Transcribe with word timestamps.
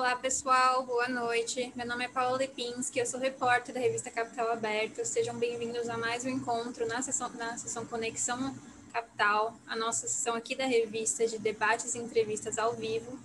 Olá, 0.00 0.16
pessoal, 0.16 0.82
boa 0.86 1.06
noite. 1.10 1.70
Meu 1.76 1.86
nome 1.86 2.06
é 2.06 2.08
Paula 2.08 2.38
Lepinski, 2.38 2.98
eu 2.98 3.04
sou 3.04 3.20
repórter 3.20 3.74
da 3.74 3.78
revista 3.78 4.10
Capital 4.10 4.50
Aberto. 4.50 5.04
Sejam 5.04 5.38
bem-vindos 5.38 5.90
a 5.90 5.98
mais 5.98 6.24
um 6.24 6.30
encontro 6.30 6.88
na 6.88 7.02
sessão, 7.02 7.28
na 7.34 7.58
sessão 7.58 7.84
Conexão 7.84 8.54
Capital, 8.94 9.54
a 9.66 9.76
nossa 9.76 10.08
sessão 10.08 10.34
aqui 10.34 10.54
da 10.54 10.64
revista 10.64 11.26
de 11.26 11.38
debates 11.38 11.94
e 11.94 11.98
entrevistas 11.98 12.56
ao 12.56 12.72
vivo. 12.72 13.18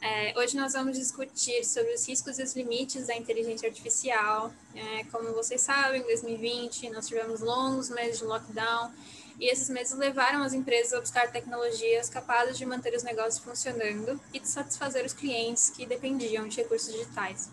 É, 0.00 0.32
hoje 0.38 0.56
nós 0.56 0.72
vamos 0.72 0.96
discutir 0.96 1.62
sobre 1.66 1.92
os 1.92 2.08
riscos 2.08 2.38
e 2.38 2.42
os 2.42 2.56
limites 2.56 3.08
da 3.08 3.14
inteligência 3.14 3.68
artificial. 3.68 4.50
É, 4.74 5.04
como 5.12 5.34
vocês 5.34 5.60
sabem, 5.60 6.00
em 6.00 6.04
2020 6.04 6.88
nós 6.88 7.06
tivemos 7.06 7.40
longos 7.40 7.90
meses 7.90 8.20
de 8.20 8.24
lockdown 8.24 8.90
e 9.38 9.46
esses 9.46 9.68
meses 9.68 9.96
levaram 9.96 10.42
as 10.42 10.52
empresas 10.52 10.92
a 10.92 11.00
buscar 11.00 11.30
tecnologias 11.30 12.08
capazes 12.08 12.58
de 12.58 12.66
manter 12.66 12.94
os 12.94 13.02
negócios 13.02 13.38
funcionando 13.38 14.20
e 14.32 14.40
de 14.40 14.48
satisfazer 14.48 15.04
os 15.04 15.12
clientes 15.12 15.70
que 15.70 15.86
dependiam 15.86 16.48
de 16.48 16.56
recursos 16.56 16.92
digitais. 16.92 17.48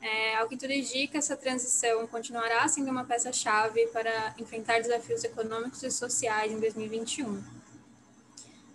É, 0.00 0.36
ao 0.36 0.48
que 0.48 0.56
tudo 0.56 0.72
indica, 0.72 1.18
essa 1.18 1.36
transição 1.36 2.06
continuará 2.06 2.68
sendo 2.68 2.90
uma 2.90 3.04
peça-chave 3.04 3.86
para 3.88 4.34
enfrentar 4.38 4.80
desafios 4.80 5.24
econômicos 5.24 5.82
e 5.82 5.90
sociais 5.90 6.52
em 6.52 6.60
2021. 6.60 7.42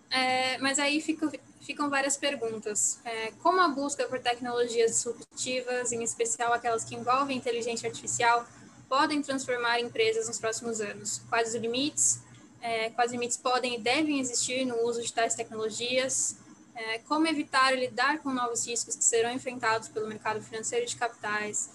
É, 0.09 0.58
mas 0.58 0.80
aí 0.80 1.02
fica, 1.02 1.31
ficam 1.62 1.90
várias 1.90 2.18
perguntas. 2.18 3.00
É, 3.06 3.31
como 3.42 3.62
a 3.62 3.70
busca 3.70 4.06
por 4.06 4.20
tecnologias 4.20 4.92
disruptivas, 4.92 5.92
em 5.92 6.04
especial 6.04 6.52
aquelas 6.52 6.84
que 6.84 6.95
envolvem 6.95 7.38
inteligência 7.38 7.88
artificial, 7.88 8.45
podem 8.94 9.23
transformar 9.23 9.80
empresas 9.80 10.27
nos 10.27 10.38
próximos 10.38 10.80
anos? 10.80 11.19
Quais 11.27 11.49
os 11.49 11.55
limites? 11.55 12.19
É, 12.61 12.91
quais 12.91 13.11
limites 13.11 13.35
podem 13.35 13.73
e 13.73 13.80
devem 13.80 14.19
existir 14.19 14.66
no 14.66 14.83
uso 14.83 15.02
de 15.02 15.11
tais 15.11 15.33
tecnologias? 15.33 16.35
É, 16.75 17.00
como 17.00 17.25
evitar 17.27 17.73
e 17.73 17.80
lidar 17.80 18.19
com 18.19 18.30
novos 18.30 18.67
riscos 18.67 18.95
que 18.95 19.03
serão 19.03 19.31
enfrentados 19.31 19.88
pelo 19.88 20.08
mercado 20.08 20.44
financeiro 20.44 20.85
de 20.85 20.95
capitais? 20.95 21.72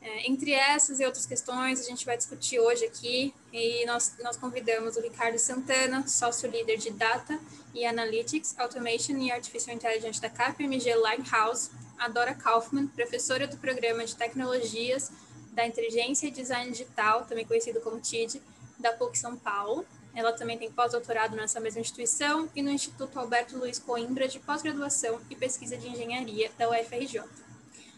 É, 0.00 0.30
entre 0.30 0.52
essas 0.52 1.00
e 1.00 1.04
outras 1.04 1.26
questões, 1.26 1.80
a 1.80 1.82
gente 1.82 2.06
vai 2.06 2.16
discutir 2.16 2.60
hoje 2.60 2.84
aqui 2.84 3.34
e 3.52 3.84
nós, 3.86 4.14
nós 4.22 4.36
convidamos 4.36 4.94
o 4.94 5.00
Ricardo 5.00 5.40
Santana, 5.40 6.06
sócio-líder 6.06 6.76
de 6.76 6.90
Data 6.92 7.36
e 7.74 7.84
Analytics, 7.84 8.54
Automation 8.58 9.16
e 9.16 9.32
Artificial 9.32 9.74
Intelligence 9.74 10.20
da 10.20 10.30
KPMG 10.30 10.94
Lighthouse, 10.94 11.72
a 11.98 12.06
Dora 12.06 12.32
Kaufman, 12.32 12.86
professora 12.86 13.48
do 13.48 13.56
Programa 13.56 14.04
de 14.04 14.14
Tecnologias 14.14 15.10
da 15.54 15.66
Inteligência 15.66 16.26
e 16.26 16.30
Design 16.30 16.70
Digital, 16.70 17.24
também 17.24 17.46
conhecido 17.46 17.80
como 17.80 18.00
TID, 18.00 18.42
da 18.78 18.92
PUC 18.92 19.16
São 19.18 19.36
Paulo. 19.36 19.86
Ela 20.14 20.32
também 20.32 20.58
tem 20.58 20.70
pós-doutorado 20.70 21.34
nessa 21.34 21.58
mesma 21.58 21.80
instituição 21.80 22.48
e 22.54 22.62
no 22.62 22.70
Instituto 22.70 23.18
Alberto 23.18 23.56
Luiz 23.56 23.78
Coimbra 23.78 24.28
de 24.28 24.38
Pós-Graduação 24.38 25.20
e 25.30 25.34
Pesquisa 25.34 25.76
de 25.76 25.88
Engenharia 25.88 26.50
da 26.58 26.68
UFRJ. 26.70 27.22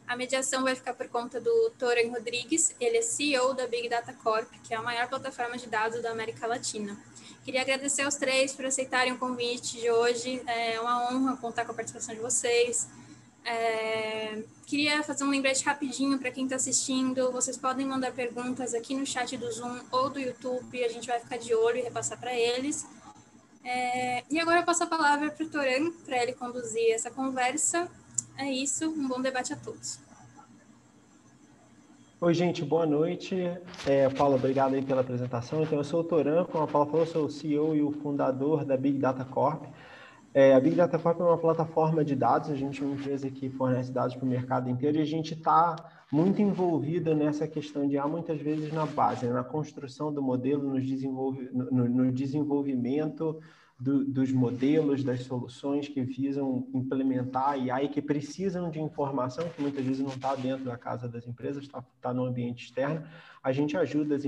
A 0.06 0.16
mediação 0.16 0.62
vai 0.62 0.74
ficar 0.76 0.94
por 0.94 1.08
conta 1.08 1.40
do 1.40 1.70
Toren 1.76 2.10
Rodrigues, 2.10 2.74
ele 2.80 2.98
é 2.98 3.02
CEO 3.02 3.54
da 3.54 3.66
Big 3.66 3.88
Data 3.88 4.12
Corp, 4.12 4.48
que 4.62 4.72
é 4.72 4.76
a 4.76 4.82
maior 4.82 5.08
plataforma 5.08 5.58
de 5.58 5.66
dados 5.66 6.00
da 6.00 6.12
América 6.12 6.46
Latina. 6.46 6.96
Queria 7.44 7.62
agradecer 7.62 8.02
aos 8.02 8.14
três 8.14 8.52
por 8.52 8.64
aceitarem 8.64 9.12
o 9.12 9.18
convite 9.18 9.80
de 9.80 9.90
hoje, 9.90 10.40
é 10.46 10.80
uma 10.80 11.10
honra 11.10 11.36
contar 11.36 11.64
com 11.64 11.72
a 11.72 11.74
participação 11.74 12.14
de 12.14 12.20
vocês. 12.20 12.88
É, 13.48 14.42
queria 14.66 15.04
fazer 15.04 15.22
um 15.22 15.30
lembrete 15.30 15.64
rapidinho 15.64 16.18
para 16.18 16.32
quem 16.32 16.44
está 16.44 16.56
assistindo. 16.56 17.30
Vocês 17.30 17.56
podem 17.56 17.86
mandar 17.86 18.12
perguntas 18.12 18.74
aqui 18.74 18.92
no 18.96 19.06
chat 19.06 19.36
do 19.36 19.50
Zoom 19.52 19.78
ou 19.92 20.10
do 20.10 20.18
YouTube. 20.18 20.84
A 20.84 20.88
gente 20.88 21.06
vai 21.06 21.20
ficar 21.20 21.36
de 21.36 21.54
olho 21.54 21.78
e 21.78 21.82
repassar 21.82 22.18
para 22.18 22.34
eles. 22.34 22.84
É, 23.64 24.24
e 24.28 24.40
agora 24.40 24.60
eu 24.60 24.64
passo 24.64 24.82
a 24.82 24.86
palavra 24.86 25.30
para 25.30 25.46
o 25.46 25.48
Toran, 25.48 25.92
para 26.04 26.20
ele 26.20 26.32
conduzir 26.32 26.90
essa 26.90 27.08
conversa. 27.08 27.88
É 28.36 28.50
isso, 28.50 28.90
um 28.90 29.06
bom 29.06 29.20
debate 29.20 29.52
a 29.52 29.56
todos. 29.56 30.00
Oi, 32.20 32.34
gente, 32.34 32.64
boa 32.64 32.86
noite. 32.86 33.36
É, 33.86 34.08
obrigado 34.34 34.74
aí 34.74 34.82
pela 34.82 35.02
apresentação. 35.02 35.62
Então, 35.62 35.78
eu 35.78 35.84
sou 35.84 36.00
o 36.00 36.04
Toran, 36.04 36.44
como 36.46 36.64
a 36.64 36.66
Paula 36.66 36.90
falou, 36.90 37.06
sou 37.06 37.26
o 37.26 37.30
CEO 37.30 37.76
e 37.76 37.82
o 37.82 37.92
fundador 37.92 38.64
da 38.64 38.76
Big 38.76 38.98
Data 38.98 39.24
Corp. 39.24 39.64
É, 40.36 40.52
a 40.52 40.60
Big 40.60 40.76
Data 40.76 40.98
Corp 40.98 41.18
é 41.18 41.24
uma 41.24 41.38
plataforma 41.38 42.04
de 42.04 42.14
dados, 42.14 42.50
a 42.50 42.54
gente 42.54 42.82
é 42.82 42.84
uma 42.84 42.94
empresa 42.94 43.30
que 43.30 43.48
fornece 43.48 43.90
dados 43.90 44.14
para 44.14 44.26
o 44.26 44.28
mercado 44.28 44.68
inteiro 44.68 44.98
e 44.98 45.00
a 45.00 45.06
gente 45.06 45.32
está 45.32 45.74
muito 46.12 46.42
envolvido 46.42 47.14
nessa 47.14 47.48
questão 47.48 47.88
de, 47.88 47.96
há 47.96 48.06
muitas 48.06 48.38
vezes 48.38 48.70
na 48.70 48.84
base, 48.84 49.24
né, 49.24 49.32
na 49.32 49.42
construção 49.42 50.12
do 50.12 50.20
modelo, 50.20 50.62
no, 50.62 50.78
desenvolve, 50.78 51.48
no, 51.50 51.88
no 51.88 52.12
desenvolvimento 52.12 53.40
do, 53.78 54.04
dos 54.04 54.32
modelos, 54.32 55.04
das 55.04 55.24
soluções 55.24 55.86
que 55.86 56.00
visam 56.02 56.66
implementar 56.72 57.50
a 57.50 57.74
AI, 57.74 57.88
que 57.88 58.00
precisam 58.00 58.70
de 58.70 58.80
informação, 58.80 59.48
que 59.50 59.60
muitas 59.60 59.84
vezes 59.84 60.00
não 60.00 60.14
está 60.14 60.34
dentro 60.34 60.64
da 60.64 60.78
casa 60.78 61.06
das 61.06 61.26
empresas, 61.26 61.64
está 61.64 61.84
tá 62.00 62.14
no 62.14 62.24
ambiente 62.24 62.64
externo, 62.64 63.06
a 63.42 63.52
gente 63.52 63.76
ajuda 63.76 64.16
as, 64.16 64.24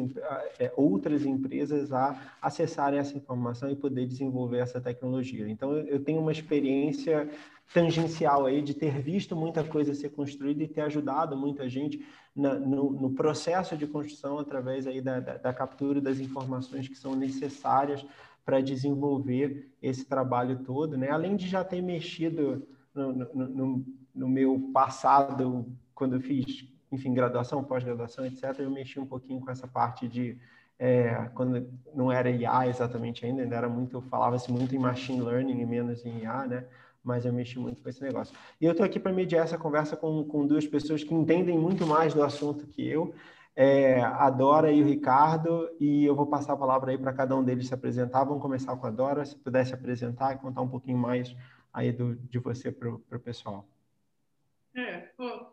é, 0.58 0.72
outras 0.76 1.24
empresas 1.24 1.92
a 1.92 2.36
acessarem 2.42 2.98
essa 2.98 3.16
informação 3.16 3.70
e 3.70 3.74
poder 3.74 4.06
desenvolver 4.06 4.58
essa 4.58 4.80
tecnologia. 4.80 5.48
Então, 5.48 5.76
eu 5.76 5.98
tenho 6.04 6.20
uma 6.20 6.30
experiência 6.30 7.28
tangencial 7.72 8.46
aí 8.46 8.62
de 8.62 8.74
ter 8.74 9.00
visto 9.00 9.34
muita 9.34 9.64
coisa 9.64 9.94
ser 9.94 10.10
construída 10.10 10.62
e 10.62 10.68
ter 10.68 10.82
ajudado 10.82 11.36
muita 11.36 11.68
gente 11.68 12.06
na, 12.34 12.54
no, 12.54 12.92
no, 12.92 13.10
processo 13.10 13.76
de 13.76 13.86
construção 13.86 14.38
através 14.38 14.86
aí 14.86 15.00
da, 15.00 15.20
da, 15.20 15.36
da 15.36 15.52
captura 15.52 16.00
das 16.00 16.18
informações 16.20 16.88
que 16.88 16.96
são 16.96 17.14
necessárias 17.14 18.06
para 18.48 18.62
desenvolver 18.62 19.70
esse 19.82 20.06
trabalho 20.06 20.60
todo, 20.60 20.96
né? 20.96 21.10
Além 21.10 21.36
de 21.36 21.46
já 21.46 21.62
ter 21.62 21.82
mexido 21.82 22.66
no, 22.94 23.12
no, 23.12 23.86
no 24.14 24.26
meu 24.26 24.70
passado, 24.72 25.66
quando 25.94 26.16
eu 26.16 26.20
fiz, 26.22 26.66
enfim, 26.90 27.12
graduação, 27.12 27.62
pós-graduação, 27.62 28.24
etc., 28.24 28.60
eu 28.60 28.70
mexi 28.70 28.98
um 28.98 29.04
pouquinho 29.04 29.38
com 29.38 29.50
essa 29.50 29.68
parte 29.68 30.08
de 30.08 30.38
é, 30.78 31.28
quando 31.34 31.68
não 31.94 32.10
era 32.10 32.30
IA 32.30 32.66
exatamente 32.68 33.26
ainda, 33.26 33.42
ainda 33.42 33.54
era 33.54 33.68
muito, 33.68 34.00
falava-se 34.00 34.50
muito 34.50 34.74
em 34.74 34.78
machine 34.78 35.20
learning 35.20 35.60
e 35.60 35.66
menos 35.66 36.02
em 36.06 36.20
IA, 36.20 36.46
né? 36.46 36.64
Mas 37.04 37.26
eu 37.26 37.34
mexi 37.34 37.58
muito 37.58 37.82
com 37.82 37.88
esse 37.90 38.02
negócio. 38.02 38.34
E 38.58 38.64
eu 38.64 38.70
estou 38.70 38.86
aqui 38.86 38.98
para 38.98 39.12
mediar 39.12 39.44
essa 39.44 39.58
conversa 39.58 39.94
com, 39.94 40.24
com 40.24 40.46
duas 40.46 40.66
pessoas 40.66 41.04
que 41.04 41.12
entendem 41.12 41.58
muito 41.58 41.86
mais 41.86 42.14
do 42.14 42.22
assunto 42.22 42.66
que 42.66 42.88
eu 42.88 43.12
é, 43.60 44.00
a 44.00 44.30
Dora 44.30 44.70
e 44.70 44.80
o 44.80 44.86
Ricardo, 44.86 45.68
e 45.80 46.04
eu 46.04 46.14
vou 46.14 46.28
passar 46.28 46.52
a 46.52 46.56
palavra 46.56 46.92
aí 46.92 46.96
para 46.96 47.12
cada 47.12 47.34
um 47.34 47.42
deles 47.42 47.66
se 47.66 47.74
apresentar. 47.74 48.22
Vamos 48.22 48.40
começar 48.40 48.76
com 48.76 48.86
a 48.86 48.90
Dora, 48.90 49.24
se 49.24 49.34
pudesse 49.34 49.74
apresentar 49.74 50.32
e 50.32 50.38
contar 50.38 50.60
um 50.60 50.68
pouquinho 50.68 50.96
mais 50.96 51.34
aí 51.72 51.90
do, 51.90 52.14
de 52.14 52.38
você 52.38 52.70
para 52.70 52.88
o 52.88 53.20
pessoal. 53.20 53.68
É, 54.76 55.10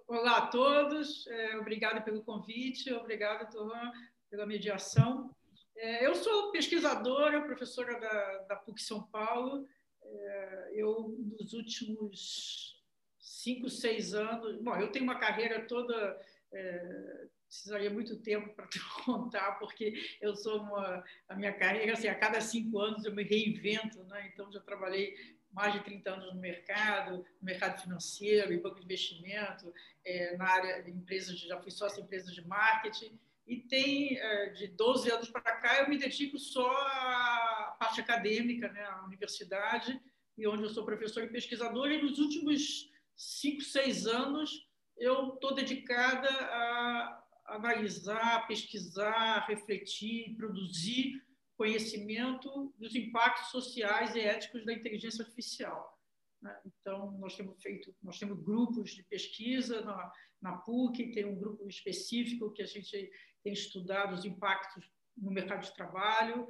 olá 0.07 0.37
a 0.37 0.47
todos, 0.47 1.25
é, 1.25 2.01
pelo 2.01 2.21
convite, 2.21 2.93
obrigado, 2.93 3.51
Torran, 3.51 3.91
pela 4.29 4.45
mediação. 4.45 5.31
É, 5.75 6.05
eu 6.05 6.13
sou 6.13 6.51
pesquisadora, 6.51 7.41
professora 7.41 7.99
da, 7.99 8.37
da 8.49 8.55
PUC 8.55 8.83
São 8.83 9.01
Paulo. 9.01 9.65
É, 10.03 10.73
eu, 10.75 11.17
nos 11.39 11.53
últimos 11.53 12.79
cinco, 13.17 13.67
seis 13.67 14.13
anos, 14.13 14.61
bom, 14.61 14.75
eu 14.75 14.91
tenho 14.91 15.05
uma 15.05 15.17
carreira 15.17 15.65
toda 15.65 16.21
é, 16.53 17.27
precisaria 17.55 17.89
muito 17.89 18.17
tempo 18.17 18.53
para 18.53 18.67
te 18.67 18.79
contar, 19.03 19.53
porque 19.53 20.17
eu 20.21 20.35
sou 20.35 20.61
uma. 20.61 21.03
A 21.29 21.35
minha 21.35 21.53
carreira, 21.53 21.93
assim, 21.93 22.07
a 22.07 22.15
cada 22.15 22.41
cinco 22.41 22.79
anos 22.79 23.05
eu 23.05 23.13
me 23.13 23.23
reinvento, 23.23 24.03
né? 24.03 24.29
então 24.31 24.51
já 24.51 24.59
trabalhei 24.59 25.15
mais 25.51 25.73
de 25.73 25.79
30 25.85 26.11
anos 26.11 26.33
no 26.33 26.41
mercado, 26.41 27.17
no 27.17 27.45
mercado 27.45 27.81
financeiro, 27.81 28.53
em 28.53 28.59
banco 28.59 28.75
de 28.75 28.83
investimento, 28.83 29.73
é, 30.03 30.35
na 30.35 30.45
área 30.45 30.83
de 30.83 30.91
empresas, 30.91 31.39
já 31.39 31.61
fui 31.61 31.71
sócio 31.71 31.97
de 31.97 32.03
empresas 32.03 32.33
de 32.33 32.45
marketing, 32.45 33.17
e 33.47 33.61
tem 33.61 34.17
é, 34.17 34.49
de 34.49 34.67
12 34.67 35.09
anos 35.09 35.29
para 35.29 35.55
cá 35.55 35.79
eu 35.79 35.89
me 35.89 35.97
dedico 35.97 36.37
só 36.37 36.69
à 36.69 37.77
parte 37.79 38.01
acadêmica, 38.01 38.67
né, 38.67 38.83
à 38.83 39.05
universidade, 39.05 39.97
e 40.37 40.45
onde 40.45 40.63
eu 40.63 40.69
sou 40.69 40.83
professor 40.83 41.23
e 41.23 41.29
pesquisador, 41.29 41.89
e 41.89 42.01
nos 42.01 42.19
últimos 42.19 42.91
cinco, 43.15 43.61
seis 43.61 44.05
anos 44.05 44.67
eu 44.97 45.35
estou 45.35 45.53
dedicada 45.53 46.27
a 46.29 47.24
analisar, 47.45 48.47
pesquisar, 48.47 49.45
refletir, 49.47 50.35
produzir 50.35 51.21
conhecimento 51.57 52.73
dos 52.77 52.95
impactos 52.95 53.49
sociais 53.49 54.15
e 54.15 54.19
éticos 54.19 54.65
da 54.65 54.73
inteligência 54.73 55.23
artificial. 55.23 55.97
Né? 56.41 56.61
Então, 56.65 57.11
nós 57.17 57.35
temos 57.35 57.61
feito, 57.61 57.95
nós 58.03 58.19
temos 58.19 58.41
grupos 58.43 58.91
de 58.91 59.03
pesquisa 59.03 59.81
na, 59.81 60.11
na 60.41 60.57
PUC, 60.57 61.11
tem 61.11 61.25
um 61.25 61.39
grupo 61.39 61.67
específico 61.67 62.51
que 62.51 62.61
a 62.61 62.65
gente 62.65 63.09
tem 63.43 63.53
estudado 63.53 64.13
os 64.13 64.25
impactos 64.25 64.89
no 65.15 65.31
mercado 65.31 65.63
de 65.63 65.73
trabalho, 65.73 66.47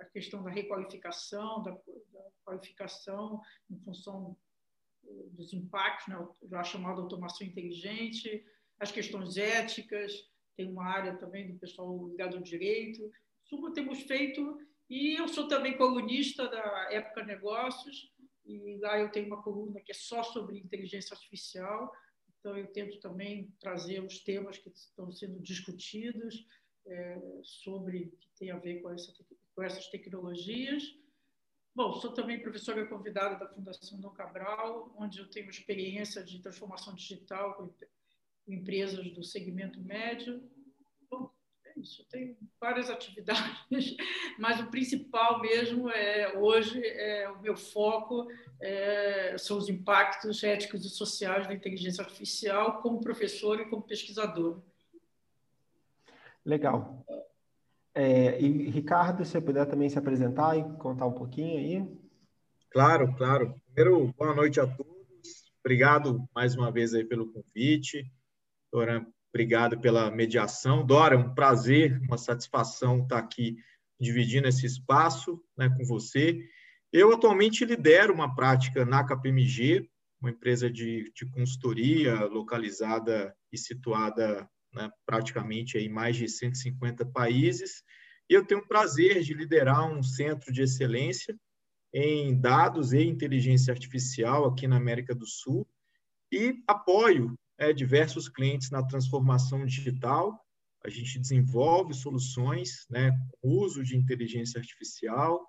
a 0.00 0.04
questão 0.06 0.42
da 0.42 0.50
requalificação, 0.50 1.62
da, 1.62 1.70
da 1.70 2.30
qualificação 2.44 3.40
em 3.70 3.78
função 3.80 4.36
eh, 5.04 5.28
dos 5.32 5.52
impactos, 5.52 6.08
né, 6.08 6.28
já 6.50 6.62
chamada 6.62 7.00
automação 7.00 7.46
inteligente, 7.46 8.44
as 8.80 8.90
questões 8.90 9.36
éticas, 9.36 10.12
tem 10.56 10.70
uma 10.70 10.86
área 10.86 11.16
também 11.16 11.46
do 11.46 11.58
pessoal 11.58 12.08
ligado 12.08 12.36
ao 12.36 12.42
direito. 12.42 13.10
Isso 13.44 13.72
temos 13.72 14.00
feito, 14.02 14.58
e 14.88 15.20
eu 15.20 15.28
sou 15.28 15.46
também 15.46 15.76
colunista 15.76 16.48
da 16.48 16.88
Época 16.90 17.24
Negócios, 17.24 18.10
e 18.44 18.78
lá 18.78 18.98
eu 18.98 19.10
tenho 19.10 19.26
uma 19.26 19.42
coluna 19.42 19.80
que 19.80 19.92
é 19.92 19.94
só 19.94 20.22
sobre 20.22 20.58
inteligência 20.58 21.14
artificial, 21.14 21.92
então 22.38 22.56
eu 22.56 22.66
tento 22.68 22.98
também 23.00 23.52
trazer 23.60 24.02
os 24.02 24.20
temas 24.20 24.56
que 24.56 24.70
estão 24.70 25.10
sendo 25.12 25.38
discutidos 25.40 26.46
é, 26.86 27.20
sobre 27.42 28.06
que 28.18 28.28
tem 28.38 28.50
a 28.50 28.58
ver 28.58 28.80
com, 28.80 28.90
essa, 28.90 29.12
com 29.54 29.62
essas 29.62 29.88
tecnologias. 29.88 30.82
Bom, 31.74 31.92
sou 32.00 32.12
também 32.12 32.42
professora 32.42 32.86
convidada 32.86 33.38
da 33.38 33.52
Fundação 33.52 34.00
Dom 34.00 34.10
Cabral, 34.10 34.92
onde 34.98 35.18
eu 35.18 35.28
tenho 35.28 35.50
experiência 35.50 36.24
de 36.24 36.40
transformação 36.40 36.94
digital 36.94 37.54
com 37.54 37.68
empresas 38.46 39.10
do 39.12 39.22
segmento 39.22 39.80
médio. 39.80 40.42
Bom, 41.10 41.30
é 41.64 41.78
isso. 41.78 42.04
Tenho 42.08 42.36
várias 42.60 42.90
atividades, 42.90 43.96
mas 44.38 44.60
o 44.60 44.70
principal 44.70 45.40
mesmo 45.40 45.90
é 45.90 46.36
hoje 46.38 46.80
é 46.84 47.28
o 47.30 47.40
meu 47.40 47.56
foco 47.56 48.28
é, 48.60 49.36
são 49.38 49.56
os 49.56 49.68
impactos 49.68 50.42
éticos 50.44 50.84
e 50.84 50.90
sociais 50.90 51.46
da 51.46 51.54
inteligência 51.54 52.02
artificial 52.02 52.82
como 52.82 53.00
professor 53.00 53.58
e 53.60 53.68
como 53.68 53.82
pesquisador. 53.82 54.62
Legal. 56.44 57.04
É, 57.94 58.40
e 58.40 58.70
Ricardo, 58.70 59.24
se 59.24 59.32
você 59.32 59.40
puder 59.40 59.66
também 59.66 59.88
se 59.88 59.98
apresentar 59.98 60.56
e 60.56 60.62
contar 60.78 61.06
um 61.06 61.12
pouquinho 61.12 61.58
aí. 61.58 62.00
Claro, 62.70 63.14
claro. 63.16 63.54
Primeiro, 63.74 64.12
boa 64.16 64.34
noite 64.34 64.60
a 64.60 64.66
todos. 64.66 64.90
Obrigado 65.60 66.28
mais 66.34 66.54
uma 66.54 66.70
vez 66.70 66.94
aí 66.94 67.04
pelo 67.04 67.32
convite. 67.32 68.10
Dora, 68.72 69.04
obrigado 69.32 69.80
pela 69.80 70.10
mediação. 70.10 70.86
Dora, 70.86 71.18
um 71.18 71.34
prazer, 71.34 72.00
uma 72.02 72.16
satisfação 72.16 73.02
estar 73.02 73.18
aqui 73.18 73.56
dividindo 73.98 74.48
esse 74.48 74.64
espaço 74.64 75.42
né, 75.56 75.68
com 75.76 75.84
você. 75.84 76.40
Eu 76.92 77.12
atualmente 77.12 77.64
lidero 77.64 78.14
uma 78.14 78.34
prática 78.34 78.84
na 78.84 79.04
KPMG, 79.04 79.88
uma 80.20 80.30
empresa 80.30 80.70
de, 80.70 81.12
de 81.14 81.28
consultoria 81.30 82.24
localizada 82.24 83.34
e 83.52 83.58
situada 83.58 84.48
né, 84.72 84.90
praticamente 85.04 85.78
em 85.78 85.88
mais 85.88 86.16
de 86.16 86.28
150 86.28 87.04
países. 87.06 87.82
E 88.28 88.34
eu 88.34 88.44
tenho 88.44 88.60
o 88.60 88.68
prazer 88.68 89.22
de 89.22 89.34
liderar 89.34 89.90
um 89.90 90.02
centro 90.02 90.52
de 90.52 90.62
excelência 90.62 91.36
em 91.92 92.40
dados 92.40 92.92
e 92.92 93.02
inteligência 93.02 93.72
artificial 93.72 94.44
aqui 94.44 94.68
na 94.68 94.76
América 94.76 95.14
do 95.14 95.26
Sul 95.26 95.66
e 96.32 96.62
apoio 96.68 97.36
é, 97.60 97.74
diversos 97.74 98.28
clientes 98.28 98.70
na 98.70 98.82
transformação 98.82 99.66
digital. 99.66 100.42
A 100.82 100.88
gente 100.88 101.18
desenvolve 101.18 101.92
soluções 101.92 102.86
né, 102.88 103.12
uso 103.42 103.84
de 103.84 103.96
inteligência 103.96 104.58
artificial, 104.58 105.46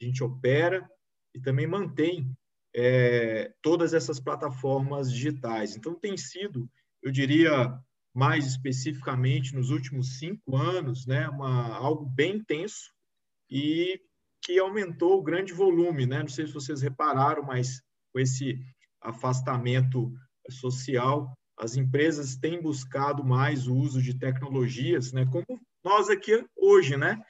a 0.00 0.04
gente 0.04 0.22
opera 0.22 0.86
e 1.34 1.40
também 1.40 1.66
mantém 1.66 2.30
é, 2.76 3.50
todas 3.62 3.94
essas 3.94 4.20
plataformas 4.20 5.10
digitais. 5.10 5.74
Então, 5.74 5.94
tem 5.94 6.18
sido, 6.18 6.68
eu 7.02 7.10
diria, 7.10 7.80
mais 8.14 8.46
especificamente 8.46 9.54
nos 9.54 9.70
últimos 9.70 10.18
cinco 10.18 10.56
anos, 10.56 11.06
né, 11.06 11.28
uma, 11.28 11.74
algo 11.76 12.04
bem 12.04 12.36
intenso 12.36 12.92
e 13.50 13.98
que 14.42 14.58
aumentou 14.58 15.18
o 15.18 15.22
grande 15.22 15.54
volume. 15.54 16.04
Né? 16.04 16.18
Não 16.18 16.28
sei 16.28 16.46
se 16.46 16.52
vocês 16.52 16.82
repararam, 16.82 17.42
mas 17.42 17.80
com 18.12 18.20
esse 18.20 18.60
afastamento 19.00 20.12
social, 20.50 21.34
as 21.56 21.76
empresas 21.76 22.36
têm 22.36 22.60
buscado 22.60 23.24
mais 23.24 23.66
o 23.68 23.74
uso 23.74 24.02
de 24.02 24.18
tecnologias, 24.18 25.12
né? 25.12 25.26
como 25.26 25.60
nós 25.84 26.08
aqui 26.08 26.44
hoje, 26.56 26.96
né? 26.96 27.22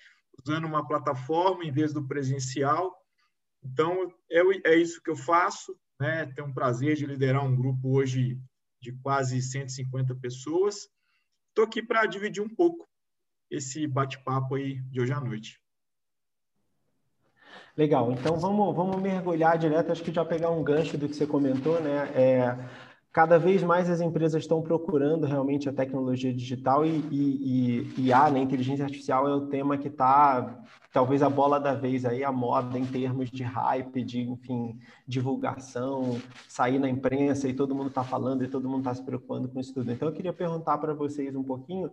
usando 0.43 0.67
uma 0.67 0.87
plataforma 0.87 1.65
em 1.65 1.73
vez 1.73 1.93
do 1.93 2.07
presencial. 2.07 2.95
Então, 3.63 4.13
é, 4.31 4.73
é 4.73 4.77
isso 4.77 5.03
que 5.03 5.11
eu 5.11 5.17
faço. 5.17 5.77
Né? 6.01 6.27
Tenho 6.27 6.49
um 6.49 6.55
prazer 6.55 6.97
de 6.97 7.07
liderar 7.07 7.45
um 7.45 7.55
grupo 7.55 7.97
hoje 7.97 8.39
de 8.81 8.93
quase 8.93 9.41
150 9.41 10.15
pessoas. 10.17 10.89
Estou 11.49 11.65
aqui 11.65 11.83
para 11.83 12.07
dividir 12.07 12.43
um 12.43 12.49
pouco 12.49 12.89
esse 13.51 13.87
bate-papo 13.87 14.57
aí 14.57 14.81
de 14.91 15.01
hoje 15.01 15.13
à 15.13 15.21
noite. 15.21 15.61
Legal, 17.77 18.13
então 18.13 18.39
vamos, 18.39 18.75
vamos 18.75 19.01
mergulhar 19.01 19.59
direto, 19.59 19.91
acho 19.91 20.03
que 20.03 20.13
já 20.13 20.25
pegar 20.25 20.51
um 20.51 20.63
gancho 20.63 20.97
do 20.97 21.09
que 21.09 21.15
você 21.15 21.27
comentou, 21.27 21.81
né? 21.81 22.09
É, 22.15 22.57
cada 23.15 23.39
vez 23.39 23.63
mais 23.63 23.89
as 23.89 24.01
empresas 24.01 24.43
estão 24.43 24.61
procurando 24.61 25.25
realmente 25.25 25.69
a 25.69 25.73
tecnologia 25.73 26.35
digital 26.35 26.85
e, 26.85 26.91
e, 27.13 27.95
e 27.97 28.07
IA, 28.09 28.29
né, 28.29 28.41
inteligência 28.41 28.85
artificial, 28.85 29.29
é 29.29 29.33
o 29.33 29.47
tema 29.47 29.79
que 29.79 29.87
está 29.87 30.61
talvez 30.93 31.23
a 31.23 31.31
bola 31.31 31.61
da 31.61 31.75
vez 31.75 32.05
aí, 32.05 32.25
a 32.25 32.33
moda 32.33 32.77
em 32.77 32.85
termos 32.85 33.31
de 33.31 33.45
hype, 33.45 34.03
de, 34.03 34.23
enfim, 34.23 34.81
divulgação, 35.07 36.21
sair 36.49 36.81
na 36.81 36.89
imprensa 36.89 37.49
e 37.49 37.55
todo 37.55 37.73
mundo 37.73 37.87
está 37.87 38.03
falando 38.03 38.43
e 38.43 38.49
todo 38.49 38.69
mundo 38.69 38.81
está 38.81 38.95
se 38.95 39.03
preocupando 39.05 39.49
com 39.49 39.61
isso 39.61 39.73
tudo. 39.73 39.93
Então, 39.93 40.09
eu 40.09 40.15
queria 40.15 40.33
perguntar 40.33 40.79
para 40.79 40.93
vocês 40.93 41.37
um 41.37 41.45
pouquinho 41.45 41.93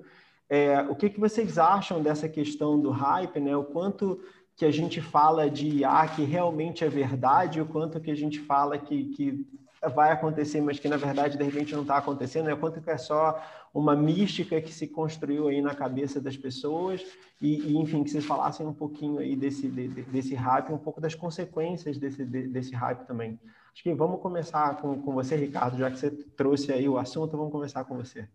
é, 0.49 0.81
o 0.89 0.95
que, 0.95 1.07
que 1.07 1.19
vocês 1.19 1.59
acham 1.59 2.01
dessa 2.01 2.27
questão 2.27 2.79
do 2.79 2.89
hype, 2.89 3.39
né? 3.39 3.55
O 3.55 3.63
quanto 3.63 4.19
que 4.55 4.65
a 4.65 4.71
gente 4.71 5.01
fala 5.01 5.49
de 5.49 5.67
IA 5.67 6.07
que 6.07 6.23
realmente 6.23 6.83
é 6.83 6.89
verdade, 6.89 7.61
o 7.61 7.65
quanto 7.65 7.99
que 7.99 8.09
a 8.09 8.15
gente 8.15 8.39
fala 8.39 8.77
que, 8.77 9.05
que 9.05 9.47
vai 9.89 10.11
acontecer, 10.11 10.61
mas 10.61 10.79
que 10.79 10.87
na 10.87 10.97
verdade 10.97 11.37
de 11.37 11.43
repente 11.43 11.73
não 11.73 11.81
está 11.81 11.97
acontecendo, 11.97 12.49
é 12.49 12.55
quanto 12.55 12.81
que 12.81 12.89
é 12.89 12.97
só 12.97 13.43
uma 13.73 13.95
mística 13.95 14.61
que 14.61 14.71
se 14.71 14.87
construiu 14.87 15.47
aí 15.47 15.61
na 15.61 15.73
cabeça 15.73 16.19
das 16.21 16.37
pessoas 16.37 17.03
e, 17.41 17.71
e 17.71 17.77
enfim, 17.77 18.03
que 18.03 18.11
vocês 18.11 18.25
falassem 18.25 18.65
um 18.65 18.73
pouquinho 18.73 19.19
aí 19.19 19.35
desse, 19.35 19.67
de, 19.67 19.87
desse 19.87 20.35
hype, 20.35 20.71
um 20.71 20.77
pouco 20.77 21.01
das 21.01 21.15
consequências 21.15 21.97
desse, 21.97 22.23
de, 22.23 22.47
desse 22.47 22.75
hype 22.75 23.05
também. 23.07 23.39
Acho 23.73 23.83
que 23.83 23.93
vamos 23.93 24.21
começar 24.21 24.77
com, 24.77 25.01
com 25.01 25.13
você, 25.13 25.35
Ricardo, 25.35 25.77
já 25.77 25.89
que 25.89 25.97
você 25.97 26.11
trouxe 26.11 26.71
aí 26.71 26.87
o 26.87 26.97
assunto, 26.97 27.37
vamos 27.37 27.51
começar 27.51 27.83
com 27.85 27.97
você. 27.97 28.27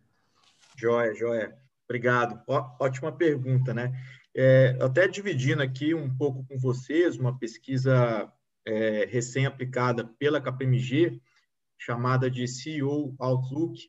Joia, 0.77 1.15
joia. 1.15 1.57
Obrigado. 1.85 2.43
Ó, 2.49 2.77
ótima 2.81 3.13
pergunta, 3.13 3.73
né? 3.73 3.93
É, 4.35 4.77
até 4.81 5.07
dividindo 5.07 5.63
aqui 5.63 5.95
um 5.95 6.15
pouco 6.15 6.45
com 6.45 6.59
vocês 6.59 7.17
uma 7.17 7.39
pesquisa 7.39 8.31
é, 8.67 9.07
recém-aplicada 9.09 10.05
pela 10.19 10.41
KPMG, 10.41 11.21
chamada 11.79 12.31
de 12.31 12.47
CEO 12.47 13.15
Outlook, 13.19 13.89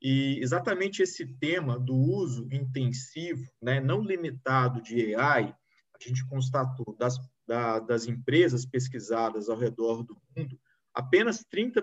e 0.00 0.38
exatamente 0.40 1.02
esse 1.02 1.26
tema 1.38 1.78
do 1.78 1.94
uso 1.94 2.46
intensivo, 2.52 3.50
né, 3.62 3.80
não 3.80 4.02
limitado 4.02 4.82
de 4.82 5.14
AI, 5.14 5.54
a 5.94 6.08
gente 6.08 6.26
constatou 6.26 6.94
das, 6.98 7.16
da, 7.46 7.80
das 7.80 8.06
empresas 8.06 8.66
pesquisadas 8.66 9.48
ao 9.48 9.56
redor 9.56 10.02
do 10.02 10.20
mundo, 10.36 10.60
apenas 10.92 11.42
30% 11.44 11.82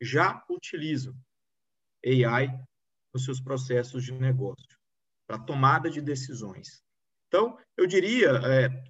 já 0.00 0.44
utilizam 0.50 1.14
AI 2.04 2.48
nos 3.14 3.24
seus 3.24 3.40
processos 3.40 4.04
de 4.04 4.12
negócio, 4.12 4.78
para 5.26 5.38
tomada 5.38 5.88
de 5.88 6.02
decisões. 6.02 6.82
Então, 7.28 7.58
eu 7.76 7.86
diria, 7.86 8.32
é, 8.44 8.84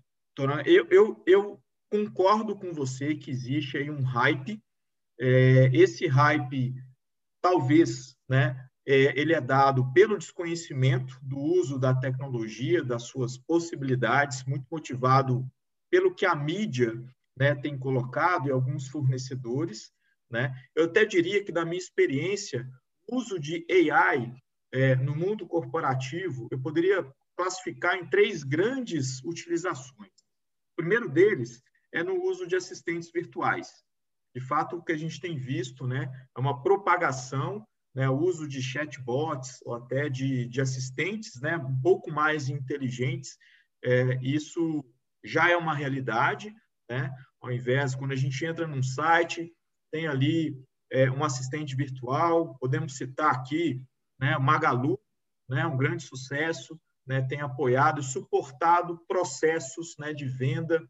eu, 0.66 0.86
eu, 0.90 1.22
eu 1.26 1.62
concordo 1.88 2.56
com 2.56 2.72
você 2.72 3.14
que 3.14 3.30
existe 3.30 3.78
aí 3.78 3.88
um 3.88 4.02
hype 4.02 4.60
é, 5.18 5.70
esse 5.72 6.06
hype, 6.06 6.74
talvez, 7.40 8.16
né, 8.28 8.68
é, 8.86 9.18
ele 9.18 9.34
é 9.34 9.40
dado 9.40 9.92
pelo 9.92 10.16
desconhecimento 10.16 11.18
do 11.22 11.38
uso 11.38 11.78
da 11.78 11.94
tecnologia, 11.94 12.84
das 12.84 13.04
suas 13.04 13.36
possibilidades, 13.36 14.44
muito 14.44 14.66
motivado 14.70 15.44
pelo 15.90 16.14
que 16.14 16.24
a 16.24 16.34
mídia 16.34 16.92
né, 17.36 17.54
tem 17.54 17.76
colocado 17.76 18.48
e 18.48 18.52
alguns 18.52 18.88
fornecedores. 18.88 19.92
Né? 20.30 20.54
Eu 20.74 20.84
até 20.84 21.04
diria 21.04 21.44
que, 21.44 21.52
da 21.52 21.64
minha 21.64 21.78
experiência, 21.78 22.68
o 23.08 23.16
uso 23.16 23.38
de 23.38 23.66
AI 23.70 24.34
é, 24.72 24.94
no 24.96 25.14
mundo 25.14 25.46
corporativo, 25.46 26.48
eu 26.50 26.60
poderia 26.60 27.06
classificar 27.36 27.96
em 27.96 28.08
três 28.08 28.42
grandes 28.42 29.22
utilizações. 29.24 30.12
O 30.72 30.76
primeiro 30.76 31.08
deles 31.08 31.62
é 31.92 32.02
no 32.02 32.22
uso 32.22 32.46
de 32.46 32.56
assistentes 32.56 33.10
virtuais. 33.10 33.85
De 34.36 34.40
fato, 34.42 34.76
o 34.76 34.82
que 34.82 34.92
a 34.92 34.98
gente 34.98 35.18
tem 35.18 35.38
visto 35.38 35.86
né, 35.86 36.12
é 36.36 36.38
uma 36.38 36.62
propagação, 36.62 37.66
né, 37.94 38.06
o 38.06 38.18
uso 38.18 38.46
de 38.46 38.60
chatbots 38.60 39.60
ou 39.64 39.74
até 39.74 40.10
de, 40.10 40.46
de 40.46 40.60
assistentes 40.60 41.40
né, 41.40 41.56
um 41.56 41.80
pouco 41.80 42.12
mais 42.12 42.50
inteligentes. 42.50 43.38
É, 43.82 44.18
isso 44.20 44.84
já 45.24 45.48
é 45.48 45.56
uma 45.56 45.74
realidade. 45.74 46.54
Né? 46.86 47.10
Ao 47.40 47.50
invés, 47.50 47.94
quando 47.94 48.12
a 48.12 48.16
gente 48.16 48.44
entra 48.44 48.66
num 48.66 48.82
site, 48.82 49.50
tem 49.90 50.06
ali 50.06 50.62
é, 50.92 51.10
um 51.10 51.24
assistente 51.24 51.74
virtual, 51.74 52.58
podemos 52.58 52.98
citar 52.98 53.34
aqui 53.34 53.82
né, 54.20 54.36
Magalu, 54.36 55.00
né, 55.48 55.66
um 55.66 55.78
grande 55.78 56.02
sucesso, 56.02 56.78
né, 57.06 57.22
tem 57.22 57.40
apoiado 57.40 58.02
e 58.02 58.04
suportado 58.04 59.02
processos 59.08 59.96
né, 59.98 60.12
de 60.12 60.26
venda, 60.26 60.86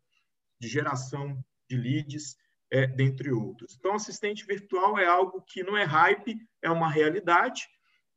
de 0.61 0.67
geração 0.67 1.41
de 1.71 1.77
leads 1.77 2.35
é, 2.71 2.87
dentre 2.87 3.31
outros. 3.33 3.77
Então, 3.79 3.95
assistente 3.95 4.45
virtual 4.45 4.99
é 4.99 5.07
algo 5.07 5.43
que 5.43 5.63
não 5.63 5.77
é 5.77 5.85
hype, 5.85 6.39
é 6.63 6.71
uma 6.71 6.91
realidade. 6.91 7.69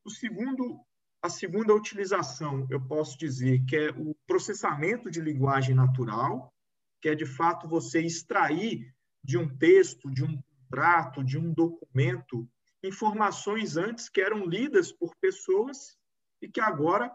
O 0.03 0.10
segundo, 0.10 0.79
a 1.22 1.29
segunda 1.29 1.74
utilização, 1.74 2.68
eu 2.70 2.82
posso 2.82 3.18
dizer 3.18 3.63
que 3.65 3.75
é 3.75 3.89
o 3.91 4.15
processamento 4.27 5.12
de 5.12 5.22
linguagem 5.22 5.75
natural, 5.75 6.53
que 7.01 7.10
é 7.10 7.15
de 7.15 7.25
fato 7.25 7.68
você 7.68 8.01
extrair 8.01 8.94
de 9.24 9.38
um 9.38 9.48
texto, 9.58 10.10
de 10.10 10.24
um 10.24 10.41
contrato, 10.70 11.24
de 11.24 11.38
um 11.38 11.53
documento, 11.53 12.50
informações 12.84 13.77
antes 13.77 14.10
que 14.10 14.22
eram 14.22 14.46
lidas 14.46 14.91
por 14.91 15.15
pessoas 15.18 15.98
e 16.41 16.48
que 16.48 16.62
agora 16.62 17.12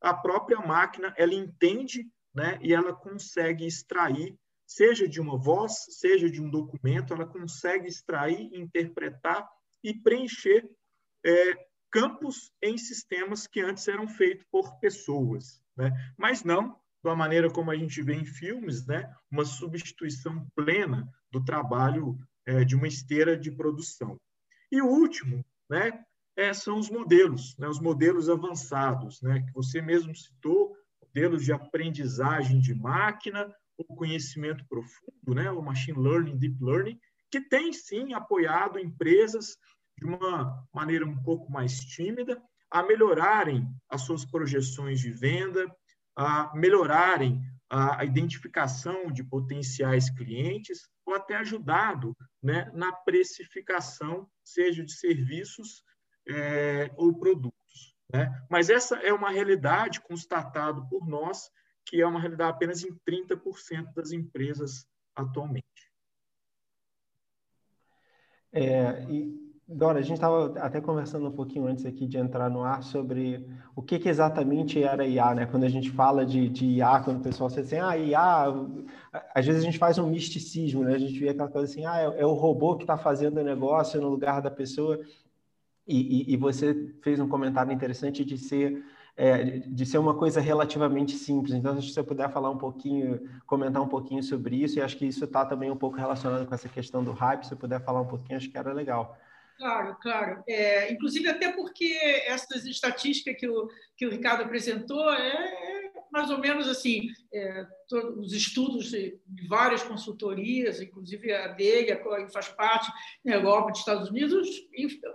a 0.00 0.14
própria 0.14 0.58
máquina 0.60 1.14
ela 1.16 1.34
entende 1.34 2.08
né, 2.34 2.58
e 2.62 2.72
ela 2.72 2.94
consegue 2.94 3.66
extrair, 3.66 4.38
seja 4.68 5.08
de 5.08 5.18
uma 5.18 5.38
voz, 5.38 5.72
seja 5.88 6.30
de 6.30 6.42
um 6.42 6.50
documento, 6.50 7.14
ela 7.14 7.26
consegue 7.26 7.88
extrair, 7.88 8.50
interpretar 8.52 9.48
e 9.82 9.94
preencher 9.94 10.68
é, 11.24 11.66
campos 11.90 12.52
em 12.62 12.76
sistemas 12.76 13.46
que 13.46 13.62
antes 13.62 13.88
eram 13.88 14.06
feitos 14.06 14.44
por 14.52 14.78
pessoas. 14.78 15.62
Né? 15.74 15.90
Mas 16.18 16.44
não 16.44 16.78
da 17.02 17.16
maneira 17.16 17.50
como 17.50 17.70
a 17.70 17.76
gente 17.76 18.02
vê 18.02 18.14
em 18.14 18.26
filmes, 18.26 18.84
né? 18.86 19.10
uma 19.30 19.44
substituição 19.44 20.46
plena 20.54 21.08
do 21.30 21.42
trabalho 21.42 22.18
é, 22.44 22.62
de 22.62 22.76
uma 22.76 22.86
esteira 22.86 23.38
de 23.38 23.50
produção. 23.50 24.20
E 24.70 24.82
o 24.82 24.86
último 24.86 25.42
né, 25.70 26.04
é, 26.36 26.52
são 26.52 26.78
os 26.78 26.90
modelos, 26.90 27.56
né, 27.56 27.68
os 27.68 27.80
modelos 27.80 28.28
avançados, 28.28 29.22
né, 29.22 29.40
que 29.40 29.52
você 29.52 29.80
mesmo 29.80 30.14
citou, 30.14 30.76
modelos 31.02 31.44
de 31.44 31.52
aprendizagem 31.52 32.60
de 32.60 32.74
máquina, 32.74 33.50
o 33.78 33.96
conhecimento 33.96 34.64
profundo, 34.68 35.34
né, 35.34 35.50
o 35.50 35.62
machine 35.62 35.98
learning, 35.98 36.36
deep 36.36 36.56
learning, 36.60 36.98
que 37.30 37.40
tem 37.40 37.72
sim 37.72 38.12
apoiado 38.12 38.78
empresas 38.78 39.56
de 39.96 40.06
uma 40.06 40.66
maneira 40.72 41.06
um 41.06 41.22
pouco 41.22 41.50
mais 41.50 41.80
tímida 41.80 42.42
a 42.70 42.82
melhorarem 42.82 43.66
as 43.88 44.02
suas 44.02 44.24
projeções 44.24 45.00
de 45.00 45.10
venda, 45.10 45.66
a 46.16 46.52
melhorarem 46.54 47.40
a 47.70 48.02
identificação 48.04 49.12
de 49.12 49.22
potenciais 49.22 50.08
clientes 50.10 50.88
ou 51.04 51.14
até 51.14 51.36
ajudado 51.36 52.16
né, 52.42 52.70
na 52.74 52.92
precificação, 52.92 54.28
seja 54.42 54.82
de 54.82 54.92
serviços 54.92 55.82
é, 56.26 56.90
ou 56.96 57.18
produtos. 57.18 57.94
Né? 58.12 58.30
Mas 58.50 58.70
essa 58.70 58.96
é 58.96 59.12
uma 59.12 59.30
realidade 59.30 60.00
constatada 60.00 60.80
por 60.88 61.06
nós, 61.06 61.50
que 61.88 62.00
é 62.00 62.06
uma 62.06 62.20
realidade 62.20 62.50
apenas 62.50 62.84
em 62.84 62.94
30% 63.04 63.94
das 63.94 64.12
empresas 64.12 64.86
atualmente. 65.16 65.66
É, 68.52 69.04
e 69.10 69.48
Dora, 69.70 69.98
a 69.98 70.02
gente 70.02 70.14
estava 70.14 70.58
até 70.60 70.80
conversando 70.80 71.28
um 71.28 71.32
pouquinho 71.32 71.66
antes 71.66 71.84
aqui 71.84 72.06
de 72.06 72.16
entrar 72.16 72.48
no 72.48 72.62
ar 72.62 72.82
sobre 72.82 73.46
o 73.76 73.82
que, 73.82 73.98
que 73.98 74.08
exatamente 74.08 74.82
era 74.82 75.06
IA, 75.06 75.34
né? 75.34 75.46
Quando 75.46 75.64
a 75.64 75.68
gente 75.68 75.90
fala 75.90 76.24
de, 76.24 76.48
de 76.48 76.64
IA, 76.64 77.00
quando 77.00 77.18
o 77.18 77.22
pessoal 77.22 77.50
diz 77.50 77.58
assim, 77.58 77.76
ah, 77.76 77.96
IA, 77.98 78.46
às 79.34 79.44
vezes 79.44 79.62
a 79.62 79.64
gente 79.66 79.76
faz 79.76 79.98
um 79.98 80.08
misticismo, 80.08 80.84
né? 80.84 80.94
A 80.94 80.98
gente 80.98 81.18
vê 81.18 81.28
aquela 81.28 81.50
coisa 81.50 81.70
assim, 81.70 81.84
ah, 81.84 81.98
é, 81.98 82.22
é 82.22 82.26
o 82.26 82.32
robô 82.32 82.76
que 82.76 82.84
está 82.84 82.96
fazendo 82.96 83.40
o 83.40 83.44
negócio 83.44 84.00
no 84.00 84.08
lugar 84.08 84.40
da 84.40 84.50
pessoa. 84.50 84.98
E, 85.86 86.30
e, 86.30 86.32
e, 86.32 86.36
você 86.38 86.94
fez 87.02 87.20
um 87.20 87.28
comentário 87.28 87.72
interessante 87.72 88.24
de 88.24 88.38
ser 88.38 88.82
é, 89.18 89.42
de 89.66 89.84
ser 89.84 89.98
uma 89.98 90.14
coisa 90.14 90.40
relativamente 90.40 91.16
simples. 91.16 91.52
Então, 91.52 91.82
se 91.82 91.92
você 91.92 92.04
puder 92.04 92.30
falar 92.30 92.50
um 92.50 92.56
pouquinho, 92.56 93.20
comentar 93.44 93.82
um 93.82 93.88
pouquinho 93.88 94.22
sobre 94.22 94.54
isso, 94.62 94.78
e 94.78 94.82
acho 94.82 94.96
que 94.96 95.06
isso 95.06 95.24
está 95.24 95.44
também 95.44 95.72
um 95.72 95.76
pouco 95.76 95.96
relacionado 95.96 96.46
com 96.46 96.54
essa 96.54 96.68
questão 96.68 97.02
do 97.02 97.10
hype, 97.10 97.42
se 97.42 97.48
você 97.48 97.56
puder 97.56 97.84
falar 97.84 98.00
um 98.00 98.06
pouquinho, 98.06 98.36
acho 98.36 98.48
que 98.48 98.56
era 98.56 98.72
legal. 98.72 99.18
Claro, 99.58 99.96
claro. 100.00 100.44
É, 100.48 100.92
inclusive, 100.92 101.28
até 101.28 101.50
porque 101.50 101.98
essas 102.28 102.64
estatísticas 102.64 103.34
que 103.36 103.48
o, 103.48 103.68
que 103.96 104.06
o 104.06 104.10
Ricardo 104.10 104.44
apresentou 104.44 105.12
é, 105.12 105.86
é 105.86 105.87
mais 106.12 106.30
ou 106.30 106.38
menos 106.38 106.68
assim, 106.68 107.08
é, 107.32 107.66
todos 107.88 108.26
os 108.26 108.32
estudos 108.32 108.90
de 108.90 109.18
várias 109.48 109.82
consultorias, 109.82 110.80
inclusive 110.80 111.32
a 111.32 111.48
dele, 111.48 111.92
a 111.92 112.28
faz 112.30 112.48
parte 112.48 112.90
na 113.24 113.34
Europa, 113.34 113.70
dos 113.70 113.80
Estados 113.80 114.10
Unidos, 114.10 114.48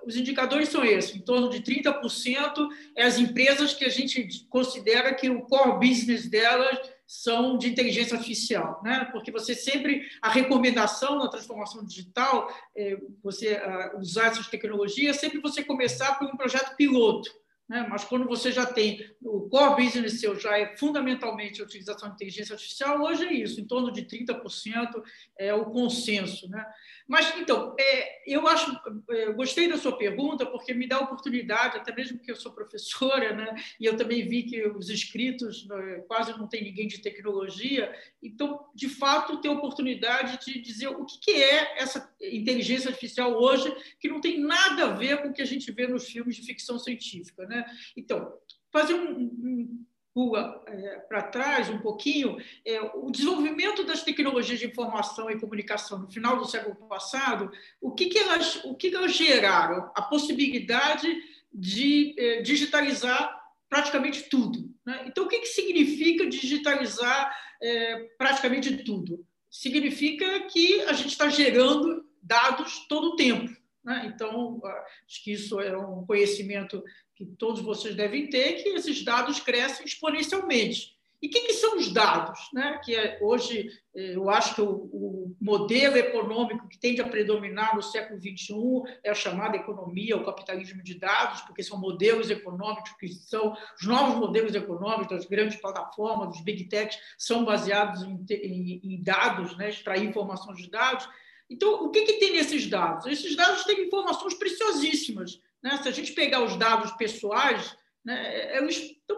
os 0.05 0.15
indicadores 0.15 0.69
são 0.69 0.83
esses, 0.83 1.15
em 1.15 1.21
torno 1.21 1.49
de 1.49 1.61
30% 1.61 2.67
é 2.95 3.03
as 3.03 3.19
empresas 3.19 3.73
que 3.73 3.85
a 3.85 3.89
gente 3.89 4.45
considera 4.49 5.13
que 5.13 5.29
o 5.29 5.41
core 5.43 5.87
business 5.87 6.29
delas 6.29 6.77
são 7.05 7.57
de 7.57 7.69
inteligência 7.69 8.15
artificial, 8.15 8.81
né? 8.83 9.07
Porque 9.11 9.31
você 9.31 9.53
sempre 9.53 10.07
a 10.21 10.29
recomendação 10.29 11.17
na 11.17 11.27
transformação 11.27 11.85
digital, 11.85 12.51
é, 12.75 12.97
você 13.21 13.61
usar 13.97 14.27
essas 14.27 14.47
tecnologias, 14.47 15.17
sempre 15.17 15.39
você 15.39 15.63
começar 15.63 16.17
por 16.17 16.27
um 16.27 16.37
projeto 16.37 16.75
piloto, 16.75 17.29
né? 17.67 17.87
Mas 17.89 18.03
quando 18.03 18.27
você 18.27 18.51
já 18.51 18.65
tem 18.65 18.99
o 19.21 19.49
core 19.49 19.83
business 19.83 20.19
seu 20.19 20.39
já 20.39 20.57
é 20.57 20.75
fundamentalmente 20.77 21.61
a 21.61 21.65
utilização 21.65 22.09
de 22.09 22.15
inteligência 22.15 22.53
artificial, 22.53 23.01
hoje 23.01 23.25
é 23.25 23.33
isso, 23.33 23.61
em 23.61 23.65
torno 23.65 23.91
de 23.91 24.03
30% 24.03 25.01
é 25.39 25.53
o 25.53 25.65
consenso, 25.65 26.49
né? 26.49 26.65
Mas, 27.07 27.35
então, 27.37 27.75
é, 27.79 28.33
eu 28.33 28.47
acho, 28.47 28.79
é, 29.09 29.31
gostei 29.33 29.67
da 29.67 29.77
sua 29.77 29.97
pergunta, 29.97 30.45
porque 30.45 30.73
me 30.73 30.87
dá 30.87 30.97
a 30.97 31.01
oportunidade, 31.01 31.77
até 31.77 31.93
mesmo 31.93 32.19
que 32.19 32.31
eu 32.31 32.35
sou 32.35 32.51
professora, 32.51 33.33
né, 33.33 33.55
e 33.79 33.85
eu 33.85 33.97
também 33.97 34.27
vi 34.27 34.43
que 34.43 34.67
os 34.67 34.89
inscritos 34.89 35.67
né, 35.67 36.03
quase 36.07 36.31
não 36.37 36.47
tem 36.47 36.63
ninguém 36.63 36.87
de 36.87 37.01
tecnologia, 37.01 37.93
então, 38.21 38.65
de 38.73 38.87
fato, 38.87 39.41
ter 39.41 39.49
a 39.49 39.53
oportunidade 39.53 40.43
de 40.45 40.59
dizer 40.59 40.87
o 40.87 41.05
que, 41.05 41.19
que 41.19 41.31
é 41.31 41.81
essa 41.81 42.13
inteligência 42.21 42.89
artificial 42.89 43.33
hoje, 43.33 43.73
que 43.99 44.07
não 44.07 44.21
tem 44.21 44.39
nada 44.39 44.85
a 44.85 44.93
ver 44.93 45.21
com 45.21 45.29
o 45.29 45.33
que 45.33 45.41
a 45.41 45.45
gente 45.45 45.71
vê 45.71 45.87
nos 45.87 46.07
filmes 46.07 46.35
de 46.35 46.45
ficção 46.45 46.79
científica. 46.79 47.45
Né? 47.45 47.65
Então, 47.97 48.33
fazer 48.71 48.93
um, 48.93 49.21
um 49.21 49.85
pula 50.13 50.63
é, 50.67 50.99
para 50.99 51.23
trás 51.23 51.69
um 51.69 51.79
pouquinho, 51.79 52.37
é, 52.65 52.79
o 52.81 53.09
desenvolvimento 53.09 53.83
das 53.83 54.03
tecnologias 54.03 54.59
de 54.59 54.67
informação 54.67 55.29
e 55.29 55.39
comunicação 55.39 55.99
no 55.99 56.11
final 56.11 56.37
do 56.37 56.45
século 56.45 56.75
passado, 56.87 57.51
o 57.81 57.91
que, 57.91 58.05
que, 58.05 58.19
elas, 58.19 58.63
o 58.63 58.75
que, 58.75 58.95
elas 58.95 59.15
geraram? 59.15 59.91
A 59.95 60.01
possibilidade 60.03 61.07
de 61.51 62.15
é, 62.17 62.41
digitalizar 62.41 63.41
praticamente 63.67 64.29
tudo. 64.29 64.71
Né? 64.85 65.05
Então, 65.07 65.25
o 65.25 65.27
que, 65.27 65.39
que 65.39 65.47
significa 65.47 66.27
digitalizar 66.27 67.35
é, 67.61 68.07
praticamente 68.17 68.83
tudo? 68.83 69.25
Significa 69.49 70.41
que 70.41 70.81
a 70.81 70.93
gente 70.93 71.09
está 71.09 71.27
gerando 71.29 72.05
dados 72.21 72.85
todo 72.87 73.09
o 73.09 73.15
tempo. 73.15 73.51
Né? 73.83 74.11
Então, 74.13 74.61
acho 75.07 75.23
que 75.23 75.33
isso 75.33 75.59
é 75.59 75.75
um 75.75 76.05
conhecimento 76.05 76.83
que 77.25 77.35
todos 77.37 77.61
vocês 77.61 77.95
devem 77.95 78.29
ter, 78.29 78.63
que 78.63 78.69
esses 78.69 79.03
dados 79.03 79.39
crescem 79.39 79.85
exponencialmente. 79.85 80.93
E 81.23 81.27
o 81.27 81.29
que, 81.29 81.39
que, 81.39 81.53
são 81.53 81.77
os 81.77 81.89
dados? 81.89 82.49
Né? 82.53 82.81
Que 82.83 82.93
é, 82.93 83.17
hoje 83.21 83.69
eh, 83.95 84.13
eu 84.13 84.29
acho 84.29 84.55
que 84.55 84.61
o, 84.61 84.69
o, 84.69 85.35
modelo 85.39 85.95
econômico 85.95 86.67
que 86.67 86.77
tende 86.77 87.01
a 87.01 87.07
predominar 87.07 87.73
no 87.73 87.81
século 87.81 88.19
XXI 88.19 88.99
é 89.01 89.09
a 89.09 89.15
chamada 89.15 89.55
economia, 89.55 90.17
o 90.17 90.25
capitalismo 90.25 90.83
de 90.83 90.95
dados, 90.99 91.39
porque 91.43 91.63
são 91.63 91.79
modelos 91.79 92.29
econômicos 92.29 92.91
que 92.99 93.07
são 93.07 93.55
os 93.79 93.87
novos 93.87 94.17
modelos 94.17 94.53
econômicos 94.53 95.15
das 95.15 95.25
grandes 95.25 95.55
plataformas, 95.55 96.27
dos 96.27 96.41
big 96.41 96.65
techs, 96.65 96.99
são 97.17 97.45
baseados 97.45 98.03
em, 98.03 98.25
em, 98.29 98.81
em 98.83 99.01
dados, 99.01 99.55
né? 99.55 99.69
extrair 99.69 100.03
informações 100.03 100.57
de 100.57 100.69
dados. 100.69 101.07
Então, 101.49 101.85
o 101.85 101.89
que, 101.91 102.01
que 102.01 102.13
tem 102.13 102.33
nesses 102.33 102.67
dados? 102.67 103.05
Esses 103.05 103.35
dados 103.35 103.63
têm 103.63 103.85
informações 103.85 104.33
preciosíssimas 104.33 105.39
né? 105.63 105.79
Se 105.81 105.87
a 105.87 105.91
gente 105.91 106.11
pegar 106.11 106.43
os 106.43 106.57
dados 106.57 106.91
pessoais, 106.91 107.75
né, 108.03 108.57
eles 108.57 108.75
estão, 108.75 109.17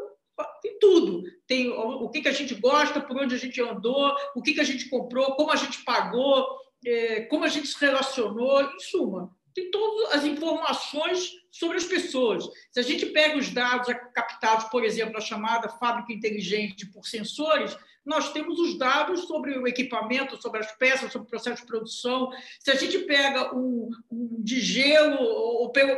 tem 0.62 0.78
tudo. 0.80 1.24
Tem 1.48 1.70
o, 1.70 2.08
que, 2.10 2.22
que 2.22 2.28
a 2.28 2.34
gente 2.34 2.54
gosta, 2.54 3.02
por 3.02 3.18
onde 3.18 3.34
a 3.34 3.38
gente 3.38 3.60
andou, 3.60 4.16
o 4.36 4.42
que, 4.42 4.54
que 4.54 4.62
a 4.62 4.66
gente 4.66 4.88
comprou, 4.88 5.36
como 5.36 5.52
a 5.52 5.56
gente 5.56 5.84
pagou, 5.84 6.46
é, 6.86 7.22
como 7.22 7.44
a 7.44 7.48
gente 7.48 7.68
se 7.68 7.80
relacionou, 7.84 8.62
em 8.62 8.80
suma. 8.80 9.36
Tem 9.56 9.72
todas 9.72 10.14
as 10.16 10.26
informações 10.26 11.32
sobre 11.50 11.78
as 11.78 11.86
pessoas. 11.86 12.48
Se 12.70 12.80
a 12.80 12.84
gente 12.84 13.06
pega 13.08 13.38
os 13.38 13.50
dados 13.50 13.88
captados, 14.14 14.66
por 14.66 14.84
exemplo, 14.84 15.14
na 15.14 15.22
chamada 15.22 15.70
fábrica 15.70 16.12
inteligente 16.12 16.86
por 16.88 17.08
sensores, 17.08 17.76
nós 18.06 18.32
temos 18.32 18.60
os 18.60 18.78
dados 18.78 19.22
sobre 19.22 19.58
o 19.58 19.68
equipamento, 19.68 20.42
sobre 20.42 20.60
as 20.60 20.72
peças, 20.74 21.12
sobre 21.12 21.28
o 21.28 21.30
processo 21.30 21.62
de 21.62 21.68
produção. 21.68 22.30
Se 22.60 22.70
a 22.70 22.76
gente 22.76 23.00
pega 23.00 23.56
um, 23.56 23.90
um 24.12 24.44
de 24.44 24.60
gelo, 24.60 25.22
ou, 25.22 25.72
pego, 25.72 25.98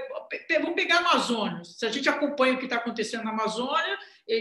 vamos 0.62 0.76
pegar 0.76 0.98
a 0.98 1.00
Amazônia, 1.00 1.64
se 1.64 1.86
a 1.86 1.90
gente 1.90 2.08
acompanha 2.08 2.54
o 2.54 2.58
que 2.58 2.66
está 2.66 2.78
acontecendo 2.78 3.24
na 3.24 3.32
Amazônia, 3.32 3.98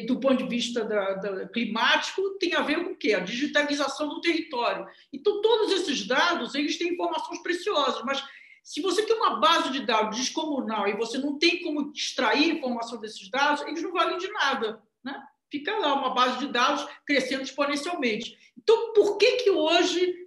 do 0.07 0.19
ponto 0.19 0.37
de 0.37 0.49
vista 0.49 0.85
da, 0.85 1.15
da, 1.15 1.49
climático, 1.49 2.39
tem 2.39 2.55
a 2.55 2.63
ver 2.63 2.85
com 2.85 2.93
o 2.93 2.97
quê? 2.97 3.15
A 3.15 3.21
digitalização 3.21 4.09
do 4.09 4.21
território. 4.21 4.87
Então, 5.13 5.41
todos 5.41 5.73
esses 5.73 6.07
dados 6.07 6.55
eles 6.55 6.77
têm 6.77 6.93
informações 6.93 7.41
preciosas, 7.43 8.03
mas 8.05 8.23
se 8.63 8.81
você 8.81 9.03
tem 9.03 9.15
uma 9.15 9.39
base 9.39 9.71
de 9.71 9.87
dados 9.87 10.19
descomunal 10.19 10.89
e 10.89 10.97
você 10.97 11.19
não 11.19 11.39
tem 11.39 11.63
como 11.63 11.93
extrair 11.95 12.57
informação 12.57 13.01
desses 13.01 13.31
dados, 13.31 13.63
eles 13.63 13.81
não 13.81 13.93
valem 13.93 14.19
de 14.19 14.29
nada. 14.33 14.83
Fica 15.51 15.77
lá 15.79 15.95
uma 15.95 16.15
base 16.15 16.39
de 16.39 16.49
dados 16.49 16.87
crescendo 17.07 17.43
exponencialmente. 17.43 18.37
Então, 18.59 18.93
por 18.93 19.17
que, 19.17 19.37
que 19.39 19.51
hoje 19.51 20.27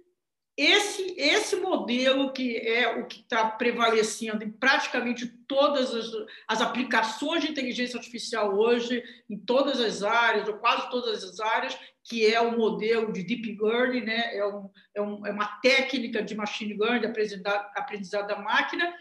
esse, 0.60 1.14
esse 1.16 1.56
modelo 1.56 2.34
que 2.34 2.58
é 2.58 3.00
o 3.00 3.06
que 3.06 3.20
está 3.20 3.48
prevalecendo 3.48 4.44
em 4.44 4.50
praticamente 4.50 5.26
todas 5.48 5.94
as, 5.94 6.10
as, 6.46 6.60
aplicações 6.60 7.42
de 7.42 7.50
inteligência 7.50 7.96
artificial 7.96 8.54
hoje, 8.54 9.02
em 9.30 9.38
todas 9.38 9.80
as 9.80 10.02
áreas, 10.02 10.46
ou 10.48 10.58
quase 10.58 10.90
todas 10.90 11.24
as 11.24 11.40
áreas, 11.40 11.78
que 12.04 12.26
é 12.26 12.38
o 12.42 12.58
modelo 12.58 13.10
de 13.10 13.22
deep 13.22 13.56
learning, 13.58 14.02
né? 14.02 14.36
é, 14.36 14.46
um, 14.46 14.70
é, 14.94 15.00
um, 15.00 15.26
é 15.26 15.30
uma 15.30 15.46
técnica 15.62 16.22
de 16.22 16.34
machine 16.34 16.74
learning, 16.74 17.06
aprendizado, 17.06 17.70
aprendizado 17.74 18.26
da 18.26 18.36
máquina, 18.36 18.94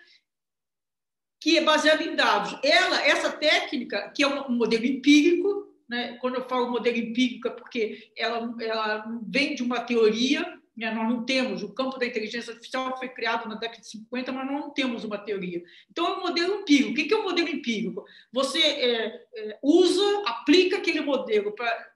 que 1.42 1.58
é 1.58 1.64
baseada 1.64 2.04
em 2.04 2.16
dados. 2.16 2.58
Ela, 2.64 3.06
essa 3.06 3.34
técnica, 3.34 4.10
que 4.16 4.24
é 4.24 4.28
um 4.28 4.50
modelo 4.50 4.86
empírico, 4.86 5.69
né? 5.90 6.18
quando 6.22 6.36
eu 6.36 6.48
falo 6.48 6.70
modelo 6.70 6.98
empírico 6.98 7.48
é 7.48 7.52
porque 7.52 8.12
ela, 8.16 8.56
ela 8.62 9.06
vem 9.28 9.56
de 9.56 9.64
uma 9.64 9.82
teoria, 9.82 10.60
né? 10.80 10.92
Nós 10.92 11.10
não 11.10 11.26
temos, 11.26 11.62
o 11.62 11.74
campo 11.74 12.00
da 12.00 12.06
inteligência 12.06 12.54
artificial 12.54 12.98
foi 12.98 13.10
criado 13.10 13.50
na 13.50 13.56
década 13.56 13.82
de 13.82 13.90
50, 13.90 14.32
mas 14.32 14.46
nós 14.46 14.62
não 14.62 14.70
temos 14.70 15.04
uma 15.04 15.18
teoria. 15.18 15.62
Então, 15.92 16.08
é 16.08 16.18
um 16.18 16.22
modelo 16.22 16.62
empírico. 16.62 16.92
O 16.92 16.94
que 16.94 17.14
é 17.14 17.18
um 17.18 17.24
modelo 17.24 17.50
empírico? 17.50 18.06
Você 18.32 18.62
é, 18.62 19.26
é, 19.36 19.60
usa, 19.62 20.24
aplica 20.26 20.78
aquele 20.78 21.02
modelo 21.02 21.52
para 21.52 21.90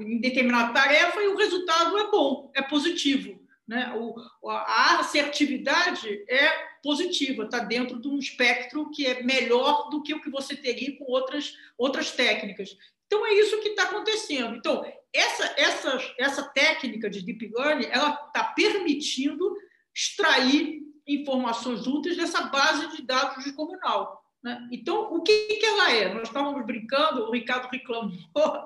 em 0.00 0.18
determinada 0.18 0.72
tarefa 0.72 1.22
e 1.22 1.28
o 1.28 1.36
resultado 1.36 1.96
é 1.98 2.10
bom, 2.10 2.50
é 2.56 2.62
positivo. 2.62 3.38
Né? 3.68 3.92
O, 3.94 4.14
a 4.48 4.98
assertividade 4.98 6.24
é 6.28 6.72
positiva, 6.82 7.44
está 7.44 7.60
dentro 7.60 8.00
de 8.00 8.08
um 8.08 8.18
espectro 8.18 8.90
que 8.90 9.06
é 9.06 9.22
melhor 9.22 9.88
do 9.90 10.02
que 10.02 10.14
o 10.14 10.20
que 10.20 10.30
você 10.30 10.56
teria 10.56 10.96
com 10.96 11.04
outras, 11.04 11.56
outras 11.78 12.10
técnicas. 12.10 12.76
Então, 13.12 13.26
é 13.26 13.34
isso 13.34 13.60
que 13.60 13.68
está 13.68 13.82
acontecendo. 13.82 14.56
Então, 14.56 14.82
essa, 15.12 15.54
essa, 15.58 16.14
essa 16.18 16.42
técnica 16.44 17.10
de 17.10 17.20
deep 17.20 17.52
learning 17.54 17.88
ela 17.90 18.10
está 18.26 18.42
permitindo 18.42 19.54
extrair 19.94 20.80
informações 21.06 21.86
úteis 21.86 22.16
dessa 22.16 22.44
base 22.44 22.96
de 22.96 23.02
dados 23.02 23.44
de 23.44 23.52
comunal. 23.52 24.24
Né? 24.42 24.66
Então, 24.72 25.12
o 25.12 25.22
que, 25.22 25.46
que 25.56 25.66
ela 25.66 25.92
é? 25.92 26.14
Nós 26.14 26.28
estávamos 26.28 26.64
brincando, 26.64 27.24
o 27.24 27.32
Ricardo 27.32 27.68
reclamou, 27.70 28.14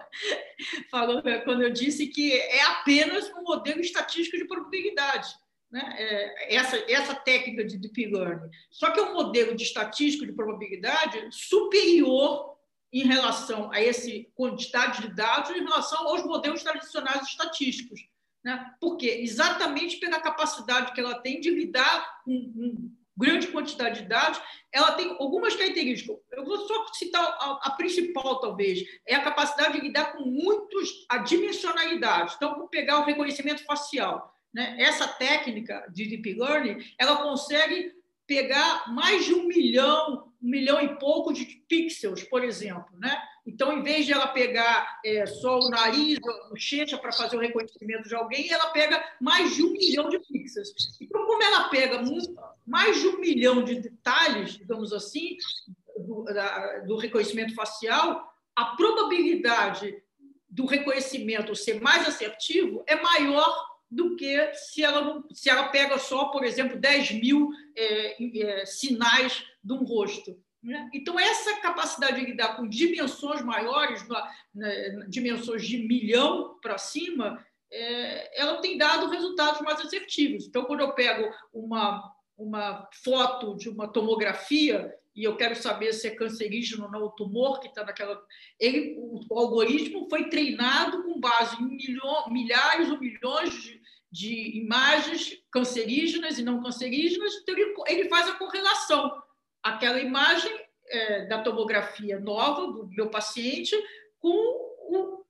falou 0.93 1.21
quando 1.43 1.63
eu 1.63 1.73
disse 1.73 2.07
que 2.07 2.33
é 2.33 2.63
apenas 2.67 3.29
um 3.31 3.43
modelo 3.43 3.81
estatístico 3.81 4.39
de 4.39 4.47
probabilidade. 4.47 5.29
Né? 5.73 5.83
É, 5.99 6.55
essa, 6.55 6.77
essa 6.89 7.17
técnica 7.17 7.65
de 7.65 7.79
deep 7.79 8.07
learning. 8.13 8.49
Só 8.71 8.93
que 8.93 9.01
é 9.01 9.03
um 9.03 9.13
modelo 9.13 9.57
de 9.57 9.65
estatístico 9.65 10.25
de 10.25 10.33
probabilidade 10.33 11.27
superior 11.33 12.56
em 12.93 13.07
relação 13.07 13.71
a 13.73 13.81
essa 13.81 14.11
quantidade 14.35 15.03
de 15.03 15.15
dados 15.15 15.51
em 15.51 15.65
relação 15.65 16.07
aos 16.09 16.25
modelos 16.25 16.63
tradicionais 16.63 17.27
estatísticos. 17.29 18.01
Né? 18.45 18.75
Por 18.81 18.97
quê? 18.97 19.19
Exatamente 19.23 19.97
pela 19.99 20.21
capacidade 20.21 20.93
que 20.93 21.01
ela 21.01 21.21
tem 21.21 21.41
de 21.41 21.51
lidar 21.51 22.23
com, 22.25 22.53
com 22.53 22.91
grande 23.17 23.49
quantidade 23.49 24.03
de 24.03 24.09
dados, 24.09 24.41
ela 24.71 24.93
tem 24.93 25.17
algumas 25.19 25.57
características. 25.57 26.17
Eu 26.31 26.45
vou 26.45 26.59
só 26.69 26.87
citar 26.93 27.23
a, 27.23 27.61
a, 27.63 27.71
principal, 27.71 28.41
talvez, 28.41 28.85
é 29.07 29.15
a 29.15 29.23
capacidade 29.23 29.73
de 29.81 29.87
lidar 29.87 30.13
com 30.13 30.25
muitos 30.25 31.07
a 31.09 31.19
dimensionalidade. 31.19 32.35
Então, 32.37 32.57
vou 32.57 32.69
pegar 32.69 33.01
o 33.01 33.05
reconhecimento 33.05 33.65
facial. 33.65 34.35
Né? 34.53 34.77
Essa 34.79 35.09
técnica 35.09 35.87
de 35.91 36.07
deep 36.07 36.35
learning, 36.35 36.79
ela 36.99 37.17
consegue 37.17 37.93
pegar 38.27 38.93
mais 38.93 39.25
de 39.25 39.35
um 39.35 39.47
milhão, 39.47 40.33
um 40.47 40.51
milhão 40.51 40.81
e 40.81 40.97
pouco 40.97 41.33
de 41.33 41.45
pixels, 41.69 42.23
por 42.23 42.45
exemplo. 42.45 42.87
Né? 42.99 43.21
Então, 43.45 43.77
em 43.77 43.83
vez 43.83 44.07
de 44.07 44.13
ela 44.13 44.29
pegar 44.29 45.01
é, 45.05 45.27
só 45.27 45.59
o 45.59 45.69
nariz, 45.69 46.19
a 46.25 46.49
bochecha 46.49 46.97
para 46.97 47.11
fazer 47.11 47.37
o 47.37 47.41
reconhecimento 47.41 48.09
de 48.09 48.15
alguém, 48.15 48.53
ela 48.53 48.71
pega 48.71 49.05
mais 49.21 49.57
de 49.57 49.65
um 49.65 49.73
milhão 49.73 50.09
de 50.09 50.21
pixels. 50.21 50.73
Então, 51.01 51.27
como 51.27 51.43
ela 51.43 51.69
pega 51.69 52.01
mais 52.65 53.01
de 53.01 53.09
um 53.09 53.19
milhão 53.19 53.65
de 53.65 53.81
detalhes, 53.81 54.53
digamos 54.53 54.93
assim, 54.93 55.37
do, 55.99 56.23
da, 56.25 56.79
do 56.81 56.97
reconhecimento 56.97 57.55
facial, 57.55 58.33
a 58.55 58.67
probabilidade 58.77 60.01
do 60.49 60.65
reconhecimento 60.65 61.57
ser 61.57 61.81
mais 61.81 62.07
assertivo 62.07 62.85
é 62.87 62.95
maior 62.95 63.77
do 63.91 64.17
que 64.17 64.53
se 64.55 64.83
ela, 64.83 65.23
se 65.33 65.49
ela 65.49 65.69
pega 65.69 65.99
só, 65.99 66.27
por 66.27 66.45
exemplo, 66.45 66.79
10 66.79 67.13
mil 67.13 67.51
é, 67.77 68.41
é, 68.41 68.67
sinais 68.67 69.45
de 69.67 69.73
um 69.73 69.85
rosto. 69.85 70.39
Né? 70.63 70.89
Então, 70.95 71.19
essa 71.19 71.61
capacidade 71.61 72.21
de 72.21 72.27
lidar 72.27 72.57
com 72.57 72.69
dimensões 72.69 73.43
maiores, 73.43 74.07
na, 74.09 74.33
na, 74.55 74.69
dimensões 75.09 75.67
de 75.67 75.79
milhão 75.79 76.59
para 76.63 76.79
cima, 76.79 77.45
é, 77.71 78.41
ela 78.41 78.61
tem 78.61 78.79
dado 78.79 79.11
resultados 79.11 79.61
mais 79.61 79.81
assertivos. 79.81 80.47
Então, 80.47 80.65
quando 80.65 80.81
eu 80.81 80.93
pego 80.93 81.29
uma, 81.53 82.13
uma 82.39 82.89
foto 83.05 83.57
de 83.57 83.69
uma 83.69 83.89
tomografia 83.89 84.95
e 85.15 85.25
eu 85.25 85.37
quero 85.37 85.57
saber 85.57 85.95
se 85.95 86.07
é 86.07 86.15
cancerígeno 86.15 86.85
ou 86.85 86.91
não 86.91 87.05
o 87.05 87.11
tumor 87.11 87.59
que 87.59 87.69
está 87.69 87.83
naquela. 87.83 88.23
Ele, 88.61 88.95
o, 88.99 89.39
algoritmo 89.39 90.07
foi 90.11 90.29
treinado 90.29 91.03
com 91.05 91.19
base 91.19 91.57
em 91.57 91.67
milho, 91.67 92.03
milhares 92.31 92.91
ou 92.91 93.01
milhões 93.01 93.55
de, 93.55 93.81
de, 94.13 94.59
imagens 94.59 95.39
cancerígenas 95.51 96.39
e 96.39 96.43
não 96.43 96.63
cancerígenas, 96.63 97.33
então 97.37 97.57
ele, 97.57 97.75
ele 97.89 98.09
faz 98.11 98.29
a 98.29 98.35
correlação. 98.35 99.11
Aquela 99.69 100.01
imagem 100.01 100.53
é, 100.89 101.27
da 101.27 101.43
tomografia 101.43 102.19
nova 102.21 102.73
do 102.73 102.89
meu 102.89 103.11
paciente 103.11 103.77
com 104.19 104.29
o, 104.29 105.25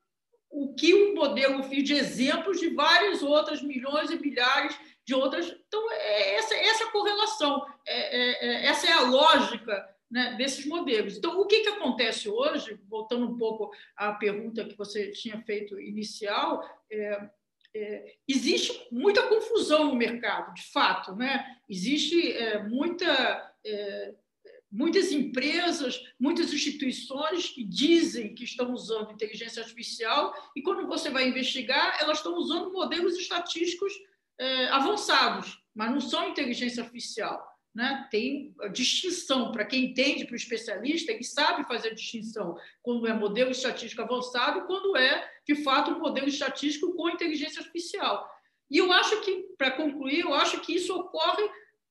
o 0.51 0.75
que 0.75 0.92
o 0.94 1.14
modelo 1.14 1.62
fez 1.64 1.85
de 1.85 1.94
exemplos 1.94 2.61
de 2.61 2.68
várias 2.70 3.22
outras 3.22 3.62
milhões 3.62 4.11
e 4.11 4.18
milhares 4.18 4.77
de 5.05 5.14
outras. 5.14 5.46
Então, 5.66 5.92
é 5.92 6.35
essa, 6.35 6.55
essa 6.55 6.85
é 6.85 6.90
correlação, 6.90 7.66
é, 7.87 8.16
é, 8.16 8.46
é, 8.46 8.66
essa 8.66 8.87
é 8.87 8.92
a 8.92 9.03
lógica 9.03 9.88
né, 10.11 10.35
desses 10.37 10.66
modelos. 10.66 11.16
Então, 11.16 11.40
o 11.40 11.46
que, 11.46 11.61
que 11.61 11.68
acontece 11.68 12.29
hoje, 12.29 12.79
voltando 12.88 13.27
um 13.27 13.37
pouco 13.37 13.70
à 13.96 14.12
pergunta 14.12 14.64
que 14.64 14.77
você 14.77 15.11
tinha 15.12 15.40
feito 15.42 15.81
inicial, 15.81 16.62
é, 16.90 17.31
é, 17.75 18.14
existe 18.27 18.87
muita 18.90 19.29
confusão 19.29 19.87
no 19.87 19.94
mercado, 19.94 20.55
de 20.55 20.62
fato. 20.70 21.14
Né? 21.14 21.44
Existe 21.68 22.33
é, 22.33 22.62
muita 22.62 23.55
muitas 24.77 25.11
empresas, 25.11 25.99
muitas 26.21 26.53
instituições 26.53 27.49
que 27.49 27.65
dizem 27.65 28.35
que 28.35 28.45
estão 28.45 28.75
usando 28.75 29.11
inteligência 29.11 29.62
artificial 29.62 30.35
e 30.55 30.61
quando 30.61 30.87
você 30.87 31.09
vai 31.09 31.27
investigar, 31.27 31.97
elas 31.99 32.19
estão 32.19 32.37
usando 32.37 32.71
modelos 32.71 33.17
estatísticos 33.17 33.93
é, 34.39 34.69
avançados, 34.69 35.59
mas 35.75 35.91
não 35.91 36.01
são 36.01 36.29
inteligência 36.29 36.83
artificial. 36.83 37.43
Né? 37.75 38.07
Tem 38.11 38.55
distinção 38.73 39.51
para 39.51 39.65
quem 39.65 39.87
entende, 39.87 40.27
para 40.27 40.35
o 40.35 40.37
especialista, 40.37 41.11
ele 41.11 41.25
sabe 41.25 41.67
fazer 41.67 41.89
a 41.89 41.95
distinção 41.95 42.55
quando 42.83 43.07
é 43.07 43.15
modelo 43.15 43.53
estatístico 43.53 44.03
avançado 44.03 44.59
e 44.59 44.67
quando 44.67 44.95
é, 44.95 45.27
de 45.47 45.57
fato, 45.62 45.91
um 45.91 46.01
modelo 46.01 46.29
estatístico 46.29 46.95
com 46.95 47.09
inteligência 47.09 47.61
artificial. 47.61 48.31
E 48.71 48.77
eu 48.77 48.93
acho 48.93 49.23
que, 49.23 49.55
para 49.57 49.71
concluir, 49.71 50.21
eu 50.21 50.35
acho 50.35 50.61
que 50.61 50.75
isso 50.75 50.95
ocorre 50.95 51.49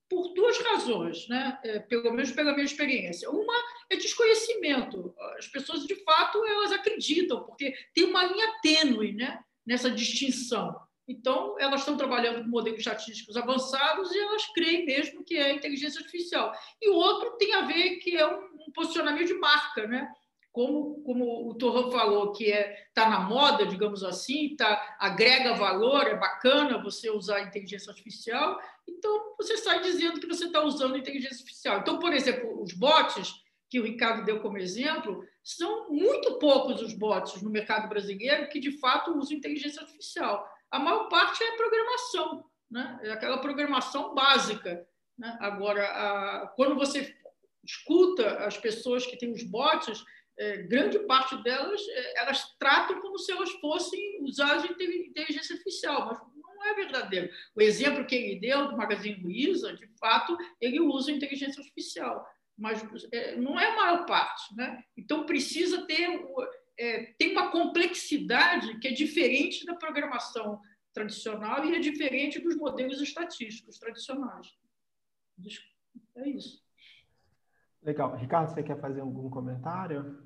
por 0.10 0.34
duas 0.34 0.58
razões, 0.60 1.28
né? 1.28 1.60
É, 1.64 1.80
pelo 1.80 2.12
menos 2.12 2.32
pela 2.32 2.54
minha 2.54 2.66
experiência. 2.66 3.30
Uma 3.30 3.54
é 3.90 3.96
desconhecimento. 3.96 5.14
As 5.38 5.48
pessoas, 5.48 5.86
de 5.86 5.96
fato, 6.04 6.44
elas 6.46 6.72
acreditam, 6.72 7.44
porque 7.44 7.74
tem 7.94 8.06
uma 8.06 8.24
linha 8.24 8.60
tênue 8.62 9.14
né? 9.14 9.40
nessa 9.66 9.90
distinção. 9.90 10.80
Então, 11.08 11.56
elas 11.60 11.82
estão 11.82 11.98
trabalhando 11.98 12.44
com 12.44 12.50
modelos 12.50 12.80
estatísticos 12.80 13.38
avançados 13.38 14.12
e 14.12 14.20
elas 14.20 14.46
creem 14.54 14.86
mesmo 14.86 15.24
que 15.24 15.38
é 15.38 15.54
inteligência 15.54 16.00
artificial. 16.00 16.52
E 16.82 16.90
o 16.90 16.96
outro 16.96 17.38
tem 17.38 17.54
a 17.54 17.62
ver 17.62 17.98
que 17.98 18.16
é 18.16 18.28
um, 18.28 18.44
um 18.68 18.72
posicionamento 18.74 19.28
de 19.28 19.36
marca, 19.36 19.88
né? 19.88 20.12
Como, 20.56 21.04
como 21.04 21.50
o 21.50 21.54
Torrão 21.56 21.92
falou, 21.92 22.32
que 22.32 22.46
está 22.46 22.58
é, 22.58 22.88
tá 22.94 23.10
na 23.10 23.20
moda, 23.20 23.66
digamos 23.66 24.06
assim, 24.06 24.56
tá, 24.56 24.96
agrega 24.98 25.54
valor, 25.54 26.08
é 26.08 26.16
bacana 26.16 26.82
você 26.82 27.10
usar 27.10 27.42
inteligência 27.42 27.90
artificial, 27.90 28.58
então 28.88 29.36
você 29.38 29.58
sai 29.58 29.82
dizendo 29.82 30.18
que 30.18 30.28
você 30.28 30.46
está 30.46 30.64
usando 30.64 30.98
inteligência 30.98 31.40
artificial. 31.40 31.80
Então, 31.80 32.00
por 32.00 32.14
exemplo, 32.14 32.62
os 32.64 32.72
bots, 32.72 33.34
que 33.70 33.82
o 33.82 33.84
Ricardo 33.84 34.24
deu 34.24 34.40
como 34.40 34.58
exemplo, 34.58 35.22
são 35.44 35.90
muito 35.90 36.40
poucos 36.40 36.82
os 36.82 36.94
bots 36.94 37.42
no 37.42 37.50
mercado 37.50 37.90
brasileiro 37.90 38.48
que, 38.48 38.60
de 38.62 38.80
fato, 38.80 39.12
usam 39.18 39.36
inteligência 39.36 39.82
artificial 39.82 40.48
a 40.76 40.80
maior 40.80 41.08
parte 41.08 41.44
é 41.44 41.56
programação, 41.56 42.46
né? 42.70 43.00
é 43.04 43.12
aquela 43.12 43.38
programação 43.38 44.14
básica. 44.14 44.86
Né? 45.18 45.38
Agora, 45.40 45.86
a, 45.88 46.48
quando 46.56 46.76
você 46.76 47.16
escuta 47.64 48.46
as 48.46 48.58
pessoas 48.58 49.06
que 49.06 49.18
têm 49.18 49.32
os 49.32 49.44
bots, 49.44 50.04
é, 50.38 50.58
grande 50.64 51.00
parte 51.00 51.42
delas 51.44 51.82
é, 51.88 52.22
elas 52.22 52.56
tratam 52.58 53.00
como 53.02 53.18
se 53.18 53.32
elas 53.32 53.52
fossem 53.54 54.22
usadas 54.22 54.64
de 54.64 54.72
inteligência 54.72 55.54
artificial, 55.54 56.06
mas 56.08 56.20
não 56.36 56.66
é 56.66 56.74
verdadeiro. 56.74 57.30
O 57.56 57.62
exemplo 57.62 58.06
que 58.06 58.16
ele 58.16 58.40
deu 58.40 58.70
do 58.70 58.78
Magazine 58.78 59.22
Luiza, 59.22 59.74
de 59.74 59.88
fato, 60.00 60.38
ele 60.60 60.80
usa 60.80 61.12
inteligência 61.12 61.62
artificial, 61.62 62.28
mas 62.58 62.86
é, 63.12 63.36
não 63.36 63.60
é 63.60 63.72
a 63.72 63.76
maior 63.76 64.06
parte. 64.06 64.56
Né? 64.56 64.84
Então, 64.98 65.26
precisa 65.26 65.86
ter 65.86 66.10
é, 66.78 67.14
tem 67.18 67.32
uma 67.32 67.52
complexidade 67.52 68.78
que 68.80 68.88
é 68.88 68.92
diferente 68.92 69.66
da 69.66 69.76
programação 69.76 70.62
tradicional 70.94 71.66
e 71.66 71.76
é 71.76 71.80
diferente 71.80 72.40
dos 72.40 72.56
modelos 72.56 73.02
estatísticos 73.02 73.78
tradicionais. 73.78 74.54
É 76.16 76.30
isso. 76.30 76.62
Legal. 77.82 78.16
Ricardo, 78.16 78.50
você 78.50 78.64
quer 78.64 78.80
fazer 78.80 79.02
algum 79.02 79.30
comentário? 79.30 80.25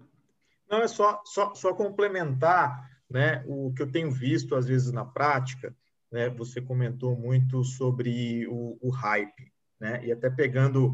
Não, 0.69 0.81
é 0.81 0.87
só, 0.87 1.21
só, 1.25 1.53
só 1.55 1.73
complementar 1.73 2.87
né, 3.09 3.43
o 3.47 3.73
que 3.73 3.81
eu 3.81 3.91
tenho 3.91 4.11
visto, 4.11 4.55
às 4.55 4.67
vezes, 4.67 4.91
na 4.91 5.03
prática. 5.03 5.75
Né, 6.11 6.29
você 6.29 6.61
comentou 6.61 7.15
muito 7.15 7.63
sobre 7.63 8.47
o, 8.47 8.77
o 8.81 8.89
hype, 8.89 9.51
né, 9.79 10.05
e 10.05 10.11
até 10.11 10.29
pegando 10.29 10.93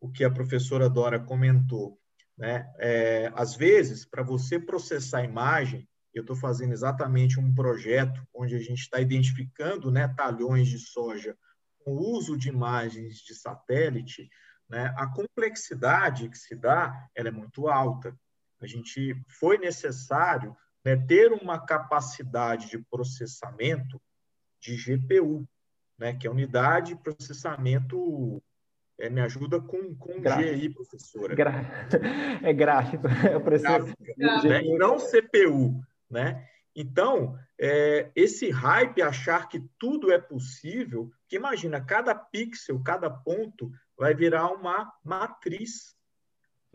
o 0.00 0.10
que 0.10 0.24
a 0.24 0.30
professora 0.30 0.88
Dora 0.88 1.18
comentou. 1.18 1.98
Né, 2.36 2.72
é, 2.78 3.32
às 3.34 3.56
vezes, 3.56 4.04
para 4.04 4.22
você 4.22 4.58
processar 4.58 5.18
a 5.18 5.24
imagem, 5.24 5.88
eu 6.14 6.22
estou 6.22 6.36
fazendo 6.36 6.72
exatamente 6.72 7.38
um 7.38 7.54
projeto 7.54 8.20
onde 8.34 8.54
a 8.54 8.60
gente 8.60 8.80
está 8.80 9.00
identificando 9.00 9.90
né, 9.90 10.08
talhões 10.08 10.68
de 10.68 10.78
soja 10.78 11.36
com 11.80 11.92
o 11.92 12.16
uso 12.16 12.36
de 12.36 12.48
imagens 12.48 13.18
de 13.18 13.34
satélite, 13.34 14.28
né, 14.68 14.92
a 14.96 15.06
complexidade 15.06 16.28
que 16.28 16.38
se 16.38 16.54
dá 16.54 17.08
ela 17.14 17.28
é 17.28 17.32
muito 17.32 17.68
alta. 17.68 18.16
A 18.60 18.66
gente 18.66 19.14
foi 19.28 19.58
necessário 19.58 20.56
né, 20.84 20.96
ter 20.96 21.32
uma 21.32 21.64
capacidade 21.64 22.68
de 22.68 22.78
processamento 22.78 24.00
de 24.60 24.76
GPU, 24.76 25.48
né, 25.98 26.14
que 26.14 26.26
é 26.26 26.30
a 26.30 26.32
unidade 26.32 26.94
de 26.94 27.00
processamento. 27.00 28.42
É, 29.00 29.08
me 29.08 29.20
ajuda 29.20 29.60
com, 29.60 29.94
com 29.94 30.20
G 30.20 30.28
aí, 30.28 30.68
professora. 30.68 31.34
Gra... 31.34 31.52
É 32.42 32.52
gráfico, 32.52 33.06
é 33.06 33.36
o 33.36 33.40
processo. 33.40 33.94
Né? 34.16 34.62
Não 34.76 34.96
CPU, 34.96 35.80
né? 36.10 36.44
Então, 36.74 37.36
é, 37.58 38.10
esse 38.14 38.50
hype, 38.50 39.02
achar 39.02 39.48
que 39.48 39.60
tudo 39.80 40.12
é 40.12 40.18
possível, 40.18 41.10
que 41.28 41.34
imagina, 41.34 41.84
cada 41.84 42.14
pixel, 42.14 42.80
cada 42.82 43.10
ponto 43.10 43.72
vai 43.96 44.14
virar 44.14 44.52
uma 44.52 44.92
matriz. 45.04 45.96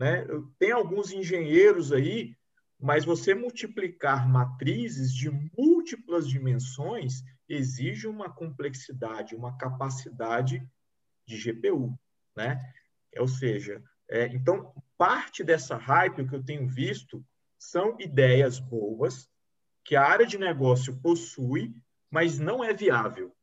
Né? 0.04 0.26
Tem 0.58 0.70
alguns 0.70 1.12
engenheiros 1.12 1.90
aí, 1.90 2.36
mas 2.78 3.06
você 3.06 3.34
multiplicar 3.34 4.28
matrizes 4.28 5.10
de 5.14 5.30
múltiplas 5.56 6.28
dimensões 6.28 7.22
exige 7.48 8.06
uma 8.06 8.28
complexidade, 8.28 9.34
uma 9.34 9.56
capacidade 9.56 10.62
de 11.26 11.38
GPU. 11.38 11.98
Né? 12.36 12.60
Ou 13.16 13.26
seja, 13.26 13.82
é, 14.06 14.26
então, 14.26 14.74
parte 14.98 15.42
dessa 15.42 15.74
hype 15.74 16.28
que 16.28 16.34
eu 16.34 16.44
tenho 16.44 16.68
visto 16.68 17.24
são 17.58 17.96
ideias 17.98 18.58
boas 18.58 19.26
que 19.82 19.96
a 19.96 20.04
área 20.06 20.26
de 20.26 20.36
negócio 20.36 21.00
possui, 21.00 21.74
mas 22.10 22.38
não 22.38 22.62
é 22.62 22.74
viável. 22.74 23.34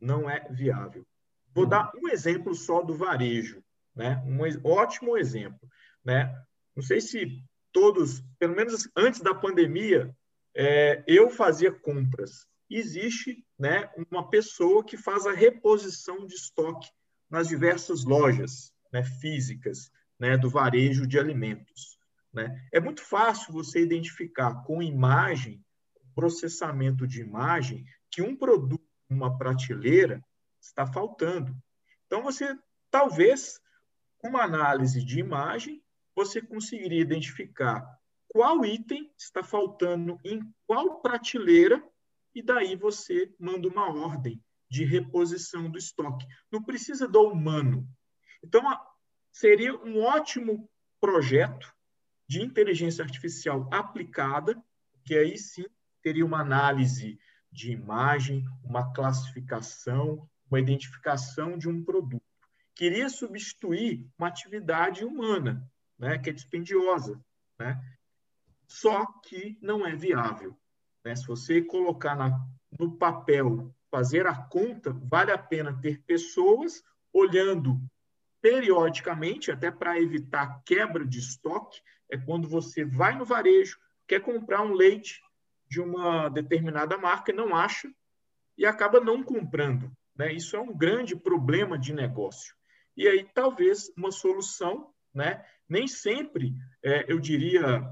Não 0.00 0.30
é 0.30 0.48
viável. 0.48 1.06
Vou 1.54 1.66
dar 1.66 1.92
um 1.94 2.08
exemplo 2.08 2.54
só 2.54 2.82
do 2.82 2.94
varejo, 2.94 3.62
né? 3.94 4.22
Um 4.26 4.40
ótimo 4.66 5.18
exemplo, 5.18 5.68
né? 6.04 6.34
Não 6.74 6.82
sei 6.82 7.00
se 7.00 7.42
todos, 7.72 8.22
pelo 8.38 8.54
menos 8.54 8.88
antes 8.96 9.20
da 9.20 9.34
pandemia, 9.34 10.14
é, 10.54 11.02
eu 11.06 11.30
fazia 11.30 11.72
compras. 11.72 12.46
Existe, 12.68 13.44
né, 13.58 13.90
uma 14.10 14.28
pessoa 14.28 14.84
que 14.84 14.96
faz 14.96 15.26
a 15.26 15.32
reposição 15.32 16.26
de 16.26 16.34
estoque 16.34 16.88
nas 17.28 17.48
diversas 17.48 18.04
lojas, 18.04 18.72
né, 18.92 19.02
físicas, 19.02 19.90
né, 20.18 20.36
do 20.36 20.48
varejo 20.48 21.06
de 21.06 21.18
alimentos. 21.18 21.98
Né? 22.32 22.66
É 22.72 22.80
muito 22.80 23.02
fácil 23.02 23.52
você 23.52 23.82
identificar 23.82 24.62
com 24.64 24.82
imagem, 24.82 25.62
processamento 26.14 27.06
de 27.06 27.20
imagem, 27.20 27.84
que 28.10 28.22
um 28.22 28.36
produto, 28.36 28.84
uma 29.08 29.36
prateleira, 29.36 30.22
está 30.60 30.86
faltando. 30.86 31.54
Então, 32.06 32.22
você, 32.22 32.56
talvez, 32.90 33.60
com 34.18 34.28
uma 34.28 34.42
análise 34.42 35.04
de 35.04 35.18
imagem, 35.18 35.82
você 36.14 36.40
conseguiria 36.40 37.00
identificar 37.00 37.84
qual 38.28 38.64
item 38.64 39.12
está 39.18 39.42
faltando 39.42 40.18
em 40.24 40.40
qual 40.66 41.00
prateleira, 41.00 41.82
e 42.34 42.42
daí 42.42 42.76
você 42.76 43.30
manda 43.38 43.68
uma 43.68 43.92
ordem 43.92 44.42
de 44.70 44.84
reposição 44.84 45.70
do 45.70 45.76
estoque. 45.76 46.26
Não 46.50 46.62
precisa 46.62 47.06
do 47.06 47.20
humano. 47.20 47.86
Então, 48.42 48.62
seria 49.30 49.76
um 49.84 50.00
ótimo 50.00 50.68
projeto 50.98 51.70
de 52.26 52.40
inteligência 52.40 53.04
artificial 53.04 53.68
aplicada, 53.70 54.62
que 55.04 55.14
aí 55.14 55.36
sim 55.36 55.66
teria 56.02 56.24
uma 56.24 56.40
análise 56.40 57.18
de 57.50 57.70
imagem, 57.70 58.44
uma 58.64 58.92
classificação, 58.94 60.26
uma 60.50 60.58
identificação 60.58 61.58
de 61.58 61.68
um 61.68 61.84
produto. 61.84 62.24
Queria 62.74 63.10
substituir 63.10 64.08
uma 64.18 64.28
atividade 64.28 65.04
humana, 65.04 65.70
né, 66.02 66.18
que 66.18 66.30
é 66.30 66.32
dispendiosa, 66.32 67.24
né? 67.56 67.80
Só 68.66 69.06
que 69.24 69.56
não 69.62 69.86
é 69.86 69.94
viável. 69.94 70.58
Né? 71.04 71.14
Se 71.14 71.24
você 71.26 71.62
colocar 71.62 72.16
na, 72.16 72.44
no 72.76 72.96
papel, 72.96 73.72
fazer 73.88 74.26
a 74.26 74.34
conta, 74.34 74.90
vale 74.90 75.30
a 75.30 75.38
pena 75.38 75.78
ter 75.80 76.02
pessoas 76.02 76.82
olhando 77.12 77.80
periodicamente, 78.40 79.52
até 79.52 79.70
para 79.70 80.00
evitar 80.00 80.60
quebra 80.64 81.06
de 81.06 81.20
estoque, 81.20 81.80
é 82.10 82.18
quando 82.18 82.48
você 82.48 82.84
vai 82.84 83.16
no 83.16 83.24
varejo, 83.24 83.78
quer 84.08 84.20
comprar 84.20 84.62
um 84.62 84.72
leite 84.72 85.22
de 85.68 85.80
uma 85.80 86.28
determinada 86.28 86.98
marca 86.98 87.30
e 87.30 87.36
não 87.36 87.54
acha 87.54 87.88
e 88.58 88.66
acaba 88.66 88.98
não 88.98 89.22
comprando. 89.22 89.92
Né? 90.16 90.32
Isso 90.32 90.56
é 90.56 90.60
um 90.60 90.76
grande 90.76 91.14
problema 91.14 91.78
de 91.78 91.92
negócio. 91.92 92.56
E 92.96 93.06
aí, 93.06 93.24
talvez, 93.32 93.92
uma 93.96 94.10
solução, 94.10 94.92
né? 95.14 95.44
Nem 95.72 95.88
sempre, 95.88 96.54
é, 96.84 97.10
eu 97.12 97.18
diria, 97.18 97.82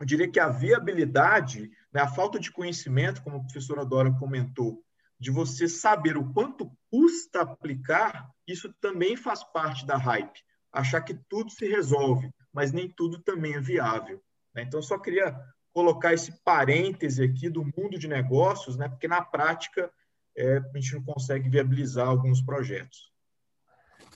eu 0.00 0.06
diria 0.06 0.30
que 0.30 0.40
a 0.40 0.48
viabilidade, 0.48 1.70
né, 1.92 2.00
a 2.00 2.08
falta 2.08 2.38
de 2.38 2.50
conhecimento, 2.50 3.22
como 3.22 3.36
a 3.36 3.40
professora 3.40 3.84
Dora 3.84 4.12
comentou, 4.18 4.82
de 5.20 5.30
você 5.30 5.68
saber 5.68 6.16
o 6.16 6.32
quanto 6.32 6.72
custa 6.90 7.42
aplicar, 7.42 8.30
isso 8.46 8.72
também 8.80 9.16
faz 9.16 9.44
parte 9.44 9.84
da 9.84 9.96
hype. 9.96 10.40
Achar 10.72 11.00
que 11.00 11.14
tudo 11.28 11.50
se 11.50 11.66
resolve 11.66 12.32
mas 12.52 12.72
nem 12.72 12.90
tudo 12.90 13.20
também 13.20 13.54
é 13.54 13.60
viável. 13.60 14.20
Né? 14.54 14.62
Então, 14.62 14.82
só 14.82 14.98
queria 14.98 15.38
colocar 15.72 16.12
esse 16.12 16.32
parêntese 16.42 17.22
aqui 17.22 17.48
do 17.48 17.64
mundo 17.64 17.98
de 17.98 18.08
negócios, 18.08 18.76
né? 18.76 18.88
porque 18.88 19.06
na 19.06 19.22
prática 19.22 19.88
é, 20.36 20.58
a 20.58 20.78
gente 20.78 20.94
não 20.94 21.04
consegue 21.04 21.48
viabilizar 21.48 22.08
alguns 22.08 22.42
projetos. 22.42 23.12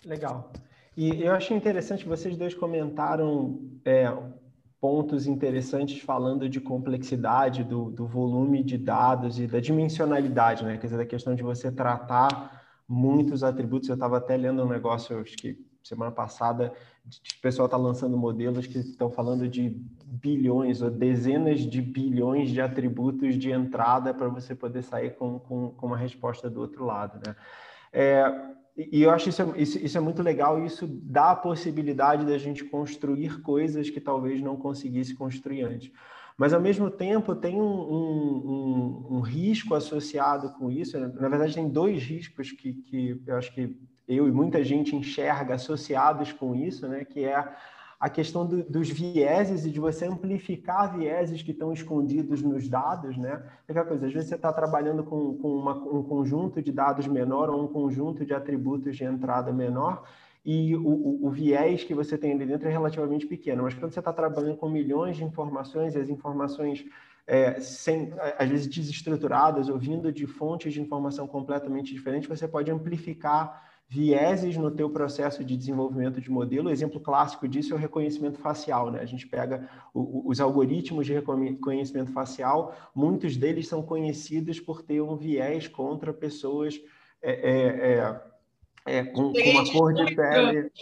Legal. 0.04 0.52
E 0.96 1.22
eu 1.22 1.32
achei 1.32 1.56
interessante, 1.56 2.06
vocês 2.06 2.36
dois 2.36 2.54
comentaram 2.54 3.60
é, 3.84 4.12
pontos 4.80 5.26
interessantes 5.26 6.02
falando 6.02 6.48
de 6.48 6.60
complexidade, 6.60 7.64
do, 7.64 7.90
do, 7.90 8.06
volume 8.06 8.62
de 8.62 8.76
dados 8.76 9.38
e 9.38 9.46
da 9.46 9.60
dimensionalidade, 9.60 10.64
né? 10.64 10.76
Quer 10.76 10.86
dizer, 10.86 10.96
da 10.98 11.06
questão 11.06 11.34
de 11.34 11.42
você 11.42 11.70
tratar 11.70 12.62
muitos 12.86 13.42
atributos. 13.42 13.88
Eu 13.88 13.94
estava 13.94 14.18
até 14.18 14.36
lendo 14.36 14.62
um 14.64 14.68
negócio, 14.68 15.18
acho 15.20 15.36
que 15.36 15.58
semana 15.82 16.12
passada, 16.12 16.72
o 17.06 17.40
pessoal 17.40 17.66
está 17.66 17.76
lançando 17.76 18.16
modelos 18.16 18.66
que 18.66 18.78
estão 18.78 19.10
falando 19.10 19.48
de 19.48 19.70
bilhões 20.04 20.82
ou 20.82 20.90
dezenas 20.90 21.60
de 21.60 21.80
bilhões 21.80 22.50
de 22.50 22.60
atributos 22.60 23.36
de 23.36 23.50
entrada 23.50 24.14
para 24.14 24.28
você 24.28 24.54
poder 24.54 24.82
sair 24.82 25.16
com, 25.16 25.38
com, 25.40 25.70
com, 25.70 25.86
uma 25.86 25.96
resposta 25.96 26.48
do 26.48 26.60
outro 26.60 26.84
lado, 26.84 27.20
né? 27.26 27.34
É, 27.92 28.24
e 28.76 29.02
eu 29.02 29.10
acho 29.10 29.28
isso, 29.28 29.54
isso, 29.56 29.78
isso 29.78 29.98
é 29.98 30.00
muito 30.00 30.22
legal 30.22 30.64
isso 30.64 30.86
dá 30.86 31.32
a 31.32 31.36
possibilidade 31.36 32.24
da 32.24 32.38
gente 32.38 32.64
construir 32.64 33.42
coisas 33.42 33.90
que 33.90 34.00
talvez 34.00 34.40
não 34.40 34.56
conseguisse 34.56 35.14
construir 35.14 35.62
antes. 35.62 35.90
Mas, 36.36 36.52
ao 36.52 36.60
mesmo 36.60 36.90
tempo, 36.90 37.34
tem 37.34 37.60
um, 37.60 37.62
um, 37.62 39.06
um, 39.12 39.16
um 39.16 39.20
risco 39.20 39.74
associado 39.74 40.50
com 40.54 40.70
isso. 40.70 40.98
Na 40.98 41.28
verdade, 41.28 41.54
tem 41.54 41.68
dois 41.68 42.02
riscos 42.02 42.50
que, 42.50 42.72
que 42.72 43.22
eu 43.26 43.36
acho 43.36 43.52
que 43.54 43.76
eu 44.08 44.26
e 44.26 44.32
muita 44.32 44.64
gente 44.64 44.96
enxerga 44.96 45.54
associados 45.54 46.32
com 46.32 46.54
isso, 46.54 46.88
né? 46.88 47.04
Que 47.04 47.24
é 47.24 47.54
a 48.02 48.10
questão 48.10 48.44
do, 48.44 48.64
dos 48.64 48.90
vieses 48.90 49.64
e 49.64 49.70
de 49.70 49.78
você 49.78 50.06
amplificar 50.06 50.98
vieses 50.98 51.40
que 51.40 51.52
estão 51.52 51.72
escondidos 51.72 52.42
nos 52.42 52.68
dados, 52.68 53.16
né? 53.16 53.40
Aquela 53.68 53.86
coisa, 53.86 54.06
às 54.08 54.12
vezes 54.12 54.28
você 54.28 54.34
está 54.34 54.52
trabalhando 54.52 55.04
com, 55.04 55.36
com 55.36 55.54
uma, 55.54 55.72
um 55.76 56.02
conjunto 56.02 56.60
de 56.60 56.72
dados 56.72 57.06
menor 57.06 57.48
ou 57.48 57.62
um 57.62 57.68
conjunto 57.68 58.26
de 58.26 58.34
atributos 58.34 58.96
de 58.96 59.04
entrada 59.04 59.52
menor 59.52 60.02
e 60.44 60.74
o, 60.74 60.84
o, 60.84 61.26
o, 61.28 61.30
viés 61.30 61.84
que 61.84 61.94
você 61.94 62.18
tem 62.18 62.32
ali 62.32 62.44
dentro 62.44 62.66
é 62.66 62.72
relativamente 62.72 63.24
pequeno. 63.24 63.62
Mas 63.62 63.74
quando 63.74 63.92
você 63.92 64.00
está 64.00 64.12
trabalhando 64.12 64.56
com 64.56 64.68
milhões 64.68 65.16
de 65.16 65.22
informações 65.22 65.94
e 65.94 65.98
as 65.98 66.08
informações 66.08 66.84
é, 67.24 67.60
sem, 67.60 68.12
às 68.36 68.48
vezes 68.48 68.66
desestruturadas 68.66 69.68
ou 69.68 69.78
vindo 69.78 70.10
de 70.10 70.26
fontes 70.26 70.72
de 70.72 70.80
informação 70.80 71.28
completamente 71.28 71.94
diferentes, 71.94 72.28
você 72.28 72.48
pode 72.48 72.68
amplificar 72.68 73.70
vieses 73.92 74.56
no 74.56 74.70
teu 74.70 74.88
processo 74.88 75.44
de 75.44 75.54
desenvolvimento 75.54 76.18
de 76.18 76.30
modelo. 76.30 76.70
O 76.70 76.72
exemplo 76.72 76.98
clássico 76.98 77.46
disso 77.46 77.74
é 77.74 77.76
o 77.76 77.78
reconhecimento 77.78 78.38
facial, 78.38 78.90
né? 78.90 79.00
A 79.00 79.04
gente 79.04 79.26
pega 79.26 79.68
o, 79.92 80.30
os 80.30 80.40
algoritmos 80.40 81.04
de 81.04 81.12
reconhecimento 81.12 82.10
facial, 82.10 82.74
muitos 82.94 83.36
deles 83.36 83.68
são 83.68 83.82
conhecidos 83.82 84.58
por 84.58 84.80
ter 84.80 85.02
um 85.02 85.14
viés 85.14 85.68
contra 85.68 86.10
pessoas 86.10 86.80
é, 87.22 87.32
é, 88.86 88.94
é, 88.94 88.98
é 89.00 89.04
com, 89.04 89.30
com, 89.30 89.50
uma 89.50 89.70
cor 89.70 89.92
de 89.92 90.14
pele. 90.16 90.72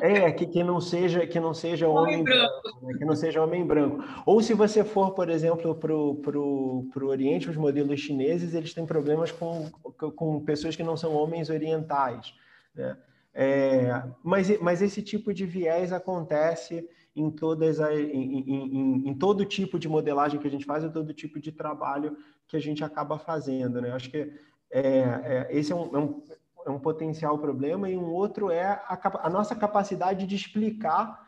É, 0.00 0.32
que, 0.32 0.44
que 0.44 0.64
não 0.64 0.80
seja 0.80 1.24
que 1.24 1.38
não 1.38 1.54
seja 1.54 1.88
homem, 1.88 2.14
homem 2.14 2.24
branco, 2.24 2.62
branco 2.62 2.86
né? 2.86 2.98
que 2.98 3.04
não 3.04 3.14
seja 3.14 3.44
homem 3.44 3.64
branco. 3.64 4.02
Ou 4.26 4.42
se 4.42 4.52
você 4.54 4.82
for, 4.82 5.12
por 5.12 5.30
exemplo, 5.30 5.72
para 5.76 5.94
o 5.94 6.90
Oriente, 7.04 7.48
os 7.48 7.56
modelos 7.56 8.00
chineses, 8.00 8.54
eles 8.54 8.74
têm 8.74 8.84
problemas 8.84 9.30
com, 9.30 9.70
com 10.16 10.44
pessoas 10.44 10.74
que 10.74 10.82
não 10.82 10.96
são 10.96 11.14
homens 11.14 11.48
orientais. 11.48 12.34
Né? 12.76 12.96
É, 13.34 14.02
mas, 14.22 14.58
mas 14.60 14.80
esse 14.80 15.02
tipo 15.02 15.34
de 15.34 15.44
viés 15.44 15.92
acontece 15.92 16.88
em, 17.14 17.30
todas 17.30 17.80
a, 17.80 17.94
em, 17.94 18.40
em, 18.40 19.08
em, 19.08 19.14
todo 19.14 19.44
tipo 19.44 19.78
de 19.78 19.88
modelagem 19.88 20.40
que 20.40 20.46
a 20.46 20.50
gente 20.50 20.64
faz, 20.64 20.84
em 20.84 20.90
todo 20.90 21.12
tipo 21.12 21.40
de 21.40 21.52
trabalho 21.52 22.16
que 22.46 22.56
a 22.56 22.60
gente 22.60 22.84
acaba 22.84 23.18
fazendo. 23.18 23.80
Né? 23.80 23.90
Acho 23.90 24.10
que 24.10 24.32
é, 24.70 24.82
é, 24.82 25.48
esse 25.50 25.72
é 25.72 25.74
um, 25.74 25.96
é, 25.96 25.98
um, 25.98 26.22
é 26.66 26.70
um, 26.70 26.78
potencial 26.78 27.38
problema, 27.38 27.90
e 27.90 27.96
um 27.96 28.10
outro 28.10 28.50
é 28.50 28.62
a, 28.62 29.26
a 29.26 29.30
nossa 29.30 29.54
capacidade 29.54 30.26
de 30.26 30.34
explicar 30.34 31.25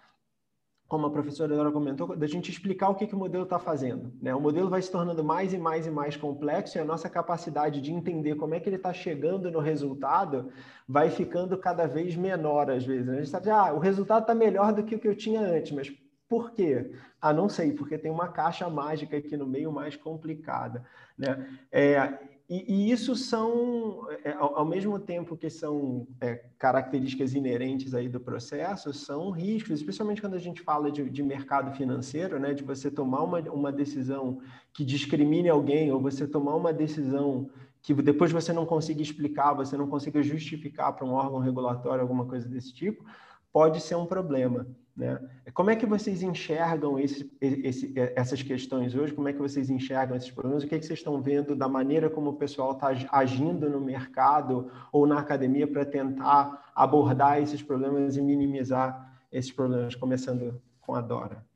como 0.89 1.07
a 1.07 1.11
professora 1.11 1.55
Dora 1.55 1.71
comentou, 1.71 2.17
da 2.17 2.27
gente 2.27 2.51
explicar 2.51 2.89
o 2.89 2.95
que, 2.95 3.07
que 3.07 3.15
o 3.15 3.19
modelo 3.19 3.45
está 3.45 3.59
fazendo. 3.59 4.11
Né? 4.23 4.35
O 4.35 4.41
modelo 4.41 4.71
vai 4.71 4.81
se 4.81 4.91
tornando 4.91 5.23
mais 5.23 5.53
e 5.53 5.59
mais 5.59 5.87
e 5.87 5.91
mais 5.91 6.17
complexo 6.17 6.79
e 6.79 6.81
a 6.81 6.85
nossa 6.85 7.11
capacidade 7.11 7.83
de 7.83 7.93
entender 7.93 8.37
como 8.37 8.55
é 8.55 8.61
que 8.61 8.71
ele 8.71 8.77
está 8.77 8.93
chegando 8.93 9.51
no 9.51 9.61
resultado 9.61 10.51
vai 10.89 11.11
ficando 11.11 11.59
cada 11.59 11.87
vez 11.87 12.17
menor 12.17 12.71
às 12.71 12.87
vezes. 12.87 13.07
Né? 13.07 13.13
A 13.13 13.17
gente 13.17 13.29
sabe, 13.29 13.51
ah, 13.51 13.71
o 13.75 13.79
resultado 13.79 14.23
está 14.23 14.35
melhor 14.35 14.73
do 14.73 14.83
que 14.83 14.95
o 14.95 14.99
que 14.99 15.07
eu 15.07 15.15
tinha 15.15 15.43
antes, 15.43 15.73
mas 15.73 15.93
por 16.27 16.53
quê? 16.53 16.91
Ah, 17.21 17.35
não 17.35 17.51
sei, 17.51 17.73
porque 17.73 17.99
tem 17.99 18.11
uma 18.11 18.29
caixa 18.29 18.69
mágica 18.71 19.19
aqui 19.19 19.37
no 19.37 19.47
meio 19.47 19.71
mais 19.71 19.95
complicada. 19.95 20.85
Né? 21.19 21.49
É, 21.71 22.19
e, 22.49 22.65
e, 22.67 22.91
isso 22.91 23.15
são, 23.15 24.09
é, 24.25 24.33
ao, 24.33 24.61
ao, 24.61 24.65
mesmo 24.65 24.99
tempo 24.99 25.37
que 25.37 25.51
são 25.51 26.07
é, 26.19 26.47
características 26.59 27.35
inerentes 27.35 27.93
aí 27.93 28.09
do 28.09 28.19
processo, 28.19 28.91
são 28.95 29.31
riscos, 29.31 29.81
especialmente 29.81 30.23
quando 30.23 30.35
a 30.35 30.39
gente 30.39 30.63
fala 30.63 30.91
de, 30.91 31.11
de, 31.11 31.23
mercado 31.23 31.77
financeiro, 31.77 32.41
né, 32.41 32.55
de 32.55 32.65
você 32.65 32.91
tomar 32.91 33.23
uma, 33.23 33.41
uma 33.51 33.71
decisão 33.71 34.41
que 34.73 34.83
discrimine 34.83 35.51
alguém, 35.51 35.93
ou 35.93 36.01
você 36.01 36.27
tomar 36.27 36.57
uma 36.57 36.73
decisão 36.73 37.51
que 37.83 37.93
depois 37.93 38.33
você 38.33 38.51
não 38.51 38.65
consiga 38.65 39.03
explicar, 39.03 39.53
você 39.53 39.77
não 39.77 39.87
consiga 39.87 40.23
justificar 40.23 40.95
para 40.95 41.05
um 41.05 41.13
órgão 41.13 41.41
regulatório, 41.41 42.01
alguma 42.01 42.25
coisa 42.25 42.49
desse 42.49 42.73
tipo, 42.73 43.05
pode 43.53 43.81
ser 43.81 43.95
um 43.95 44.07
problema. 44.07 44.67
Né? 44.99 45.17
Como 45.55 45.71
é 45.71 45.77
que 45.77 45.87
vocês 45.87 46.23
enxergam 46.23 46.99
esse, 46.99 47.31
esse, 47.41 47.93
essas 48.17 48.43
questões 48.43 48.97
hoje? 48.97 49.15
Como 49.15 49.29
é 49.29 49.33
que 49.33 49.39
vocês 49.39 49.71
enxergam 49.71 50.17
esses 50.17 50.31
problemas? 50.31 50.65
O 50.65 50.67
que, 50.67 50.75
é 50.75 50.79
que 50.79 50.85
vocês 50.85 50.99
estão 50.99 51.23
vendo 51.23 51.55
da 51.55 51.69
maneira 51.69 52.11
como 52.11 52.31
o 52.31 52.37
pessoal 52.37 52.73
está 52.73 52.89
agindo 53.13 53.71
no 53.71 53.81
mercado 53.81 54.71
ou 54.93 55.07
na 55.07 55.21
academia 55.21 55.69
para 55.69 55.85
tentar 55.85 56.73
abordar 56.75 57.41
esses 57.41 57.63
problemas 57.63 58.17
e 58.17 58.21
minimizar 58.21 59.17
esses 59.31 59.53
problemas, 59.53 59.95
começando 59.95 60.61
com 60.81 60.97
a 60.97 61.01
Dora? 61.01 61.47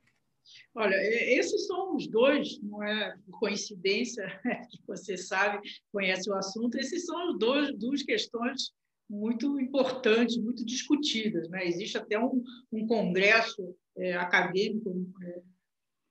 Olha, 0.73 0.95
esses 0.95 1.67
são 1.67 1.95
os 1.95 2.07
dois, 2.07 2.61
não 2.61 2.81
é 2.81 3.15
coincidência 3.39 4.25
que 4.71 4.79
você 4.87 5.17
sabe, 5.17 5.59
conhece 5.91 6.29
o 6.29 6.35
assunto, 6.35 6.77
esses 6.77 7.05
são 7.05 7.29
os 7.29 7.39
dois, 7.39 7.77
duas 7.77 8.03
questões 8.03 8.71
muito 9.13 9.59
importantes, 9.59 10.37
muito 10.37 10.65
discutidas. 10.65 11.47
Né? 11.49 11.67
Existe 11.67 11.97
até 11.97 12.19
um, 12.19 12.43
um 12.71 12.87
congresso 12.87 13.75
é, 13.95 14.13
acadêmico 14.15 14.91
é, 15.21 15.41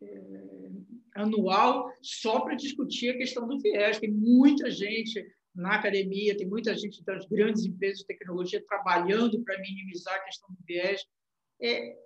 é, 0.03 0.71
anual 1.17 1.93
só 2.01 2.41
para 2.41 2.55
discutir 2.55 3.11
a 3.11 3.19
questão 3.19 3.47
do 3.47 3.59
viés. 3.59 3.99
Tem 3.99 4.11
muita 4.11 4.71
gente 4.71 5.27
na 5.55 5.75
academia, 5.75 6.37
tem 6.37 6.47
muita 6.47 6.75
gente 6.77 7.05
das 7.05 7.27
grandes 7.27 7.65
empresas 7.65 7.99
de 7.99 8.07
tecnologia 8.07 8.65
trabalhando 8.67 9.43
para 9.43 9.59
minimizar 9.59 10.15
a 10.15 10.25
questão 10.25 10.49
do 10.51 10.65
viés. 10.65 11.05
É, 11.61 11.97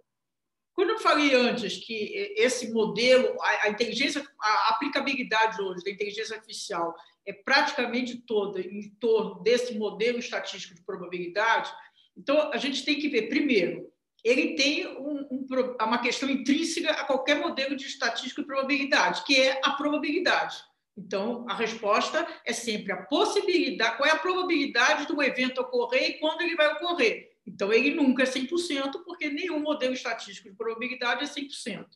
quando 0.73 0.91
eu 0.91 0.99
falei 0.99 1.35
antes 1.35 1.77
que 1.77 2.35
esse 2.37 2.73
modelo, 2.73 3.37
a, 3.41 3.67
a 3.67 3.69
inteligência, 3.71 4.27
a 4.41 4.71
aplicabilidade 4.71 5.61
hoje 5.61 5.85
da 5.85 5.91
inteligência 5.91 6.37
artificial 6.37 6.95
é 7.27 7.33
praticamente 7.33 8.17
toda 8.19 8.61
em 8.61 8.89
torno 9.01 9.43
desse 9.43 9.77
modelo 9.77 10.19
estatístico 10.19 10.75
de 10.75 10.85
probabilidade, 10.85 11.71
então 12.17 12.51
a 12.53 12.57
gente 12.57 12.85
tem 12.85 12.99
que 12.99 13.09
ver, 13.09 13.29
primeiro, 13.29 13.93
ele 14.25 14.55
tem 14.55 14.87
um, 14.87 15.27
um, 15.31 15.47
uma 15.81 15.99
questão 15.99 16.29
intrínseca 16.29 16.91
a 16.91 17.05
qualquer 17.05 17.39
modelo 17.39 17.77
de 17.77 17.87
estatística 17.87 18.41
de 18.41 18.47
probabilidade, 18.47 19.23
que 19.25 19.41
é 19.41 19.61
a 19.63 19.73
probabilidade. 19.73 20.57
Então, 20.97 21.45
a 21.49 21.55
resposta 21.55 22.27
é 22.45 22.53
sempre 22.53 22.93
a 22.93 23.03
possibilidade, 23.03 23.99
qual 23.99 24.09
é 24.09 24.13
a 24.13 24.19
probabilidade 24.19 25.07
do 25.07 25.23
evento 25.23 25.61
ocorrer 25.61 26.11
e 26.11 26.19
quando 26.19 26.41
ele 26.41 26.57
vai 26.57 26.73
ocorrer. 26.73 27.37
Então, 27.47 27.73
ele 27.73 27.95
nunca 27.95 28.23
é 28.23 28.27
100%, 28.27 29.05
porque 29.05 29.29
nenhum 29.29 29.61
modelo 29.61 29.93
estatístico 29.93 30.49
de 30.49 30.57
probabilidade 30.57 31.23
é 31.23 31.29
100%. 31.29 31.87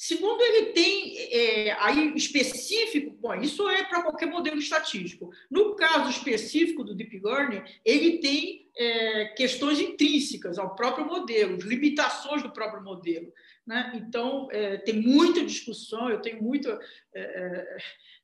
Segundo, 0.00 0.40
ele 0.40 0.66
tem 0.66 1.18
é, 1.32 1.72
aí 1.72 2.14
específico, 2.14 3.10
bom, 3.20 3.34
isso 3.34 3.68
é 3.68 3.82
para 3.82 4.00
qualquer 4.00 4.26
modelo 4.26 4.56
estatístico. 4.56 5.32
No 5.50 5.74
caso 5.74 6.08
específico 6.08 6.84
do 6.84 6.94
Deep 6.94 7.20
Learning, 7.20 7.64
ele 7.84 8.18
tem 8.18 8.70
é, 8.76 9.24
questões 9.36 9.80
intrínsecas 9.80 10.56
ao 10.56 10.76
próprio 10.76 11.04
modelo, 11.04 11.56
limitações 11.56 12.44
do 12.44 12.52
próprio 12.52 12.80
modelo. 12.80 13.32
Né? 13.66 13.92
Então, 13.96 14.46
é, 14.52 14.76
tem 14.76 14.94
muita 15.02 15.44
discussão, 15.44 16.08
eu 16.08 16.22
tenho 16.22 16.40
muito. 16.40 16.68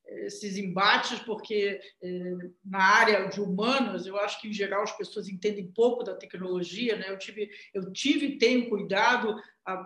Esses 0.07 0.57
embates, 0.57 1.19
porque 1.21 1.81
eh, 2.03 2.37
na 2.65 2.79
área 2.79 3.27
de 3.29 3.41
humanas, 3.41 4.07
eu 4.07 4.19
acho 4.19 4.41
que, 4.41 4.49
em 4.49 4.53
geral, 4.53 4.83
as 4.83 4.97
pessoas 4.97 5.29
entendem 5.29 5.73
pouco 5.73 6.05
da 6.05 6.15
tecnologia. 6.15 6.97
Né? 6.97 7.07
Eu 7.09 7.19
tive, 7.19 7.51
eu 7.73 7.93
tive 7.93 8.37
tenho 8.39 8.69
cuidado 8.69 9.35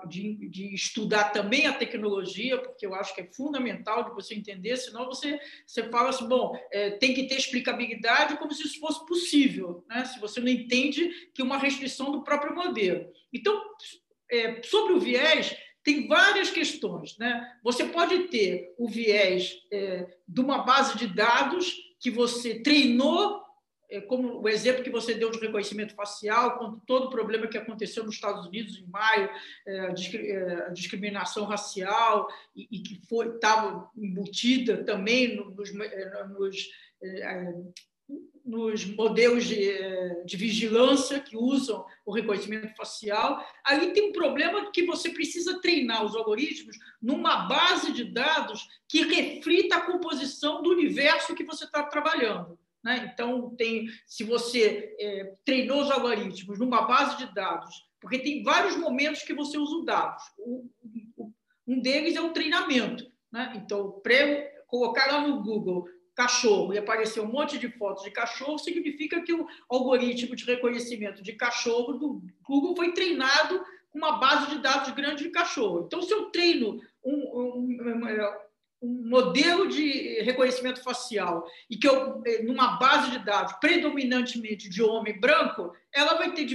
de, 0.09 0.49
de, 0.49 0.75
estudar 0.75 1.31
também 1.31 1.67
a 1.67 1.73
tecnologia, 1.73 2.59
porque 2.59 2.85
eu 2.85 2.95
acho 2.95 3.15
que 3.15 3.21
é 3.21 3.33
fundamental 3.33 4.05
de 4.05 4.11
você 4.11 4.35
entender, 4.35 4.77
senão 4.77 5.07
você, 5.07 5.39
você 5.65 5.89
fala 5.89 6.09
assim, 6.09 6.27
bom, 6.27 6.53
é, 6.73 6.91
tem 6.91 7.15
que 7.15 7.29
ter 7.29 7.37
explicabilidade 7.37 8.37
como 8.39 8.53
se 8.53 8.67
isso 8.67 8.81
fosse 8.81 9.07
possível, 9.07 9.85
né? 9.89 10.05
se 10.05 10.19
você 10.19 10.41
não 10.41 10.49
entende 10.49 11.09
que 11.33 11.41
é 11.41 11.45
uma 11.45 11.59
restrição 11.59 12.11
do 12.11 12.25
próprio 12.25 12.57
modelo. 12.57 13.09
Então, 13.33 13.63
é, 14.31 14.61
sobre 14.63 14.95
o 14.95 15.01
viés, 15.01 15.57
tem 15.89 16.07
várias 16.07 16.51
questões. 16.51 17.17
Né? 17.17 17.51
Você 17.65 17.87
pode 17.87 18.25
ter 18.25 18.75
o 18.77 18.87
viés 18.87 19.63
é, 19.73 20.07
de 20.29 20.41
uma 20.43 20.59
base 20.59 20.99
de 20.99 21.07
dados 21.07 21.75
que 21.99 22.11
você 22.11 22.61
treinou, 22.61 23.43
é, 23.91 23.99
como 24.03 24.43
o 24.43 24.47
exemplo 24.51 24.85
que 24.85 24.91
você 24.91 25.15
deu 25.15 25.31
de 25.31 25.39
reconhecimento 25.39 25.95
facial, 25.95 26.59
com 26.59 26.79
todo 26.81 27.07
o 27.07 27.11
problema 27.11 27.47
que 27.47 27.57
aconteceu 27.57 28.05
nos 28.05 28.17
Estados 28.17 28.47
Unidos 28.47 28.79
em 28.79 28.87
maio, 28.87 29.31
é, 29.67 29.81
a, 29.81 29.95
é, 29.95 30.71
discriminação 30.73 31.47
racial, 31.47 32.29
e, 32.55 32.69
e 32.71 32.81
que 32.81 33.01
estava 33.03 33.91
embutida 33.97 34.85
também 34.85 35.37
nos, 35.37 35.71
é, 35.71 36.25
nos 36.27 36.69
é, 37.03 37.55
nos 38.45 38.87
modelos 38.87 39.45
de, 39.45 39.71
de, 40.25 40.37
vigilância 40.37 41.21
que 41.21 41.37
usam 41.37 41.85
o 42.07 42.13
reconhecimento 42.13 42.75
facial, 42.75 43.45
ali 43.63 43.93
tem 43.93 44.09
um 44.09 44.13
problema 44.13 44.71
que 44.73 44.87
você 44.87 45.11
precisa 45.11 45.61
treinar 45.61 46.03
os 46.03 46.17
algoritmos 46.17 46.79
numa 47.01 47.47
base 47.47 47.93
de 47.93 48.05
dados 48.05 48.67
que 48.89 49.03
reflita 49.03 49.77
a 49.77 49.81
composição 49.83 50.63
do 50.63 50.71
universo 50.71 51.35
que 51.35 51.45
você 51.45 51.65
está 51.65 51.83
trabalhando. 51.83 52.59
Né? 52.83 53.11
Então, 53.13 53.55
tem, 53.55 53.89
se 54.07 54.25
você 54.25 54.97
é, 54.99 55.35
treinou 55.45 55.83
os 55.83 55.91
algoritmos 55.91 56.59
numa 56.59 56.83
base 56.83 57.19
de 57.19 57.35
dados, 57.35 57.87
porque 58.01 58.19
tem 58.19 58.43
vários 58.43 58.77
momentos 58.77 59.23
que 59.23 59.35
você 59.35 59.59
usa 59.59 59.77
os 59.77 59.85
dados. 59.85 60.23
O, 60.39 60.71
o, 61.19 61.33
um 61.67 61.81
deles 61.81 62.17
é 62.17 62.21
o 62.23 62.33
treinamento. 62.33 63.05
Né? 63.31 63.53
Então, 63.57 64.01
para 64.03 64.15
colocar 64.67 65.07
lá 65.07 65.27
no 65.27 65.43
Google 65.43 65.87
cachorro 66.19 66.75
e 66.75 66.79
aparecer 66.79 67.21
um 67.21 67.31
monte 67.31 67.57
de 67.59 67.69
fotos 67.69 68.03
de 68.03 68.11
cachorro, 68.11 68.59
significa 68.59 69.23
que 69.23 69.33
o 69.33 69.47
algoritmo 69.71 70.35
de 70.35 70.45
reconhecimento 70.45 71.23
de 71.23 71.33
cachorro 71.35 71.93
do 71.93 72.21
Google 72.43 72.75
foi 72.75 72.93
treinado 72.93 73.65
com 73.89 73.99
uma 73.99 74.19
base 74.19 74.51
de 74.51 74.59
dados 74.59 74.93
grande 74.95 75.23
de 75.23 75.31
cachorro. 75.31 75.85
Então, 75.87 76.03
se 76.03 76.13
eu 76.13 76.25
treino 76.33 76.81
um, 77.05 77.15
um, 77.15 77.79
um 78.83 79.09
modelo 79.09 79.69
de 79.69 80.21
reconhecimento 80.23 80.83
facial 80.83 81.47
e 81.71 81.77
que 81.77 81.87
eu, 81.87 82.21
numa 82.43 82.79
base 82.79 83.13
de 83.13 83.21
dados 83.21 83.53
predominantemente 83.61 84.69
de 84.69 84.83
homem 84.83 85.21
branco, 85.21 85.73
ela 85.95 86.15
vai 86.15 86.33
ter 86.33 86.49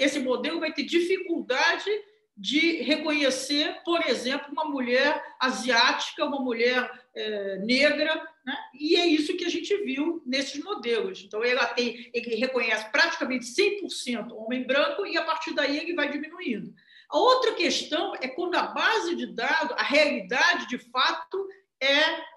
esse 0.00 0.20
modelo 0.20 0.58
vai 0.58 0.72
ter 0.72 0.84
dificuldade 0.84 1.90
de 2.34 2.82
reconhecer, 2.82 3.82
por 3.84 4.00
exemplo, 4.06 4.50
uma 4.50 4.64
mulher 4.64 5.22
asiática, 5.38 6.24
uma 6.24 6.40
mulher 6.40 6.90
é, 7.14 7.58
negra, 7.58 8.14
né? 8.44 8.56
e 8.74 8.96
é 8.96 9.06
isso 9.06 9.36
que 9.36 9.44
a 9.44 9.48
gente 9.48 9.76
viu 9.84 10.22
nesses 10.24 10.62
modelos. 10.62 11.22
Então, 11.24 11.44
ela 11.44 11.66
tem, 11.66 12.10
ele 12.12 12.36
reconhece 12.36 12.90
praticamente 12.90 13.46
100% 13.46 14.32
homem 14.32 14.64
branco 14.64 15.06
e, 15.06 15.16
a 15.16 15.24
partir 15.24 15.54
daí, 15.54 15.78
ele 15.78 15.94
vai 15.94 16.10
diminuindo. 16.10 16.74
A 17.10 17.18
outra 17.18 17.52
questão 17.52 18.14
é 18.16 18.28
quando 18.28 18.54
a 18.54 18.68
base 18.68 19.14
de 19.14 19.26
dados, 19.26 19.76
a 19.76 19.82
realidade, 19.82 20.66
de 20.68 20.78
fato, 20.78 21.46
é 21.80 22.32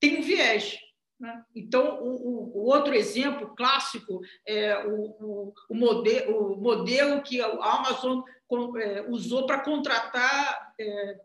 tem 0.00 0.18
um 0.18 0.22
viés. 0.22 0.78
Né? 1.18 1.44
Então, 1.54 2.02
o, 2.02 2.58
o, 2.58 2.64
outro 2.64 2.94
exemplo 2.94 3.54
clássico 3.54 4.20
é 4.46 4.86
o, 4.86 5.16
o, 5.20 5.54
o, 5.70 5.74
modelo, 5.74 6.52
o 6.52 6.56
modelo 6.60 7.22
que 7.22 7.40
a 7.40 7.46
Amazon 7.46 8.22
é, 8.78 9.02
usou 9.08 9.46
para 9.46 9.60
contratar 9.60 10.74
é, 10.78 11.20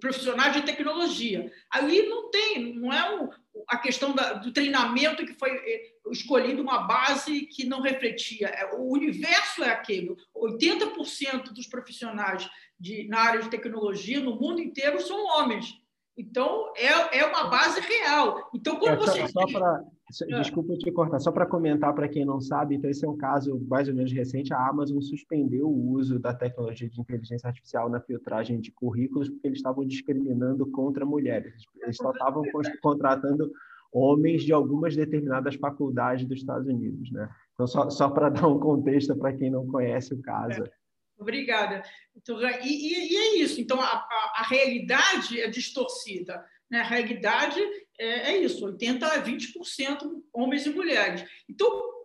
profissionais 0.00 0.54
de 0.54 0.62
tecnologia. 0.62 1.50
Ali 1.70 2.08
não 2.08 2.30
tem, 2.30 2.74
não 2.74 2.92
é 2.92 3.28
a 3.68 3.78
questão 3.78 4.14
da, 4.14 4.34
do 4.34 4.52
treinamento 4.52 5.24
que 5.24 5.34
foi 5.34 5.50
é, 5.50 5.82
escolhido 6.10 6.62
uma 6.62 6.86
base 6.86 7.42
que 7.46 7.66
não 7.66 7.80
refletia. 7.80 8.48
É, 8.48 8.74
o 8.74 8.92
universo 8.92 9.62
é 9.62 9.70
aquele. 9.70 10.14
80% 10.36 11.52
dos 11.52 11.66
profissionais 11.66 12.48
de, 12.78 13.06
na 13.08 13.20
área 13.20 13.42
de 13.42 13.50
tecnologia 13.50 14.20
no 14.20 14.36
mundo 14.36 14.60
inteiro 14.60 15.00
são 15.00 15.24
homens. 15.26 15.74
Então, 16.16 16.72
é, 16.76 17.20
é 17.20 17.26
uma 17.26 17.44
base 17.44 17.80
real. 17.80 18.50
Então, 18.54 18.76
quando 18.76 18.94
é, 18.94 18.96
você. 18.96 19.28
Só, 19.28 19.46
para. 19.46 19.84
É. 20.22 20.40
Desculpa 20.40 20.74
te 20.76 20.90
cortar, 20.90 21.18
só 21.18 21.30
para 21.30 21.44
comentar 21.44 21.94
para 21.94 22.08
quem 22.08 22.24
não 22.24 22.40
sabe, 22.40 22.74
então 22.74 22.88
esse 22.88 23.04
é 23.04 23.08
um 23.08 23.16
caso 23.16 23.60
mais 23.68 23.88
ou 23.88 23.94
menos 23.94 24.12
recente. 24.12 24.54
A 24.54 24.68
Amazon 24.68 25.00
suspendeu 25.00 25.68
o 25.68 25.90
uso 25.90 26.18
da 26.18 26.32
tecnologia 26.32 26.88
de 26.88 27.00
inteligência 27.00 27.46
artificial 27.46 27.90
na 27.90 28.00
filtragem 28.00 28.60
de 28.60 28.72
currículos 28.72 29.28
porque 29.28 29.46
eles 29.46 29.58
estavam 29.58 29.86
discriminando 29.86 30.66
contra 30.70 31.04
mulheres. 31.04 31.62
Eles 31.82 31.96
só 31.96 32.10
estavam 32.10 32.42
contratando 32.80 33.52
homens 33.92 34.42
de 34.42 34.52
algumas 34.52 34.96
determinadas 34.96 35.56
faculdades 35.56 36.26
dos 36.26 36.38
Estados 36.38 36.66
Unidos, 36.66 37.10
né? 37.10 37.28
Então, 37.54 37.66
só, 37.66 37.90
só 37.90 38.08
para 38.08 38.28
dar 38.28 38.46
um 38.46 38.58
contexto 38.58 39.16
para 39.16 39.32
quem 39.32 39.50
não 39.50 39.66
conhece 39.66 40.14
o 40.14 40.22
caso. 40.22 40.62
É. 40.62 40.70
Obrigada. 41.18 41.82
Então, 42.16 42.40
e, 42.40 42.68
e, 42.68 43.12
e, 43.12 43.16
é 43.16 43.38
isso. 43.38 43.60
Então, 43.60 43.80
a, 43.80 43.86
a, 43.86 44.32
a, 44.36 44.46
realidade 44.48 45.40
é 45.40 45.48
distorcida. 45.48 46.44
Né? 46.70 46.78
A 46.78 46.84
realidade 46.84 47.60
é, 47.98 48.32
é 48.32 48.36
isso: 48.38 48.64
80% 48.64 49.02
a 49.02 49.22
20% 49.22 50.22
homens 50.32 50.66
e 50.66 50.70
mulheres. 50.70 51.28
Então, 51.48 51.97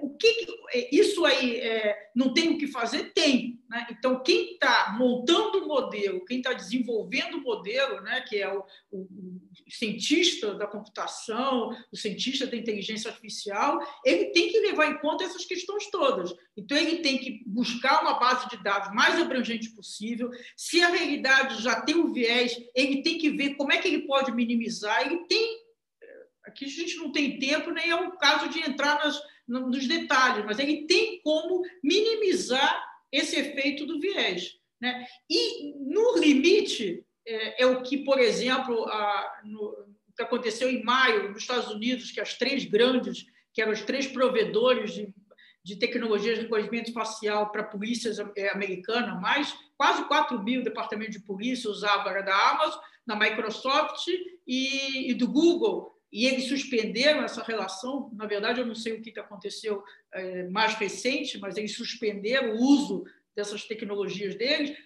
o 0.00 0.16
que 0.16 0.46
é, 0.72 0.94
isso 0.94 1.24
aí 1.24 1.56
é, 1.56 2.10
não 2.14 2.32
tem 2.32 2.50
o 2.50 2.58
que 2.58 2.68
fazer? 2.68 3.12
Tem. 3.12 3.60
Né? 3.68 3.86
Então, 3.90 4.22
quem 4.22 4.54
está 4.54 4.94
montando 4.98 5.58
o 5.58 5.68
modelo, 5.68 6.24
quem 6.24 6.38
está 6.38 6.52
desenvolvendo 6.52 7.38
o 7.38 7.42
modelo, 7.42 8.00
né, 8.00 8.20
que 8.22 8.36
é 8.36 8.52
o, 8.52 8.64
o, 8.90 8.98
o, 8.98 9.40
cientista 9.68 10.54
da 10.54 10.66
computação, 10.66 11.70
o 11.92 11.96
cientista 11.96 12.46
da 12.46 12.56
inteligência 12.56 13.10
artificial, 13.10 13.78
ele 14.04 14.26
tem 14.26 14.50
que 14.50 14.60
levar 14.60 14.86
em 14.86 14.98
conta 14.98 15.24
essas 15.24 15.44
questões 15.44 15.88
todas. 15.90 16.34
Então, 16.56 16.76
ele 16.76 16.98
tem 16.98 17.18
que 17.18 17.42
buscar 17.46 18.02
uma 18.02 18.18
base 18.18 18.48
de 18.48 18.62
dados 18.62 18.92
mais 18.94 19.20
abrangente 19.20 19.70
possível. 19.70 20.30
Se 20.56 20.82
a 20.82 20.88
realidade 20.88 21.62
já 21.62 21.80
tem 21.80 21.96
um 21.96 22.12
viés, 22.12 22.56
ele 22.74 23.02
tem 23.02 23.18
que 23.18 23.30
ver 23.30 23.54
como 23.54 23.72
é 23.72 23.78
que 23.78 23.88
ele 23.88 24.06
pode 24.06 24.32
minimizar. 24.32 25.06
Ele 25.06 25.24
tem. 25.26 25.60
Aqui 26.44 26.64
a 26.64 26.68
gente 26.68 26.96
não 26.96 27.12
tem 27.12 27.38
tempo, 27.38 27.70
nem 27.70 27.90
é 27.90 27.94
o 27.94 28.16
caso 28.16 28.48
de 28.48 28.58
entrar 28.60 29.04
nas, 29.04 29.20
nos 29.50 29.88
detalhes, 29.88 30.44
mas 30.44 30.58
ele 30.58 30.86
tem 30.86 31.20
como 31.22 31.62
minimizar 31.82 32.84
esse 33.10 33.36
efeito 33.36 33.84
do 33.84 33.98
viés. 33.98 34.56
Né? 34.80 35.06
E, 35.28 35.74
no 35.74 36.16
limite, 36.16 37.04
é, 37.26 37.64
é 37.64 37.66
o 37.66 37.82
que, 37.82 37.98
por 37.98 38.18
exemplo, 38.20 38.84
a, 38.86 39.40
no, 39.44 39.76
que 40.16 40.22
aconteceu 40.22 40.70
em 40.70 40.84
maio 40.84 41.30
nos 41.30 41.42
Estados 41.42 41.68
Unidos, 41.68 42.12
que 42.12 42.20
as 42.20 42.34
três 42.34 42.64
grandes, 42.64 43.26
que 43.52 43.60
eram 43.60 43.72
os 43.72 43.82
três 43.82 44.06
provedores 44.06 44.94
de, 44.94 45.12
de 45.64 45.76
tecnologia 45.76 46.34
de 46.34 46.42
reconhecimento 46.42 46.92
facial 46.92 47.50
para 47.50 47.64
polícias 47.64 48.18
é, 48.36 48.50
americana, 48.50 49.16
mais 49.16 49.52
quase 49.76 50.04
4 50.06 50.42
mil 50.42 50.62
departamentos 50.62 51.16
de 51.16 51.24
polícia 51.24 51.70
usavam 51.70 52.04
da 52.24 52.50
Amazon, 52.50 52.80
da 53.06 53.16
Microsoft 53.16 54.06
e, 54.46 55.10
e 55.10 55.14
do 55.14 55.26
Google 55.26 55.99
e 56.12 56.26
eles 56.26 56.48
suspenderam 56.48 57.22
essa 57.22 57.42
relação. 57.42 58.10
Na 58.14 58.26
verdade, 58.26 58.60
eu 58.60 58.66
não 58.66 58.74
sei 58.74 58.94
o 58.94 59.02
que 59.02 59.18
aconteceu 59.18 59.82
é, 60.12 60.48
mais 60.48 60.74
recente, 60.74 61.38
mas 61.38 61.56
eles 61.56 61.74
suspenderam 61.74 62.54
o 62.54 62.60
uso 62.60 63.04
dessas 63.34 63.64
tecnologias 63.64 64.34
deles. 64.34 64.76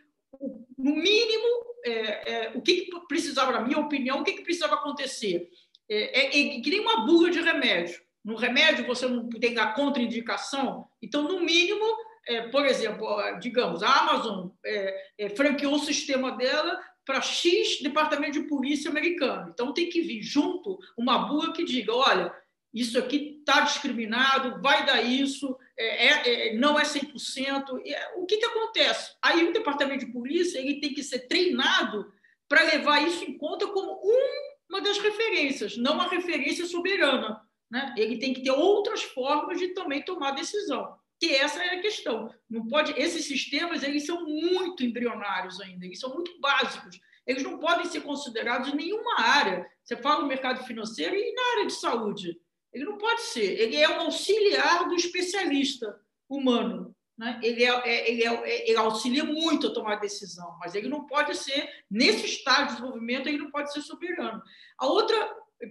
No 0.77 0.95
mínimo, 0.95 1.65
é, 1.85 2.33
é, 2.33 2.53
o 2.55 2.61
que, 2.61 2.83
que, 2.83 3.07
precisava, 3.07 3.53
na 3.53 3.61
minha 3.61 3.79
opinião, 3.79 4.21
o 4.21 4.25
que, 4.25 4.33
que 4.33 4.43
precisava 4.43 4.75
acontecer? 4.75 5.49
É, 5.89 6.21
é, 6.21 6.57
é 6.57 6.61
que 6.61 6.71
nem 6.71 6.81
uma 6.81 7.07
bula 7.07 7.31
de 7.31 7.41
remédio. 7.41 8.03
No 8.25 8.37
remédio, 8.37 8.87
você 8.87 9.07
não 9.07 9.29
tem 9.29 9.59
a 9.59 9.73
contraindicação, 9.73 10.89
então, 11.03 11.23
no 11.23 11.41
mínimo, 11.41 11.85
é, 12.27 12.49
por 12.49 12.65
exemplo, 12.65 13.07
digamos, 13.39 13.83
a 13.83 14.01
Amazon 14.01 14.49
é, 14.65 15.11
é, 15.19 15.29
franqueou 15.29 15.75
o 15.75 15.79
sistema 15.79 16.33
dela 16.33 16.81
para 17.05 17.21
X 17.21 17.81
departamento 17.83 18.41
de 18.41 18.49
polícia 18.49 18.91
americano. 18.91 19.51
Então, 19.53 19.75
tem 19.75 19.89
que 19.89 20.01
vir 20.01 20.23
junto 20.23 20.79
uma 20.97 21.27
bula 21.27 21.53
que 21.53 21.65
diga: 21.65 21.95
olha, 21.95 22.35
isso 22.73 22.99
aqui 22.99 23.39
está 23.39 23.61
discriminado, 23.61 24.61
vai 24.61 24.85
dar 24.87 25.03
isso, 25.03 25.57
é, 25.79 26.07
é, 26.07 26.49
é 26.49 26.55
não 26.57 26.79
é 26.79 26.83
100%. 26.83 27.81
É, 27.87 28.15
o 28.17 28.27
que, 28.27 28.39
que 28.39 28.47
acontece? 28.47 29.15
Aí, 29.23 29.47
o 29.47 29.53
departamento 29.53 30.07
de 30.07 30.13
polícia 30.13 30.59
ele 30.59 30.81
tem 30.81 30.93
que 30.95 31.03
ser 31.03 31.21
treinado 31.29 32.13
para 32.49 32.63
levar 32.63 33.07
isso 33.07 33.25
em 33.25 33.37
conta 33.39 33.67
como 33.69 34.01
um, 34.03 34.55
uma 34.71 34.81
das 34.81 34.99
referências, 34.99 35.77
não 35.77 35.95
uma 35.95 36.09
referência 36.09 36.67
soberana. 36.67 37.41
Né? 37.71 37.95
Ele 37.97 38.19
tem 38.19 38.35
que 38.35 38.43
ter 38.43 38.51
outras 38.51 39.03
formas 39.03 39.59
de 39.59 39.69
também 39.69 40.03
tomar 40.03 40.33
decisão 40.33 40.97
que 41.21 41.35
essa 41.35 41.63
é 41.63 41.77
a 41.77 41.81
questão. 41.81 42.33
Não 42.49 42.67
pode, 42.67 42.93
esses 43.01 43.27
sistemas 43.27 43.83
eles 43.83 44.07
são 44.07 44.25
muito 44.25 44.85
embrionários 44.85 45.61
ainda, 45.61 45.87
eles 45.87 45.99
são 45.99 46.13
muito 46.13 46.39
básicos. 46.41 47.01
Eles 47.27 47.43
não 47.43 47.59
podem 47.59 47.87
ser 47.87 48.03
considerados 48.03 48.69
em 48.69 48.77
nenhuma 48.77 49.21
área. 49.21 49.67
Você 49.83 49.97
fala 49.97 50.21
no 50.21 50.29
mercado 50.29 50.65
financeiro 50.65 51.15
e 51.15 51.35
na 51.35 51.43
área 51.53 51.67
de 51.67 51.73
saúde. 51.73 52.39
Ele 52.73 52.85
não 52.85 52.99
pode 52.99 53.23
ser. 53.23 53.59
Ele 53.61 53.77
é 53.77 53.89
um 53.89 54.03
auxiliar 54.03 54.89
do 54.89 54.95
especialista 54.95 55.99
humano. 56.29 56.95
Né? 57.17 57.39
Ele, 57.43 57.65
é, 57.65 57.69
é 57.69 58.11
ele, 58.11 58.25
é, 58.25 58.35
é, 58.35 58.71
ele 58.71 58.79
auxilia 58.79 59.25
muito 59.25 59.69
a 59.69 59.73
tomar 59.73 59.97
decisão, 59.97 60.57
mas 60.59 60.75
ele 60.75 60.89
não 60.89 61.07
pode 61.07 61.37
ser, 61.37 61.69
nesse 61.91 62.27
estágio 62.27 62.67
de 62.67 62.73
desenvolvimento, 62.73 63.29
ele 63.29 63.39
não 63.39 63.51
pode 63.51 63.73
ser 63.73 63.83
soberano. 63.83 64.43
A 64.77 64.87
outra, 64.87 65.17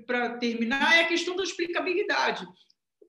para 0.08 0.38
terminar, 0.38 0.96
é 0.96 1.02
a 1.02 1.08
questão 1.08 1.36
da 1.36 1.44
explicabilidade. 1.44 2.48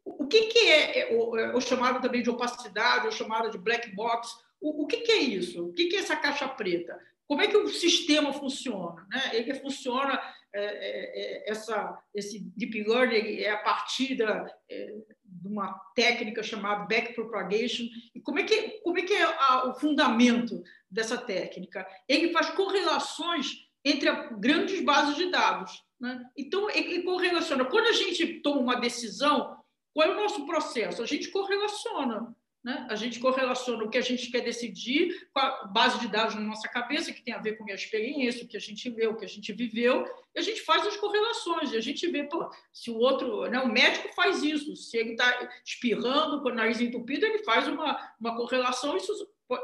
O 0.04 0.26
que, 0.26 0.42
que 0.46 0.58
é, 0.58 1.00
é 1.00 1.16
o, 1.16 1.36
é 1.36 1.56
o, 1.56 1.60
chamado 1.60 2.00
também 2.00 2.22
de 2.22 2.30
opacidade, 2.30 3.06
ou 3.06 3.12
chamado 3.12 3.50
de 3.50 3.58
black 3.58 3.94
box? 3.94 4.28
O, 4.60 4.84
o 4.84 4.86
que, 4.86 4.98
que, 4.98 5.12
é 5.12 5.18
isso? 5.18 5.66
O 5.66 5.72
que, 5.72 5.86
que, 5.86 5.96
é 5.96 6.00
essa 6.00 6.16
caixa 6.16 6.46
preta? 6.46 6.98
Como 7.26 7.40
é 7.40 7.46
que 7.46 7.56
o 7.56 7.68
sistema 7.68 8.32
funciona? 8.32 9.06
Né? 9.10 9.30
Ele 9.32 9.54
funciona, 9.54 10.20
é, 10.52 10.64
é, 10.64 11.46
é 11.46 11.50
essa, 11.50 11.98
esse 12.14 12.40
deep 12.54 12.84
learning 12.84 13.38
é 13.40 13.50
a 13.50 13.58
partir 13.58 14.14
da, 14.14 14.46
é, 14.70 14.94
de 15.24 15.48
uma 15.48 15.72
técnica 15.94 16.42
chamada 16.42 16.84
backpropagation. 16.84 17.84
E 18.14 18.20
como 18.20 18.38
é 18.40 18.42
que, 18.42 18.80
como 18.82 18.98
é, 18.98 19.02
que 19.02 19.14
é 19.14 19.22
a, 19.22 19.68
o 19.68 19.74
fundamento 19.74 20.62
dessa 20.90 21.16
técnica? 21.16 21.86
Ele 22.06 22.30
faz 22.30 22.50
correlações 22.50 23.64
entre 23.84 24.10
grandes 24.38 24.82
bases 24.82 25.16
de 25.16 25.30
dados. 25.30 25.82
Né? 26.00 26.22
Então, 26.36 26.70
ele 26.70 27.02
correlaciona. 27.02 27.64
Quando 27.64 27.88
a 27.88 27.92
gente 27.92 28.40
toma 28.40 28.60
uma 28.60 28.80
decisão, 28.80 29.56
qual 29.94 30.08
é 30.08 30.12
o 30.12 30.20
nosso 30.20 30.44
processo? 30.44 31.02
A 31.02 31.06
gente 31.06 31.28
correlaciona. 31.28 32.34
Né? 32.64 32.86
A 32.88 32.94
gente 32.96 33.20
correlaciona 33.20 33.84
o 33.84 33.90
que 33.90 33.98
a 33.98 34.02
gente 34.02 34.30
quer 34.30 34.40
decidir 34.40 35.28
com 35.34 35.38
a 35.38 35.66
base 35.66 36.00
de 36.00 36.08
dados 36.08 36.34
na 36.34 36.40
nossa 36.40 36.66
cabeça, 36.66 37.12
que 37.12 37.22
tem 37.22 37.34
a 37.34 37.38
ver 37.38 37.56
com 37.56 37.62
a 37.62 37.66
minha 37.66 37.76
experiência, 37.76 38.42
o 38.42 38.48
que 38.48 38.56
a 38.56 38.60
gente 38.60 38.88
vê, 38.88 39.06
o 39.06 39.16
que 39.16 39.24
a 39.24 39.28
gente 39.28 39.52
viveu, 39.52 40.06
e 40.34 40.38
a 40.38 40.42
gente 40.42 40.62
faz 40.62 40.86
as 40.86 40.96
correlações, 40.96 41.72
e 41.72 41.76
a 41.76 41.80
gente 41.82 42.06
vê, 42.06 42.24
pô, 42.24 42.50
se 42.72 42.90
o 42.90 42.96
outro, 42.96 43.42
né, 43.50 43.60
o 43.60 43.70
médico 43.70 44.14
faz 44.14 44.42
isso, 44.42 44.74
se 44.76 44.96
ele 44.96 45.10
está 45.10 45.46
espirrando 45.62 46.42
com 46.42 46.48
o 46.48 46.54
nariz 46.54 46.80
entupido, 46.80 47.26
ele 47.26 47.44
faz 47.44 47.68
uma, 47.68 48.14
uma 48.18 48.34
correlação, 48.34 48.96
isso 48.96 49.12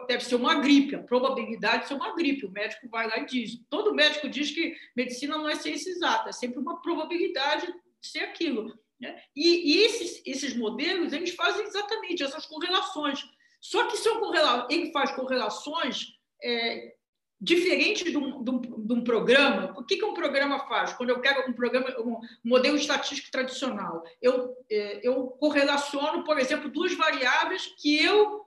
deve 0.06 0.22
ser 0.22 0.34
uma 0.34 0.56
gripe, 0.56 0.94
a 0.94 1.02
probabilidade 1.02 1.84
de 1.84 1.88
ser 1.88 1.94
uma 1.94 2.14
gripe, 2.14 2.44
o 2.44 2.52
médico 2.52 2.86
vai 2.90 3.08
lá 3.08 3.18
e 3.18 3.24
diz. 3.24 3.58
Todo 3.70 3.94
médico 3.94 4.28
diz 4.28 4.50
que 4.50 4.76
medicina 4.94 5.38
não 5.38 5.48
é 5.48 5.54
ciência 5.54 5.90
exata, 5.90 6.28
é 6.28 6.32
sempre 6.32 6.58
uma 6.58 6.82
probabilidade 6.82 7.66
de 7.66 8.06
ser 8.06 8.20
aquilo. 8.20 8.78
Né? 9.00 9.18
E, 9.34 9.74
e 9.74 9.84
esses, 9.84 10.22
esses 10.26 10.54
modelos 10.54 11.12
eles 11.12 11.34
fazem 11.34 11.64
exatamente 11.64 12.22
essas 12.22 12.44
correlações. 12.46 13.24
Só 13.60 13.86
que 13.86 13.96
são 13.96 14.20
correla 14.20 14.68
ele 14.70 14.92
faz 14.92 15.12
correlações 15.12 16.14
é, 16.42 16.94
diferentes 17.40 18.10
de 18.10 18.16
um, 18.16 18.44
de, 18.44 18.50
um, 18.50 18.60
de 18.60 18.92
um, 18.92 19.02
programa. 19.02 19.74
O 19.78 19.84
que, 19.84 19.96
que 19.96 20.04
um 20.04 20.12
programa 20.12 20.58
faz? 20.68 20.92
Quando 20.92 21.10
eu 21.10 21.20
quero 21.20 21.50
um 21.50 21.54
programa, 21.54 21.88
um 22.00 22.20
modelo 22.44 22.76
estatístico 22.76 23.30
tradicional, 23.30 24.04
eu, 24.20 24.54
é, 24.70 25.00
eu 25.02 25.28
correlaciono, 25.28 26.22
por 26.24 26.38
exemplo, 26.38 26.68
duas 26.68 26.94
variáveis 26.94 27.66
que 27.78 28.02
eu 28.02 28.44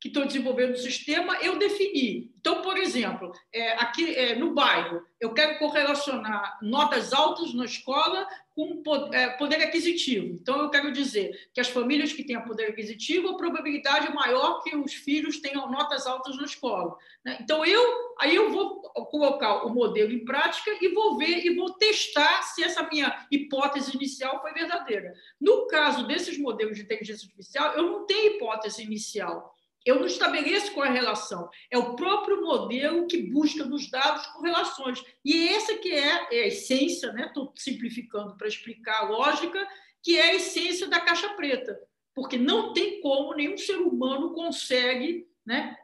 que 0.00 0.08
estou 0.08 0.24
desenvolvendo 0.26 0.72
o 0.72 0.78
sistema, 0.78 1.36
eu 1.36 1.58
defini. 1.58 2.32
Então, 2.38 2.60
por 2.60 2.76
exemplo, 2.76 3.32
é, 3.52 3.72
aqui 3.74 4.14
é, 4.14 4.34
no 4.34 4.52
bairro, 4.52 5.02
eu 5.20 5.32
quero 5.32 5.58
correlacionar 5.58 6.58
notas 6.60 7.12
altas 7.12 7.54
na 7.54 7.64
escola 7.64 8.26
com 8.54 8.82
é, 9.12 9.30
poder 9.30 9.56
aquisitivo. 9.56 10.26
Então, 10.26 10.60
eu 10.60 10.70
quero 10.70 10.92
dizer 10.92 11.48
que 11.52 11.60
as 11.60 11.68
famílias 11.68 12.12
que 12.12 12.22
têm 12.22 12.40
poder 12.44 12.66
aquisitivo, 12.66 13.30
a 13.30 13.36
probabilidade 13.36 14.06
é 14.06 14.12
maior 14.12 14.62
que 14.62 14.76
os 14.76 14.92
filhos 14.92 15.40
tenham 15.40 15.70
notas 15.70 16.06
altas 16.06 16.36
na 16.36 16.44
escola. 16.44 16.96
Né? 17.24 17.38
Então, 17.40 17.64
eu 17.64 18.14
aí 18.18 18.34
eu 18.34 18.50
vou 18.50 18.82
colocar 19.06 19.64
o 19.64 19.70
modelo 19.70 20.12
em 20.12 20.24
prática 20.24 20.70
e 20.80 20.88
vou 20.88 21.16
ver 21.16 21.44
e 21.44 21.54
vou 21.54 21.72
testar 21.74 22.42
se 22.42 22.62
essa 22.62 22.82
minha 22.84 23.26
hipótese 23.30 23.96
inicial 23.96 24.40
foi 24.40 24.52
verdadeira. 24.52 25.14
No 25.40 25.66
caso 25.66 26.06
desses 26.06 26.38
modelos 26.38 26.76
de 26.76 26.82
inteligência 26.82 27.26
artificial, 27.26 27.72
eu 27.74 27.82
não 27.82 28.06
tenho 28.06 28.36
hipótese 28.36 28.82
inicial. 28.82 29.53
Eu 29.84 29.96
não 29.96 30.06
estabeleço 30.06 30.72
qual 30.72 30.86
é 30.86 30.88
a 30.88 30.92
relação. 30.92 31.50
É 31.70 31.76
o 31.76 31.94
próprio 31.94 32.42
modelo 32.42 33.06
que 33.06 33.18
busca 33.30 33.64
nos 33.64 33.90
dados 33.90 34.26
correlações. 34.28 35.04
E 35.22 35.48
essa 35.48 35.76
que 35.76 35.92
é, 35.92 36.28
é 36.32 36.44
a 36.44 36.46
essência, 36.46 37.12
né? 37.12 37.26
Estou 37.26 37.52
simplificando 37.54 38.36
para 38.36 38.48
explicar 38.48 39.00
a 39.00 39.08
lógica, 39.08 39.66
que 40.02 40.16
é 40.16 40.30
a 40.30 40.34
essência 40.34 40.88
da 40.88 41.00
caixa 41.00 41.28
preta. 41.30 41.78
Porque 42.14 42.38
não 42.38 42.72
tem 42.72 43.00
como 43.00 43.34
nenhum 43.34 43.58
ser 43.58 43.76
humano 43.76 44.32
consegue, 44.32 45.26
né, 45.44 45.76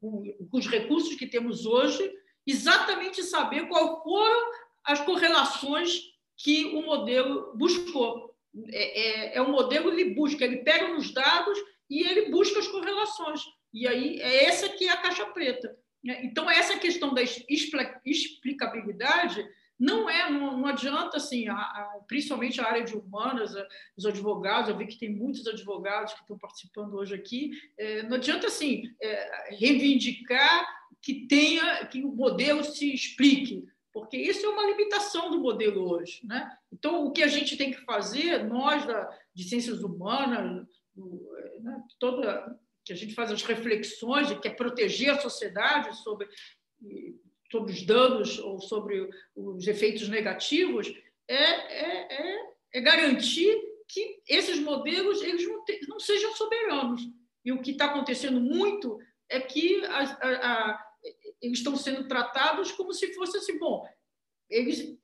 com, 0.00 0.22
os 0.52 0.66
recursos 0.68 1.14
que 1.16 1.26
temos 1.26 1.66
hoje, 1.66 2.12
exatamente 2.46 3.22
saber 3.22 3.66
qual 3.68 4.02
foram 4.04 4.52
as 4.84 5.00
correlações 5.00 6.00
que 6.36 6.66
o 6.66 6.82
modelo 6.82 7.52
buscou. 7.56 8.34
É, 8.70 9.00
é, 9.00 9.36
é 9.36 9.42
um 9.42 9.50
modelo 9.50 9.90
que 9.90 10.00
ele 10.00 10.14
busca, 10.14 10.44
ele 10.44 10.58
pega 10.58 10.88
nos 10.88 11.12
dados 11.12 11.58
e 11.88 12.02
ele 12.02 12.30
busca 12.30 12.58
as 12.58 12.68
correlações. 12.68 13.42
E 13.72 13.86
aí 13.86 14.20
é 14.20 14.44
essa 14.44 14.68
que 14.68 14.86
é 14.86 14.90
a 14.90 14.96
caixa 14.96 15.26
preta. 15.26 15.76
Então, 16.04 16.48
essa 16.48 16.78
questão 16.78 17.12
da 17.12 17.22
explicabilidade 17.22 19.44
não 19.78 20.10
é, 20.10 20.28
não, 20.28 20.58
não 20.58 20.66
adianta, 20.66 21.18
assim, 21.18 21.48
a, 21.48 21.54
a, 21.54 22.00
principalmente 22.06 22.60
a 22.60 22.66
área 22.66 22.82
de 22.82 22.96
humanas, 22.96 23.54
a, 23.54 23.66
os 23.96 24.04
advogados, 24.04 24.68
eu 24.68 24.76
vi 24.76 24.86
que 24.86 24.98
tem 24.98 25.14
muitos 25.14 25.46
advogados 25.46 26.14
que 26.14 26.20
estão 26.20 26.36
participando 26.36 26.94
hoje 26.94 27.14
aqui, 27.14 27.52
é, 27.78 28.02
não 28.02 28.16
adianta, 28.16 28.48
assim, 28.48 28.82
é, 29.00 29.54
reivindicar 29.54 30.66
que 31.00 31.26
tenha, 31.28 31.86
que 31.86 32.02
o 32.02 32.10
modelo 32.10 32.64
se 32.64 32.92
explique, 32.92 33.64
porque 33.92 34.16
isso 34.16 34.44
é 34.44 34.48
uma 34.48 34.66
limitação 34.66 35.30
do 35.30 35.40
modelo 35.40 35.88
hoje, 35.88 36.20
né? 36.24 36.50
Então, 36.72 37.06
o 37.06 37.12
que 37.12 37.22
a 37.22 37.28
gente 37.28 37.56
tem 37.56 37.70
que 37.70 37.84
fazer, 37.84 38.44
nós 38.44 38.84
da, 38.84 39.08
de 39.32 39.44
ciências 39.44 39.82
humanas, 39.82 40.66
né, 41.60 41.82
toda 41.98 42.58
que 42.84 42.92
a 42.92 42.96
gente 42.96 43.14
faz 43.14 43.30
as 43.30 43.42
reflexões 43.42 44.28
de 44.28 44.40
que 44.40 44.48
é 44.48 44.54
proteger 44.54 45.10
a 45.10 45.20
sociedade 45.20 45.94
sobre, 45.98 46.26
sobre 47.50 47.72
os 47.72 47.82
danos 47.82 48.38
ou 48.38 48.60
sobre 48.60 49.10
os 49.36 49.66
efeitos 49.66 50.08
negativos, 50.08 50.90
é, 51.28 51.34
é, 51.34 52.14
é, 52.14 52.52
é 52.72 52.80
garantir 52.80 53.54
que 53.86 54.22
esses 54.26 54.58
modelos 54.58 55.22
eles 55.22 55.46
não, 55.46 55.64
te, 55.64 55.80
não, 55.86 56.00
sejam 56.00 56.34
soberanos. 56.34 57.02
E 57.44 57.52
o 57.52 57.60
que 57.60 57.72
está 57.72 57.86
acontecendo 57.86 58.40
muito 58.40 58.98
é 59.28 59.38
que 59.38 59.84
a, 59.84 59.98
a, 59.98 60.52
a, 60.52 60.86
eles 61.42 61.58
estão 61.58 61.76
sendo 61.76 62.08
tratados 62.08 62.72
como 62.72 62.94
se 62.94 63.12
fosse 63.14 63.36
assim, 63.36 63.58
bom, 63.58 63.86
eles, 64.48 64.98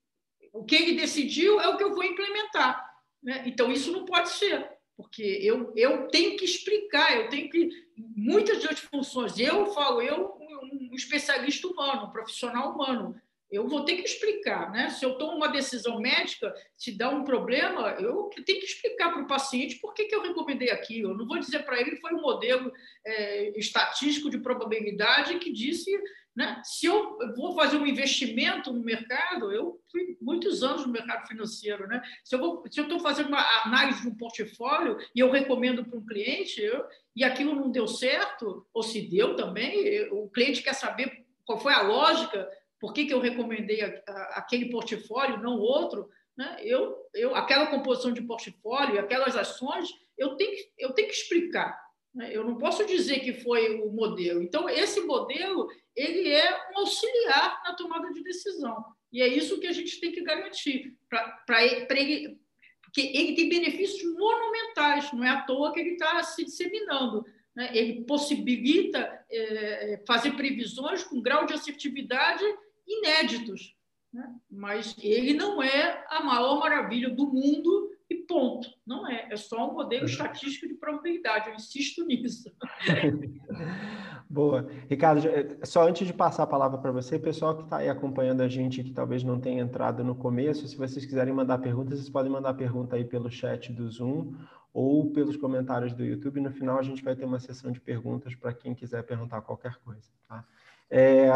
o 0.52 0.64
que 0.64 0.74
ele 0.74 0.98
decidiu 0.98 1.61
é 1.61 1.68
o 1.68 1.76
que 1.76 1.84
eu 1.84 1.94
vou 1.94 2.05
implementar. 2.05 2.94
Né? 3.22 3.42
Então, 3.46 3.70
isso 3.70 3.92
não 3.92 4.05
pode 4.05 4.30
ser 4.30 4.74
porque 4.97 5.22
eu, 5.22 5.72
eu 5.76 6.09
tenho 6.09 6.36
que 6.36 6.45
explicar, 6.45 7.16
eu 7.16 7.28
tenho 7.28 7.51
que. 7.51 7.70
Muitas 7.97 8.62
das 8.62 8.80
funções, 8.80 9.38
eu 9.38 9.66
falo, 9.66 10.03
eu, 10.03 10.36
um 10.40 10.95
especialista 10.95 11.68
humano, 11.68 12.07
um 12.07 12.11
profissional 12.11 12.72
humano, 12.72 13.20
eu 13.51 13.68
vou 13.68 13.84
ter 13.84 13.97
que 13.97 14.09
explicar, 14.09 14.72
né? 14.72 14.90
Se 14.90 15.05
eu 15.05 15.16
tomo 15.16 15.36
uma 15.36 15.49
decisão 15.49 16.01
médica, 16.01 16.53
se 16.76 16.90
dá 16.90 17.09
um 17.09 17.22
problema, 17.22 17.90
eu 18.01 18.28
tenho 18.45 18.59
que 18.59 18.66
explicar 18.66 19.12
para 19.12 19.22
o 19.22 19.28
paciente 19.28 19.76
por 19.76 19.95
que, 19.95 20.05
que 20.05 20.14
eu 20.14 20.22
recomendei 20.22 20.70
aquilo. 20.70 21.11
Eu 21.11 21.16
não 21.16 21.26
vou 21.26 21.38
dizer 21.38 21.64
para 21.64 21.80
ele 21.80 21.97
foi 21.97 22.12
um 22.14 22.20
modelo 22.20 22.72
é, 23.05 23.59
estatístico 23.59 24.28
de 24.28 24.38
probabilidade 24.38 25.38
que 25.38 25.53
disse 25.53 25.90
né? 26.37 26.61
Se 26.64 26.87
eu 26.87 27.16
vou 27.37 27.55
fazer 27.55 27.76
um 27.76 27.87
investimento 27.87 28.72
no 28.72 28.82
mercado, 28.82 29.53
eu 29.53 29.80
fui 29.91 30.18
muitos 30.20 30.64
anos 30.64 30.85
no 30.85 30.93
mercado 30.93 31.28
financeiro. 31.28 31.87
Né? 31.87 32.03
Se 32.24 32.35
eu 32.35 32.64
estou 32.66 32.99
fazendo 32.99 33.28
uma 33.28 33.62
análise 33.64 34.03
de 34.03 34.09
um 34.09 34.16
portfólio 34.16 34.99
e 35.14 35.20
eu 35.20 35.30
recomendo 35.30 35.85
para 35.85 35.99
um 35.99 36.05
cliente 36.05 36.61
eu, 36.61 36.85
e 37.14 37.22
aquilo 37.22 37.55
não 37.55 37.70
deu 37.70 37.87
certo, 37.87 38.66
ou 38.74 38.82
se 38.82 39.03
deu 39.03 39.37
também, 39.37 39.78
eu, 39.87 40.24
o 40.24 40.28
cliente 40.28 40.62
quer 40.62 40.74
saber 40.74 41.24
qual 41.45 41.61
foi 41.61 41.72
a 41.72 41.82
lógica, 41.82 42.51
por 42.80 42.93
que, 42.93 43.07
que 43.07 43.14
eu 43.14 43.20
recomendei 43.20 43.82
a, 43.82 44.03
a, 44.09 44.22
aquele 44.39 44.70
portfólio, 44.70 45.41
não 45.41 45.59
outro. 45.59 46.11
Né? 46.37 46.57
Eu, 46.62 46.97
eu, 47.14 47.37
aquela 47.37 47.68
composição 47.68 48.12
de 48.12 48.22
portfólio, 48.22 48.99
aquelas 48.99 49.37
ações, 49.37 49.89
eu 50.18 50.35
tenho, 50.35 50.57
eu 50.76 50.93
tenho 50.93 51.07
que 51.07 51.14
explicar. 51.14 51.84
Né? 52.15 52.31
Eu 52.33 52.45
não 52.45 52.57
posso 52.57 52.87
dizer 52.87 53.21
que 53.21 53.33
foi 53.33 53.81
o 53.81 53.91
modelo. 53.91 54.43
Então, 54.43 54.69
esse 54.69 55.01
modelo 55.01 55.69
ele 55.97 56.29
é 56.29 56.71
um 56.73 56.81
auxiliar 56.81 57.62
na 57.65 57.75
tomada 57.75 58.11
de 58.12 58.23
decisão. 58.23 58.85
E 59.12 59.23
é 59.23 59.29
isso 59.29 59.61
que 59.61 59.67
a 59.67 59.73
gente 59.73 60.01
tem 60.01 60.12
que 60.12 60.23
garantir, 60.23 60.97
para 61.09 61.62
ele, 61.62 62.39
porque 62.83 63.01
ele 63.15 63.35
tem 63.35 63.49
benefícios 63.49 64.03
monumentais, 64.15 65.12
não 65.12 65.25
é 65.25 65.31
à 65.31 65.43
toa 65.43 65.73
que 65.73 65.81
ele 65.81 65.91
está 65.91 66.23
se 66.23 66.45
disseminando. 66.45 67.25
Né? 67.55 67.71
Ele 67.77 68.05
possibilita 68.05 69.25
é, 69.31 70.03
fazer 70.07 70.33
previsões 70.33 71.05
com 71.05 71.23
grau 71.23 71.47
de 71.47 71.55
assertividade 71.55 72.45
inéditos, 72.87 73.75
né? 74.12 74.35
mas 74.51 74.97
ele 75.01 75.33
não 75.35 75.62
é 75.62 76.05
a 76.09 76.23
maior 76.23 76.59
maravilha 76.59 77.09
do 77.09 77.27
mundo 77.27 77.93
e 78.25 78.27
ponto. 78.27 78.68
Não 78.87 79.07
é. 79.09 79.29
É 79.31 79.37
só 79.37 79.70
um 79.70 79.75
modelo 79.75 80.07
estatístico 80.07 80.66
de 80.66 80.75
probabilidade. 80.75 81.49
Eu 81.49 81.55
insisto 81.55 82.05
nisso. 82.07 82.51
Boa. 84.29 84.66
Ricardo, 84.89 85.27
eh, 85.29 85.59
só 85.64 85.87
antes 85.87 86.07
de 86.07 86.12
passar 86.12 86.45
a 86.45 86.47
palavra 86.47 86.79
para 86.79 86.91
você, 86.91 87.18
pessoal 87.18 87.57
que 87.57 87.64
está 87.64 87.79
aí 87.79 87.89
acompanhando 87.89 88.41
a 88.41 88.49
gente, 88.49 88.83
que 88.83 88.93
talvez 88.93 89.22
não 89.22 89.39
tenha 89.39 89.62
entrado 89.62 90.03
no 90.03 90.14
começo, 90.14 90.66
se 90.66 90.77
vocês 90.77 91.05
quiserem 91.05 91.33
mandar 91.33 91.59
perguntas, 91.59 91.99
vocês 91.99 92.11
podem 92.11 92.33
mandar 92.33 92.55
pergunta 92.55 92.97
aí 92.97 93.05
pelo 93.05 93.31
chat 93.31 93.72
do 93.72 93.89
Zoom 93.89 94.35
ou 94.72 95.12
pelos 95.12 95.37
comentários 95.37 95.93
do 95.93 96.05
YouTube. 96.05 96.41
No 96.41 96.51
final, 96.51 96.79
a 96.79 96.83
gente 96.83 97.05
vai 97.05 97.14
ter 97.14 97.25
uma 97.25 97.39
sessão 97.39 97.70
de 97.70 97.81
perguntas 97.81 98.35
para 98.35 98.53
quem 98.53 98.75
quiser 98.75 99.05
perguntar 99.05 99.41
qualquer 99.43 99.77
coisa. 99.85 100.11
Tá? 100.29 100.45
É, 100.91 101.28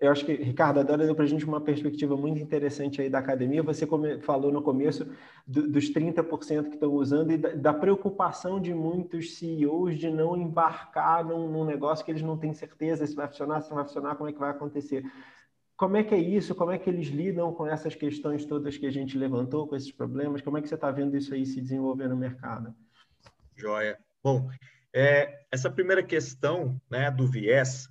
eu 0.00 0.10
acho 0.10 0.24
que, 0.24 0.34
Ricardo, 0.34 0.80
agora 0.80 1.04
deu 1.04 1.14
para 1.14 1.24
a 1.24 1.28
gente 1.28 1.44
uma 1.44 1.60
perspectiva 1.60 2.16
muito 2.16 2.40
interessante 2.40 3.00
aí 3.00 3.08
da 3.08 3.18
academia. 3.18 3.62
Você 3.62 3.86
falou 4.22 4.52
no 4.52 4.62
começo 4.62 5.06
do, 5.46 5.68
dos 5.68 5.90
30% 5.92 6.68
que 6.68 6.74
estão 6.74 6.92
usando 6.92 7.32
e 7.32 7.38
da, 7.38 7.50
da, 7.50 7.72
preocupação 7.72 8.60
de 8.60 8.74
muitos 8.74 9.36
CEOs 9.36 9.98
de 9.98 10.10
não 10.10 10.36
embarcar 10.36 11.24
num, 11.24 11.50
num, 11.50 11.64
negócio 11.64 12.04
que 12.04 12.10
eles 12.10 12.22
não 12.22 12.36
têm 12.36 12.52
certeza 12.52 13.06
se 13.06 13.14
vai 13.14 13.28
funcionar, 13.28 13.60
se 13.60 13.70
não 13.70 13.76
vai 13.76 13.84
funcionar, 13.84 14.16
como 14.16 14.28
é 14.28 14.32
que 14.32 14.38
vai 14.38 14.50
acontecer. 14.50 15.04
Como 15.76 15.96
é 15.96 16.04
que 16.04 16.14
é 16.14 16.18
isso? 16.18 16.54
Como 16.54 16.70
é 16.70 16.78
que 16.78 16.90
eles 16.90 17.06
lidam 17.06 17.54
com 17.54 17.66
essas 17.66 17.94
questões 17.94 18.44
todas 18.44 18.76
que 18.76 18.86
a 18.86 18.90
gente 18.90 19.16
levantou, 19.16 19.66
com 19.66 19.74
esses 19.74 19.90
problemas? 19.90 20.42
Como 20.42 20.58
é 20.58 20.62
que 20.62 20.68
você 20.68 20.74
está 20.74 20.90
vendo 20.90 21.16
isso 21.16 21.32
aí 21.32 21.46
se 21.46 21.60
desenvolver 21.60 22.08
no 22.08 22.16
mercado? 22.16 22.74
Joia. 23.56 23.98
Bom, 24.22 24.50
é, 24.92 25.44
essa 25.50 25.70
primeira 25.70 26.02
questão 26.02 26.78
né, 26.90 27.10
do 27.10 27.26
viés, 27.26 27.88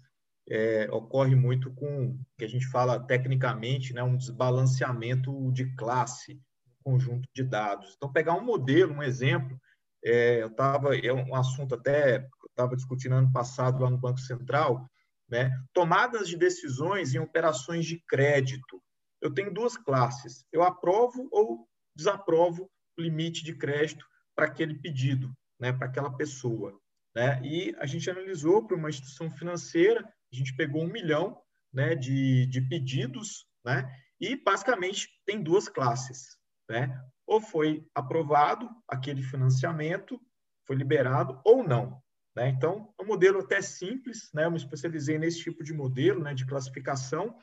é, 0.50 0.88
ocorre 0.92 1.36
muito 1.36 1.72
com 1.74 2.18
que 2.38 2.44
a 2.44 2.48
gente 2.48 2.68
fala 2.68 3.00
tecnicamente, 3.00 3.94
né, 3.94 4.02
um 4.02 4.18
desbalanceamento 4.18 5.52
de 5.52 5.74
classe, 5.76 6.42
conjunto 6.84 7.28
de 7.36 7.44
dados. 7.44 7.94
Então, 7.96 8.12
pegar 8.12 8.34
um 8.34 8.44
modelo, 8.44 8.94
um 8.94 9.04
exemplo, 9.04 9.60
é, 10.04 10.42
eu 10.42 10.48
estava, 10.48 10.98
é 10.98 11.14
um 11.14 11.36
assunto 11.36 11.76
até 11.76 12.28
estava 12.50 12.76
discutindo 12.76 13.16
ano 13.16 13.32
passado 13.32 13.84
lá 13.84 13.90
no 13.90 13.98
Banco 13.98 14.20
Central, 14.20 14.90
né, 15.30 15.52
tomadas 15.72 16.28
de 16.28 16.36
decisões 16.36 17.14
em 17.14 17.20
operações 17.20 17.86
de 17.86 18.04
crédito. 18.08 18.82
Eu 19.22 19.32
tenho 19.34 19.54
duas 19.54 19.78
classes, 19.78 20.46
eu 20.52 20.64
aprovo 20.64 21.28
ou 21.32 21.68
desaprovo 21.96 22.70
o 22.98 23.02
limite 23.02 23.44
de 23.44 23.56
crédito 23.56 24.06
para 24.36 24.46
aquele 24.46 24.74
pedido, 24.74 25.32
né, 25.60 25.72
para 25.72 25.88
aquela 25.88 26.12
pessoa. 26.12 26.78
Né? 27.16 27.42
E 27.44 27.76
a 27.78 27.86
gente 27.86 28.10
analisou 28.10 28.66
para 28.66 28.76
uma 28.76 28.90
instituição 28.90 29.30
financeira 29.30 30.08
a 30.32 30.36
gente 30.36 30.56
pegou 30.56 30.84
um 30.84 30.92
milhão 30.92 31.42
né, 31.74 31.96
de, 31.96 32.46
de 32.48 32.62
pedidos, 32.62 33.48
né, 33.64 33.90
e 34.20 34.36
basicamente 34.36 35.10
tem 35.26 35.42
duas 35.42 35.68
classes. 35.68 36.38
Né? 36.70 37.02
Ou 37.26 37.42
foi 37.42 37.86
aprovado 37.96 38.70
aquele 38.88 39.22
financiamento, 39.24 40.20
foi 40.66 40.76
liberado, 40.76 41.40
ou 41.44 41.68
não. 41.68 42.02
Né? 42.36 42.50
Então, 42.50 42.94
é 43.00 43.04
um 43.04 43.08
modelo 43.08 43.40
até 43.40 43.62
simples, 43.62 44.30
né? 44.34 44.46
eu 44.46 44.52
me 44.52 44.58
especializei 44.58 45.18
nesse 45.18 45.40
tipo 45.40 45.64
de 45.64 45.74
modelo 45.74 46.22
né, 46.22 46.34
de 46.34 46.46
classificação, 46.46 47.38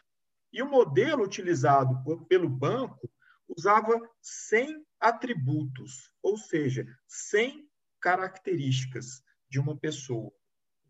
e 0.52 0.62
o 0.62 0.70
modelo 0.70 1.24
utilizado 1.24 2.02
por, 2.04 2.24
pelo 2.26 2.48
banco 2.48 3.10
usava 3.48 4.00
100 4.22 4.84
atributos, 5.00 6.12
ou 6.22 6.36
seja, 6.36 6.86
100 7.06 7.68
características 8.00 9.22
de 9.48 9.60
uma 9.60 9.76
pessoa. 9.76 10.32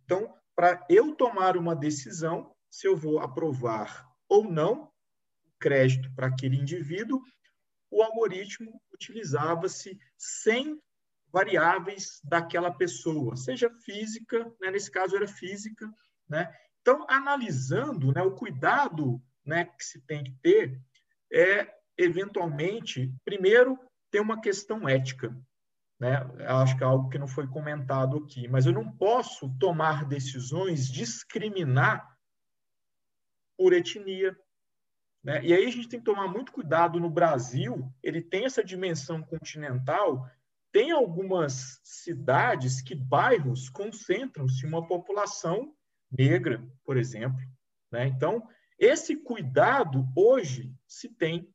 Então, 0.05 0.35
para 0.57 0.85
eu 0.89 1.15
tomar 1.15 1.57
uma 1.57 1.77
decisão, 1.77 2.53
se 2.71 2.89
eu 2.89 2.97
vou 2.97 3.21
aprovar 3.21 4.09
ou 4.29 4.51
não 4.51 4.91
crédito 5.61 6.11
para 6.15 6.27
aquele 6.27 6.57
indivíduo, 6.57 7.23
o 7.91 8.03
algoritmo 8.03 8.81
utilizava-se 8.93 9.99
100 10.17 10.81
variáveis 11.31 12.21
daquela 12.25 12.71
pessoa, 12.71 13.37
seja 13.37 13.71
física, 13.85 14.51
né? 14.61 14.71
nesse 14.71 14.91
caso 14.91 15.15
era 15.15 15.29
física, 15.29 15.87
né? 16.29 16.53
Então, 16.81 17.05
analisando 17.09 18.13
né, 18.13 18.23
o 18.23 18.35
cuidado 18.35 19.21
né, 19.45 19.65
que 19.65 19.85
se 19.85 20.01
tem 20.03 20.23
que 20.23 20.33
ter, 20.41 20.81
é, 21.33 21.75
eventualmente, 21.99 23.13
primeiro, 23.25 23.79
ter 24.11 24.21
uma 24.21 24.41
questão 24.41 24.89
ética. 24.89 25.37
Né? 25.99 26.15
Acho 26.47 26.77
que 26.77 26.85
é 26.85 26.87
algo 26.87 27.09
que 27.09 27.19
não 27.19 27.27
foi 27.27 27.47
comentado 27.47 28.19
aqui, 28.19 28.47
mas 28.49 28.67
eu 28.67 28.73
não 28.73 28.91
posso 28.91 29.49
tomar 29.59 30.05
decisões, 30.05 30.89
discriminar 30.89 32.07
por 33.57 33.73
etnia. 33.73 34.37
Né? 35.25 35.45
E 35.45 35.55
aí 35.55 35.65
a 35.65 35.71
gente 35.71 35.89
tem 35.89 35.99
que 35.99 36.05
tomar 36.05 36.29
muito 36.29 36.53
cuidado 36.53 37.01
no 37.01 37.09
Brasil, 37.09 37.91
ele 38.03 38.21
tem 38.21 38.45
essa 38.45 38.63
dimensão 38.63 39.23
continental, 39.23 40.29
tem 40.71 40.91
algumas 40.91 41.81
cidades 41.83 42.83
que 42.83 42.95
bairros 42.95 43.71
concentram-se 43.71 44.67
uma 44.67 44.87
população 44.87 45.75
negra, 46.11 46.63
por 46.85 46.99
exemplo. 46.99 47.41
Né? 47.91 48.07
Então, 48.07 48.47
esse 48.79 49.17
cuidado 49.17 50.07
hoje 50.15 50.71
se 50.87 51.09
tem 51.09 51.49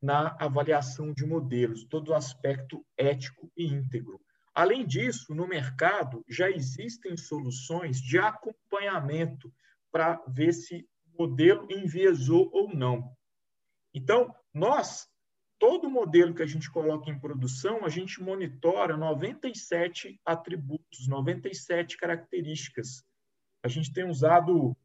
na 0.00 0.36
avaliação 0.40 1.12
de 1.12 1.26
modelos, 1.26 1.84
todo 1.84 2.08
o 2.08 2.14
aspecto 2.14 2.84
ético 2.96 3.50
e 3.56 3.66
íntegro. 3.66 4.20
Além 4.54 4.86
disso, 4.86 5.34
no 5.34 5.46
mercado 5.46 6.24
já 6.28 6.50
existem 6.50 7.16
soluções 7.16 8.00
de 8.00 8.18
acompanhamento 8.18 9.52
para 9.92 10.22
ver 10.26 10.52
se 10.52 10.88
o 11.06 11.22
modelo 11.22 11.66
enviesou 11.70 12.50
ou 12.52 12.74
não. 12.74 13.14
Então, 13.92 14.34
nós, 14.52 15.08
todo 15.58 15.90
modelo 15.90 16.34
que 16.34 16.42
a 16.42 16.46
gente 16.46 16.70
coloca 16.70 17.10
em 17.10 17.18
produção, 17.18 17.84
a 17.84 17.88
gente 17.88 18.22
monitora 18.22 18.96
97 18.96 20.20
atributos, 20.24 21.06
97 21.06 21.96
características. 21.96 23.04
A 23.62 23.68
gente 23.68 23.92
tem 23.92 24.08
usado 24.08 24.76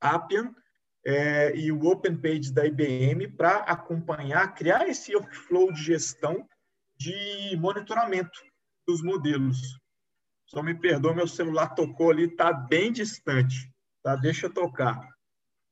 Appian, 0.00 0.54
é, 1.04 1.56
e 1.56 1.72
o 1.72 1.86
Open 1.86 2.16
Page 2.16 2.52
da 2.52 2.66
IBM 2.66 3.28
para 3.28 3.58
acompanhar, 3.58 4.54
criar 4.54 4.88
esse 4.88 5.14
workflow 5.14 5.72
de 5.72 5.82
gestão 5.82 6.46
de 6.96 7.56
monitoramento 7.56 8.38
dos 8.86 9.02
modelos. 9.02 9.78
Só 10.46 10.62
me 10.62 10.74
perdoa, 10.74 11.14
meu 11.14 11.28
celular 11.28 11.68
tocou 11.74 12.10
ali, 12.10 12.24
está 12.24 12.52
bem 12.52 12.92
distante, 12.92 13.72
tá? 14.02 14.16
Deixa 14.16 14.46
eu 14.46 14.52
tocar. 14.52 15.08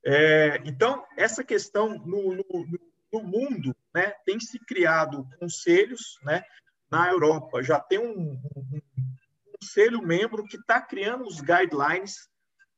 É, 0.05 0.61
então, 0.65 1.05
essa 1.17 1.43
questão 1.43 1.97
no, 1.99 2.35
no, 2.35 2.45
no, 3.11 3.23
mundo, 3.23 3.75
né, 3.93 4.13
tem 4.25 4.39
se 4.39 4.57
criado 4.59 5.27
conselhos, 5.37 6.17
né? 6.23 6.43
Na 6.89 7.09
Europa 7.09 7.61
já 7.61 7.79
tem 7.79 7.99
um, 7.99 8.31
um, 8.55 8.81
um 9.05 9.51
conselho 9.59 10.01
membro 10.01 10.45
que 10.45 10.57
está 10.57 10.81
criando 10.81 11.25
os 11.25 11.41
guidelines 11.41 12.27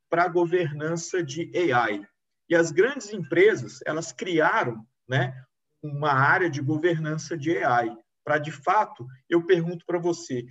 para 0.09 0.23
a 0.23 0.27
governança 0.27 1.23
de 1.23 1.49
AI. 1.71 2.05
E 2.51 2.55
as 2.55 2.69
grandes 2.69 3.13
empresas, 3.13 3.79
elas 3.85 4.11
criaram 4.11 4.85
né, 5.07 5.41
uma 5.81 6.11
área 6.11 6.49
de 6.49 6.61
governança 6.61 7.37
de 7.37 7.57
AI. 7.57 7.97
Para, 8.25 8.39
de 8.39 8.51
fato, 8.51 9.07
eu 9.29 9.45
pergunto 9.45 9.85
para 9.85 9.97
você, 9.97 10.45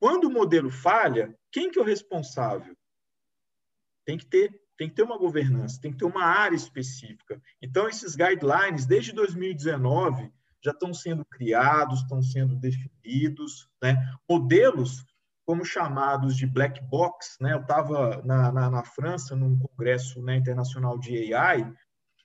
quando 0.00 0.26
o 0.28 0.30
modelo 0.30 0.70
falha, 0.70 1.36
quem 1.50 1.68
que 1.68 1.80
é 1.80 1.82
o 1.82 1.84
responsável? 1.84 2.76
Tem 4.06 4.16
que 4.16 4.24
ter, 4.24 4.52
tem 4.78 4.88
que 4.88 4.94
ter 4.94 5.02
uma 5.02 5.18
governança, 5.18 5.80
tem 5.80 5.90
que 5.90 5.98
ter 5.98 6.04
uma 6.04 6.24
área 6.24 6.54
específica. 6.54 7.42
Então, 7.60 7.88
esses 7.88 8.14
guidelines, 8.14 8.86
desde 8.86 9.12
2019, 9.12 10.32
já 10.64 10.70
estão 10.70 10.94
sendo 10.94 11.24
criados, 11.24 12.02
estão 12.02 12.22
sendo 12.22 12.54
definidos, 12.54 13.68
né? 13.82 13.96
modelos 14.30 15.04
como 15.44 15.64
chamados 15.64 16.36
de 16.36 16.46
black 16.46 16.80
box. 16.84 17.36
Né? 17.40 17.52
Eu 17.52 17.60
estava 17.60 18.22
na, 18.22 18.52
na, 18.52 18.70
na, 18.70 18.84
França, 18.84 19.34
num 19.34 19.58
congresso 19.58 20.22
né, 20.22 20.36
internacional 20.36 20.98
de 20.98 21.34
AI, 21.34 21.72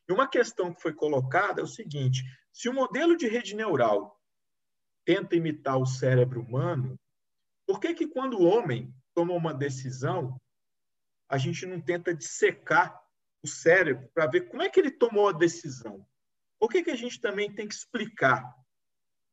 e 0.08 0.14
uma 0.14 0.28
questão 0.28 0.74
que 0.74 0.82
foi 0.82 0.94
colocada 0.94 1.62
é 1.62 1.64
o 1.64 1.68
seguinte: 1.68 2.24
se 2.52 2.70
o 2.70 2.74
modelo 2.74 3.18
de 3.18 3.28
rede 3.28 3.56
neural 3.56 4.18
tenta 5.06 5.36
imitar 5.36 5.78
o 5.78 5.86
cérebro 5.86 6.42
humano, 6.42 6.98
por 7.66 7.80
que, 7.80 7.94
que 7.94 8.08
quando 8.08 8.40
o 8.40 8.46
homem 8.46 8.94
toma 9.14 9.34
uma 9.34 9.54
decisão, 9.54 10.40
a 11.30 11.38
gente 11.38 11.66
não 11.66 11.82
tenta 11.82 12.14
dissecar 12.14 12.98
o 13.44 13.48
cérebro 13.48 14.10
para 14.14 14.28
ver 14.28 14.50
como 14.50 14.64
é 14.64 14.70
que 14.70 14.80
ele 14.80 14.92
tomou 14.92 15.28
a 15.28 15.34
decisão? 15.34 16.06
Por 16.60 16.70
que, 16.70 16.84
que 16.84 16.92
a 16.92 16.96
gente 16.96 17.20
também 17.20 17.54
tem 17.54 17.68
que 17.68 17.76
explicar? 17.76 18.44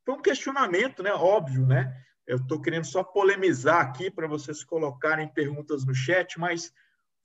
Foi 0.04 0.14
um 0.14 0.22
questionamento, 0.22 1.02
né? 1.02 1.12
Óbvio, 1.12 1.66
né? 1.66 2.04
Eu 2.26 2.38
estou 2.38 2.60
querendo 2.60 2.86
só 2.86 3.04
polemizar 3.04 3.80
aqui 3.80 4.10
para 4.10 4.26
vocês 4.26 4.64
colocarem 4.64 5.28
perguntas 5.28 5.84
no 5.84 5.94
chat, 5.94 6.38
mas 6.38 6.72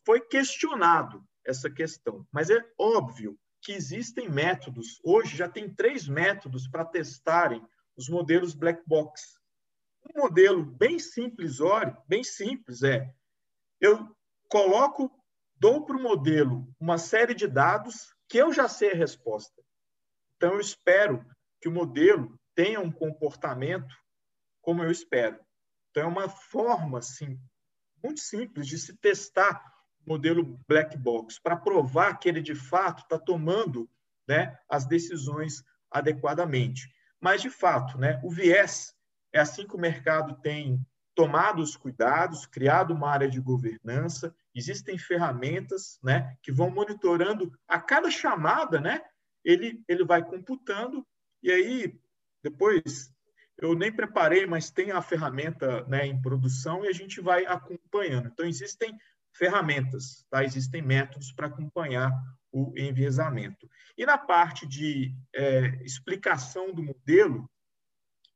foi 0.06 0.20
questionado 0.20 1.24
essa 1.46 1.70
questão. 1.70 2.28
Mas 2.32 2.50
é 2.50 2.60
óbvio 2.78 3.40
que 3.62 3.72
existem 3.72 4.30
métodos. 4.30 5.00
Hoje 5.04 5.38
já 5.38 5.48
tem 5.48 5.74
três 5.74 6.08
métodos 6.08 6.68
para 6.68 6.86
testarem 6.86 7.66
os 7.96 8.10
modelos 8.10 8.54
black 8.54 8.82
box. 8.86 9.40
Um 10.16 10.22
modelo 10.22 10.64
bem 10.64 10.98
simples, 11.00 11.60
olha, 11.60 11.98
bem 12.08 12.24
simples 12.24 12.84
é 12.84 13.14
eu 13.80 14.14
coloco, 14.50 15.10
dou 15.56 15.86
para 15.86 15.96
o 15.96 16.02
modelo 16.02 16.68
uma 16.80 16.98
série 16.98 17.34
de 17.34 17.48
dados 17.48 18.14
que 18.28 18.38
eu 18.38 18.52
já 18.52 18.68
sei 18.68 18.92
a 18.92 18.96
resposta. 18.96 19.62
Então 20.36 20.54
eu 20.54 20.60
espero 20.60 21.26
que 21.62 21.70
o 21.70 21.72
modelo 21.72 22.38
tenha 22.54 22.80
um 22.80 22.92
comportamento 22.92 23.96
como 24.70 24.84
eu 24.84 24.92
espero. 24.92 25.40
Então, 25.90 26.04
é 26.04 26.06
uma 26.06 26.30
forma 26.30 27.00
assim, 27.00 27.40
muito 28.04 28.20
simples 28.20 28.68
de 28.68 28.78
se 28.78 28.96
testar 28.98 29.60
o 30.06 30.12
modelo 30.12 30.60
black 30.68 30.96
box 30.96 31.40
para 31.40 31.58
provar 31.58 32.20
que 32.20 32.30
ele, 32.30 32.40
de 32.40 32.54
fato, 32.54 33.02
está 33.02 33.18
tomando 33.18 33.90
né, 34.28 34.56
as 34.70 34.86
decisões 34.86 35.64
adequadamente. 35.90 36.88
Mas, 37.20 37.42
de 37.42 37.50
fato, 37.50 37.98
né, 37.98 38.22
o 38.24 38.30
viés 38.30 38.94
é 39.34 39.40
assim 39.40 39.66
que 39.66 39.76
o 39.76 39.80
mercado 39.80 40.40
tem 40.40 40.86
tomado 41.16 41.64
os 41.64 41.76
cuidados, 41.76 42.46
criado 42.46 42.94
uma 42.94 43.10
área 43.10 43.28
de 43.28 43.42
governança, 43.42 44.36
existem 44.54 45.00
ferramentas 45.00 45.98
né, 46.04 46.38
que 46.44 46.52
vão 46.52 46.70
monitorando 46.70 47.52
a 47.68 47.82
cada 47.82 48.12
chamada, 48.12 48.80
né, 48.80 49.02
ele, 49.44 49.84
ele 49.88 50.06
vai 50.06 50.24
computando, 50.24 51.04
e 51.42 51.52
aí, 51.52 52.00
depois, 52.44 53.12
eu 53.62 53.76
nem 53.76 53.92
preparei, 53.92 54.46
mas 54.46 54.72
tem 54.72 54.92
a 54.92 55.02
ferramenta 55.02 55.84
né, 55.86 56.06
em 56.08 56.22
produção 56.22 56.86
e 56.86 56.88
a 56.88 56.94
gente 56.94 57.20
vai 57.20 57.46
acompanhando. 57.46 58.28
Então, 58.28 58.46
existem 58.46 58.98
ferramentas, 59.34 60.26
tá? 60.30 60.44
existem 60.44 60.82
métodos 60.82 61.32
para 61.32 61.48
acompanhar 61.48 62.12
o 62.52 62.74
enviesamento. 62.78 63.70
E 63.98 64.06
na 64.06 64.18
parte 64.18 64.66
de 64.66 65.14
é, 65.36 65.84
explicação 65.84 66.74
do 66.74 66.82
modelo, 66.82 67.50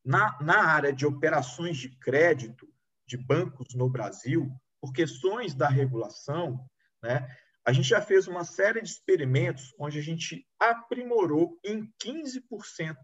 na, 0.03 0.38
na 0.41 0.65
área 0.65 0.93
de 0.93 1.05
operações 1.05 1.78
de 1.78 1.89
crédito 1.97 2.67
de 3.07 3.17
bancos 3.17 3.74
no 3.74 3.89
Brasil, 3.89 4.51
por 4.80 4.91
questões 4.91 5.55
da 5.55 5.69
regulação, 5.69 6.69
né, 7.01 7.28
a 7.65 7.71
gente 7.71 7.88
já 7.88 8.01
fez 8.01 8.28
uma 8.28 8.43
série 8.43 8.82
de 8.82 8.89
experimentos 8.89 9.74
onde 9.80 9.97
a 9.97 10.01
gente 10.01 10.45
aprimorou 10.59 11.57
em 11.63 11.89
15% 12.03 12.97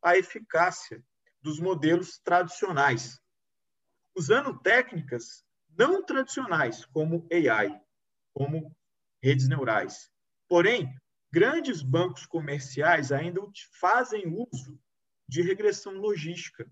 a 0.00 0.16
eficácia 0.16 1.02
dos 1.44 1.60
modelos 1.60 2.18
tradicionais, 2.24 3.20
usando 4.16 4.58
técnicas 4.60 5.44
não 5.76 6.02
tradicionais, 6.02 6.86
como 6.86 7.28
AI, 7.30 7.78
como 8.32 8.74
redes 9.22 9.46
neurais. 9.46 10.10
Porém, 10.48 10.88
grandes 11.30 11.82
bancos 11.82 12.24
comerciais 12.24 13.12
ainda 13.12 13.42
fazem 13.78 14.24
uso 14.26 14.80
de 15.28 15.42
regressão 15.42 15.92
logística, 15.92 16.66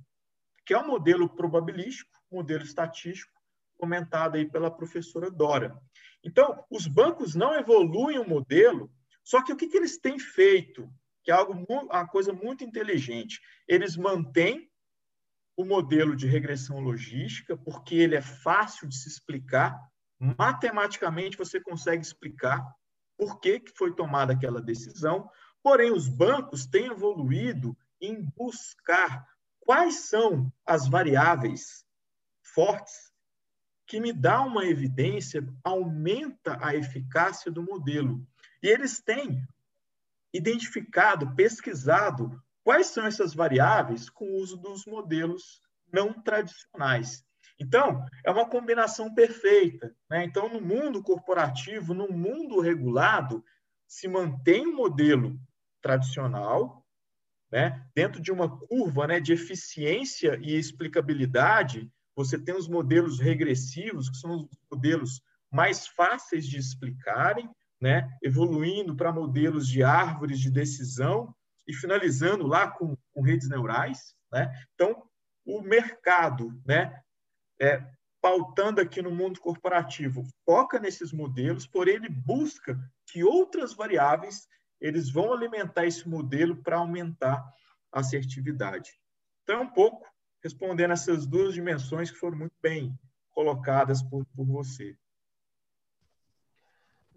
que 0.65 0.73
é 0.73 0.79
um 0.79 0.87
modelo 0.87 1.29
probabilístico, 1.29 2.11
modelo 2.31 2.65
estatístico, 2.65 3.39
comentado 3.77 4.37
aí 4.37 4.49
pela 4.49 4.71
professora 4.71 5.31
Dora. 5.31 5.79
Então, 6.25 6.65
os 6.71 6.87
bancos 6.87 7.35
não 7.35 7.55
evoluem 7.55 8.19
o 8.19 8.27
modelo, 8.27 8.91
só 9.23 9.45
que 9.45 9.53
o 9.53 9.57
que, 9.57 9.67
que 9.67 9.77
eles 9.77 9.99
têm 9.99 10.19
feito? 10.19 10.91
Que 11.23 11.31
é 11.31 11.35
algo, 11.35 11.53
uma 11.69 12.07
coisa 12.07 12.33
muito 12.33 12.65
inteligente. 12.65 13.41
Eles 13.67 13.97
mantêm 13.97 14.71
o 15.57 15.65
modelo 15.65 16.17
de 16.17 16.27
regressão 16.27 16.81
logística, 16.81 17.57
porque 17.57 17.95
ele 17.95 18.17
é 18.17 18.23
fácil 18.23 18.89
de 18.89 18.97
se 18.97 19.09
explicar. 19.09 19.79
Matematicamente, 20.19 21.37
você 21.37 21.61
consegue 21.61 22.03
explicar 22.03 22.65
por 23.17 23.39
que, 23.41 23.61
que 23.61 23.73
foi 23.77 23.95
tomada 23.95 24.33
aquela 24.33 24.61
decisão. 24.61 25.31
Porém, 25.63 25.93
os 25.93 26.09
bancos 26.09 26.67
têm 26.67 26.87
evoluído 26.87 27.77
em 28.01 28.23
buscar 28.37 29.27
quais 29.61 30.07
são 30.07 30.53
as 30.67 30.89
variáveis 30.89 31.85
fortes 32.43 33.13
que 33.87 34.01
me 34.01 34.13
dá 34.13 34.41
uma 34.41 34.65
evidência, 34.65 35.47
aumenta 35.63 36.59
a 36.65 36.75
eficácia 36.75 37.51
do 37.51 37.63
modelo. 37.63 38.27
E 38.63 38.69
eles 38.69 39.01
têm 39.01 39.47
identificado, 40.33 41.35
pesquisado 41.35 42.43
quais 42.65 42.87
são 42.89 43.05
essas 43.05 43.35
variáveis 43.35 44.09
com 44.09 44.25
o 44.25 44.37
uso 44.37 44.57
dos 44.57 44.87
modelos 44.87 45.61
não 45.93 46.13
tradicionais. 46.13 47.25
Então, 47.61 48.05
é 48.25 48.31
uma 48.31 48.49
combinação 48.49 49.15
perfeita. 49.15 49.95
Né? 50.11 50.25
Então, 50.25 50.49
no 50.49 50.61
mundo 50.61 51.03
corporativo, 51.03 51.95
no 51.95 52.09
mundo 52.09 52.61
regulado, 52.61 53.45
se 53.87 54.09
mantém 54.09 54.67
o 54.67 54.75
modelo 54.75 55.39
tradicional, 55.81 56.85
né? 57.51 57.87
dentro 57.95 58.21
de 58.21 58.33
uma 58.33 58.59
curva 58.67 59.07
né, 59.07 59.21
de 59.21 59.33
eficiência 59.33 60.39
e 60.41 60.55
explicabilidade, 60.57 61.91
você 62.17 62.39
tem 62.39 62.55
os 62.55 62.69
modelos 62.69 63.21
regressivos, 63.21 64.09
que 64.09 64.17
são 64.17 64.37
os 64.37 64.49
modelos 64.71 65.21
mais 65.51 65.87
fáceis 65.87 66.47
de 66.47 66.59
explicarem, 66.59 67.49
né? 67.83 68.17
evoluindo 68.23 68.95
para 68.95 69.13
modelos 69.13 69.67
de 69.67 69.83
árvores 69.83 70.39
de 70.39 70.49
decisão 70.49 71.35
e 71.67 71.75
finalizando 71.75 72.47
lá 72.47 72.71
com, 72.71 72.97
com 73.13 73.23
redes 73.23 73.49
neurais. 73.49 74.15
Né? 74.33 74.49
Então, 74.73 75.03
o 75.45 75.61
mercado, 75.61 76.57
né, 76.65 77.03
é, 77.61 77.85
pautando 78.21 78.81
aqui 78.81 79.03
no 79.03 79.11
mundo 79.11 79.41
corporativo, 79.41 80.25
foca 80.45 80.79
nesses 80.79 81.13
modelos, 81.13 81.67
porém 81.67 81.97
ele 81.97 82.09
busca 82.09 82.79
que 83.07 83.25
outras 83.25 83.75
variáveis 83.75 84.47
eles 84.81 85.11
vão 85.11 85.33
alimentar 85.33 85.85
esse 85.85 86.09
modelo 86.09 86.57
para 86.63 86.77
aumentar 86.77 87.45
a 87.91 87.99
assertividade. 87.99 88.93
Então, 89.43 89.57
é 89.57 89.61
um 89.61 89.71
pouco 89.71 90.07
respondendo 90.41 90.93
essas 90.93 91.27
duas 91.27 91.53
dimensões 91.53 92.13
que 92.13 92.19
foram 92.19 92.39
muito 92.39 92.55
bem 92.63 92.97
colocadas 93.33 94.03
por, 94.05 94.25
por 94.37 94.47
você. 94.47 94.97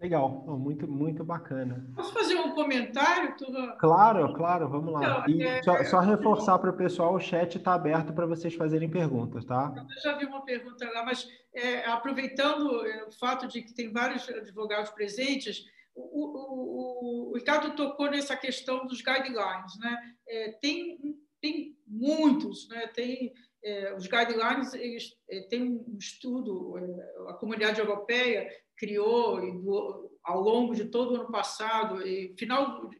Legal, 0.00 0.28
muito, 0.58 0.86
muito 0.86 1.24
bacana. 1.24 1.86
Posso 1.94 2.12
fazer 2.12 2.36
um 2.36 2.54
comentário? 2.54 3.34
Claro, 3.78 4.34
claro, 4.34 4.68
vamos 4.68 4.92
lá. 4.92 5.24
Então, 5.26 5.48
é... 5.48 5.62
só, 5.62 5.84
só, 5.84 6.00
reforçar 6.00 6.58
para 6.58 6.70
o 6.70 6.76
pessoal, 6.76 7.14
o 7.14 7.20
chat 7.20 7.56
está 7.56 7.74
aberto 7.74 8.12
para 8.12 8.26
vocês 8.26 8.54
fazerem 8.54 8.90
perguntas, 8.90 9.44
tá? 9.44 9.72
Eu 9.74 10.02
já 10.02 10.18
vi 10.18 10.26
uma 10.26 10.44
pergunta 10.44 10.88
lá, 10.92 11.02
mas 11.02 11.26
é, 11.54 11.86
aproveitando 11.86 12.86
é, 12.86 13.04
o 13.04 13.12
fato 13.12 13.48
de 13.48 13.62
que 13.62 13.74
tem 13.74 13.90
vários 13.90 14.28
advogados 14.28 14.90
presentes, 14.90 15.64
o, 15.94 16.02
o, 16.02 17.30
o, 17.30 17.30
o 17.30 17.34
Ricardo 17.34 17.74
tocou 17.74 18.10
nessa 18.10 18.36
questão 18.36 18.86
dos 18.86 19.00
guidelines, 19.00 19.78
né? 19.80 20.14
É, 20.28 20.52
tem, 20.60 20.98
tem 21.40 21.74
muitos, 21.86 22.68
né? 22.68 22.86
Tem 22.88 23.32
é, 23.64 23.94
os 23.94 24.06
guidelines, 24.06 24.74
eles 24.74 25.16
é, 25.30 25.40
têm 25.48 25.62
um 25.62 25.96
estudo, 25.98 26.76
a 27.28 27.32
comunidade 27.32 27.80
europeia 27.80 28.46
criou 28.76 30.10
ao 30.22 30.40
longo 30.40 30.74
de 30.74 30.86
todo 30.86 31.12
o 31.12 31.16
ano 31.16 31.30
passado, 31.30 32.06
e 32.06 32.34
final 32.38 32.90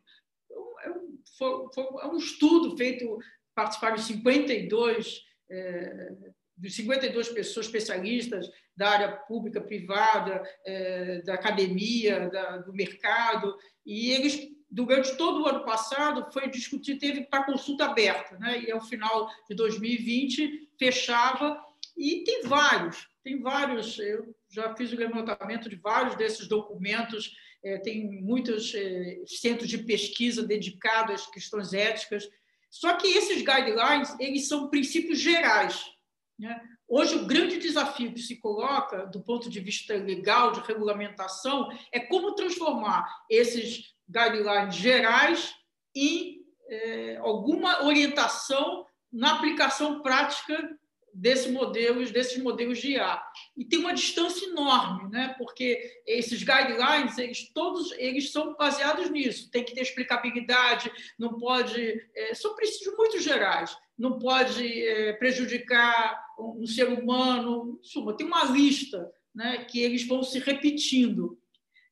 é 0.83 0.91
um, 0.91 1.19
foi, 1.37 1.67
foi, 1.75 1.85
é 2.03 2.07
um 2.07 2.17
estudo 2.17 2.77
feito, 2.77 3.19
participaram 3.55 3.99
52 3.99 5.23
é, 5.51 6.13
de 6.57 6.71
52 6.71 7.29
pessoas 7.31 7.67
especialistas 7.67 8.49
da 8.77 8.91
área 8.91 9.13
pública, 9.13 9.61
privada, 9.61 10.43
é, 10.65 11.21
da 11.23 11.35
academia, 11.35 12.29
da, 12.31 12.59
do 12.59 12.73
mercado, 12.73 13.57
e 13.85 14.11
eles 14.11 14.57
durante 14.71 15.17
todo 15.17 15.43
o 15.43 15.47
ano 15.47 15.65
passado 15.65 16.31
foi 16.33 16.51
discutir, 16.51 16.99
teve 16.99 17.23
para 17.25 17.45
consulta 17.45 17.85
aberta, 17.85 18.37
né? 18.39 18.61
E 18.63 18.71
ao 18.71 18.81
final 18.81 19.29
de 19.49 19.55
2020 19.55 20.71
fechava 20.79 21.63
e 21.97 22.25
tem 22.25 22.43
vários, 22.43 23.09
tem 23.27 23.41
vários. 23.41 23.99
Eu 23.99 24.33
já 24.49 24.73
fiz 24.77 24.93
o 24.93 24.97
levantamento 24.97 25.69
de 25.69 25.75
vários 25.75 26.15
desses 26.15 26.47
documentos. 26.47 27.35
É, 27.65 27.77
tem 27.79 28.23
muitos 28.23 28.73
é, 28.73 29.21
centros 29.27 29.69
de 29.69 29.79
pesquisa 29.79 30.47
dedicados 30.47 31.17
às 31.17 31.27
questões 31.27 31.73
éticas. 31.73 32.29
Só 32.71 32.95
que 32.97 33.09
esses 33.09 33.39
guidelines 33.39 34.15
eles 34.21 34.47
são 34.47 34.71
princípios 34.71 35.19
gerais. 35.19 35.85
Né? 36.39 36.57
Hoje, 36.87 37.17
o 37.17 37.27
grande 37.27 37.59
desafio 37.59 38.13
que 38.13 38.21
se 38.21 38.37
coloca, 38.37 39.07
do 39.07 39.21
ponto 39.21 39.51
de 39.51 39.59
vista 39.59 39.97
legal, 39.97 40.53
de 40.53 40.61
regulamentação, 40.61 41.69
é 41.91 41.99
como 41.99 42.37
transformar 42.37 43.13
esses 43.29 43.93
guidelines 44.09 44.77
gerais 44.77 45.53
em 45.97 46.43
é, 46.69 47.17
alguma 47.17 47.85
orientação 47.85 48.87
na 49.13 49.33
aplicação 49.33 50.01
prática 50.01 50.79
desse 51.17 51.51
modelos, 51.51 52.11
desses 52.11 52.41
modelos 52.43 52.79
de 52.79 52.93
IA. 52.93 53.23
E 53.57 53.65
tem 53.65 53.79
uma 53.79 53.95
distância 53.95 54.47
enorme, 54.47 55.11
né? 55.11 55.35
porque 55.39 56.03
esses 56.07 56.43
guidelines, 56.43 57.17
eles 57.17 57.51
todos 57.55 57.91
eles 57.93 58.31
são 58.31 58.55
baseados 58.55 59.11
nisso. 59.11 59.51
Tem 59.51 59.65
que 59.65 59.75
ter 59.75 59.81
explicabilidade, 59.81 60.93
não 61.19 61.39
pode... 61.39 62.07
É, 62.15 62.35
são 62.35 62.55
princípios 62.55 62.95
muito 62.97 63.19
gerais. 63.19 63.77
Não 63.99 64.19
pode 64.19 64.67
é, 64.67 65.15
prejudicar 65.15 66.23
um, 66.39 66.63
um 66.63 66.67
ser 66.67 66.89
humano. 66.89 67.81
Em 67.81 67.85
suma, 67.85 68.15
tem 68.15 68.27
uma 68.27 68.45
lista 68.45 69.11
né, 69.35 69.65
que 69.65 69.81
eles 69.81 70.07
vão 70.07 70.23
se 70.23 70.39
repetindo. 70.39 71.39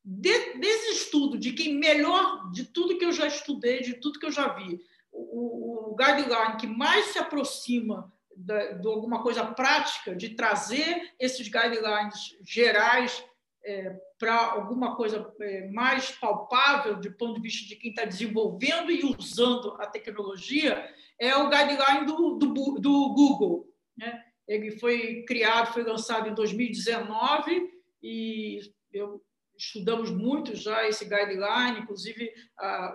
De, 0.05 0.59
desse 0.59 0.93
estudo, 0.93 1.39
de 1.39 1.55
quem 1.55 1.79
melhor, 1.79 2.51
de 2.51 2.65
tudo 2.65 2.99
que 2.99 3.07
eu 3.07 3.13
já 3.13 3.27
estudei, 3.27 3.81
de 3.81 3.95
tudo 3.95 4.19
que 4.19 4.27
eu 4.27 4.33
já 4.33 4.49
vi, 4.49 4.79
o, 5.11 5.93
o 5.93 5.97
guideline 5.97 6.59
que 6.61 6.67
mais 6.67 7.07
se 7.07 7.19
aproxima 7.19 8.13
de 8.37 8.89
alguma 8.89 9.23
coisa 9.23 9.45
prática, 9.45 10.15
de 10.15 10.31
trazer 10.31 11.13
esses 11.19 11.49
guidelines 11.49 12.37
gerais 12.43 13.25
é, 13.65 13.97
para 14.19 14.35
alguma 14.35 14.95
coisa 14.95 15.33
é, 15.41 15.69
mais 15.69 16.11
palpável, 16.11 16.97
do 16.97 17.13
ponto 17.13 17.35
de 17.35 17.41
vista 17.41 17.67
de 17.67 17.77
quem 17.77 17.91
está 17.91 18.05
desenvolvendo 18.05 18.91
e 18.91 19.05
usando 19.05 19.75
a 19.81 19.87
tecnologia, 19.87 20.87
é 21.19 21.35
o 21.37 21.49
guideline 21.49 22.07
do, 22.07 22.37
do, 22.37 22.79
do 22.79 23.15
Google. 23.15 23.67
Né? 23.97 24.23
Ele 24.47 24.73
foi 24.73 25.25
criado, 25.27 25.73
foi 25.73 25.83
lançado 25.83 26.29
em 26.29 26.35
2019 26.35 27.71
e 28.03 28.61
eu 28.93 29.23
estudamos 29.67 30.11
muito 30.11 30.55
já 30.55 30.87
esse 30.87 31.05
guideline, 31.05 31.81
inclusive 31.81 32.33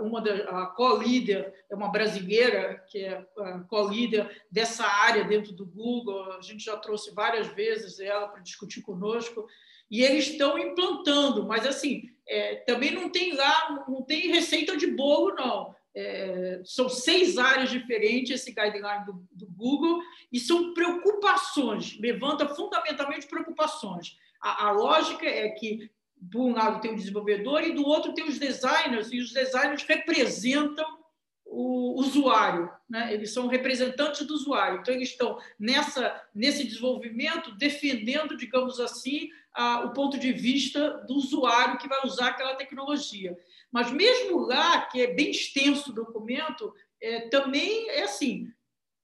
uma 0.01 0.21
da, 0.21 0.67
co-líder 0.67 1.53
é 1.69 1.75
uma 1.75 1.91
brasileira 1.91 2.83
que 2.87 2.99
é 2.99 3.25
co-líder 3.67 4.43
dessa 4.51 4.85
área 4.85 5.23
dentro 5.23 5.53
do 5.53 5.65
Google. 5.65 6.33
A 6.33 6.41
gente 6.41 6.63
já 6.63 6.77
trouxe 6.77 7.13
várias 7.13 7.47
vezes 7.47 7.99
ela 7.99 8.27
para 8.27 8.41
discutir 8.41 8.81
conosco 8.81 9.47
e 9.89 10.03
eles 10.03 10.29
estão 10.29 10.57
implantando, 10.57 11.45
mas 11.45 11.65
assim 11.65 12.03
é, 12.27 12.55
também 12.57 12.91
não 12.91 13.09
tem 13.09 13.35
lá, 13.35 13.85
não 13.87 14.03
tem 14.03 14.31
receita 14.31 14.77
de 14.77 14.87
bolo 14.87 15.33
não. 15.35 15.75
É, 15.95 16.61
são 16.63 16.87
seis 16.87 17.37
áreas 17.39 17.71
diferentes 17.71 18.31
esse 18.31 18.53
guideline 18.53 19.05
do, 19.05 19.27
do 19.31 19.47
Google 19.47 20.01
e 20.31 20.39
são 20.39 20.73
preocupações, 20.73 21.97
levanta 21.99 22.47
fundamentalmente 22.47 23.27
preocupações. 23.27 24.15
A, 24.39 24.71
lógica 24.71 25.25
é 25.25 25.49
que 25.49 25.89
do 26.19 26.41
um 26.41 26.53
lado 26.53 26.81
tem 26.81 26.91
o 26.91 26.95
desenvolvedor 26.95 27.63
e 27.63 27.73
do 27.73 27.85
outro 27.85 28.13
tem 28.13 28.27
os 28.27 28.37
designers, 28.37 29.11
e 29.11 29.19
os 29.19 29.31
designers 29.31 29.83
representam 29.83 30.99
o 31.45 31.99
usuário, 31.99 32.69
né? 32.87 33.11
eles 33.11 33.33
são 33.33 33.47
representantes 33.47 34.25
do 34.25 34.35
usuário. 34.35 34.79
Então, 34.79 34.93
eles 34.93 35.09
estão 35.09 35.39
nessa, 35.57 36.21
nesse 36.33 36.63
desenvolvimento 36.63 37.55
defendendo, 37.55 38.37
digamos 38.37 38.79
assim, 38.79 39.29
a, 39.51 39.85
o 39.85 39.93
ponto 39.93 40.19
de 40.19 40.31
vista 40.31 41.03
do 41.07 41.15
usuário 41.15 41.79
que 41.79 41.87
vai 41.87 42.05
usar 42.05 42.27
aquela 42.27 42.55
tecnologia. 42.55 43.35
Mas, 43.71 43.91
mesmo 43.91 44.41
lá, 44.41 44.81
que 44.85 45.01
é 45.01 45.07
bem 45.07 45.31
extenso 45.31 45.89
o 45.89 45.95
documento, 45.95 46.71
é, 47.01 47.21
também 47.29 47.89
é 47.89 48.03
assim: 48.03 48.47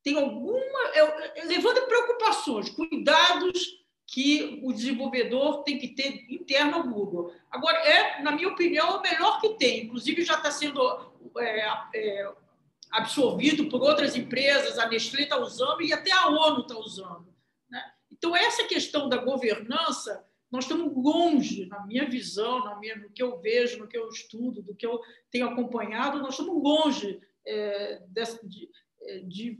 tem 0.03 0.15
alguma. 0.15 0.79
É, 0.93 1.35
é 1.35 1.81
preocupações, 1.87 2.69
cuidados 2.69 3.84
que 4.07 4.59
o 4.63 4.71
desenvolvedor 4.71 5.63
tem 5.63 5.79
que 5.79 5.89
ter 5.89 6.25
interno 6.29 6.75
ao 6.75 6.87
Google. 6.87 7.33
Agora, 7.49 7.77
é, 7.79 8.21
na 8.21 8.31
minha 8.31 8.49
opinião, 8.49 8.97
o 8.97 9.01
melhor 9.01 9.41
que 9.41 9.55
tem. 9.55 9.85
Inclusive, 9.85 10.23
já 10.23 10.35
está 10.35 10.51
sendo 10.51 10.79
é, 11.39 11.67
é, 11.95 12.33
absorvido 12.91 13.67
por 13.67 13.81
outras 13.81 14.15
empresas, 14.15 14.77
a 14.77 14.87
Nestlé 14.87 15.23
está 15.23 15.37
usando 15.37 15.81
e 15.81 15.91
até 15.91 16.11
a 16.11 16.27
ONU 16.27 16.61
está 16.61 16.77
usando. 16.77 17.33
Né? 17.69 17.83
Então, 18.11 18.35
essa 18.35 18.65
questão 18.65 19.09
da 19.09 19.17
governança, 19.17 20.23
nós 20.51 20.65
estamos 20.65 20.93
longe, 20.95 21.65
na 21.65 21.85
minha 21.85 22.07
visão, 22.07 22.63
na 22.63 22.75
minha, 22.75 22.95
no 22.95 23.09
que 23.09 23.23
eu 23.23 23.39
vejo, 23.39 23.79
no 23.79 23.87
que 23.87 23.97
eu 23.97 24.07
estudo, 24.09 24.61
do 24.61 24.75
que 24.75 24.85
eu 24.85 25.01
tenho 25.31 25.49
acompanhado, 25.49 26.19
nós 26.19 26.37
estamos 26.37 26.61
longe 26.61 27.19
é, 27.45 28.01
de, 28.43 28.69
é, 29.01 29.19
de 29.19 29.59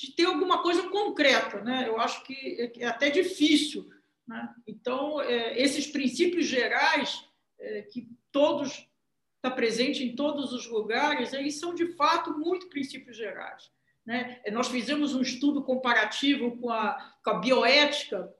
de 0.00 0.12
ter 0.12 0.24
alguma 0.24 0.62
coisa 0.62 0.88
concreta. 0.88 1.60
Né? 1.62 1.84
Eu 1.86 2.00
acho 2.00 2.24
que 2.24 2.72
é 2.78 2.86
até 2.86 3.10
difícil. 3.10 3.90
Né? 4.26 4.48
Então, 4.66 5.20
é, 5.20 5.60
esses 5.60 5.86
princípios 5.86 6.46
gerais, 6.46 7.22
é, 7.58 7.82
que 7.82 8.08
todos 8.32 8.88
está 9.36 9.50
presente 9.50 10.02
em 10.02 10.14
todos 10.14 10.52
os 10.52 10.66
lugares, 10.66 11.32
eles 11.32 11.58
são, 11.58 11.74
de 11.74 11.92
fato, 11.94 12.38
muito 12.38 12.68
princípios 12.68 13.16
gerais. 13.16 13.70
Né? 14.06 14.40
Nós 14.50 14.68
fizemos 14.68 15.14
um 15.14 15.20
estudo 15.20 15.62
comparativo 15.62 16.56
com 16.56 16.70
a, 16.70 17.14
com 17.22 17.30
a 17.30 17.38
bioética 17.38 18.32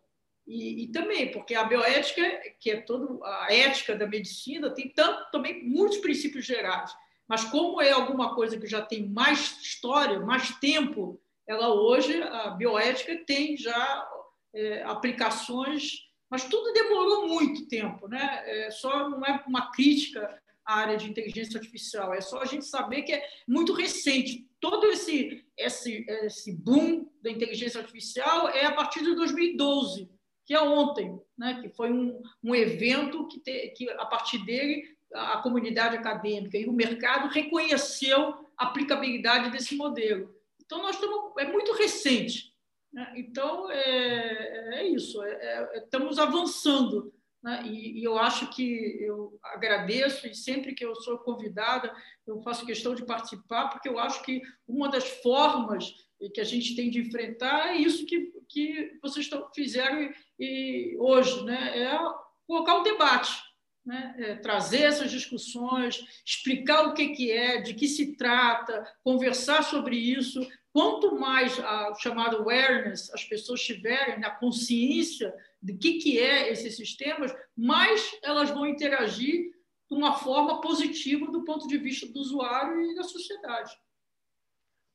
E, 0.46 0.84
e, 0.84 0.88
também, 0.88 1.30
porque 1.30 1.54
a 1.54 1.64
bioética, 1.64 2.22
que 2.58 2.70
é 2.70 2.80
toda 2.80 3.24
a 3.24 3.48
ética 3.50 3.94
da 3.94 4.06
medicina, 4.06 4.70
tem 4.70 4.88
tanto, 4.88 5.30
também 5.30 5.62
muitos 5.62 5.98
princípios 5.98 6.44
gerais. 6.44 6.90
Mas 7.28 7.44
como 7.44 7.80
é 7.80 7.92
alguma 7.92 8.34
coisa 8.34 8.58
que 8.58 8.66
já 8.66 8.82
tem 8.82 9.08
mais 9.08 9.60
história, 9.62 10.18
mais 10.18 10.50
tempo, 10.58 11.20
ela 11.50 11.74
hoje, 11.74 12.22
a 12.22 12.50
bioética 12.50 13.24
tem 13.26 13.56
já 13.56 14.08
é, 14.54 14.84
aplicações, 14.84 16.08
mas 16.30 16.44
tudo 16.44 16.72
demorou 16.72 17.26
muito 17.26 17.66
tempo. 17.66 18.06
Né? 18.06 18.42
É, 18.44 18.70
só 18.70 19.08
não 19.08 19.26
é 19.26 19.42
uma 19.48 19.72
crítica 19.72 20.40
à 20.64 20.76
área 20.76 20.96
de 20.96 21.10
inteligência 21.10 21.58
artificial, 21.58 22.14
é 22.14 22.20
só 22.20 22.40
a 22.40 22.44
gente 22.44 22.64
saber 22.64 23.02
que 23.02 23.12
é 23.12 23.26
muito 23.48 23.72
recente. 23.72 24.48
Todo 24.60 24.86
esse, 24.86 25.44
esse, 25.56 26.04
esse 26.08 26.52
boom 26.52 27.10
da 27.20 27.30
inteligência 27.30 27.80
artificial 27.80 28.48
é 28.50 28.66
a 28.66 28.72
partir 28.72 29.02
de 29.02 29.16
2012, 29.16 30.08
que 30.46 30.54
é 30.54 30.60
ontem, 30.60 31.18
né? 31.36 31.60
que 31.60 31.68
foi 31.70 31.90
um, 31.90 32.22
um 32.44 32.54
evento 32.54 33.26
que, 33.26 33.40
te, 33.40 33.70
que, 33.70 33.90
a 33.90 34.06
partir 34.06 34.38
dele, 34.44 34.84
a 35.12 35.38
comunidade 35.38 35.96
acadêmica 35.96 36.56
e 36.56 36.68
o 36.68 36.72
mercado 36.72 37.28
reconheceu 37.28 38.46
a 38.56 38.66
aplicabilidade 38.66 39.50
desse 39.50 39.74
modelo. 39.74 40.39
Então, 40.70 40.82
nós 40.82 40.94
estamos, 40.94 41.32
é 41.36 41.46
muito 41.46 41.72
recente. 41.72 42.54
Né? 42.92 43.12
Então, 43.16 43.68
é, 43.72 44.78
é 44.78 44.86
isso, 44.86 45.20
é, 45.20 45.32
é, 45.32 45.78
estamos 45.78 46.16
avançando. 46.16 47.12
Né? 47.42 47.64
E, 47.66 47.98
e, 47.98 48.04
eu 48.04 48.16
acho 48.16 48.48
que 48.50 48.96
eu 49.00 49.36
agradeço, 49.42 50.28
e 50.28 50.34
sempre 50.34 50.72
que 50.72 50.84
eu 50.84 50.94
sou 50.94 51.18
convidada, 51.18 51.92
eu 52.24 52.40
faço 52.42 52.64
questão 52.64 52.94
de 52.94 53.04
participar, 53.04 53.68
porque 53.68 53.88
eu 53.88 53.98
acho 53.98 54.22
que 54.22 54.40
uma 54.68 54.88
das 54.88 55.08
formas 55.08 55.92
que 56.32 56.40
a 56.40 56.44
gente 56.44 56.76
tem 56.76 56.88
de 56.88 57.00
enfrentar 57.00 57.70
é 57.70 57.76
isso 57.76 58.06
que, 58.06 58.30
que 58.48 58.96
vocês 59.02 59.28
fizeram 59.52 60.02
e, 60.02 60.12
e 60.38 60.96
hoje, 60.98 61.44
né? 61.44 61.80
é 61.80 61.98
colocar 62.46 62.76
o 62.76 62.80
um 62.80 62.84
debate. 62.84 63.50
Né? 63.84 64.14
É, 64.18 64.34
trazer 64.36 64.82
essas 64.82 65.10
discussões, 65.10 66.04
explicar 66.24 66.86
o 66.86 66.94
que, 66.94 67.08
que 67.08 67.32
é, 67.32 67.60
de 67.62 67.74
que 67.74 67.88
se 67.88 68.14
trata, 68.14 68.84
conversar 69.02 69.64
sobre 69.64 69.96
isso, 69.96 70.46
Quanto 70.72 71.18
mais 71.18 71.58
a 71.58 71.94
chamada 71.94 72.36
awareness 72.36 73.12
as 73.12 73.24
pessoas 73.24 73.60
tiverem 73.60 74.20
na 74.20 74.30
consciência 74.30 75.34
de 75.60 75.74
que 75.74 75.98
que 75.98 76.18
é 76.18 76.50
esses 76.50 76.76
sistemas, 76.76 77.34
mais 77.56 78.16
elas 78.22 78.50
vão 78.50 78.66
interagir 78.66 79.50
de 79.90 79.96
uma 79.96 80.14
forma 80.14 80.60
positiva 80.60 81.30
do 81.30 81.44
ponto 81.44 81.66
de 81.66 81.76
vista 81.76 82.06
do 82.06 82.20
usuário 82.20 82.80
e 82.82 82.94
da 82.94 83.02
sociedade. 83.02 83.72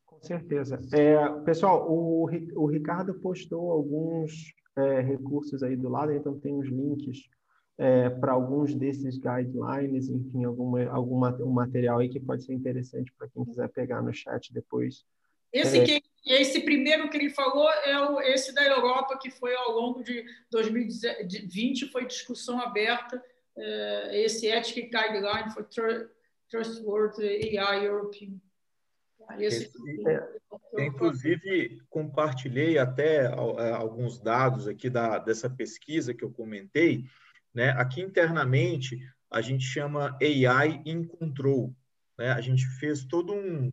Com 0.05 0.21
certeza. 0.21 0.79
É, 0.93 1.27
pessoal, 1.43 1.91
o, 1.91 2.29
o 2.55 2.65
Ricardo 2.67 3.13
postou 3.15 3.71
alguns 3.71 4.53
é, 4.77 5.01
recursos 5.01 5.61
aí 5.61 5.75
do 5.75 5.89
lado, 5.89 6.13
então 6.13 6.39
tem 6.39 6.57
os 6.57 6.69
links 6.69 7.27
é, 7.77 8.09
para 8.09 8.31
alguns 8.31 8.73
desses 8.73 9.17
guidelines, 9.17 10.07
enfim, 10.07 10.45
alguma, 10.45 10.85
alguma, 10.85 11.35
um 11.43 11.51
material 11.51 11.99
aí 11.99 12.07
que 12.07 12.19
pode 12.19 12.43
ser 12.43 12.53
interessante 12.53 13.11
para 13.17 13.27
quem 13.27 13.43
quiser 13.43 13.67
pegar 13.69 14.01
no 14.01 14.13
chat 14.13 14.53
depois 14.53 15.05
esse, 15.59 15.79
é. 15.79 15.85
que, 15.85 16.03
esse 16.25 16.59
primeiro 16.61 17.09
que 17.09 17.17
ele 17.17 17.29
falou 17.29 17.69
é 17.69 17.99
o, 17.99 18.19
esse 18.21 18.53
da 18.53 18.63
Europa, 18.63 19.17
que 19.17 19.29
foi 19.29 19.55
ao 19.55 19.71
longo 19.71 20.03
de 20.03 20.25
2020, 20.51 21.91
foi 21.91 22.05
discussão 22.05 22.59
aberta. 22.59 23.23
É, 23.57 24.21
esse 24.23 24.47
Ethic 24.47 24.89
Guideline 24.89 25.51
for 25.53 25.65
Trustworthy 26.49 27.57
AI 27.57 27.85
European. 27.85 28.39
Esse, 29.39 29.71
é, 30.77 30.85
inclusive, 30.85 31.81
compartilhei 31.89 32.77
até 32.77 33.23
é, 33.23 33.71
alguns 33.71 34.19
dados 34.19 34.67
aqui 34.67 34.89
da, 34.89 35.17
dessa 35.17 35.49
pesquisa 35.49 36.13
que 36.13 36.23
eu 36.23 36.31
comentei. 36.31 37.05
Né? 37.53 37.69
Aqui 37.71 38.01
internamente, 38.01 38.99
a 39.31 39.41
gente 39.41 39.63
chama 39.63 40.17
AI 40.21 40.81
in 40.85 41.05
Control. 41.05 41.73
Né? 42.17 42.31
A 42.31 42.41
gente 42.41 42.65
fez 42.79 43.05
todo 43.05 43.33
um, 43.33 43.71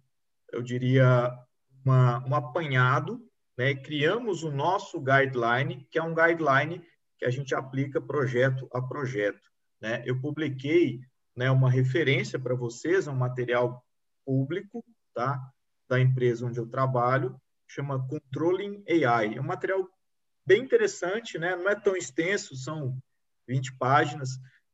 eu 0.53 0.63
diria, 0.63 1.33
uma, 1.85 2.25
um 2.27 2.35
apanhado, 2.35 3.21
né, 3.57 3.75
criamos 3.75 4.43
o 4.43 4.51
nosso 4.51 5.01
guideline, 5.01 5.87
que 5.91 5.99
é 5.99 6.03
um 6.03 6.15
guideline 6.15 6.83
que 7.19 7.25
a 7.25 7.31
gente 7.31 7.55
aplica 7.55 8.01
projeto 8.01 8.69
a 8.73 8.81
projeto. 8.81 9.41
Né? 9.81 10.03
Eu 10.07 10.21
publiquei 10.21 11.01
né, 11.37 11.51
uma 11.51 11.71
referência 11.71 12.39
para 12.39 12.55
vocês, 12.55 13.07
um 13.07 13.15
material 13.15 13.85
público 14.25 14.85
tá, 15.15 15.41
da 15.89 16.01
empresa 16.01 16.47
onde 16.47 16.59
eu 16.59 16.67
trabalho, 16.67 17.41
chama 17.67 18.07
Controlling 18.09 18.83
AI. 18.89 19.37
É 19.37 19.41
um 19.41 19.45
material 19.45 19.89
bem 20.45 20.63
interessante, 20.63 21.39
né? 21.39 21.55
não 21.57 21.69
é 21.69 21.75
tão 21.75 21.97
extenso, 21.97 22.57
são 22.57 22.99
20 23.47 23.77
páginas, 23.77 24.31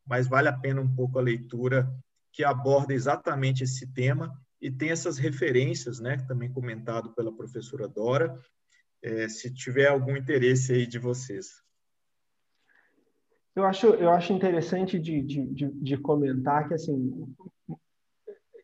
mas 0.07 0.27
vale 0.27 0.49
a 0.49 0.57
pena 0.57 0.81
um 0.81 0.95
pouco 0.95 1.19
a 1.19 1.23
leitura, 1.23 1.93
que 2.33 2.45
aborda 2.45 2.95
exatamente 2.95 3.65
esse 3.65 3.87
tema 3.93 4.33
e 4.61 4.71
tem 4.71 4.91
essas 4.91 5.19
referências, 5.19 6.01
né, 6.01 6.17
também 6.27 6.53
comentado 6.53 7.15
pela 7.15 7.35
professora 7.35 7.89
Dora, 7.89 8.39
é, 9.03 9.29
se 9.29 9.53
tiver 9.53 9.87
algum 9.87 10.17
interesse 10.17 10.73
aí 10.73 10.87
de 10.87 10.99
vocês. 10.99 11.63
Eu 13.55 13.65
acho, 13.65 13.87
eu 13.87 14.11
acho 14.11 14.33
interessante 14.33 14.99
de, 14.99 15.21
de, 15.23 15.71
de, 15.73 15.97
comentar 15.97 16.69
que, 16.69 16.75
assim, 16.75 17.27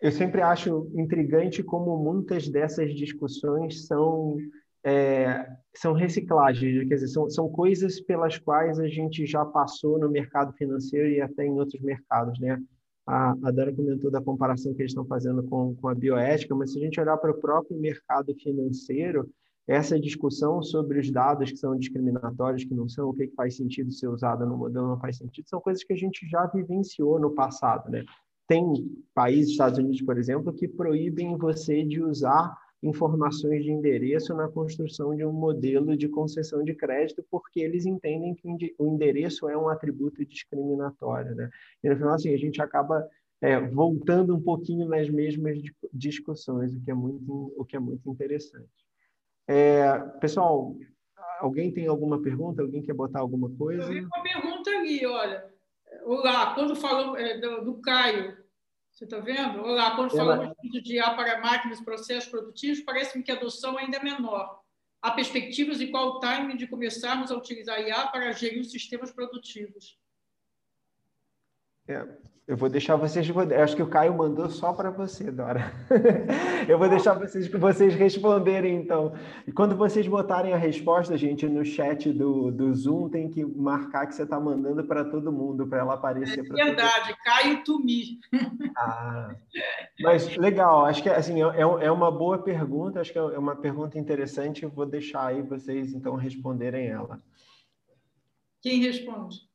eu 0.00 0.12
sempre 0.12 0.40
acho 0.40 0.90
intrigante 0.94 1.62
como 1.62 1.96
muitas 1.96 2.48
dessas 2.48 2.94
discussões 2.94 3.86
são 3.86 4.36
é, 4.84 5.48
são 5.74 5.94
reciclagens, 5.94 6.86
quer 6.86 6.94
dizer, 6.94 7.08
são, 7.08 7.28
são 7.30 7.48
coisas 7.48 8.00
pelas 8.00 8.36
quais 8.38 8.78
a 8.78 8.86
gente 8.86 9.24
já 9.26 9.44
passou 9.44 9.98
no 9.98 10.10
mercado 10.10 10.52
financeiro 10.52 11.08
e 11.08 11.22
até 11.22 11.46
em 11.46 11.58
outros 11.58 11.80
mercados, 11.80 12.38
né? 12.38 12.62
A, 13.06 13.32
a 13.32 13.72
comentou 13.74 14.10
da 14.10 14.20
comparação 14.20 14.72
que 14.74 14.80
eles 14.80 14.92
estão 14.92 15.04
fazendo 15.04 15.42
com, 15.42 15.74
com 15.76 15.88
a 15.88 15.94
bioética, 15.94 16.54
mas 16.54 16.72
se 16.72 16.78
a 16.78 16.82
gente 16.82 17.00
olhar 17.00 17.16
para 17.18 17.32
o 17.32 17.40
próprio 17.40 17.78
mercado 17.78 18.34
financeiro, 18.36 19.28
essa 19.66 19.98
discussão 19.98 20.62
sobre 20.62 20.98
os 20.98 21.10
dados 21.10 21.50
que 21.50 21.56
são 21.56 21.76
discriminatórios, 21.76 22.64
que 22.64 22.74
não 22.74 22.88
são, 22.88 23.08
o 23.08 23.14
que, 23.14 23.26
que 23.26 23.34
faz 23.34 23.56
sentido 23.56 23.90
ser 23.92 24.08
usado 24.08 24.46
no 24.46 24.56
modelo, 24.56 24.88
não 24.88 25.00
faz 25.00 25.18
sentido, 25.18 25.48
são 25.48 25.60
coisas 25.60 25.82
que 25.82 25.92
a 25.92 25.96
gente 25.96 26.26
já 26.28 26.46
vivenciou 26.46 27.18
no 27.18 27.30
passado. 27.34 27.90
Né? 27.90 28.04
Tem 28.46 28.62
países, 29.14 29.52
Estados 29.52 29.78
Unidos, 29.78 30.02
por 30.02 30.18
exemplo, 30.18 30.52
que 30.52 30.68
proíbem 30.68 31.36
você 31.36 31.82
de 31.84 32.02
usar 32.02 32.54
informações 32.84 33.64
de 33.64 33.70
endereço 33.70 34.34
na 34.34 34.46
construção 34.46 35.16
de 35.16 35.24
um 35.24 35.32
modelo 35.32 35.96
de 35.96 36.08
concessão 36.08 36.62
de 36.62 36.74
crédito, 36.74 37.24
porque 37.30 37.60
eles 37.60 37.86
entendem 37.86 38.34
que 38.34 38.74
o 38.78 38.86
endereço 38.86 39.48
é 39.48 39.56
um 39.56 39.68
atributo 39.68 40.24
discriminatório. 40.24 41.34
Né? 41.34 41.48
E 41.82 41.88
no 41.88 41.96
final, 41.96 42.14
assim, 42.14 42.34
a 42.34 42.36
gente 42.36 42.60
acaba 42.60 43.08
é, 43.40 43.58
voltando 43.58 44.36
um 44.36 44.40
pouquinho 44.40 44.86
nas 44.86 45.08
mesmas 45.08 45.58
discussões, 45.92 46.74
o 46.74 46.80
que 46.82 46.90
é 46.90 46.94
muito, 46.94 47.54
o 47.56 47.64
que 47.64 47.76
é 47.76 47.80
muito 47.80 48.08
interessante. 48.10 48.68
É, 49.48 49.98
pessoal, 50.20 50.76
alguém 51.40 51.72
tem 51.72 51.86
alguma 51.86 52.20
pergunta? 52.20 52.62
Alguém 52.62 52.82
quer 52.82 52.94
botar 52.94 53.20
alguma 53.20 53.50
coisa? 53.50 53.82
Eu 53.82 53.88
vi 53.88 54.00
uma 54.00 54.22
pergunta 54.22 54.70
ali, 54.70 55.06
olha. 55.06 55.44
Olá, 56.04 56.54
quando 56.54 56.76
falou 56.76 57.16
é, 57.16 57.38
do, 57.38 57.64
do 57.64 57.74
Caio, 57.80 58.43
você 59.04 59.16
está 59.16 59.20
vendo? 59.20 59.60
Olá, 59.60 59.94
quando 59.94 60.10
falamos 60.10 60.56
de 60.82 60.94
IA 60.94 61.14
para 61.14 61.40
máquinas 61.40 61.78
e 61.78 61.84
processos 61.84 62.28
produtivos, 62.28 62.80
parece-me 62.80 63.22
que 63.22 63.30
a 63.30 63.34
adoção 63.34 63.76
ainda 63.76 63.98
é 63.98 64.02
menor. 64.02 64.60
Há 65.02 65.10
perspectivas 65.10 65.80
e 65.80 65.88
qual 65.88 66.08
o 66.08 66.20
timing 66.20 66.56
de 66.56 66.66
começarmos 66.66 67.30
a 67.30 67.36
utilizar 67.36 67.80
IA 67.80 68.06
para 68.06 68.32
gerir 68.32 68.60
os 68.60 68.70
sistemas 68.70 69.12
produtivos? 69.12 69.98
É, 71.86 72.06
eu 72.46 72.58
vou 72.58 72.68
deixar 72.68 72.96
vocês. 72.96 73.26
Acho 73.30 73.74
que 73.74 73.82
o 73.82 73.88
Caio 73.88 74.14
mandou 74.14 74.50
só 74.50 74.74
para 74.74 74.90
você, 74.90 75.30
Dora. 75.30 75.72
eu 76.68 76.78
vou 76.78 76.90
deixar 76.90 77.14
vocês, 77.14 77.48
vocês 77.48 77.94
responderem, 77.94 78.76
então. 78.76 79.14
E 79.46 79.52
quando 79.52 79.74
vocês 79.74 80.06
botarem 80.06 80.52
a 80.52 80.58
resposta, 80.58 81.16
gente, 81.16 81.46
no 81.48 81.64
chat 81.64 82.12
do, 82.12 82.50
do 82.50 82.74
Zoom, 82.74 83.08
tem 83.08 83.30
que 83.30 83.42
marcar 83.42 84.06
que 84.06 84.14
você 84.14 84.24
está 84.24 84.38
mandando 84.38 84.84
para 84.84 85.06
todo 85.06 85.32
mundo, 85.32 85.66
para 85.66 85.78
ela 85.78 85.94
aparecer. 85.94 86.40
É 86.40 86.64
verdade, 86.64 87.16
Caio 87.24 87.64
Tumi. 87.64 88.20
ah, 88.76 89.34
mas 90.00 90.36
legal, 90.36 90.84
acho 90.84 91.02
que 91.02 91.08
assim, 91.08 91.42
é, 91.42 91.46
é, 91.46 91.86
é 91.86 91.90
uma 91.90 92.10
boa 92.10 92.36
pergunta, 92.36 93.00
acho 93.00 93.10
que 93.10 93.18
é 93.18 93.38
uma 93.38 93.56
pergunta 93.56 93.98
interessante. 93.98 94.64
Eu 94.64 94.70
vou 94.70 94.84
deixar 94.84 95.28
aí 95.28 95.40
vocês, 95.40 95.94
então, 95.94 96.14
responderem 96.14 96.88
ela. 96.88 97.22
Quem 98.60 98.82
responde? 98.82 99.53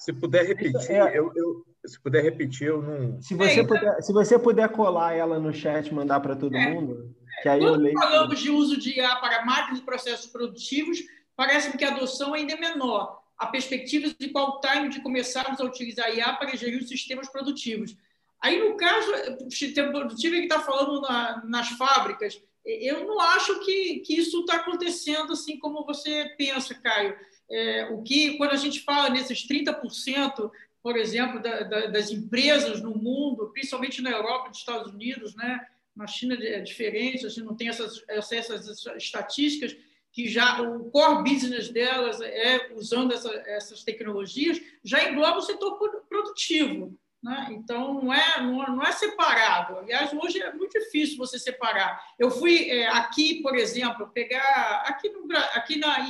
Se 0.00 0.14
puder 0.14 0.46
repetir, 0.46 0.92
é, 0.92 1.18
eu, 1.18 1.30
eu, 1.36 1.66
se 1.84 2.00
puder 2.00 2.22
repetir, 2.22 2.68
eu 2.68 2.80
não. 2.80 3.20
Se 3.20 3.34
você, 3.34 3.60
é, 3.60 3.66
puder, 3.66 4.02
se 4.02 4.12
você 4.14 4.38
puder 4.38 4.68
colar 4.70 5.12
ela 5.12 5.38
no 5.38 5.52
chat 5.52 5.92
mandar 5.92 6.20
para 6.20 6.34
todo 6.34 6.56
é, 6.56 6.70
mundo, 6.70 7.14
que 7.42 7.48
aí 7.50 7.60
Quando 7.60 7.74
eu 7.74 7.80
leio. 7.80 7.98
falamos 7.98 8.40
de 8.40 8.50
uso 8.50 8.78
de 8.78 8.96
IA 8.96 9.16
para 9.16 9.44
máquinas 9.44 9.78
e 9.78 9.84
processos 9.84 10.24
produtivos, 10.24 11.00
parece-me 11.36 11.76
que 11.76 11.84
a 11.84 11.90
adoção 11.90 12.32
ainda 12.32 12.54
é 12.54 12.56
menor. 12.58 13.20
Há 13.36 13.48
perspectivas 13.48 14.14
de 14.18 14.30
qual 14.30 14.58
time 14.62 14.88
de 14.88 15.02
começarmos 15.02 15.60
a 15.60 15.64
utilizar 15.64 16.10
IA 16.16 16.32
para 16.32 16.56
gerir 16.56 16.80
os 16.80 16.88
sistemas 16.88 17.28
produtivos. 17.28 17.94
Aí, 18.42 18.58
no 18.58 18.78
caso, 18.78 19.12
o 19.46 19.50
sistema 19.50 19.92
produtivo 19.92 20.34
é 20.34 20.38
que 20.38 20.44
está 20.44 20.60
falando 20.60 21.02
na, 21.02 21.42
nas 21.44 21.68
fábricas. 21.72 22.40
Eu 22.64 23.06
não 23.06 23.20
acho 23.20 23.60
que, 23.60 24.00
que 24.00 24.14
isso 24.14 24.40
está 24.40 24.56
acontecendo 24.56 25.34
assim 25.34 25.58
como 25.58 25.84
você 25.84 26.34
pensa, 26.38 26.74
Caio. 26.74 27.14
É, 27.50 27.88
o 27.90 28.02
que, 28.02 28.36
quando 28.36 28.52
a 28.52 28.56
gente 28.56 28.80
fala 28.80 29.10
nesses 29.10 29.46
30%, 29.46 30.50
por 30.82 30.96
exemplo, 30.96 31.40
da, 31.40 31.62
da, 31.62 31.86
das 31.86 32.10
empresas 32.10 32.80
no 32.80 32.94
mundo, 32.96 33.50
principalmente 33.52 34.00
na 34.00 34.10
Europa 34.10 34.48
nos 34.48 34.58
Estados 34.58 34.92
Unidos, 34.92 35.34
né? 35.34 35.66
na 35.94 36.06
China 36.06 36.34
é 36.34 36.60
diferente, 36.60 37.26
a 37.26 37.28
gente 37.28 37.44
não 37.44 37.54
tem 37.54 37.68
essas, 37.68 38.02
essas 38.08 38.86
estatísticas, 38.96 39.76
que 40.12 40.28
já 40.28 40.60
o 40.60 40.90
core 40.90 41.22
business 41.22 41.68
delas 41.68 42.20
é 42.20 42.72
usando 42.74 43.12
essa, 43.12 43.30
essas 43.46 43.84
tecnologias, 43.84 44.60
já 44.82 45.08
engloba 45.08 45.38
o 45.38 45.42
setor 45.42 45.78
produtivo. 46.08 46.98
Né? 47.22 47.48
Então, 47.50 48.02
não 48.02 48.12
é, 48.12 48.40
não, 48.40 48.82
é 48.82 48.92
separável. 48.92 49.78
Aliás, 49.78 50.10
hoje 50.12 50.40
é 50.40 50.52
muito 50.52 50.78
difícil 50.78 51.18
você 51.18 51.38
separar. 51.38 52.02
Eu 52.18 52.30
fui 52.30 52.70
é, 52.70 52.88
aqui, 52.88 53.42
por 53.42 53.54
exemplo, 53.54 54.08
pegar 54.08 54.84
aqui, 54.86 55.10
no, 55.10 55.36
aqui 55.54 55.76
na, 55.76 56.08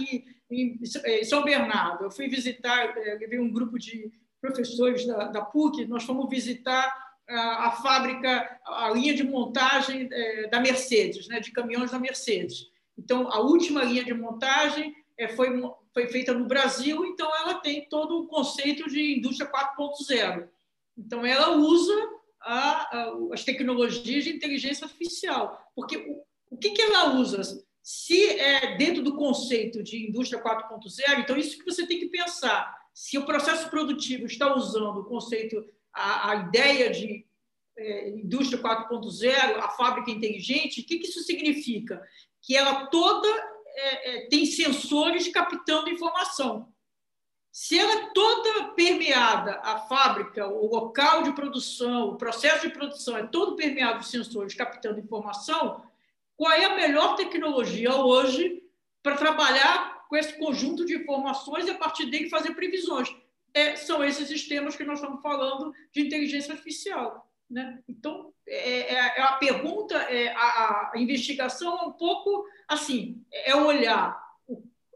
em, 0.50 0.78
em, 0.82 1.24
São 1.24 1.44
Bernardo, 1.44 2.04
eu 2.04 2.10
fui 2.10 2.28
visitar, 2.28 2.96
é, 2.96 3.14
levei 3.14 3.38
um 3.38 3.52
grupo 3.52 3.78
de 3.78 4.10
professores 4.40 5.06
da, 5.06 5.28
da 5.28 5.42
PUC, 5.42 5.84
nós 5.86 6.04
fomos 6.04 6.28
visitar 6.28 6.92
a, 7.28 7.68
a 7.68 7.70
fábrica, 7.72 8.60
a 8.64 8.90
linha 8.90 9.14
de 9.14 9.22
montagem 9.22 10.08
é, 10.10 10.48
da 10.48 10.60
Mercedes, 10.60 11.28
né, 11.28 11.40
de 11.40 11.52
caminhões 11.52 11.90
da 11.90 11.98
Mercedes. 11.98 12.66
Então, 12.98 13.30
a 13.30 13.40
última 13.40 13.84
linha 13.84 14.04
de 14.04 14.12
montagem 14.12 14.94
é, 15.16 15.28
foi, 15.28 15.48
foi 15.94 16.08
feita 16.08 16.34
no 16.34 16.46
Brasil, 16.46 17.04
então 17.04 17.30
ela 17.36 17.54
tem 17.54 17.88
todo 17.88 18.20
o 18.20 18.26
conceito 18.26 18.88
de 18.88 19.18
indústria 19.18 19.50
4.0. 19.50 20.48
Então, 20.98 21.24
ela 21.24 21.56
usa 21.56 21.94
a, 22.40 22.98
a, 22.98 23.12
as 23.32 23.44
tecnologias 23.44 24.24
de 24.24 24.30
inteligência 24.30 24.84
artificial. 24.84 25.70
Porque 25.74 25.96
o, 25.96 26.54
o 26.54 26.58
que, 26.58 26.70
que 26.70 26.82
ela 26.82 27.14
usa? 27.14 27.64
Se 27.92 28.38
é 28.38 28.76
dentro 28.76 29.02
do 29.02 29.16
conceito 29.16 29.82
de 29.82 30.06
indústria 30.06 30.40
4.0, 30.40 31.18
então 31.18 31.36
isso 31.36 31.58
que 31.58 31.64
você 31.64 31.84
tem 31.84 31.98
que 31.98 32.06
pensar. 32.06 32.72
Se 32.94 33.18
o 33.18 33.26
processo 33.26 33.68
produtivo 33.68 34.26
está 34.26 34.54
usando 34.54 34.98
o 34.98 35.04
conceito, 35.06 35.60
a, 35.92 36.30
a 36.30 36.36
ideia 36.36 36.88
de 36.88 37.26
é, 37.76 38.10
indústria 38.10 38.62
4.0, 38.62 39.56
a 39.56 39.70
fábrica 39.70 40.08
inteligente, 40.08 40.82
o 40.82 40.84
que, 40.86 41.00
que 41.00 41.08
isso 41.08 41.24
significa? 41.24 42.00
Que 42.40 42.56
ela 42.56 42.86
toda 42.86 43.26
é, 43.74 44.18
é, 44.18 44.28
tem 44.28 44.46
sensores 44.46 45.26
captando 45.26 45.90
informação. 45.90 46.72
Se 47.50 47.76
ela 47.76 47.92
é 47.92 48.10
toda 48.14 48.68
permeada, 48.74 49.58
a 49.64 49.80
fábrica, 49.80 50.46
o 50.46 50.72
local 50.72 51.24
de 51.24 51.32
produção, 51.32 52.10
o 52.10 52.16
processo 52.16 52.68
de 52.68 52.72
produção 52.72 53.16
é 53.16 53.26
todo 53.26 53.56
permeado 53.56 53.98
de 53.98 54.06
sensores 54.06 54.54
captando 54.54 55.00
informação, 55.00 55.89
qual 56.40 56.52
é 56.52 56.64
a 56.64 56.74
melhor 56.74 57.16
tecnologia 57.16 57.94
hoje 57.96 58.62
para 59.02 59.14
trabalhar 59.14 60.06
com 60.08 60.16
esse 60.16 60.38
conjunto 60.38 60.86
de 60.86 60.96
informações 60.96 61.66
e 61.66 61.70
a 61.70 61.74
partir 61.74 62.06
dele 62.06 62.30
fazer 62.30 62.54
previsões? 62.54 63.14
É, 63.52 63.76
são 63.76 64.02
esses 64.02 64.26
sistemas 64.26 64.74
que 64.74 64.82
nós 64.82 64.98
estamos 65.00 65.20
falando 65.20 65.70
de 65.92 66.00
inteligência 66.00 66.54
artificial. 66.54 67.30
Né? 67.50 67.82
Então, 67.86 68.32
é, 68.48 68.94
é, 68.94 69.18
é 69.18 69.20
a 69.20 69.32
pergunta, 69.34 69.94
é, 69.94 70.32
a, 70.34 70.92
a 70.94 70.98
investigação 70.98 71.78
é 71.78 71.82
um 71.82 71.92
pouco 71.92 72.46
assim, 72.66 73.22
é 73.30 73.54
olhar 73.54 74.18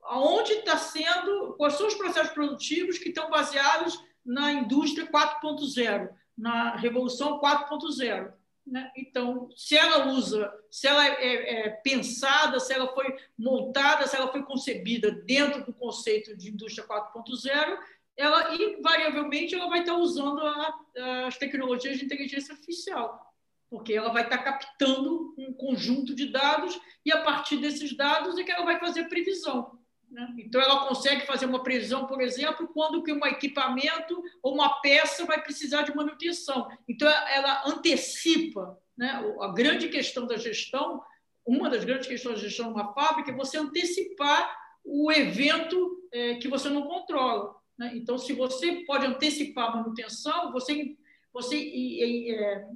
aonde 0.04 0.54
está 0.54 0.78
sendo, 0.78 1.56
quais 1.58 1.74
são 1.74 1.88
os 1.88 1.94
processos 1.94 2.32
produtivos 2.32 2.96
que 2.96 3.10
estão 3.10 3.28
baseados 3.28 4.02
na 4.24 4.50
indústria 4.50 5.06
4.0, 5.06 6.08
na 6.38 6.76
revolução 6.76 7.38
4.0. 7.38 8.32
Né? 8.66 8.90
Então, 8.96 9.50
se 9.54 9.76
ela 9.76 10.06
usa, 10.08 10.50
se 10.70 10.86
ela 10.86 11.06
é, 11.06 11.66
é, 11.66 11.70
pensada, 11.70 12.58
se 12.58 12.72
ela 12.72 12.92
foi 12.94 13.14
montada, 13.38 14.06
se 14.06 14.16
ela 14.16 14.32
foi 14.32 14.42
concebida 14.42 15.10
dentro 15.10 15.64
do 15.64 15.72
conceito 15.72 16.36
de 16.36 16.50
indústria 16.50 16.86
4.0, 16.86 17.78
ela 18.16 18.54
invariavelmente 18.54 19.54
ela 19.54 19.68
vai 19.68 19.80
estar 19.80 19.96
usando 19.96 20.40
a, 20.40 21.26
as 21.26 21.36
tecnologias 21.36 21.98
de 21.98 22.04
inteligência 22.04 22.54
artificial, 22.54 23.20
porque 23.68 23.92
ela 23.92 24.12
vai 24.12 24.22
estar 24.22 24.38
captando 24.38 25.34
um 25.36 25.52
conjunto 25.52 26.14
de 26.14 26.30
dados 26.30 26.80
e 27.04 27.12
a 27.12 27.22
partir 27.22 27.58
desses 27.58 27.94
dados 27.94 28.38
é 28.38 28.44
que 28.44 28.52
ela 28.52 28.64
vai 28.64 28.78
fazer 28.78 29.08
previsão. 29.08 29.78
Né? 30.14 30.32
Então, 30.38 30.60
ela 30.60 30.86
consegue 30.86 31.26
fazer 31.26 31.44
uma 31.44 31.60
previsão, 31.60 32.06
por 32.06 32.22
exemplo, 32.22 32.68
quando 32.68 33.02
que 33.02 33.12
um 33.12 33.26
equipamento 33.26 34.22
ou 34.40 34.54
uma 34.54 34.80
peça 34.80 35.26
vai 35.26 35.42
precisar 35.42 35.82
de 35.82 35.94
manutenção. 35.94 36.68
Então, 36.88 37.08
ela 37.08 37.66
antecipa. 37.66 38.78
Né? 38.96 39.10
A 39.40 39.48
grande 39.48 39.88
questão 39.88 40.24
da 40.24 40.36
gestão, 40.36 41.02
uma 41.44 41.68
das 41.68 41.84
grandes 41.84 42.06
questões 42.06 42.36
da 42.36 42.46
gestão 42.46 42.68
de 42.68 42.74
uma 42.74 42.94
fábrica 42.94 43.32
é 43.32 43.34
você 43.34 43.58
antecipar 43.58 44.56
o 44.84 45.10
evento 45.10 46.08
é, 46.12 46.36
que 46.36 46.46
você 46.46 46.68
não 46.68 46.82
controla. 46.82 47.56
Né? 47.76 47.90
Então, 47.96 48.16
se 48.16 48.32
você 48.34 48.84
pode 48.86 49.04
antecipar 49.04 49.70
a 49.70 49.76
manutenção, 49.78 50.52
você, 50.52 50.96
você, 51.32 52.30
é, 52.30 52.68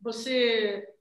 você 0.00 0.94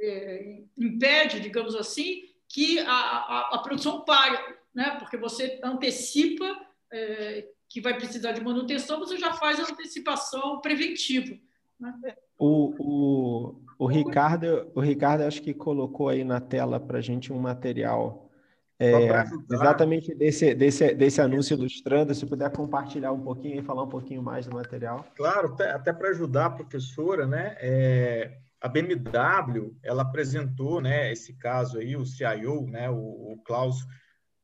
é, 0.00 0.62
impede, 0.76 1.38
digamos 1.38 1.76
assim, 1.76 2.24
que 2.48 2.80
a, 2.80 2.92
a, 2.92 3.50
a 3.54 3.58
produção 3.58 4.00
pare 4.00 4.58
né? 4.74 4.96
porque 4.98 5.16
você 5.16 5.60
antecipa 5.62 6.44
é, 6.92 7.46
que 7.68 7.80
vai 7.80 7.94
precisar 7.96 8.32
de 8.32 8.42
manutenção, 8.42 8.98
você 8.98 9.16
já 9.16 9.32
faz 9.32 9.60
a 9.60 9.64
antecipação 9.64 10.60
preventiva. 10.60 11.36
Né? 11.78 12.14
O, 12.38 12.74
o, 12.78 13.62
o, 13.78 13.86
Ricardo, 13.86 14.70
o 14.74 14.80
Ricardo 14.80 15.22
acho 15.22 15.40
que 15.42 15.54
colocou 15.54 16.08
aí 16.08 16.24
na 16.24 16.40
tela 16.40 16.80
para 16.80 16.98
a 16.98 17.02
gente 17.02 17.32
um 17.32 17.38
material 17.38 18.30
é, 18.78 19.24
exatamente 19.52 20.14
desse, 20.14 20.54
desse, 20.54 20.94
desse 20.94 21.20
anúncio 21.20 21.54
ilustrando, 21.54 22.14
se 22.14 22.24
puder 22.24 22.50
compartilhar 22.50 23.12
um 23.12 23.20
pouquinho 23.20 23.60
e 23.60 23.62
falar 23.62 23.82
um 23.82 23.88
pouquinho 23.88 24.22
mais 24.22 24.46
do 24.46 24.54
material. 24.54 25.06
Claro, 25.14 25.52
até, 25.52 25.70
até 25.70 25.92
para 25.92 26.08
ajudar 26.08 26.46
a 26.46 26.50
professora, 26.50 27.26
né? 27.26 27.56
É, 27.60 28.38
a 28.58 28.68
BMW, 28.68 29.76
ela 29.82 30.02
apresentou, 30.02 30.80
né, 30.80 31.12
esse 31.12 31.34
caso 31.34 31.78
aí, 31.78 31.94
o 31.94 32.06
CIO, 32.06 32.66
né, 32.66 32.88
o, 32.90 33.32
o 33.32 33.42
Klaus 33.44 33.86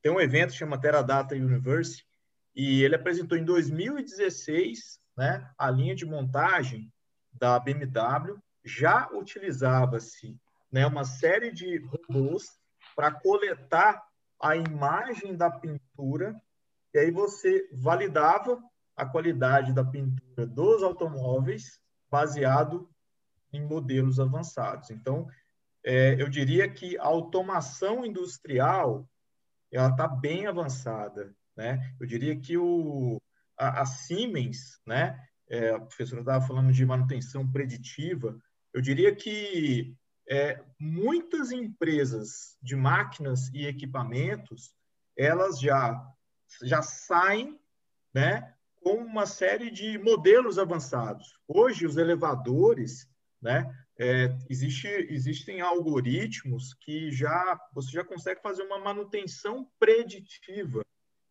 tem 0.07 0.13
um 0.13 0.21
evento 0.21 0.53
que 0.53 0.59
chama 0.59 0.81
Teradata 0.81 1.35
University, 1.35 2.07
e 2.55 2.85
ele 2.85 2.95
apresentou 2.95 3.37
em 3.37 3.45
2016 3.45 5.01
né, 5.17 5.51
a 5.59 5.69
linha 5.69 5.97
de 5.97 6.07
montagem 6.07 6.93
da 7.33 7.59
BMW. 7.59 8.39
Já 8.65 9.09
utilizava-se 9.11 10.39
né, 10.71 10.87
uma 10.87 11.03
série 11.03 11.51
de 11.51 11.79
robôs 11.79 12.45
para 12.95 13.11
coletar 13.11 14.01
a 14.41 14.55
imagem 14.55 15.35
da 15.35 15.51
pintura, 15.51 16.41
e 16.95 17.01
aí 17.01 17.11
você 17.11 17.69
validava 17.73 18.63
a 18.95 19.05
qualidade 19.05 19.73
da 19.73 19.85
pintura 19.85 20.47
dos 20.47 20.85
automóveis 20.85 21.81
baseado 22.09 22.89
em 23.53 23.61
modelos 23.61 24.21
avançados. 24.21 24.89
Então, 24.91 25.27
é, 25.85 26.15
eu 26.23 26.29
diria 26.29 26.71
que 26.71 26.97
a 26.97 27.07
automação 27.07 28.07
industrial 28.07 29.05
ela 29.73 29.91
está 29.91 30.07
bem 30.07 30.47
avançada, 30.47 31.35
né? 31.57 31.95
Eu 32.01 32.07
diria 32.07 32.39
que 32.39 32.57
o, 32.57 33.21
a, 33.59 33.83
a 33.83 33.87
Siemens, 33.87 34.81
né? 34.87 35.19
É, 35.49 35.71
a 35.71 35.81
professora 35.81 36.21
estava 36.21 36.47
falando 36.47 36.73
de 36.73 36.85
manutenção 36.85 37.51
preditiva. 37.51 38.39
Eu 38.73 38.81
diria 38.81 39.15
que 39.15 39.97
é, 40.29 40.63
muitas 40.79 41.53
empresas 41.53 42.57
de 42.61 42.75
máquinas 42.75 43.49
e 43.55 43.67
equipamentos, 43.67 44.75
elas 45.17 45.61
já 45.61 46.05
já 46.63 46.81
saem, 46.83 47.59
né? 48.15 48.55
Com 48.81 48.99
uma 48.99 49.27
série 49.27 49.71
de 49.71 49.99
modelos 49.99 50.59
avançados. 50.59 51.39
Hoje 51.49 51.87
os 51.87 51.97
elevadores, 51.97 53.09
né? 53.43 53.73
É, 53.99 54.37
existe, 54.51 54.87
existem 54.89 55.61
algoritmos 55.61 56.75
que 56.75 57.11
já 57.11 57.59
você 57.73 57.93
já 57.93 58.05
consegue 58.05 58.43
fazer 58.43 58.63
uma 58.63 58.79
manutenção 58.79 59.69
preditiva 59.79 60.83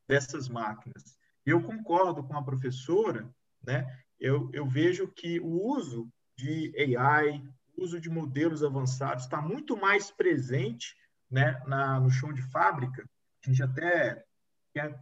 dessas 0.07 0.49
máquinas. 0.49 1.17
Eu 1.45 1.61
concordo 1.61 2.23
com 2.23 2.35
a 2.35 2.43
professora, 2.43 3.29
né? 3.63 3.85
Eu, 4.19 4.49
eu 4.53 4.65
vejo 4.67 5.07
que 5.07 5.39
o 5.39 5.61
uso 5.61 6.09
de 6.37 6.73
AI, 6.97 7.43
uso 7.77 7.99
de 7.99 8.09
modelos 8.09 8.63
avançados 8.63 9.25
está 9.25 9.41
muito 9.41 9.77
mais 9.77 10.09
presente, 10.09 10.95
né, 11.29 11.61
na, 11.67 11.99
no 11.99 12.09
chão 12.09 12.33
de 12.33 12.41
fábrica. 12.41 13.07
A 13.45 13.49
gente 13.49 13.61
até 13.61 14.23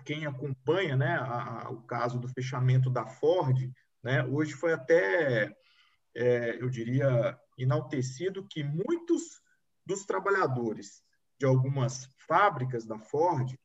quem 0.05 0.26
acompanha, 0.26 0.95
né, 0.95 1.16
a, 1.16 1.66
a, 1.66 1.70
o 1.72 1.82
caso 1.84 2.20
do 2.20 2.28
fechamento 2.28 2.89
da 2.89 3.05
Ford, 3.05 3.72
né, 4.03 4.24
hoje 4.26 4.53
foi 4.53 4.74
até 4.74 5.55
é, 6.16 6.61
eu 6.61 6.70
diria 6.70 7.38
enaltecido 7.57 8.47
que 8.47 8.63
muitos 8.63 9.41
dos 9.85 10.05
trabalhadores 10.05 11.03
de 11.39 11.45
algumas 11.45 12.09
fábricas 12.27 12.85
da 12.85 12.97
Ford, 12.97 13.57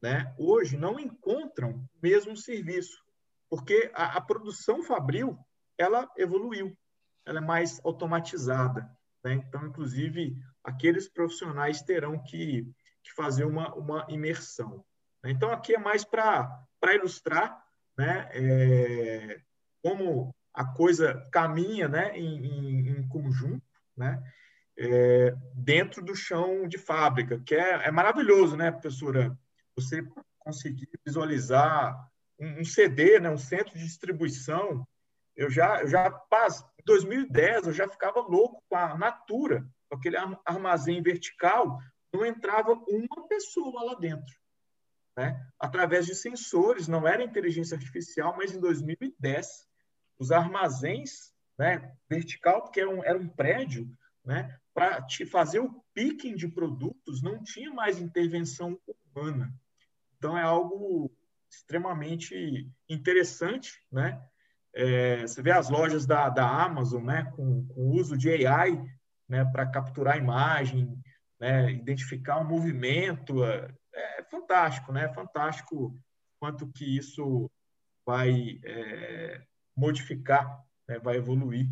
né, 0.00 0.34
hoje 0.38 0.76
não 0.76 1.00
encontram 1.00 1.70
o 1.72 1.88
mesmo 2.02 2.36
serviço, 2.36 3.02
porque 3.48 3.90
a, 3.94 4.18
a 4.18 4.20
produção 4.20 4.82
fabril 4.82 5.38
ela 5.76 6.10
evoluiu, 6.16 6.76
ela 7.24 7.38
é 7.38 7.42
mais 7.42 7.80
automatizada. 7.84 8.88
Né? 9.24 9.34
Então, 9.34 9.66
inclusive, 9.66 10.36
aqueles 10.62 11.08
profissionais 11.08 11.82
terão 11.82 12.22
que, 12.22 12.70
que 13.02 13.12
fazer 13.14 13.44
uma, 13.44 13.74
uma 13.74 14.06
imersão. 14.08 14.84
Então, 15.24 15.50
aqui 15.50 15.74
é 15.74 15.78
mais 15.78 16.04
para 16.04 16.66
ilustrar 16.94 17.64
né, 17.96 18.28
é, 18.32 19.40
como 19.82 20.34
a 20.54 20.64
coisa 20.64 21.28
caminha 21.32 21.88
né, 21.88 22.16
em, 22.16 22.46
em, 22.46 22.88
em 22.90 23.08
conjunto, 23.08 23.62
né, 23.96 24.22
é, 24.78 25.34
dentro 25.54 26.02
do 26.02 26.14
chão 26.14 26.66
de 26.68 26.78
fábrica, 26.78 27.40
que 27.44 27.54
é, 27.54 27.86
é 27.86 27.90
maravilhoso, 27.90 28.56
né, 28.56 28.70
professora? 28.70 29.36
Você 29.76 30.06
conseguir 30.38 30.88
visualizar 31.04 32.08
um, 32.38 32.60
um 32.60 32.64
CD, 32.64 33.18
né, 33.18 33.28
um 33.30 33.38
centro 33.38 33.76
de 33.76 33.84
distribuição. 33.84 34.86
Eu 35.36 35.50
já, 35.50 35.80
eu 35.80 35.88
já 35.88 36.22
em 36.78 36.84
2010, 36.84 37.66
eu 37.66 37.72
já 37.72 37.88
ficava 37.88 38.20
louco 38.20 38.62
com 38.68 38.76
a 38.76 38.96
Natura, 38.96 39.66
com 39.88 39.96
aquele 39.96 40.16
armazém 40.44 41.02
vertical, 41.02 41.78
não 42.12 42.24
entrava 42.24 42.72
uma 42.72 43.28
pessoa 43.28 43.82
lá 43.82 43.94
dentro. 43.94 44.34
Né? 45.16 45.40
Através 45.58 46.06
de 46.06 46.14
sensores, 46.14 46.88
não 46.88 47.06
era 47.06 47.22
inteligência 47.22 47.76
artificial, 47.76 48.36
mas 48.36 48.52
em 48.52 48.60
2010, 48.60 49.66
os 50.18 50.30
armazéns 50.30 51.32
né, 51.58 51.92
vertical, 52.08 52.62
porque 52.62 52.80
era 52.80 52.90
um, 52.90 53.04
era 53.04 53.18
um 53.18 53.28
prédio, 53.28 53.88
né, 54.24 54.58
para 54.72 55.02
te 55.02 55.24
fazer 55.24 55.60
o 55.60 55.84
picking 55.92 56.34
de 56.34 56.48
produtos, 56.48 57.22
não 57.22 57.42
tinha 57.42 57.72
mais 57.72 58.00
intervenção 58.00 58.78
humana. 59.14 59.54
Então, 60.18 60.36
é 60.36 60.42
algo 60.42 61.10
extremamente 61.48 62.68
interessante, 62.88 63.80
né? 63.90 64.20
É, 64.76 65.20
você 65.20 65.40
vê 65.40 65.52
as 65.52 65.70
lojas 65.70 66.04
da, 66.04 66.28
da 66.28 66.48
Amazon, 66.48 67.04
né, 67.04 67.30
com, 67.36 67.64
com 67.68 67.80
o 67.80 67.92
uso 67.92 68.16
de 68.16 68.46
AI, 68.46 68.82
né, 69.28 69.44
para 69.44 69.66
capturar 69.66 70.14
a 70.14 70.18
imagem, 70.18 70.98
né, 71.38 71.70
identificar 71.70 72.40
um 72.40 72.44
movimento, 72.44 73.44
é, 73.44 73.72
é 73.94 74.24
fantástico, 74.24 74.92
né? 74.92 75.08
Fantástico 75.12 75.96
quanto 76.40 76.66
que 76.72 76.96
isso 76.96 77.50
vai 78.04 78.60
é, 78.64 79.42
modificar, 79.76 80.64
né, 80.88 80.98
vai 80.98 81.16
evoluir 81.16 81.68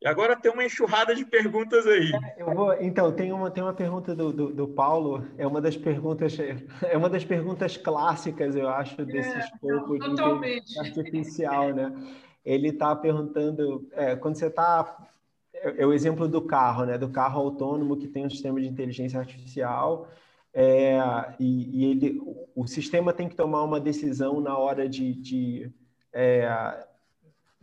e 0.00 0.06
agora 0.06 0.36
tem 0.36 0.52
uma 0.52 0.64
enxurrada 0.64 1.14
de 1.14 1.24
perguntas 1.24 1.86
aí. 1.86 2.12
É, 2.12 2.42
eu 2.42 2.54
vou, 2.54 2.72
então, 2.80 3.10
tem 3.12 3.32
uma, 3.32 3.50
tem 3.50 3.62
uma 3.62 3.72
pergunta 3.72 4.14
do, 4.14 4.30
do, 4.30 4.52
do, 4.52 4.68
Paulo, 4.68 5.26
é 5.38 5.46
uma 5.46 5.60
das 5.60 5.76
perguntas, 5.76 6.36
é 6.86 6.96
uma 6.96 7.08
das 7.08 7.24
perguntas 7.24 7.76
clássicas, 7.76 8.54
eu 8.54 8.68
acho, 8.68 9.04
desse 9.06 9.34
é, 9.34 9.38
escopo 9.38 9.98
de 9.98 10.10
inteligência 10.10 10.82
artificial, 10.82 11.74
né? 11.74 11.92
Ele 12.44 12.68
está 12.68 12.94
perguntando, 12.94 13.88
é, 13.92 14.14
quando 14.14 14.36
você 14.36 14.46
está 14.46 15.08
é, 15.54 15.82
é 15.82 15.86
o 15.86 15.92
exemplo 15.94 16.28
do 16.28 16.42
carro, 16.42 16.84
né? 16.84 16.98
Do 16.98 17.08
carro 17.08 17.40
autônomo 17.40 17.96
que 17.96 18.06
tem 18.06 18.26
um 18.26 18.30
sistema 18.30 18.60
de 18.60 18.68
inteligência 18.68 19.18
artificial 19.18 20.08
é, 20.52 20.98
e, 21.40 21.84
e, 21.84 21.90
ele, 21.90 22.20
o 22.54 22.66
sistema 22.66 23.14
tem 23.14 23.28
que 23.28 23.34
tomar 23.34 23.62
uma 23.62 23.80
decisão 23.80 24.40
na 24.40 24.56
hora 24.58 24.86
de, 24.86 25.14
de 25.14 25.70
é, 26.12 26.85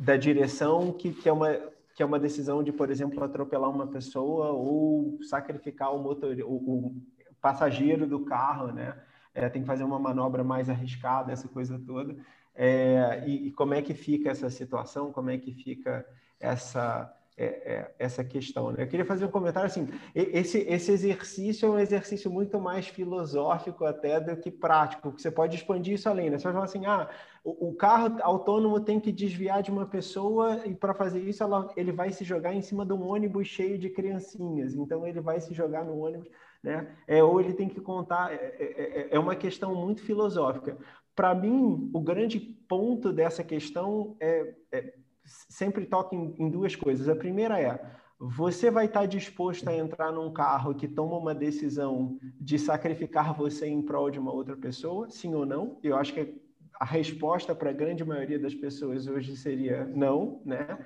da 0.04 0.18
direção 0.18 0.92
que, 0.92 1.14
que 1.14 1.30
é 1.30 1.34
uma 1.34 1.74
que 1.96 2.02
é 2.02 2.06
uma 2.06 2.20
decisão 2.20 2.64
de, 2.64 2.72
por 2.72 2.90
exemplo, 2.90 3.24
atropelar 3.24 3.70
uma 3.70 3.86
pessoa 3.86 4.50
ou 4.50 5.20
sacrificar 5.22 5.96
o 5.96 6.02
motor, 6.02 6.36
o, 6.44 6.56
o 6.56 7.02
passageiro 7.40 8.08
do 8.08 8.26
carro, 8.26 8.72
né? 8.72 9.00
É, 9.32 9.48
tem 9.48 9.62
que 9.62 9.68
fazer 9.68 9.84
uma 9.84 10.00
manobra 10.00 10.44
mais 10.44 10.72
arriscada, 10.72 11.32
essa 11.32 11.48
coisa 11.48 11.80
toda. 11.86 12.16
É, 12.56 13.24
e, 13.28 13.48
e, 13.48 13.52
como 13.52 13.76
é 13.76 13.82
que 13.84 13.94
fica 13.94 14.32
essa 14.32 14.50
situação? 14.50 15.12
Como 15.12 15.30
é 15.30 15.38
que 15.38 15.54
fica 15.54 16.04
essa 16.40 17.16
é, 17.36 17.46
é, 17.46 17.96
essa 17.98 18.24
questão. 18.24 18.72
Né? 18.72 18.84
Eu 18.84 18.88
queria 18.88 19.06
fazer 19.06 19.26
um 19.26 19.32
comentário 19.32 19.68
assim: 19.68 19.88
esse, 20.14 20.60
esse 20.60 20.92
exercício 20.92 21.68
é 21.68 21.70
um 21.72 21.80
exercício 21.80 22.32
muito 22.32 22.60
mais 22.60 22.88
filosófico 22.88 23.86
até 23.86 24.20
do 24.20 24.36
que 24.38 24.52
prático, 24.52 25.12
que 25.12 25.22
você 25.22 25.32
pode 25.32 25.56
expandir 25.56 25.96
isso 25.96 26.08
além. 26.08 26.30
Né? 26.30 26.38
Você 26.38 26.44
vai 26.44 26.54
falar 26.54 26.66
assim: 26.66 26.86
ah, 26.86 27.10
o, 27.44 27.70
o 27.70 27.76
carro 27.76 28.18
autônomo 28.22 28.80
tem 28.80 29.00
que 29.00 29.12
desviar 29.12 29.64
de 29.64 29.72
uma 29.72 29.86
pessoa 29.86 30.62
e 30.66 30.76
para 30.76 30.94
fazer 30.94 31.22
isso 31.22 31.44
ela, 31.44 31.72
ele 31.76 31.92
vai 31.92 32.12
se 32.12 32.24
jogar 32.24 32.54
em 32.54 32.62
cima 32.62 32.86
de 32.86 32.94
um 32.94 33.08
ônibus 33.08 33.48
cheio 33.48 33.78
de 33.78 33.90
criancinhas. 33.90 34.76
Então 34.76 35.06
ele 35.06 35.20
vai 35.20 35.42
se 35.42 35.54
jogar 35.54 35.84
no 35.84 35.98
ônibus, 35.98 36.30
né? 36.62 36.96
É, 37.08 37.24
ou 37.24 37.42
ele 37.42 37.54
tem 37.54 37.68
que 37.68 37.82
contar. 37.82 38.32
É, 38.32 38.36
é, 38.36 39.00
é, 39.02 39.08
é 39.12 39.20
uma 39.20 39.36
questão 39.36 39.74
muito 39.74 40.04
filosófica. 40.04 40.78
Para 41.16 41.34
mim, 41.36 41.90
o 41.94 42.00
grande 42.00 42.40
ponto 42.40 43.14
dessa 43.14 43.44
questão 43.44 44.16
é, 44.20 44.56
é 44.72 44.94
sempre 45.26 45.86
toca 45.86 46.16
em, 46.16 46.36
em 46.38 46.50
duas 46.50 46.76
coisas. 46.76 47.08
A 47.10 47.16
primeira 47.16 47.60
é, 47.60 47.80
você 48.20 48.72
vai 48.72 48.86
estar 48.86 49.06
disposto 49.06 49.68
a 49.68 49.76
entrar 49.76 50.12
num 50.12 50.32
carro 50.32 50.74
que 50.74 50.88
toma 50.88 51.18
uma 51.18 51.36
decisão 51.36 52.18
de 52.40 52.58
sacrificar 52.58 53.34
você 53.34 53.68
em 53.68 53.82
prol 53.82 54.10
de 54.10 54.20
uma 54.20 54.32
outra 54.32 54.56
pessoa? 54.56 55.10
Sim 55.10 55.34
ou 55.36 55.46
não? 55.46 55.78
Eu 55.84 55.98
acho 55.98 56.14
que 56.14 56.42
a 56.80 56.86
resposta 56.86 57.54
para 57.54 57.70
a 57.70 57.74
grande 57.74 58.04
maioria 58.04 58.40
das 58.40 58.54
pessoas 58.54 59.08
hoje 59.08 59.36
seria 59.36 59.86
não, 59.86 60.42
né? 60.46 60.78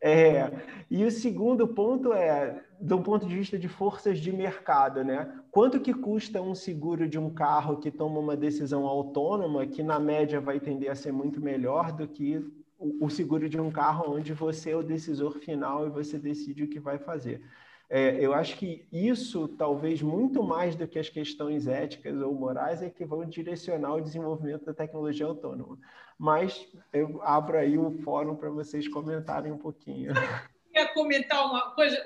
É, 0.00 0.52
e 0.88 1.04
o 1.04 1.10
segundo 1.10 1.66
ponto 1.66 2.12
é, 2.12 2.62
do 2.80 3.00
ponto 3.00 3.26
de 3.26 3.34
vista 3.34 3.58
de 3.58 3.68
forças 3.68 4.20
de 4.20 4.32
mercado, 4.32 5.02
né? 5.02 5.28
Quanto 5.50 5.80
que 5.80 5.92
custa 5.92 6.40
um 6.40 6.54
seguro 6.54 7.08
de 7.08 7.18
um 7.18 7.30
carro 7.30 7.78
que 7.78 7.90
toma 7.90 8.20
uma 8.20 8.36
decisão 8.36 8.86
autônoma, 8.86 9.66
que 9.66 9.82
na 9.82 9.98
média 9.98 10.40
vai 10.40 10.60
tender 10.60 10.90
a 10.90 10.94
ser 10.94 11.12
muito 11.12 11.40
melhor 11.40 11.90
do 11.90 12.06
que 12.06 12.40
o, 12.78 13.10
seguro 13.10 13.48
de 13.48 13.60
um 13.60 13.70
carro 13.70 14.14
onde 14.14 14.32
você 14.32 14.70
é 14.70 14.76
o 14.76 14.82
decisor 14.82 15.32
final 15.40 15.86
e 15.86 15.90
você 15.90 16.18
decide 16.18 16.62
o 16.62 16.68
que 16.68 16.78
vai 16.78 16.98
fazer. 16.98 17.42
É, 17.90 18.16
eu 18.20 18.34
acho 18.34 18.56
que 18.56 18.86
isso, 18.92 19.48
talvez 19.48 20.02
muito 20.02 20.42
mais 20.42 20.76
do 20.76 20.86
que 20.86 20.98
as 20.98 21.08
questões 21.08 21.66
éticas 21.66 22.20
ou 22.20 22.34
morais, 22.34 22.82
é 22.82 22.90
que 22.90 23.04
vão 23.04 23.24
direcionar 23.24 23.94
o 23.94 24.00
desenvolvimento 24.00 24.64
da 24.64 24.74
tecnologia 24.74 25.26
autônoma. 25.26 25.78
Mas 26.18 26.68
eu 26.92 27.20
abro 27.22 27.56
aí 27.56 27.78
o 27.78 27.90
fórum 28.02 28.36
para 28.36 28.50
vocês 28.50 28.86
comentarem 28.86 29.50
um 29.50 29.58
pouquinho. 29.58 30.10
Eu 30.10 30.72
queria 30.72 30.94
comentar 30.94 31.46
uma 31.46 31.74
coisa, 31.74 31.96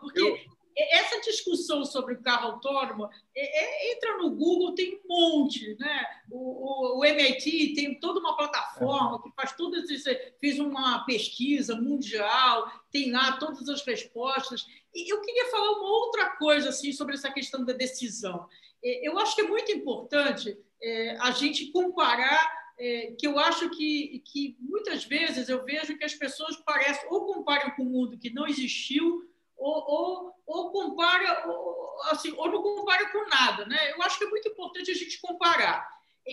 porque 0.00 0.20
eu 0.20 0.55
essa 0.76 1.20
discussão 1.22 1.84
sobre 1.84 2.14
o 2.14 2.22
carro 2.22 2.52
autônomo 2.52 3.08
é, 3.34 3.90
é, 3.90 3.92
entra 3.92 4.18
no 4.18 4.30
Google, 4.30 4.74
tem 4.74 4.94
um 4.94 5.08
monte, 5.08 5.74
né? 5.78 6.04
O, 6.30 6.36
o, 6.36 6.98
o, 6.98 7.04
MIT 7.04 7.74
tem 7.74 7.98
toda 7.98 8.20
uma 8.20 8.36
plataforma 8.36 9.22
que 9.22 9.30
faz 9.34 9.52
tudo 9.52 9.78
isso, 9.78 10.10
fez 10.38 10.58
uma 10.58 11.04
pesquisa 11.04 11.74
mundial, 11.74 12.70
tem 12.90 13.10
lá 13.10 13.38
todas 13.38 13.66
as 13.68 13.84
respostas. 13.84 14.66
E 14.94 15.10
eu 15.10 15.20
queria 15.22 15.50
falar 15.50 15.72
uma 15.72 15.88
outra 15.88 16.30
coisa 16.36 16.68
assim 16.68 16.92
sobre 16.92 17.14
essa 17.14 17.30
questão 17.30 17.64
da 17.64 17.72
decisão. 17.72 18.46
É, 18.84 19.08
eu 19.08 19.18
acho 19.18 19.34
que 19.34 19.40
é 19.42 19.48
muito 19.48 19.72
importante 19.72 20.58
é, 20.82 21.16
a 21.20 21.30
gente 21.30 21.72
comparar 21.72 22.66
é, 22.78 23.14
que 23.18 23.26
eu 23.26 23.38
acho 23.38 23.70
que, 23.70 24.22
que 24.26 24.56
muitas 24.60 25.04
vezes 25.04 25.48
eu 25.48 25.64
vejo 25.64 25.96
que 25.96 26.04
as 26.04 26.14
pessoas 26.14 26.56
parecem 26.56 27.08
ou 27.08 27.24
comparam 27.24 27.70
com 27.70 27.82
um 27.82 27.90
mundo 27.90 28.18
que 28.18 28.28
não 28.28 28.46
existiu 28.46 29.26
ou, 29.56 29.84
ou, 29.88 30.35
ou 30.46 30.70
compara, 30.70 31.48
ou, 31.48 32.02
assim, 32.10 32.32
ou 32.36 32.50
não 32.50 32.62
compara 32.62 33.10
com 33.10 33.28
nada. 33.28 33.66
Né? 33.66 33.92
Eu 33.92 34.02
acho 34.02 34.18
que 34.18 34.24
é 34.24 34.28
muito 34.30 34.48
importante 34.48 34.90
a 34.90 34.94
gente 34.94 35.20
comparar. 35.20 35.86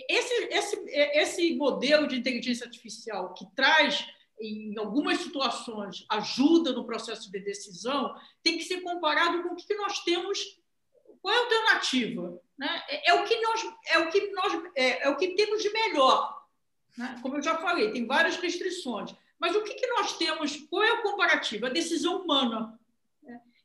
Esse, 0.08 0.34
esse, 0.50 0.84
esse 0.88 1.54
modelo 1.56 2.06
de 2.06 2.16
inteligência 2.16 2.66
artificial 2.66 3.32
que 3.34 3.46
traz, 3.54 4.06
em 4.40 4.76
algumas 4.78 5.18
situações, 5.18 6.04
ajuda 6.08 6.72
no 6.72 6.84
processo 6.84 7.30
de 7.30 7.38
decisão, 7.40 8.14
tem 8.42 8.56
que 8.56 8.64
ser 8.64 8.80
comparado 8.80 9.42
com 9.42 9.54
o 9.54 9.56
que 9.56 9.74
nós 9.74 10.00
temos. 10.00 10.60
Qual 11.20 11.34
é 11.34 11.36
a 11.36 11.40
alternativa? 11.40 12.42
Né? 12.58 12.82
É, 12.88 13.10
é, 13.10 13.14
o 13.14 13.24
que 13.24 13.40
nós, 13.40 13.66
é, 13.86 13.98
o 13.98 14.10
que 14.10 14.30
nós, 14.32 14.62
é, 14.76 15.06
é 15.06 15.08
o 15.08 15.16
que 15.16 15.28
temos 15.34 15.62
de 15.62 15.70
melhor. 15.70 16.44
Né? 16.96 17.18
Como 17.22 17.36
eu 17.36 17.42
já 17.42 17.56
falei, 17.58 17.92
tem 17.92 18.06
várias 18.06 18.36
restrições. 18.36 19.14
Mas 19.38 19.54
o 19.54 19.62
que, 19.62 19.74
que 19.74 19.86
nós 19.88 20.16
temos? 20.16 20.56
Qual 20.68 20.82
é 20.82 20.92
o 20.92 21.02
comparativo? 21.02 21.66
A 21.66 21.70
decisão 21.70 22.22
humana. 22.22 22.78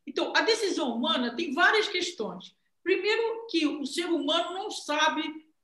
Então, 0.10 0.34
a 0.36 0.42
decisão 0.42 0.96
humana 0.96 1.36
tem 1.36 1.54
várias 1.54 1.88
questões. 1.88 2.56
Primeiro, 2.82 3.46
que 3.48 3.68
o 3.68 3.86
ser 3.86 4.08
humano 4.08 4.56
não 4.56 4.72
sabe, 4.72 5.22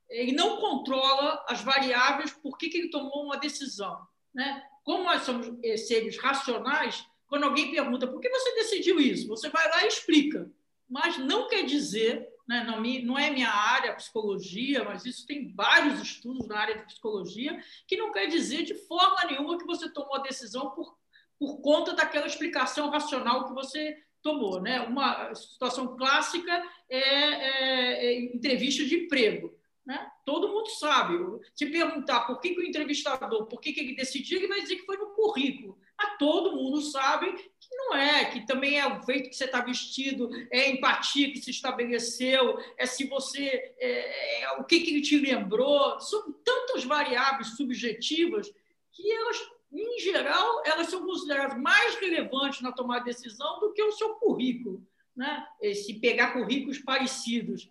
ele 0.08 0.30
não 0.30 0.58
controla 0.58 1.44
as 1.48 1.62
variáveis 1.62 2.30
por 2.30 2.56
que, 2.56 2.68
que 2.68 2.78
ele 2.78 2.90
tomou 2.90 3.24
uma 3.24 3.36
decisão. 3.38 3.98
Né? 4.32 4.62
Como 4.84 5.02
nós 5.02 5.22
somos 5.22 5.52
eh, 5.64 5.76
seres 5.76 6.16
racionais, 6.16 7.04
quando 7.26 7.42
alguém 7.42 7.72
pergunta 7.72 8.06
por 8.06 8.20
que 8.20 8.28
você 8.28 8.54
decidiu 8.54 9.00
isso, 9.00 9.26
você 9.26 9.48
vai 9.48 9.68
lá 9.68 9.82
e 9.82 9.88
explica. 9.88 10.48
Mas 10.88 11.18
não 11.18 11.48
quer 11.48 11.64
dizer, 11.64 12.28
né, 12.46 12.62
não 13.04 13.18
é 13.18 13.28
minha 13.30 13.50
área, 13.50 13.96
psicologia, 13.96 14.84
mas 14.84 15.04
isso 15.04 15.26
tem 15.26 15.52
vários 15.52 16.00
estudos 16.00 16.46
na 16.46 16.56
área 16.56 16.78
de 16.78 16.84
psicologia, 16.84 17.60
que 17.88 17.96
não 17.96 18.12
quer 18.12 18.28
dizer 18.28 18.62
de 18.62 18.74
forma 18.74 19.24
nenhuma 19.28 19.58
que 19.58 19.66
você 19.66 19.90
tomou 19.90 20.14
a 20.14 20.22
decisão 20.22 20.70
por, 20.70 20.96
por 21.36 21.60
conta 21.60 21.94
daquela 21.94 22.28
explicação 22.28 22.90
racional 22.90 23.48
que 23.48 23.52
você 23.52 24.05
tomou. 24.26 24.60
Né? 24.60 24.80
Uma 24.80 25.32
situação 25.34 25.96
clássica 25.96 26.52
é, 26.90 26.98
é, 26.98 28.06
é 28.06 28.20
entrevista 28.34 28.84
de 28.84 29.04
emprego. 29.04 29.54
Né? 29.86 30.04
Todo 30.24 30.48
mundo 30.48 30.68
sabe. 30.70 31.16
Se 31.54 31.66
perguntar 31.66 32.22
por 32.22 32.40
que, 32.40 32.50
que 32.50 32.60
o 32.60 32.66
entrevistador, 32.66 33.46
por 33.46 33.60
que, 33.60 33.72
que 33.72 33.80
ele 33.80 33.94
decidiu, 33.94 34.38
ele 34.38 34.48
vai 34.48 34.60
dizer 34.60 34.76
que 34.76 34.86
foi 34.86 34.96
no 34.96 35.14
currículo. 35.14 35.78
Mas 35.96 36.18
todo 36.18 36.56
mundo 36.56 36.80
sabe 36.82 37.32
que 37.32 37.76
não 37.76 37.94
é, 37.94 38.24
que 38.26 38.44
também 38.44 38.78
é 38.78 38.86
o 38.86 39.00
jeito 39.02 39.30
que 39.30 39.36
você 39.36 39.44
está 39.44 39.60
vestido, 39.60 40.28
é 40.50 40.62
a 40.62 40.68
empatia 40.70 41.30
que 41.30 41.38
se 41.38 41.50
estabeleceu, 41.50 42.58
é 42.76 42.84
se 42.84 43.06
você. 43.06 43.74
É, 43.78 44.42
é, 44.42 44.52
o 44.58 44.64
que, 44.64 44.80
que 44.80 44.90
ele 44.90 45.02
te 45.02 45.18
lembrou. 45.18 46.00
São 46.00 46.32
tantas 46.44 46.84
variáveis 46.84 47.56
subjetivas 47.56 48.52
que 48.92 49.12
elas, 49.12 49.38
em 49.72 49.98
geral, 50.00 50.62
elas 50.64 50.88
são 50.88 51.04
consideradas 51.04 51.60
mais 51.60 51.96
relevantes 51.96 52.60
na 52.60 52.72
tomada 52.72 53.04
de 53.04 53.10
decisão 53.10 53.60
do 53.60 53.72
que 53.72 53.82
o 53.82 53.92
seu 53.92 54.14
currículo. 54.14 54.86
Né? 55.14 55.46
Se 55.74 55.94
pegar 55.94 56.32
currículos 56.32 56.78
parecidos. 56.78 57.70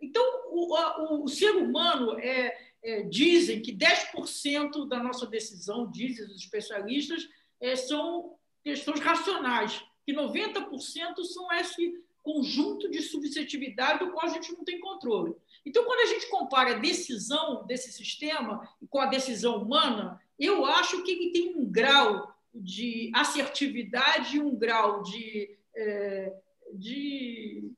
Então, 0.00 0.22
o, 0.50 0.74
o, 0.74 1.24
o 1.24 1.28
ser 1.28 1.50
humano 1.56 2.18
é, 2.18 2.56
é, 2.82 3.02
dizem 3.02 3.60
que 3.60 3.72
10% 3.72 4.88
da 4.88 5.02
nossa 5.02 5.26
decisão, 5.26 5.90
dizem 5.90 6.26
os 6.26 6.36
especialistas, 6.36 7.28
é, 7.60 7.76
são 7.76 8.36
questões 8.64 9.00
racionais, 9.00 9.84
que 10.04 10.12
90% 10.12 11.24
são 11.24 11.52
esse 11.52 12.04
conjunto 12.22 12.90
de 12.90 13.02
subjetividade 13.02 14.04
do 14.04 14.10
qual 14.10 14.26
a 14.26 14.30
gente 14.30 14.52
não 14.52 14.64
tem 14.64 14.80
controle. 14.80 15.36
Então, 15.64 15.84
quando 15.84 16.00
a 16.00 16.12
gente 16.12 16.28
compara 16.28 16.72
a 16.72 16.78
decisão 16.78 17.64
desse 17.66 17.92
sistema 17.92 18.68
com 18.90 18.98
a 18.98 19.06
decisão 19.06 19.62
humana, 19.62 20.20
eu 20.38 20.64
acho 20.64 21.02
que 21.02 21.10
ele 21.10 21.30
tem 21.30 21.56
um 21.56 21.70
grau 21.70 22.34
de 22.54 23.10
assertividade, 23.14 24.40
um 24.40 24.56
grau 24.56 25.02
de, 25.02 25.56
é, 25.74 26.32
de 26.72 27.70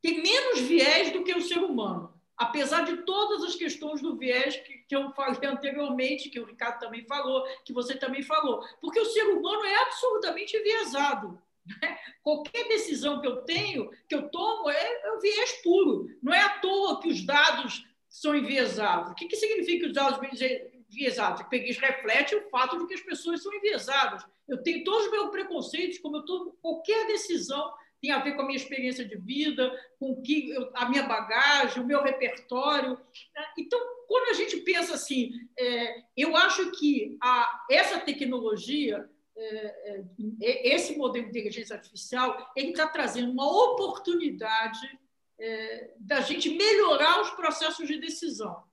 tem 0.00 0.22
menos 0.22 0.60
viés 0.60 1.12
do 1.12 1.24
que 1.24 1.34
o 1.34 1.42
ser 1.42 1.58
humano 1.58 2.14
apesar 2.36 2.82
de 2.82 2.98
todas 2.98 3.42
as 3.44 3.54
questões 3.54 4.00
do 4.00 4.16
viés 4.16 4.56
que, 4.56 4.78
que, 4.88 4.96
eu 4.96 5.10
falei 5.12 5.48
anteriormente, 5.48 6.30
que 6.30 6.40
o 6.40 6.44
Ricardo 6.44 6.80
também 6.80 7.04
falou, 7.06 7.44
que 7.64 7.72
você 7.72 7.96
também 7.96 8.22
falou, 8.22 8.64
porque 8.80 9.00
o 9.00 9.06
ser 9.06 9.24
humano 9.24 9.64
é 9.64 9.82
absolutamente 9.82 10.56
enviesado. 10.56 11.40
Né? 11.66 11.98
Qualquer 12.22 12.68
decisão 12.68 13.20
que 13.20 13.26
eu 13.26 13.42
tenho, 13.42 13.90
que 14.08 14.14
eu 14.14 14.28
tomo, 14.28 14.68
é, 14.68 15.06
é 15.06 15.12
um 15.12 15.20
viés 15.20 15.52
puro. 15.62 16.08
Não 16.22 16.32
é 16.32 16.40
à 16.40 16.58
toa 16.58 17.00
que 17.00 17.08
os 17.08 17.24
dados 17.24 17.86
são 18.08 18.34
enviesados. 18.34 19.12
O 19.12 19.14
que, 19.14 19.26
que 19.26 19.36
significa 19.36 19.86
os 19.86 19.92
dados 19.92 20.20
enviesados? 20.94 21.42
Que 21.48 21.56
isso 21.56 21.80
reflete 21.80 22.34
o 22.34 22.48
fato 22.48 22.78
de 22.78 22.86
que 22.86 22.94
as 22.94 23.00
pessoas 23.00 23.42
são 23.42 23.52
enviesadas. 23.52 24.24
Eu 24.48 24.62
tenho 24.62 24.84
todos 24.84 25.06
os 25.06 25.10
meus 25.10 25.30
preconceitos, 25.30 25.98
como 25.98 26.18
eu 26.18 26.24
tomo 26.24 26.56
qualquer 26.62 27.06
decisão 27.06 27.72
tem 28.04 28.10
a 28.10 28.18
ver 28.18 28.32
com 28.32 28.42
a 28.42 28.44
minha 28.44 28.58
experiência 28.58 29.02
de 29.02 29.16
vida, 29.16 29.72
com 29.98 30.20
que 30.20 30.50
eu, 30.50 30.70
a 30.74 30.90
minha 30.90 31.04
bagagem, 31.04 31.82
o 31.82 31.86
meu 31.86 32.02
repertório. 32.02 32.90
Né? 32.90 33.46
Então, 33.58 33.80
quando 34.06 34.28
a 34.28 34.34
gente 34.34 34.58
pensa 34.58 34.92
assim, 34.92 35.30
é, 35.58 36.02
eu 36.14 36.36
acho 36.36 36.70
que 36.72 37.16
a, 37.22 37.64
essa 37.70 37.98
tecnologia, 37.98 39.08
é, 39.34 40.04
é, 40.42 40.74
esse 40.74 40.98
modelo 40.98 41.24
de 41.24 41.30
inteligência 41.30 41.76
artificial, 41.76 42.52
ele 42.54 42.72
está 42.72 42.86
trazendo 42.86 43.32
uma 43.32 43.50
oportunidade 43.72 44.98
é, 45.40 45.90
da 45.98 46.20
gente 46.20 46.50
melhorar 46.50 47.22
os 47.22 47.30
processos 47.30 47.88
de 47.88 47.96
decisão. 47.96 48.64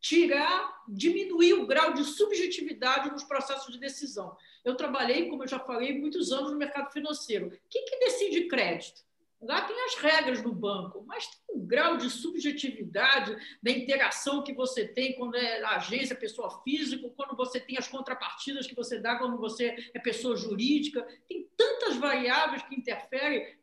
Tirar, 0.00 0.82
diminuir 0.88 1.54
o 1.54 1.66
grau 1.66 1.92
de 1.92 2.04
subjetividade 2.04 3.10
nos 3.10 3.24
processos 3.24 3.72
de 3.72 3.78
decisão. 3.78 4.36
Eu 4.64 4.76
trabalhei, 4.76 5.28
como 5.28 5.42
eu 5.42 5.48
já 5.48 5.58
falei, 5.58 5.98
muitos 5.98 6.32
anos 6.32 6.52
no 6.52 6.58
mercado 6.58 6.92
financeiro. 6.92 7.52
Quem 7.68 7.84
que 7.84 7.98
decide 7.98 8.46
crédito? 8.48 9.02
Lá 9.42 9.60
tem 9.62 9.76
as 9.86 9.96
regras 9.96 10.40
do 10.40 10.52
banco, 10.52 11.02
mas 11.04 11.26
tem 11.26 11.56
um 11.56 11.66
grau 11.66 11.96
de 11.96 12.08
subjetividade 12.08 13.36
da 13.60 13.72
interação 13.72 14.44
que 14.44 14.52
você 14.52 14.86
tem 14.86 15.14
quando 15.16 15.34
é 15.34 15.60
agência, 15.64 16.14
pessoa 16.14 16.62
física, 16.62 17.10
quando 17.16 17.36
você 17.36 17.58
tem 17.58 17.76
as 17.76 17.88
contrapartidas 17.88 18.68
que 18.68 18.74
você 18.74 19.00
dá 19.00 19.16
quando 19.16 19.36
você 19.36 19.90
é 19.92 19.98
pessoa 19.98 20.36
jurídica. 20.36 21.04
Tem 21.28 21.48
tantas 21.56 21.96
variáveis 21.96 22.62
que 22.62 22.76
interferem 22.76 23.58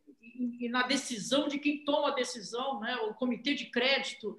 na 0.70 0.84
decisão 0.84 1.48
de 1.48 1.58
quem 1.58 1.86
toma 1.86 2.10
a 2.10 2.16
decisão, 2.16 2.82
né? 2.82 2.96
o 3.10 3.14
comitê 3.14 3.54
de 3.54 3.68
crédito 3.68 4.38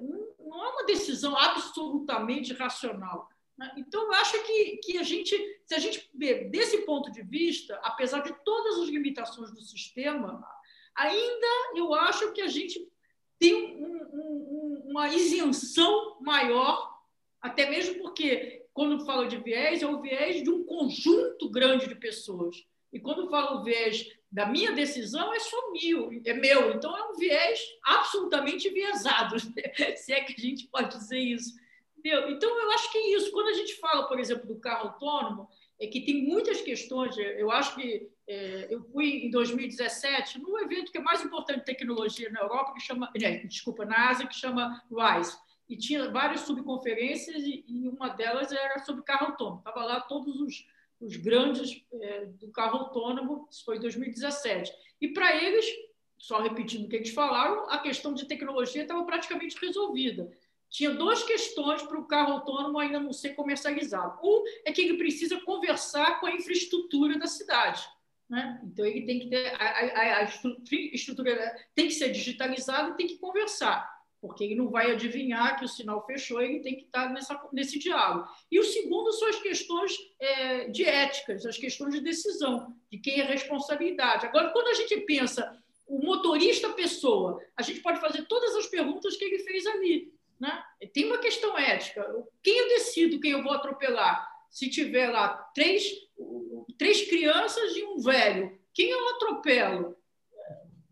não 0.00 0.64
é 0.64 0.68
uma 0.70 0.84
decisão 0.84 1.36
absolutamente 1.36 2.52
racional. 2.52 3.28
Né? 3.56 3.72
Então, 3.76 4.02
eu 4.04 4.12
acho 4.14 4.42
que, 4.44 4.76
que 4.78 4.98
a 4.98 5.02
gente, 5.02 5.36
se 5.64 5.74
a 5.74 5.78
gente 5.78 6.10
ver 6.14 6.50
desse 6.50 6.78
ponto 6.78 7.10
de 7.10 7.22
vista, 7.22 7.78
apesar 7.82 8.20
de 8.20 8.34
todas 8.44 8.78
as 8.78 8.88
limitações 8.88 9.52
do 9.52 9.62
sistema, 9.62 10.44
ainda 10.94 11.46
eu 11.74 11.94
acho 11.94 12.32
que 12.32 12.40
a 12.40 12.48
gente 12.48 12.88
tem 13.38 13.76
um, 13.76 13.96
um, 14.12 14.82
uma 14.90 15.08
isenção 15.08 16.16
maior, 16.20 16.98
até 17.40 17.68
mesmo 17.68 18.00
porque, 18.00 18.66
quando 18.72 19.04
falo 19.04 19.26
de 19.26 19.36
viés, 19.36 19.82
é 19.82 19.86
o 19.86 20.00
viés 20.00 20.42
de 20.42 20.50
um 20.50 20.64
conjunto 20.64 21.48
grande 21.50 21.88
de 21.88 21.94
pessoas. 21.94 22.64
E 22.94 23.00
quando 23.00 23.28
falo 23.28 23.64
viés 23.64 24.08
da 24.30 24.46
minha 24.46 24.70
decisão 24.70 25.34
é 25.34 25.40
só 25.40 25.72
meu, 25.72 26.12
é 26.24 26.32
meu. 26.32 26.72
Então 26.72 26.96
é 26.96 27.10
um 27.10 27.16
viés 27.16 27.60
absolutamente 27.82 28.70
viesado, 28.70 29.36
se 29.96 30.12
é 30.12 30.20
que 30.22 30.32
a 30.32 30.40
gente 30.40 30.68
pode 30.68 30.96
dizer 30.96 31.18
isso. 31.18 31.56
Entendeu? 31.98 32.30
Então 32.30 32.48
eu 32.62 32.70
acho 32.70 32.92
que 32.92 32.98
é 32.98 33.16
isso. 33.16 33.32
Quando 33.32 33.48
a 33.48 33.52
gente 33.52 33.74
fala, 33.80 34.06
por 34.06 34.20
exemplo, 34.20 34.46
do 34.46 34.60
carro 34.60 34.90
autônomo, 34.90 35.48
é 35.80 35.88
que 35.88 36.02
tem 36.02 36.22
muitas 36.22 36.60
questões. 36.60 37.16
Eu 37.18 37.50
acho 37.50 37.74
que 37.74 38.08
é, 38.28 38.68
eu 38.70 38.80
fui 38.92 39.26
em 39.26 39.30
2017 39.30 40.40
num 40.40 40.56
evento 40.60 40.92
que 40.92 40.98
é 40.98 41.02
mais 41.02 41.24
importante 41.24 41.58
de 41.58 41.64
tecnologia 41.64 42.30
na 42.30 42.42
Europa, 42.42 42.74
que 42.74 42.80
chama, 42.80 43.10
né, 43.20 43.38
desculpa, 43.38 43.84
na 43.84 44.10
Ásia, 44.10 44.28
que 44.28 44.36
chama 44.36 44.84
RISE. 44.88 45.36
E 45.68 45.76
tinha 45.76 46.10
várias 46.10 46.42
subconferências 46.42 47.42
e, 47.42 47.64
e 47.66 47.88
uma 47.88 48.10
delas 48.10 48.52
era 48.52 48.78
sobre 48.84 49.02
carro 49.02 49.26
autônomo. 49.26 49.58
Estava 49.58 49.84
lá 49.84 50.00
todos 50.00 50.40
os 50.40 50.64
os 51.00 51.16
grandes 51.16 51.82
é, 51.92 52.26
do 52.26 52.50
carro 52.50 52.78
autônomo, 52.78 53.48
isso 53.50 53.64
foi 53.64 53.76
em 53.76 53.80
2017. 53.80 54.72
E 55.00 55.08
para 55.08 55.36
eles, 55.36 55.66
só 56.18 56.40
repetindo 56.40 56.86
o 56.86 56.88
que 56.88 56.96
eles 56.96 57.10
falaram, 57.10 57.68
a 57.68 57.78
questão 57.78 58.14
de 58.14 58.26
tecnologia 58.26 58.82
estava 58.82 59.04
praticamente 59.04 59.56
resolvida. 59.60 60.30
Tinha 60.70 60.90
duas 60.90 61.22
questões 61.22 61.82
para 61.82 61.98
o 61.98 62.06
carro 62.06 62.32
autônomo 62.32 62.78
ainda 62.78 62.98
não 62.98 63.12
ser 63.12 63.30
comercializado. 63.30 64.18
Um 64.24 64.42
é 64.64 64.72
que 64.72 64.80
ele 64.80 64.98
precisa 64.98 65.40
conversar 65.40 66.18
com 66.20 66.26
a 66.26 66.32
infraestrutura 66.34 67.18
da 67.18 67.26
cidade. 67.26 67.86
Né? 68.28 68.60
Então, 68.64 68.84
ele 68.84 69.06
tem 69.06 69.20
que 69.20 69.28
ter 69.28 69.54
a, 69.54 69.64
a, 69.64 70.18
a 70.18 70.24
estrutura 70.92 71.54
tem 71.74 71.86
que 71.86 71.94
ser 71.94 72.10
digitalizada 72.10 72.90
e 72.90 72.96
tem 72.96 73.06
que 73.06 73.18
conversar 73.18 73.93
porque 74.24 74.42
ele 74.42 74.54
não 74.54 74.70
vai 74.70 74.90
adivinhar 74.90 75.58
que 75.58 75.66
o 75.66 75.68
sinal 75.68 76.06
fechou, 76.06 76.40
ele 76.40 76.60
tem 76.60 76.76
que 76.76 76.84
estar 76.84 77.12
nessa, 77.12 77.38
nesse 77.52 77.78
diálogo. 77.78 78.26
E 78.50 78.58
o 78.58 78.64
segundo 78.64 79.12
são 79.12 79.28
as 79.28 79.38
questões 79.38 79.98
é, 80.18 80.68
de 80.70 80.82
éticas, 80.82 81.44
as 81.44 81.58
questões 81.58 81.92
de 81.92 82.00
decisão, 82.00 82.74
de 82.90 82.96
quem 82.96 83.20
é 83.20 83.22
responsabilidade. 83.22 84.24
Agora, 84.24 84.48
quando 84.48 84.68
a 84.68 84.72
gente 84.72 84.98
pensa 85.02 85.54
o 85.86 85.98
motorista 86.02 86.70
pessoa, 86.70 87.38
a 87.54 87.60
gente 87.60 87.80
pode 87.80 88.00
fazer 88.00 88.22
todas 88.22 88.56
as 88.56 88.66
perguntas 88.66 89.14
que 89.14 89.26
ele 89.26 89.40
fez 89.40 89.66
ali. 89.66 90.10
Né? 90.40 90.64
Tem 90.94 91.04
uma 91.04 91.18
questão 91.18 91.58
ética. 91.58 92.10
Quem 92.42 92.56
eu 92.56 92.68
decido 92.68 93.20
quem 93.20 93.32
eu 93.32 93.42
vou 93.42 93.52
atropelar? 93.52 94.26
Se 94.48 94.70
tiver 94.70 95.08
lá 95.08 95.34
três, 95.54 95.84
três 96.78 97.06
crianças 97.06 97.76
e 97.76 97.84
um 97.84 97.98
velho, 97.98 98.58
quem 98.72 98.88
eu 98.88 99.16
atropelo? 99.16 99.94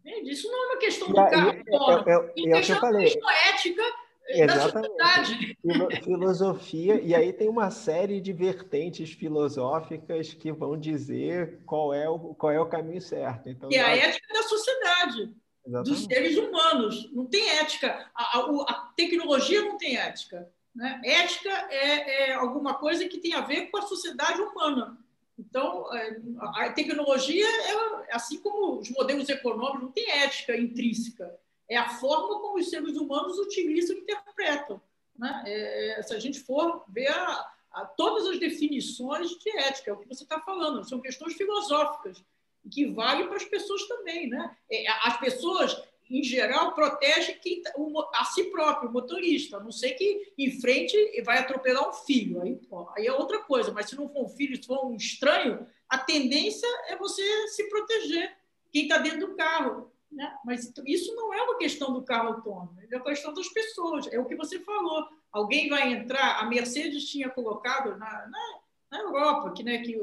Isso 0.04 0.50
não 0.50 0.62
é 0.62 0.66
uma 0.66 0.78
questão 0.78 1.08
do 1.08 1.14
carro, 1.14 1.50
é, 1.50 1.56
é, 1.56 2.50
é, 2.50 2.56
é, 2.56 2.60
questão, 2.60 2.98
é 2.98 3.02
questão 3.02 3.30
ética 3.30 3.82
Exatamente. 4.28 4.96
da 4.96 5.14
sociedade. 5.14 5.58
Filosofia, 6.02 7.00
e 7.00 7.14
aí 7.14 7.32
tem 7.32 7.48
uma 7.48 7.70
série 7.70 8.20
de 8.20 8.32
vertentes 8.32 9.12
filosóficas 9.12 10.32
que 10.34 10.52
vão 10.52 10.78
dizer 10.78 11.60
qual 11.66 11.92
é 11.92 12.08
o, 12.08 12.34
qual 12.34 12.52
é 12.52 12.60
o 12.60 12.68
caminho 12.68 13.00
certo. 13.00 13.48
Então, 13.48 13.70
e 13.70 13.78
a 13.78 13.96
ética 13.96 14.32
da 14.32 14.42
sociedade, 14.42 15.34
Exatamente. 15.66 15.90
dos 15.90 16.04
seres 16.04 16.36
humanos. 16.36 17.12
Não 17.12 17.26
tem 17.26 17.48
ética. 17.58 18.10
A, 18.14 18.38
a, 18.38 18.64
a 18.68 18.92
tecnologia 18.96 19.62
não 19.62 19.76
tem 19.76 19.96
ética. 19.96 20.50
Né? 20.74 21.00
Ética 21.04 21.50
é, 21.70 22.30
é 22.30 22.34
alguma 22.34 22.74
coisa 22.74 23.06
que 23.06 23.18
tem 23.18 23.34
a 23.34 23.42
ver 23.42 23.70
com 23.70 23.78
a 23.78 23.82
sociedade 23.82 24.40
humana. 24.40 24.98
Então, 25.38 25.92
é, 25.94 26.20
a 26.56 26.72
tecnologia, 26.72 27.46
é, 27.46 28.14
assim 28.14 28.38
como 28.38 28.78
os 28.78 28.90
modelos 28.90 29.28
econômicos, 29.28 29.82
não 29.82 29.92
tem 29.92 30.10
ética 30.10 30.56
intrínseca. 30.56 31.38
É 31.68 31.76
a 31.76 31.88
forma 31.88 32.40
como 32.40 32.58
os 32.58 32.68
seres 32.68 32.96
humanos 32.96 33.38
utilizam 33.38 33.96
e 33.96 34.00
interpretam. 34.00 34.80
Né? 35.16 35.42
É, 35.46 35.98
é, 35.98 36.02
se 36.02 36.14
a 36.14 36.18
gente 36.18 36.40
for 36.40 36.84
ver 36.88 37.08
a, 37.08 37.52
a, 37.72 37.84
todas 37.86 38.26
as 38.28 38.38
definições 38.38 39.30
de 39.30 39.58
ética, 39.58 39.90
é 39.90 39.94
o 39.94 39.98
que 39.98 40.08
você 40.08 40.24
está 40.24 40.40
falando, 40.40 40.86
são 40.86 41.00
questões 41.00 41.34
filosóficas, 41.34 42.22
que 42.70 42.86
valem 42.86 43.26
para 43.26 43.36
as 43.36 43.44
pessoas 43.44 43.86
também. 43.88 44.28
Né? 44.28 44.56
É, 44.70 44.88
as 45.06 45.18
pessoas 45.18 45.82
em 46.10 46.22
geral, 46.22 46.74
protege 46.74 47.34
quem, 47.34 47.62
tá, 47.62 47.72
a 48.14 48.24
si 48.24 48.44
próprio, 48.44 48.88
o 48.88 48.92
motorista, 48.92 49.56
a 49.56 49.60
não 49.60 49.72
ser 49.72 49.92
que 49.92 50.32
em 50.36 50.60
frente 50.60 50.96
vai 51.22 51.38
atropelar 51.38 51.88
um 51.88 51.92
filho. 51.92 52.42
Aí, 52.42 52.60
aí 52.96 53.06
é 53.06 53.12
outra 53.12 53.38
coisa, 53.40 53.72
mas 53.72 53.88
se 53.88 53.96
não 53.96 54.08
for 54.08 54.24
um 54.24 54.28
filho, 54.28 54.56
se 54.56 54.66
for 54.66 54.84
um 54.86 54.94
estranho, 54.94 55.66
a 55.88 55.98
tendência 55.98 56.68
é 56.88 56.96
você 56.96 57.22
se 57.48 57.68
proteger, 57.68 58.36
quem 58.70 58.82
está 58.82 58.98
dentro 58.98 59.20
do 59.20 59.36
carro. 59.36 59.92
Né? 60.10 60.30
Mas 60.44 60.70
isso 60.86 61.14
não 61.14 61.32
é 61.32 61.42
uma 61.42 61.56
questão 61.56 61.92
do 61.92 62.02
carro 62.02 62.34
autônomo, 62.34 62.76
é 62.90 62.96
uma 62.96 63.04
questão 63.04 63.32
das 63.32 63.48
pessoas, 63.48 64.06
é 64.12 64.18
o 64.18 64.26
que 64.26 64.36
você 64.36 64.58
falou. 64.60 65.08
Alguém 65.32 65.68
vai 65.70 65.92
entrar, 65.92 66.40
a 66.40 66.44
Mercedes 66.44 67.08
tinha 67.08 67.30
colocado 67.30 67.96
na, 67.96 68.26
na, 68.28 68.58
na 68.90 69.00
Europa, 69.00 69.52
que, 69.52 69.62
né, 69.62 69.78
que 69.78 69.98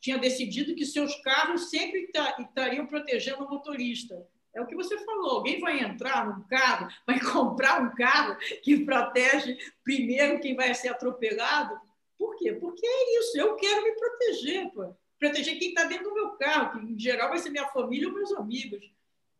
tinha 0.00 0.18
decidido 0.18 0.74
que 0.74 0.86
seus 0.86 1.14
carros 1.22 1.68
sempre 1.68 2.10
estariam 2.38 2.86
protegendo 2.86 3.44
o 3.44 3.50
motorista. 3.50 4.26
É 4.54 4.60
o 4.60 4.66
que 4.66 4.74
você 4.74 4.98
falou. 4.98 5.36
Alguém 5.36 5.60
vai 5.60 5.80
entrar 5.80 6.26
num 6.26 6.42
carro, 6.44 6.88
vai 7.06 7.18
comprar 7.20 7.82
um 7.82 7.94
carro 7.94 8.36
que 8.62 8.84
protege 8.84 9.56
primeiro 9.82 10.40
quem 10.40 10.54
vai 10.54 10.74
ser 10.74 10.88
atropelado? 10.88 11.80
Por 12.18 12.36
quê? 12.36 12.52
Porque 12.52 12.86
é 12.86 13.18
isso. 13.18 13.38
Eu 13.38 13.56
quero 13.56 13.82
me 13.82 13.92
proteger, 13.92 14.70
pô. 14.70 14.94
proteger 15.18 15.58
quem 15.58 15.70
está 15.70 15.84
dentro 15.84 16.04
do 16.04 16.14
meu 16.14 16.30
carro, 16.32 16.72
que 16.72 16.92
em 16.92 16.98
geral 16.98 17.30
vai 17.30 17.38
ser 17.38 17.50
minha 17.50 17.66
família 17.68 18.08
ou 18.08 18.14
meus 18.14 18.32
amigos. 18.32 18.92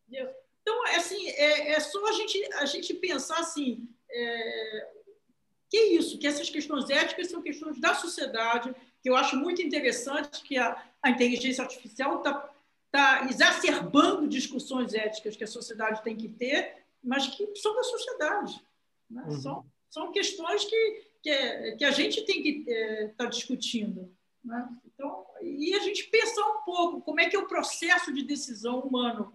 Então, 0.09 0.87
é 0.87 0.95
assim, 0.95 1.29
é, 1.29 1.71
é 1.71 1.79
só 1.79 2.05
a 2.07 2.11
gente, 2.13 2.53
a 2.55 2.65
gente 2.65 2.93
pensar 2.93 3.39
assim, 3.39 3.87
é, 4.09 4.87
que 5.69 5.77
é 5.77 5.85
isso, 5.93 6.17
que 6.17 6.27
essas 6.27 6.49
questões 6.49 6.89
éticas 6.89 7.29
são 7.29 7.41
questões 7.41 7.79
da 7.79 7.93
sociedade, 7.95 8.73
que 9.01 9.09
eu 9.09 9.15
acho 9.15 9.35
muito 9.35 9.61
interessante 9.61 10.41
que 10.43 10.57
a, 10.57 10.81
a 11.01 11.09
inteligência 11.09 11.63
artificial 11.63 12.17
está 12.17 12.52
tá 12.93 13.25
exacerbando 13.27 14.27
discussões 14.27 14.93
éticas 14.93 15.35
que 15.35 15.43
a 15.43 15.47
sociedade 15.47 16.03
tem 16.03 16.15
que 16.15 16.29
ter, 16.29 16.85
mas 17.03 17.25
que 17.25 17.55
são 17.55 17.75
da 17.75 17.81
sociedade. 17.81 18.63
Né? 19.09 19.23
Uhum. 19.25 19.41
São, 19.41 19.65
são 19.89 20.11
questões 20.11 20.63
que, 20.63 21.01
que, 21.23 21.71
que, 21.79 21.85
a 21.85 21.89
gente 21.89 22.23
tem 22.23 22.43
que 22.43 22.49
estar 22.49 22.71
é, 22.71 23.07
tá 23.17 23.25
discutindo. 23.25 24.15
Né? 24.45 24.69
Então, 24.85 25.25
e 25.41 25.73
a 25.73 25.79
gente 25.79 26.03
pensar 26.03 26.45
um 26.45 26.61
pouco 26.61 27.01
como 27.01 27.19
é 27.19 27.27
que 27.27 27.35
é 27.35 27.39
o 27.39 27.47
processo 27.47 28.13
de 28.13 28.21
decisão 28.21 28.81
humano, 28.81 29.33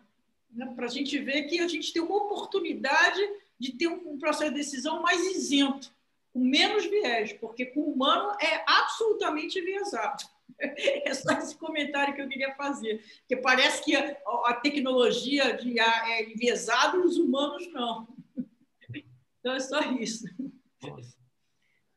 né? 0.52 0.72
para 0.76 0.86
a 0.86 0.90
gente 0.90 1.18
ver 1.18 1.48
que 1.48 1.58
a 1.58 1.66
gente 1.66 1.92
tem 1.92 2.00
uma 2.00 2.16
oportunidade 2.16 3.20
de 3.58 3.72
ter 3.72 3.88
um 3.88 4.16
processo 4.20 4.52
de 4.52 4.58
decisão 4.58 5.02
mais 5.02 5.20
isento, 5.34 5.92
com 6.32 6.38
menos 6.38 6.86
viés, 6.86 7.32
porque 7.32 7.66
com 7.66 7.80
o 7.80 7.92
humano 7.92 8.36
é 8.40 8.62
absolutamente 8.68 9.58
enviesado. 9.58 10.37
É 11.04 11.14
só 11.14 11.32
esse 11.38 11.56
comentário 11.56 12.14
que 12.14 12.20
eu 12.20 12.28
queria 12.28 12.54
fazer, 12.54 13.00
porque 13.20 13.36
parece 13.36 13.84
que 13.84 13.94
a, 13.94 14.54
tecnologia 14.54 15.56
de, 15.56 15.78
a, 15.78 16.10
é 16.10 16.30
enviesada 16.30 16.96
e 16.96 17.00
os 17.00 17.16
humanos 17.16 17.70
não. 17.72 18.08
Então 19.40 19.54
é 19.54 19.60
só 19.60 19.80
isso. 19.92 20.26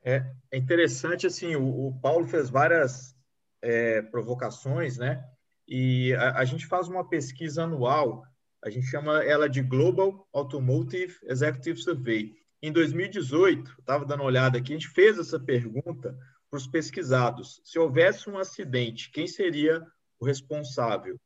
É, 0.03 0.23
é 0.51 0.57
interessante 0.57 1.25
assim, 1.25 1.55
o, 1.55 1.87
o, 1.87 1.99
Paulo 1.99 2.27
fez 2.27 2.51
várias 2.51 3.15
é, 3.63 4.03
provocações, 4.03 4.97
né? 4.97 5.25
E 5.67 6.13
a, 6.13 6.37
a 6.37 6.45
gente 6.45 6.67
faz 6.67 6.87
uma 6.87 7.09
pesquisa 7.09 7.63
anual 7.63 8.23
a 8.63 8.69
gente 8.69 8.85
chama 8.85 9.23
ela 9.23 9.49
de 9.49 9.61
Global 9.61 10.27
Automotive 10.31 11.17
Executive 11.23 11.81
Survey. 11.81 12.35
Em 12.61 12.71
2018, 12.71 13.77
estava 13.79 14.05
dando 14.05 14.19
uma 14.19 14.27
olhada 14.27 14.59
aqui, 14.59 14.73
a 14.73 14.77
gente 14.77 14.87
fez 14.89 15.17
essa 15.17 15.39
pergunta 15.39 16.15
para 16.51 16.57
os 16.57 16.67
pesquisados. 16.67 17.61
Se 17.63 17.79
houvesse 17.79 18.29
um 18.29 18.37
acidente, 18.37 19.09
quem 19.09 19.25
seria 19.25 19.81
o 20.19 20.25
responsável? 20.25 21.17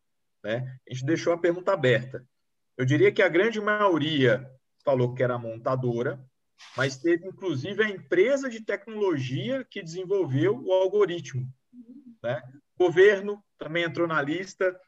Né? 0.43 0.77
A 0.87 0.93
gente 0.93 1.05
deixou 1.05 1.33
a 1.33 1.37
pergunta 1.37 1.73
aberta. 1.73 2.23
Eu 2.77 2.85
diria 2.85 3.11
que 3.11 3.23
a 3.23 3.27
grande 3.27 3.59
maioria 3.59 4.47
falou 4.83 5.15
que 5.15 5.23
era 5.23 5.33
a 5.33 5.39
montadora, 5.39 6.23
mas 6.77 6.97
teve 6.97 7.27
inclusive 7.27 7.83
a 7.83 7.89
empresa 7.89 8.47
de 8.47 8.63
tecnologia 8.63 9.65
que 9.65 9.81
desenvolveu 9.81 10.63
o 10.63 10.71
algoritmo. 10.71 11.51
Né? 12.21 12.41
O 12.77 12.85
governo 12.85 13.43
também 13.57 13.83
entrou 13.83 14.07
na 14.07 14.21
lista. 14.21 14.79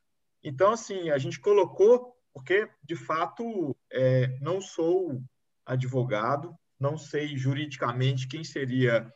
Então, 0.43 0.71
assim, 0.71 1.09
a 1.09 1.17
gente 1.17 1.39
colocou 1.39 2.15
porque, 2.31 2.69
de 2.83 2.95
fato, 2.95 3.75
é, 3.91 4.37
não 4.39 4.61
sou 4.61 5.19
advogado, 5.65 6.55
não 6.79 6.95
sei 6.95 7.35
juridicamente 7.35 8.27
quem 8.27 8.43
seria 8.43 9.11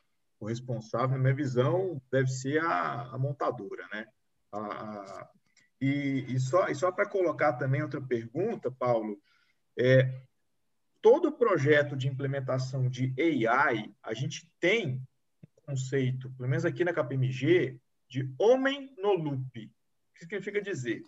o 0.45 0.47
responsável. 0.47 1.17
Na 1.17 1.17
minha 1.17 1.33
visão, 1.33 2.01
deve 2.11 2.29
ser 2.29 2.61
a, 2.63 3.09
a 3.13 3.17
montadora, 3.17 3.87
né? 3.91 4.07
A, 4.51 4.59
a, 4.59 5.29
e, 5.79 6.25
e, 6.27 6.39
só, 6.39 6.67
e 6.67 6.75
só 6.75 6.91
para 6.91 7.09
colocar 7.09 7.53
também 7.53 7.81
outra 7.81 8.01
pergunta, 8.01 8.71
Paulo, 8.71 9.19
é, 9.77 10.21
todo 11.01 11.31
projeto 11.31 11.95
de 11.95 12.07
implementação 12.07 12.89
de 12.89 13.13
AI, 13.17 13.93
a 14.03 14.13
gente 14.13 14.47
tem 14.59 15.01
um 15.43 15.61
conceito, 15.63 16.29
pelo 16.31 16.49
menos 16.49 16.65
aqui 16.65 16.83
na 16.83 16.93
KPMG, 16.93 17.79
de 18.07 18.33
homem 18.37 18.93
no 18.97 19.13
loop. 19.13 19.65
O 19.65 20.13
que 20.13 20.19
significa 20.19 20.61
dizer? 20.61 21.03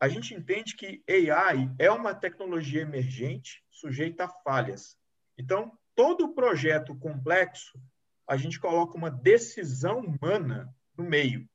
a 0.00 0.08
gente 0.08 0.32
entende 0.32 0.76
que 0.76 1.02
AI 1.08 1.74
é 1.78 1.90
uma 1.90 2.14
tecnologia 2.14 2.82
emergente 2.82 3.64
sujeita 3.70 4.24
a 4.24 4.28
falhas. 4.28 4.96
Então, 5.36 5.76
todo 5.94 6.34
projeto 6.34 6.94
complexo, 6.96 7.80
a 8.28 8.36
gente 8.36 8.60
coloca 8.60 8.96
uma 8.96 9.10
decisão 9.10 10.00
humana 10.00 10.72
no 10.94 11.02
meio. 11.02 11.48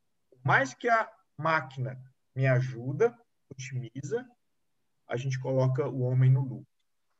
Mais 0.43 0.73
que 0.73 0.89
a 0.89 1.07
máquina 1.37 2.01
me 2.35 2.47
ajuda, 2.47 3.15
otimiza, 3.49 4.27
a 5.07 5.15
gente 5.15 5.39
coloca 5.39 5.87
o 5.87 6.01
homem 6.01 6.31
no 6.31 6.41
lucro. 6.41 6.67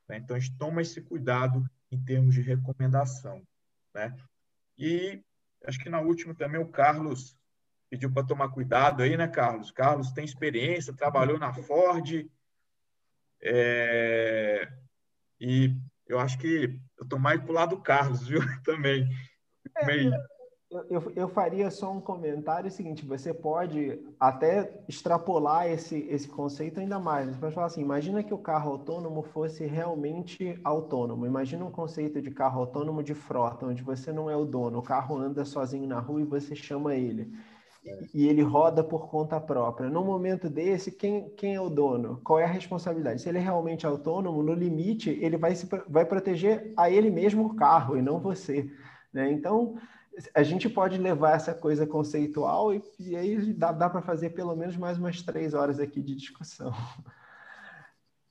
Né? 0.09 0.17
Então, 0.17 0.35
a 0.35 0.39
gente 0.39 0.57
toma 0.57 0.81
esse 0.81 0.99
cuidado 1.01 1.63
em 1.91 2.03
termos 2.03 2.33
de 2.33 2.41
recomendação. 2.41 3.45
Né? 3.93 4.15
E 4.75 5.23
acho 5.65 5.77
que 5.79 5.89
na 5.89 6.01
última 6.01 6.33
também 6.33 6.59
o 6.59 6.71
Carlos 6.71 7.37
pediu 7.91 8.11
para 8.11 8.25
tomar 8.25 8.49
cuidado 8.49 9.03
aí, 9.03 9.15
né, 9.15 9.27
Carlos? 9.27 9.69
Carlos 9.69 10.11
tem 10.11 10.25
experiência, 10.25 10.95
trabalhou 10.95 11.37
na 11.37 11.53
Ford. 11.53 12.27
É... 13.39 14.67
E 15.39 15.77
eu 16.07 16.17
acho 16.17 16.39
que 16.39 16.81
eu 16.97 17.03
estou 17.03 17.19
mais 17.19 17.39
para 17.39 17.51
o 17.51 17.53
lado 17.53 17.75
do 17.75 17.81
Carlos, 17.83 18.27
viu? 18.27 18.39
Também. 18.65 19.07
É, 19.77 19.85
Meio... 19.85 20.11
eu, 20.89 21.11
eu 21.15 21.27
faria 21.29 21.69
só 21.69 21.91
um 21.91 22.01
comentário 22.01 22.69
seguinte: 22.69 23.05
você 23.05 23.33
pode 23.33 23.99
até 24.19 24.83
extrapolar 24.87 25.67
esse, 25.67 26.07
esse 26.09 26.27
conceito 26.27 26.79
ainda 26.79 26.99
mais. 26.99 27.29
Você 27.29 27.39
pode 27.39 27.55
falar 27.55 27.67
assim: 27.67 27.81
imagina 27.81 28.23
que 28.23 28.33
o 28.33 28.37
carro 28.37 28.71
autônomo 28.71 29.23
fosse 29.23 29.65
realmente 29.65 30.59
autônomo. 30.63 31.25
Imagina 31.25 31.65
um 31.65 31.71
conceito 31.71 32.21
de 32.21 32.31
carro 32.31 32.61
autônomo 32.61 33.03
de 33.03 33.13
frota, 33.13 33.65
onde 33.65 33.83
você 33.83 34.11
não 34.11 34.29
é 34.29 34.35
o 34.35 34.45
dono, 34.45 34.79
o 34.79 34.83
carro 34.83 35.17
anda 35.17 35.45
sozinho 35.45 35.87
na 35.87 35.99
rua 35.99 36.21
e 36.21 36.25
você 36.25 36.55
chama 36.55 36.95
ele 36.95 37.31
e 38.13 38.27
ele 38.27 38.41
roda 38.41 38.83
por 38.83 39.09
conta 39.09 39.39
própria. 39.39 39.89
No 39.89 40.03
momento 40.03 40.49
desse, 40.49 40.91
quem, 40.91 41.29
quem 41.35 41.55
é 41.55 41.61
o 41.61 41.69
dono? 41.69 42.21
Qual 42.23 42.39
é 42.39 42.45
a 42.45 42.47
responsabilidade? 42.47 43.21
Se 43.21 43.29
ele 43.29 43.39
é 43.39 43.41
realmente 43.41 43.85
autônomo, 43.85 44.41
no 44.41 44.53
limite, 44.53 45.09
ele 45.21 45.37
vai, 45.37 45.55
se, 45.55 45.67
vai 45.87 46.05
proteger 46.05 46.73
a 46.77 46.89
ele 46.89 47.09
mesmo 47.09 47.45
o 47.45 47.55
carro 47.55 47.97
e 47.97 48.01
não 48.01 48.19
você. 48.19 48.69
Né? 49.13 49.31
Então, 49.31 49.79
a 50.33 50.43
gente 50.43 50.67
pode 50.69 50.97
levar 50.97 51.35
essa 51.35 51.53
coisa 51.53 51.85
conceitual 51.85 52.73
e, 52.73 52.83
e 52.99 53.15
aí 53.15 53.53
dá, 53.53 53.71
dá 53.71 53.89
para 53.89 54.01
fazer 54.01 54.31
pelo 54.31 54.55
menos 54.55 54.75
mais 54.75 54.97
umas 54.97 55.21
três 55.21 55.53
horas 55.53 55.79
aqui 55.79 56.01
de 56.01 56.15
discussão. 56.15 56.71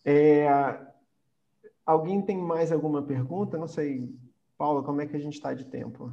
É, 0.04 0.48
alguém 1.86 2.20
tem 2.20 2.36
mais 2.36 2.72
alguma 2.72 3.04
pergunta? 3.04 3.56
Não 3.56 3.68
sei, 3.68 4.12
Paula, 4.58 4.82
como 4.82 5.00
é 5.00 5.06
que 5.06 5.14
a 5.14 5.18
gente 5.20 5.34
está 5.34 5.54
de 5.54 5.64
tempo? 5.64 6.12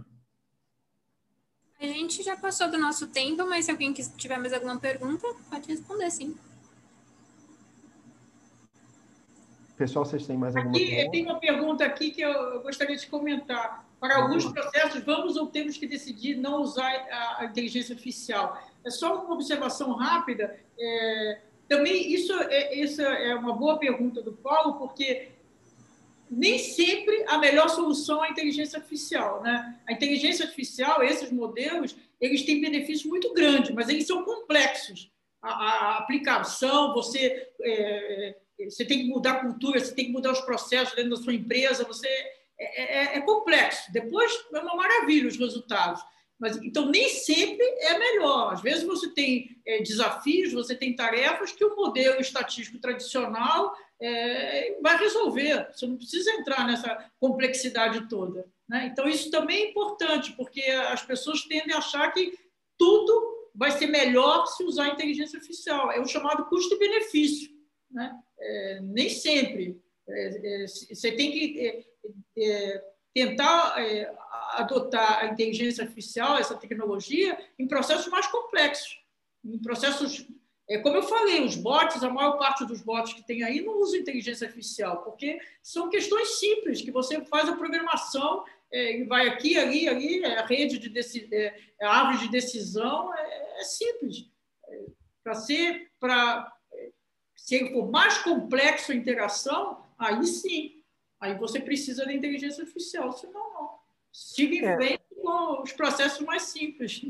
A 1.80 1.86
gente 1.88 2.22
já 2.22 2.38
passou 2.38 2.70
do 2.70 2.78
nosso 2.78 3.08
tempo, 3.08 3.48
mas 3.48 3.66
se 3.66 3.72
alguém 3.72 3.92
tiver 3.92 4.38
mais 4.38 4.54
alguma 4.54 4.78
pergunta, 4.78 5.26
pode 5.50 5.68
responder, 5.70 6.12
sim. 6.12 6.38
Pessoal, 9.76 10.06
vocês 10.06 10.28
têm 10.28 10.38
mais 10.38 10.56
alguma 10.56 10.76
aqui, 10.76 10.88
pergunta? 10.88 11.12
Tem 11.12 11.26
uma 11.26 11.40
pergunta 11.40 11.86
aqui 11.86 12.12
que 12.12 12.22
eu 12.22 12.62
gostaria 12.62 12.96
de 12.96 13.08
comentar. 13.08 13.89
Para 14.00 14.18
alguns 14.18 14.46
processos, 14.46 15.04
vamos 15.04 15.36
ou 15.36 15.48
temos 15.48 15.78
que 15.78 15.86
decidir 15.86 16.36
não 16.36 16.62
usar 16.62 16.90
a, 17.40 17.46
inteligência 17.46 17.94
artificial? 17.94 18.62
É 18.86 18.90
só 18.90 19.24
uma 19.24 19.34
observação 19.34 19.92
rápida. 19.94 20.58
É, 20.80 21.42
também 21.68 22.12
isso 22.14 22.34
é, 22.34 22.76
isso 22.76 23.02
é 23.02 23.36
uma 23.36 23.54
boa 23.54 23.78
pergunta 23.78 24.22
do 24.22 24.32
Paulo, 24.32 24.76
porque 24.76 25.30
nem 26.30 26.60
sempre 26.60 27.26
a 27.28 27.38
melhor 27.38 27.70
solução 27.70 28.24
é 28.24 28.30
a 28.30 28.32
inteligência 28.32 28.78
artificial. 28.78 29.42
Né? 29.42 29.80
A 29.88 29.92
inteligência 29.92 30.46
artificial, 30.46 31.04
esses 31.04 31.32
modelos, 31.32 31.96
eles 32.22 32.44
têm 32.44 32.62
benefícios 32.62 33.06
muito 33.06 33.34
grandes, 33.34 33.72
mas 33.72 33.90
eles 33.90 34.08
são 34.08 34.24
complexos. 34.24 35.12
A, 35.42 35.50
a 35.50 35.98
aplicação, 35.98 36.94
você, 36.94 37.50
é, 37.62 38.36
é, 38.60 38.70
você 38.70 38.86
tem 38.86 39.00
que 39.00 39.08
mudar 39.08 39.32
a 39.32 39.40
cultura, 39.42 39.80
você 39.80 39.94
tem 39.94 40.06
que 40.06 40.12
mudar 40.12 40.32
os 40.32 40.42
processos 40.42 40.96
dentro 40.96 41.12
da 41.12 41.18
sua 41.18 41.34
empresa, 41.34 41.84
você 41.84 42.10
é, 42.60 43.16
é, 43.16 43.18
é 43.18 43.22
complexo. 43.22 43.92
Depois 43.92 44.32
é 44.54 44.60
uma 44.60 44.76
maravilha 44.76 45.28
os 45.28 45.38
resultados. 45.38 46.02
Mas, 46.40 46.56
então, 46.64 46.86
nem 46.86 47.10
sempre 47.10 47.66
é 47.66 47.98
melhor. 47.98 48.54
Às 48.54 48.62
vezes 48.62 48.84
você 48.84 49.10
tem 49.10 49.58
é, 49.66 49.82
desafios, 49.82 50.54
você 50.54 50.74
tem 50.74 50.96
tarefas 50.96 51.52
que 51.52 51.66
o 51.66 51.76
modelo 51.76 52.22
estatístico 52.22 52.80
tradicional 52.80 53.76
é, 54.02 54.78
vai 54.82 54.98
resolver. 54.98 55.68
Você 55.74 55.86
não 55.86 55.98
precisa 55.98 56.32
entrar 56.32 56.66
nessa 56.66 57.12
complexidade 57.20 58.08
toda. 58.08 58.48
Né? 58.70 58.90
Então, 58.92 59.08
isso 59.08 59.30
também 59.30 59.64
é 59.64 59.70
importante, 59.70 60.32
porque 60.34 60.62
as 60.62 61.02
pessoas 61.02 61.42
tendem 61.44 61.76
a 61.76 61.80
achar 61.80 62.10
que 62.14 62.38
tudo 62.78 63.50
vai 63.54 63.72
ser 63.72 63.88
melhor 63.88 64.46
se 64.46 64.64
usar 64.64 64.84
a 64.86 64.94
inteligência 64.94 65.38
artificial. 65.38 65.92
É 65.92 66.00
o 66.00 66.08
chamado 66.08 66.46
custo-benefício. 66.46 67.50
Né? 67.92 68.18
É, 68.40 68.80
nem 68.82 69.10
sempre. 69.10 69.78
É, 70.08 70.64
é, 70.64 70.68
você 70.68 71.12
tem 71.12 71.32
que 71.32 71.89
é, 72.38 72.42
é, 72.42 72.84
tentar 73.14 73.76
adotar 74.54 75.20
a 75.20 75.26
inteligência 75.28 75.84
artificial, 75.84 76.38
essa 76.38 76.56
tecnologia, 76.56 77.38
em 77.58 77.68
processos 77.68 78.08
mais 78.08 78.28
complexos, 78.28 79.00
em 79.44 79.58
processos 79.60 80.28
é, 80.70 80.78
como 80.78 80.98
eu 80.98 81.04
falei, 81.04 81.44
os 81.44 81.56
bots, 81.56 82.04
a 82.04 82.10
maior 82.12 82.38
parte 82.38 82.64
dos 82.64 82.82
bots 82.82 83.12
que 83.12 83.26
tem 83.26 83.44
aí 83.44 83.62
não 83.62 83.82
usa 83.82 83.98
inteligência 83.98 84.46
artificial, 84.46 85.02
porque 85.02 85.40
são 85.64 85.90
questões 85.90 86.40
simples, 86.40 86.84
que 86.84 86.92
você 86.92 87.26
faz 87.26 87.50
a 87.50 87.56
programação 87.56 88.46
é, 88.72 89.04
vai 89.06 89.28
aqui, 89.28 89.58
ali, 89.58 89.88
ali, 89.88 90.24
é 90.24 90.38
a 90.38 90.46
rede 90.46 90.78
de 90.78 91.36
é, 91.36 91.60
é, 91.80 91.86
a 91.86 91.92
árvore 91.92 92.26
de 92.26 92.32
decisão, 92.32 93.14
é, 93.16 93.62
é 93.62 93.64
simples. 93.64 94.30
É, 94.68 94.86
para 95.24 95.34
ser, 95.34 95.92
para 96.00 96.54
se 97.36 97.72
for 97.72 97.90
mais 97.90 98.20
complexo 98.20 98.92
a 98.92 98.96
interação, 98.96 99.84
aí 99.98 100.24
sim, 100.26 100.79
aí 101.20 101.38
você 101.38 101.60
precisa 101.60 102.06
da 102.06 102.14
inteligência 102.14 102.62
artificial, 102.62 103.12
senão 103.12 103.54
não. 103.54 103.70
Siga 104.12 104.56
em 104.56 104.76
frente 104.76 105.04
com 105.22 105.62
os 105.62 105.72
processos 105.74 106.26
mais 106.26 106.44
simples. 106.44 107.06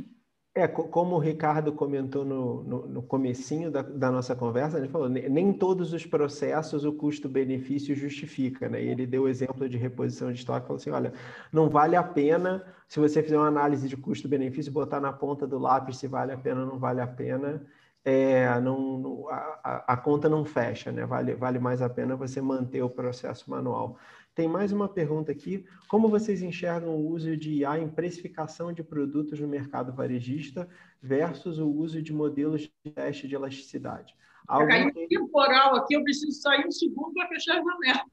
É, 0.55 0.67
como 0.67 1.15
o 1.15 1.19
Ricardo 1.19 1.71
comentou 1.71 2.25
no, 2.25 2.63
no, 2.63 2.87
no 2.87 3.03
comecinho 3.03 3.69
da, 3.69 3.83
da, 3.83 4.11
nossa 4.11 4.35
conversa, 4.35 4.77
ele 4.77 4.89
falou, 4.89 5.07
nem 5.07 5.53
todos 5.53 5.93
os 5.93 6.05
processos 6.05 6.83
o 6.83 6.91
custo-benefício 6.91 7.95
justifica, 7.95 8.67
né? 8.67 8.83
E 8.83 8.89
ele 8.89 9.05
deu 9.05 9.23
o 9.23 9.27
exemplo 9.29 9.69
de 9.69 9.77
reposição 9.77 10.33
de 10.33 10.39
estoque, 10.39 10.65
falou 10.65 10.77
assim, 10.77 10.89
olha, 10.89 11.13
não 11.53 11.69
vale 11.69 11.95
a 11.95 12.03
pena, 12.03 12.65
se 12.87 12.99
você 12.99 13.21
fizer 13.21 13.37
uma 13.37 13.47
análise 13.47 13.87
de 13.87 13.95
custo-benefício, 13.95 14.71
botar 14.71 14.99
na 14.99 15.13
ponta 15.13 15.45
do 15.45 15.59
lápis 15.59 15.97
se 15.97 16.07
vale 16.07 16.33
a 16.33 16.37
pena 16.37 16.61
ou 16.61 16.67
não 16.67 16.79
vale 16.79 16.99
a 16.99 17.07
pena, 17.07 17.65
é, 18.09 18.59
não, 18.59 19.27
a, 19.29 19.93
a, 19.93 19.97
conta 19.97 20.27
não 20.27 20.43
fecha, 20.43 20.91
né? 20.91 21.05
Vale, 21.05 21.35
vale 21.35 21.59
mais 21.59 21.81
a 21.81 21.89
pena 21.89 22.15
você 22.15 22.41
manter 22.41 22.81
o 22.81 22.89
processo 22.89 23.49
manual. 23.49 23.97
Tem 24.33 24.47
mais 24.47 24.71
uma 24.71 24.89
pergunta 24.89 25.31
aqui. 25.31 25.65
Como 25.87 26.07
vocês 26.07 26.41
enxergam 26.41 26.95
o 26.95 27.09
uso 27.09 27.37
de 27.37 27.55
IA 27.55 27.77
em 27.77 27.87
precificação 27.87 28.73
de 28.73 28.83
produtos 28.83 29.39
no 29.39 29.47
mercado 29.47 29.93
varejista 29.93 30.67
versus 31.01 31.59
o 31.59 31.69
uso 31.69 32.01
de 32.01 32.11
modelos 32.11 32.61
de 32.61 32.91
teste 32.91 33.27
de 33.27 33.35
elasticidade? 33.35 34.15
Algum... 34.47 34.67
Caiu 34.67 34.91
temporal 35.07 35.75
aqui, 35.75 35.93
eu 35.93 36.03
preciso 36.03 36.31
sair 36.31 36.65
um 36.65 36.71
segundo 36.71 37.13
para 37.13 37.27
fechar 37.27 37.53
a 37.53 37.63
janela. 37.63 38.05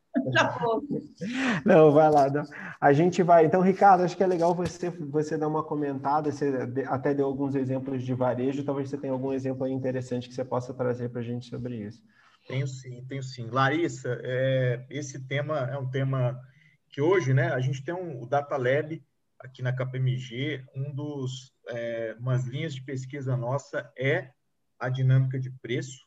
Não, 1.64 1.93
vai 1.93 2.10
lá. 2.10 2.30
Não. 2.30 2.44
A 2.80 2.93
gente 2.93 3.22
vai. 3.22 3.47
Então, 3.47 3.60
Ricardo, 3.60 4.02
acho 4.02 4.16
que 4.16 4.22
é 4.22 4.26
legal 4.26 4.55
você, 4.55 4.90
você 4.90 5.36
dar 5.36 5.48
uma 5.48 5.62
comentada. 5.62 6.30
Você 6.30 6.52
até 6.86 7.14
deu 7.14 7.26
alguns 7.26 7.55
exemplos 7.55 8.02
de 8.02 8.14
varejo. 8.14 8.64
Talvez 8.64 8.88
você 8.88 8.98
tenha 8.98 9.12
algum 9.12 9.32
exemplo 9.32 9.66
interessante 9.66 10.28
que 10.28 10.34
você 10.34 10.44
possa 10.44 10.74
trazer 10.74 11.09
para 11.10 11.20
a 11.20 11.24
gente 11.24 11.47
sobre 11.47 11.76
isso. 11.76 12.02
Tenho 12.47 12.66
sim, 12.66 13.05
tenho 13.09 13.22
sim. 13.22 13.48
Larissa, 13.51 14.20
é, 14.22 14.86
esse 14.88 15.26
tema 15.26 15.59
é 15.70 15.76
um 15.76 15.90
tema 15.90 16.40
que 16.88 17.01
hoje, 17.01 17.34
né, 17.34 17.52
a 17.52 17.60
gente 17.60 17.84
tem 17.84 17.93
um, 17.93 18.22
o 18.22 18.26
Data 18.26 18.56
Lab 18.56 19.02
aqui 19.38 19.62
na 19.62 19.72
KPMG, 19.72 20.64
um 20.74 20.94
dos, 20.94 21.52
é, 21.68 22.16
umas 22.18 22.44
linhas 22.47 22.74
de 22.74 22.82
pesquisa 22.82 23.36
nossa 23.36 23.90
é 23.98 24.30
a 24.78 24.88
dinâmica 24.88 25.38
de 25.38 25.51
preço, 25.51 26.06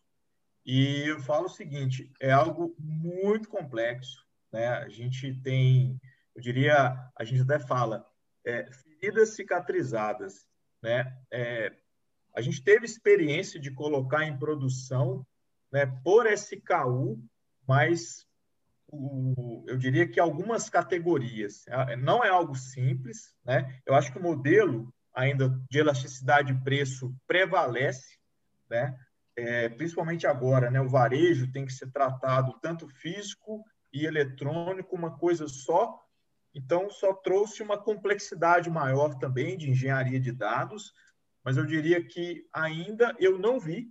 e 0.65 1.03
eu 1.07 1.19
falo 1.19 1.45
o 1.45 1.49
seguinte, 1.49 2.11
é 2.19 2.31
algo 2.31 2.76
muito 2.77 3.49
complexo, 3.49 4.26
né, 4.52 4.68
a 4.68 4.90
gente 4.90 5.34
tem, 5.41 5.99
eu 6.36 6.41
diria, 6.41 6.95
a 7.15 7.23
gente 7.23 7.41
até 7.41 7.60
fala, 7.60 8.06
é, 8.45 8.69
feridas 8.72 9.30
cicatrizadas, 9.30 10.48
né, 10.81 11.15
é, 11.31 11.76
a 12.36 12.41
gente 12.41 12.64
teve 12.64 12.86
experiência 12.86 13.60
de 13.60 13.72
colocar 13.72 14.23
em 14.23 14.38
produção 14.38 15.26
né, 15.72 15.86
por 16.03 16.26
SKU, 16.27 17.19
mas 17.68 18.26
o, 18.91 19.64
eu 19.68 19.77
diria 19.77 20.07
que 20.07 20.19
algumas 20.19 20.69
categorias. 20.69 21.65
Não 21.99 22.23
é 22.23 22.30
algo 22.30 22.56
simples, 22.56 23.36
né? 23.45 23.80
Eu 23.86 23.94
acho 23.94 24.11
que 24.11 24.18
o 24.18 24.23
modelo 24.23 24.91
ainda 25.14 25.49
de 25.69 25.80
elasticidade 25.80 26.53
de 26.53 26.64
preço 26.64 27.14
prevalece, 27.27 28.18
né? 28.69 28.98
É, 29.40 29.70
principalmente 29.70 30.28
agora, 30.28 30.70
né? 30.70 30.82
O 30.82 30.90
varejo 30.90 31.52
tem 31.52 31.66
que 31.66 31.72
ser 31.72 31.90
tratado 31.91 32.60
tanto 32.61 32.88
físico 32.88 33.64
e 33.94 34.06
eletrônico, 34.06 34.95
uma 34.95 35.18
coisa 35.18 35.48
só. 35.48 35.98
Então, 36.53 36.90
só 36.90 37.14
trouxe 37.14 37.64
uma 37.64 37.78
complexidade 37.78 38.70
maior 38.70 39.16
também 39.16 39.57
de 39.57 39.70
engenharia 39.70 40.20
de 40.20 40.32
dados, 40.32 40.91
mas 41.44 41.56
eu 41.56 41.66
diria 41.66 42.03
que 42.03 42.45
ainda 42.52 43.16
eu 43.18 43.40
não 43.40 43.60
vi 43.60 43.90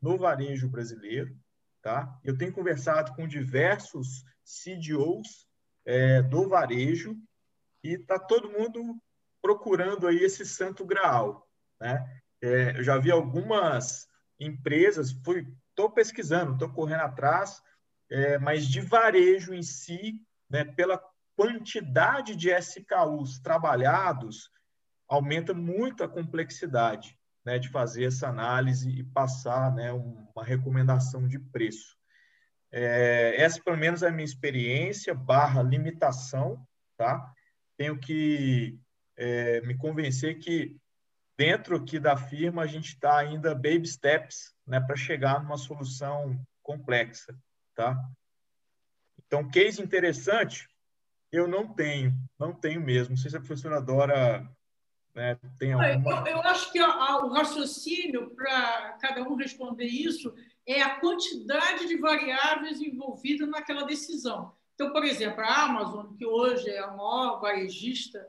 no 0.00 0.16
varejo 0.16 0.68
brasileiro. 0.68 1.36
Tá? 1.82 2.18
Eu 2.24 2.38
tenho 2.38 2.52
conversado 2.52 3.12
com 3.14 3.28
diversos 3.28 4.24
CDOs 4.42 5.46
é, 5.84 6.22
do 6.22 6.48
varejo 6.48 7.16
e 7.84 7.94
está 7.94 8.18
todo 8.18 8.50
mundo 8.50 8.96
procurando 9.42 10.06
aí 10.06 10.18
esse 10.18 10.46
santo 10.46 10.84
graal. 10.84 11.46
Né? 11.80 12.22
É, 12.40 12.78
eu 12.78 12.84
já 12.84 12.96
vi 12.96 13.10
algumas 13.10 14.08
empresas, 14.46 15.10
estou 15.10 15.90
pesquisando, 15.90 16.52
estou 16.52 16.68
correndo 16.70 17.00
atrás, 17.00 17.62
é, 18.10 18.38
mas 18.38 18.66
de 18.66 18.80
varejo 18.80 19.54
em 19.54 19.62
si, 19.62 20.20
né, 20.48 20.64
pela 20.64 21.02
quantidade 21.36 22.36
de 22.36 22.50
SKUs 22.50 23.38
trabalhados, 23.40 24.50
aumenta 25.08 25.54
muito 25.54 26.04
a 26.04 26.08
complexidade 26.08 27.18
né, 27.44 27.58
de 27.58 27.68
fazer 27.68 28.04
essa 28.04 28.28
análise 28.28 28.88
e 28.88 29.02
passar 29.02 29.74
né, 29.74 29.92
uma 29.92 30.44
recomendação 30.44 31.26
de 31.26 31.38
preço. 31.38 31.96
É, 32.70 33.34
essa, 33.36 33.60
pelo 33.62 33.76
menos, 33.76 34.02
é 34.02 34.08
a 34.08 34.12
minha 34.12 34.24
experiência, 34.24 35.14
barra 35.14 35.62
limitação, 35.62 36.66
tá? 36.96 37.32
Tenho 37.76 37.98
que 37.98 38.78
é, 39.16 39.60
me 39.62 39.76
convencer 39.76 40.38
que 40.38 40.76
dentro 41.36 41.76
aqui 41.76 41.98
da 41.98 42.16
firma 42.16 42.62
a 42.62 42.66
gente 42.66 42.88
está 42.88 43.18
ainda 43.18 43.54
baby 43.54 43.86
steps, 43.86 44.54
né, 44.66 44.80
para 44.80 44.96
chegar 44.96 45.42
numa 45.42 45.56
solução 45.56 46.40
complexa, 46.62 47.36
tá? 47.74 47.98
Então, 49.26 49.48
case 49.48 49.82
interessante, 49.82 50.68
eu 51.30 51.48
não 51.48 51.66
tenho, 51.66 52.14
não 52.38 52.52
tenho 52.52 52.80
mesmo. 52.80 53.10
Não 53.10 53.16
sei 53.16 53.30
se 53.30 53.36
a 53.36 53.40
professora 53.40 53.80
Dora 53.80 54.46
né? 55.14 55.38
Tem 55.58 55.72
alguma... 55.72 56.28
eu, 56.28 56.36
eu 56.36 56.42
acho 56.42 56.72
que 56.72 56.78
a, 56.78 56.86
a, 56.86 57.24
o 57.24 57.32
raciocínio 57.32 58.30
para 58.34 58.96
cada 59.00 59.22
um 59.22 59.34
responder 59.34 59.86
isso 59.86 60.34
é 60.66 60.80
a 60.80 61.00
quantidade 61.00 61.86
de 61.86 61.96
variáveis 61.98 62.80
envolvidas 62.80 63.48
naquela 63.48 63.82
decisão. 63.82 64.54
Então, 64.74 64.92
por 64.92 65.04
exemplo, 65.04 65.42
a 65.42 65.64
Amazon, 65.64 66.14
que 66.16 66.24
hoje 66.24 66.70
é 66.70 66.78
a 66.78 66.88
maior 66.88 67.40
varejista 67.40 68.26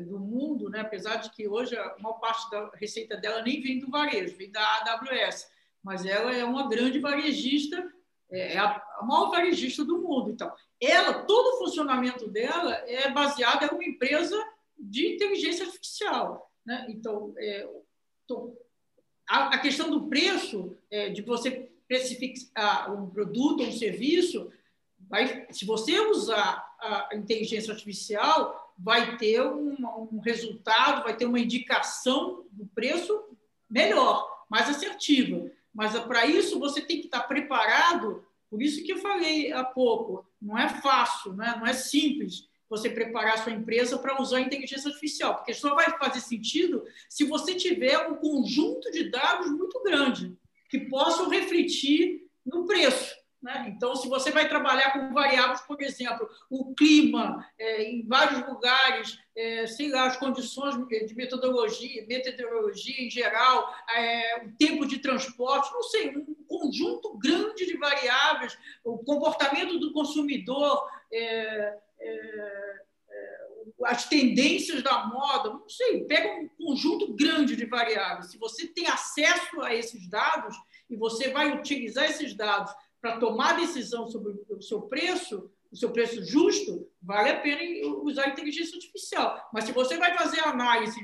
do 0.00 0.18
mundo, 0.18 0.68
né? 0.68 0.80
apesar 0.80 1.16
de 1.16 1.30
que 1.30 1.48
hoje 1.48 1.76
a 1.76 1.96
maior 1.98 2.18
parte 2.18 2.50
da 2.50 2.70
receita 2.74 3.16
dela 3.16 3.42
nem 3.42 3.62
vem 3.62 3.78
do 3.78 3.90
varejo, 3.90 4.36
vem 4.36 4.50
da 4.50 4.60
AWS, 4.60 5.50
mas 5.82 6.04
ela 6.04 6.34
é 6.34 6.44
uma 6.44 6.68
grande 6.68 6.98
varejista, 6.98 7.90
é, 8.30 8.54
é 8.54 8.58
a, 8.58 8.82
maior 9.02 9.30
varejista 9.30 9.84
do 9.84 9.98
mundo. 9.98 10.30
Então, 10.30 10.52
ela, 10.80 11.22
todo 11.24 11.54
o 11.54 11.58
funcionamento 11.58 12.28
dela 12.28 12.74
é 12.86 13.10
baseado 13.10 13.64
em 13.64 13.74
uma 13.74 13.84
empresa 13.84 14.36
de 14.78 15.14
inteligência 15.14 15.66
artificial. 15.66 16.50
Né? 16.64 16.86
Então, 16.90 17.34
é, 17.38 17.68
então 18.24 18.56
a, 19.28 19.54
a, 19.54 19.58
questão 19.58 19.90
do 19.90 20.08
preço, 20.08 20.76
é, 20.90 21.08
de 21.08 21.22
você 21.22 21.70
precificar 21.88 22.92
um 22.94 23.10
produto 23.10 23.62
ou 23.62 23.68
um 23.68 23.72
serviço, 23.72 24.52
vai, 25.08 25.46
se 25.50 25.64
você 25.64 25.98
usar 25.98 26.68
a 26.78 27.10
inteligência 27.14 27.72
artificial, 27.72 28.59
vai 28.82 29.16
ter 29.16 29.42
um, 29.42 29.76
um 30.10 30.20
resultado, 30.20 31.04
vai 31.04 31.16
ter 31.16 31.26
uma 31.26 31.38
indicação 31.38 32.44
do 32.50 32.66
preço 32.66 33.22
melhor, 33.68 34.26
mais 34.48 34.68
assertiva. 34.68 35.50
Mas 35.72 35.98
para 36.00 36.26
isso 36.26 36.58
você 36.58 36.80
tem 36.80 36.98
que 36.98 37.06
estar 37.06 37.20
preparado. 37.20 38.24
Por 38.48 38.62
isso 38.62 38.82
que 38.82 38.92
eu 38.92 38.98
falei 38.98 39.52
há 39.52 39.64
pouco, 39.64 40.26
não 40.40 40.58
é 40.58 40.68
fácil, 40.68 41.34
né? 41.34 41.54
não 41.58 41.66
é 41.66 41.72
simples 41.72 42.48
você 42.68 42.88
preparar 42.88 43.34
a 43.34 43.38
sua 43.38 43.52
empresa 43.52 43.98
para 43.98 44.20
usar 44.22 44.38
a 44.38 44.42
inteligência 44.42 44.88
artificial, 44.88 45.36
porque 45.36 45.52
só 45.52 45.74
vai 45.74 45.90
fazer 45.98 46.20
sentido 46.20 46.84
se 47.08 47.24
você 47.24 47.54
tiver 47.54 47.98
um 48.08 48.14
conjunto 48.14 48.90
de 48.92 49.10
dados 49.10 49.50
muito 49.50 49.82
grande 49.82 50.36
que 50.68 50.78
possam 50.78 51.28
refletir 51.28 52.28
no 52.46 52.64
preço. 52.66 53.19
Né? 53.42 53.72
Então, 53.74 53.96
se 53.96 54.06
você 54.06 54.30
vai 54.30 54.46
trabalhar 54.48 54.92
com 54.92 55.14
variáveis, 55.14 55.62
por 55.62 55.80
exemplo, 55.80 56.28
o 56.50 56.74
clima 56.74 57.46
é, 57.58 57.84
em 57.84 58.06
vários 58.06 58.46
lugares, 58.46 59.18
é, 59.34 59.66
sei 59.66 59.88
lá, 59.88 60.06
as 60.06 60.18
condições 60.18 60.76
de 60.86 61.14
metodologia, 61.14 62.06
meteorologia 62.06 63.02
em 63.02 63.08
geral, 63.08 63.74
é, 63.94 64.44
o 64.44 64.52
tempo 64.58 64.86
de 64.86 64.98
transporte, 64.98 65.72
não 65.72 65.82
sei, 65.84 66.14
um 66.14 66.34
conjunto 66.46 67.16
grande 67.16 67.64
de 67.64 67.78
variáveis, 67.78 68.58
o 68.84 68.98
comportamento 68.98 69.78
do 69.78 69.90
consumidor, 69.94 70.86
é, 71.10 71.78
é, 71.98 72.82
é, 73.08 73.40
as 73.86 74.06
tendências 74.06 74.82
da 74.82 75.06
moda, 75.06 75.48
não 75.48 75.66
sei, 75.66 76.04
pega 76.04 76.42
um 76.42 76.48
conjunto 76.66 77.14
grande 77.14 77.56
de 77.56 77.64
variáveis. 77.64 78.30
Se 78.30 78.36
você 78.36 78.66
tem 78.66 78.86
acesso 78.86 79.62
a 79.62 79.74
esses 79.74 80.06
dados 80.10 80.54
e 80.90 80.96
você 80.96 81.30
vai 81.30 81.56
utilizar 81.56 82.04
esses 82.04 82.34
dados 82.34 82.70
para 83.00 83.18
tomar 83.18 83.56
decisão 83.56 84.06
sobre 84.08 84.34
o 84.48 84.60
seu 84.60 84.82
preço, 84.82 85.50
o 85.70 85.76
seu 85.76 85.90
preço 85.90 86.24
justo, 86.24 86.88
vale 87.00 87.30
a 87.30 87.40
pena 87.40 87.60
usar 88.02 88.24
a 88.24 88.28
inteligência 88.30 88.74
artificial. 88.76 89.48
Mas 89.52 89.64
se 89.64 89.72
você 89.72 89.96
vai 89.96 90.16
fazer 90.16 90.40
análise, 90.40 90.98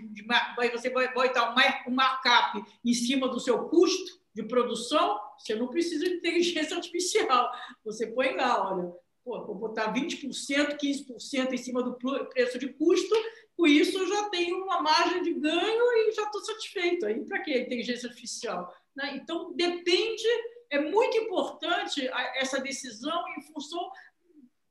você 0.73 0.91
vai 0.91 1.13
botar 1.15 1.55
um 1.87 1.95
markup 1.95 2.65
em 2.85 2.93
cima 2.93 3.29
do 3.29 3.39
seu 3.39 3.69
custo 3.69 4.21
de 4.35 4.43
produção, 4.43 5.19
você 5.39 5.55
não 5.55 5.69
precisa 5.69 6.05
de 6.05 6.17
inteligência 6.17 6.77
artificial. 6.77 7.51
Você 7.85 8.09
põe 8.09 8.35
lá, 8.35 8.71
olha, 8.71 8.93
pô, 9.25 9.45
vou 9.47 9.55
botar 9.55 9.95
20%, 9.95 10.77
15% 10.77 11.53
em 11.53 11.57
cima 11.57 11.83
do 11.83 11.95
preço 12.29 12.59
de 12.59 12.69
custo, 12.75 13.15
com 13.57 13.67
isso 13.67 13.97
eu 13.97 14.07
já 14.07 14.29
tenho 14.29 14.63
uma 14.63 14.83
margem 14.83 15.23
de 15.23 15.33
ganho 15.33 15.93
e 15.93 16.13
já 16.13 16.25
estou 16.25 16.45
satisfeito. 16.45 17.07
Aí 17.07 17.25
para 17.25 17.41
que 17.41 17.53
a 17.55 17.61
inteligência 17.61 18.09
artificial? 18.09 18.71
Né? 18.95 19.17
Então, 19.17 19.53
depende, 19.55 20.29
é 20.71 20.81
muito 20.81 21.17
importante 21.17 22.09
essa 22.35 22.61
decisão 22.61 23.23
em 23.37 23.43
função 23.43 23.91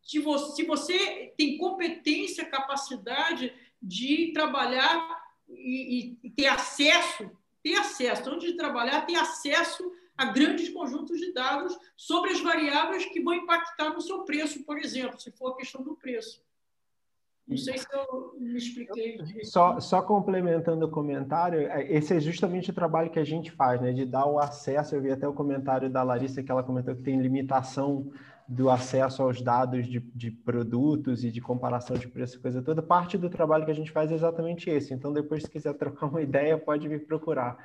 de 0.03 0.19
você, 0.19 0.55
se 0.55 0.63
você 0.63 1.34
tem 1.38 1.57
competência, 1.57 2.49
capacidade 2.49 3.53
de 3.81 4.31
trabalhar 4.34 5.23
e, 5.49 6.17
e 6.23 6.30
ter 6.30 6.47
acesso, 6.47 7.30
ter 7.63 7.76
acesso, 7.76 8.30
onde 8.31 8.47
de 8.47 8.57
trabalhar, 8.57 9.05
ter 9.05 9.15
acesso 9.15 9.91
a 10.17 10.26
grandes 10.26 10.69
conjuntos 10.69 11.19
de 11.19 11.34
dados 11.34 11.77
sobre 11.97 12.31
as 12.31 12.39
variáveis 12.39 13.05
que 13.05 13.22
vão 13.22 13.34
impactar 13.34 13.89
no 13.89 14.01
seu 14.01 14.23
preço, 14.23 14.63
por 14.63 14.77
exemplo, 14.77 15.19
se 15.19 15.31
for 15.31 15.51
a 15.51 15.57
questão 15.57 15.84
do 15.84 15.95
preço. 15.95 16.41
Não 17.47 17.57
sei 17.57 17.77
se 17.77 17.85
eu 17.93 18.35
me 18.39 18.57
expliquei. 18.57 19.19
Só, 19.43 19.80
só 19.80 20.01
complementando 20.01 20.85
o 20.85 20.89
comentário, 20.89 21.59
é, 21.59 21.84
esse 21.91 22.15
é 22.15 22.19
justamente 22.19 22.72
o 22.72 22.73
trabalho 22.73 23.11
que 23.11 23.19
a 23.19 23.23
gente 23.23 23.51
faz, 23.51 23.80
né? 23.80 23.93
De 23.93 24.03
dar 24.03 24.26
o 24.26 24.39
acesso. 24.39 24.95
Eu 24.95 25.01
vi 25.01 25.11
até 25.11 25.27
o 25.27 25.34
comentário 25.34 25.89
da 25.89 26.01
Larissa 26.01 26.41
que 26.41 26.51
ela 26.51 26.63
comentou 26.63 26.95
que 26.95 27.03
tem 27.03 27.22
limitação 27.22 28.11
do 28.47 28.69
acesso 28.69 29.23
aos 29.23 29.41
dados 29.41 29.88
de, 29.88 29.99
de 29.99 30.31
produtos 30.31 31.23
e 31.23 31.31
de 31.31 31.41
comparação 31.41 31.97
de 31.97 32.07
preço, 32.07 32.39
coisa 32.39 32.61
toda. 32.61 32.81
Parte 32.81 33.17
do 33.17 33.30
trabalho 33.30 33.65
que 33.65 33.72
a 33.72 33.76
gente 33.76 33.91
faz 33.91 34.11
é 34.11 34.15
exatamente 34.15 34.69
esse. 34.69 34.93
Então, 34.93 35.13
depois, 35.13 35.43
se 35.43 35.49
quiser 35.49 35.73
trocar 35.73 36.07
uma 36.07 36.22
ideia, 36.23 36.57
pode 36.57 36.88
vir 36.88 37.05
procurar 37.05 37.57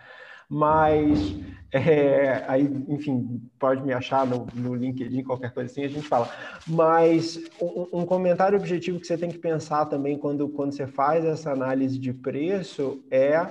mas 0.51 1.37
é, 1.73 2.45
aí, 2.49 2.65
enfim, 2.89 3.41
pode 3.59 3.83
me 3.83 3.93
achar 3.93 4.27
no, 4.27 4.47
no, 4.55 4.75
LinkedIn, 4.75 5.23
qualquer 5.23 5.55
coisa 5.55 5.71
assim, 5.71 5.85
a 5.85 5.89
gente 5.89 6.07
fala. 6.07 6.29
Mas 6.67 7.41
um, 7.61 8.01
um, 8.01 8.05
comentário 8.05 8.59
objetivo 8.59 8.99
que 8.99 9.07
você 9.07 9.17
tem 9.17 9.31
que 9.31 9.39
pensar 9.39 9.87
também 9.87 10.19
quando, 10.19 10.49
quando 10.49 10.73
você 10.73 10.89
faz 10.89 11.25
essa 11.25 11.53
análise 11.53 11.97
de 11.97 12.13
preço 12.13 13.01
é 13.09 13.47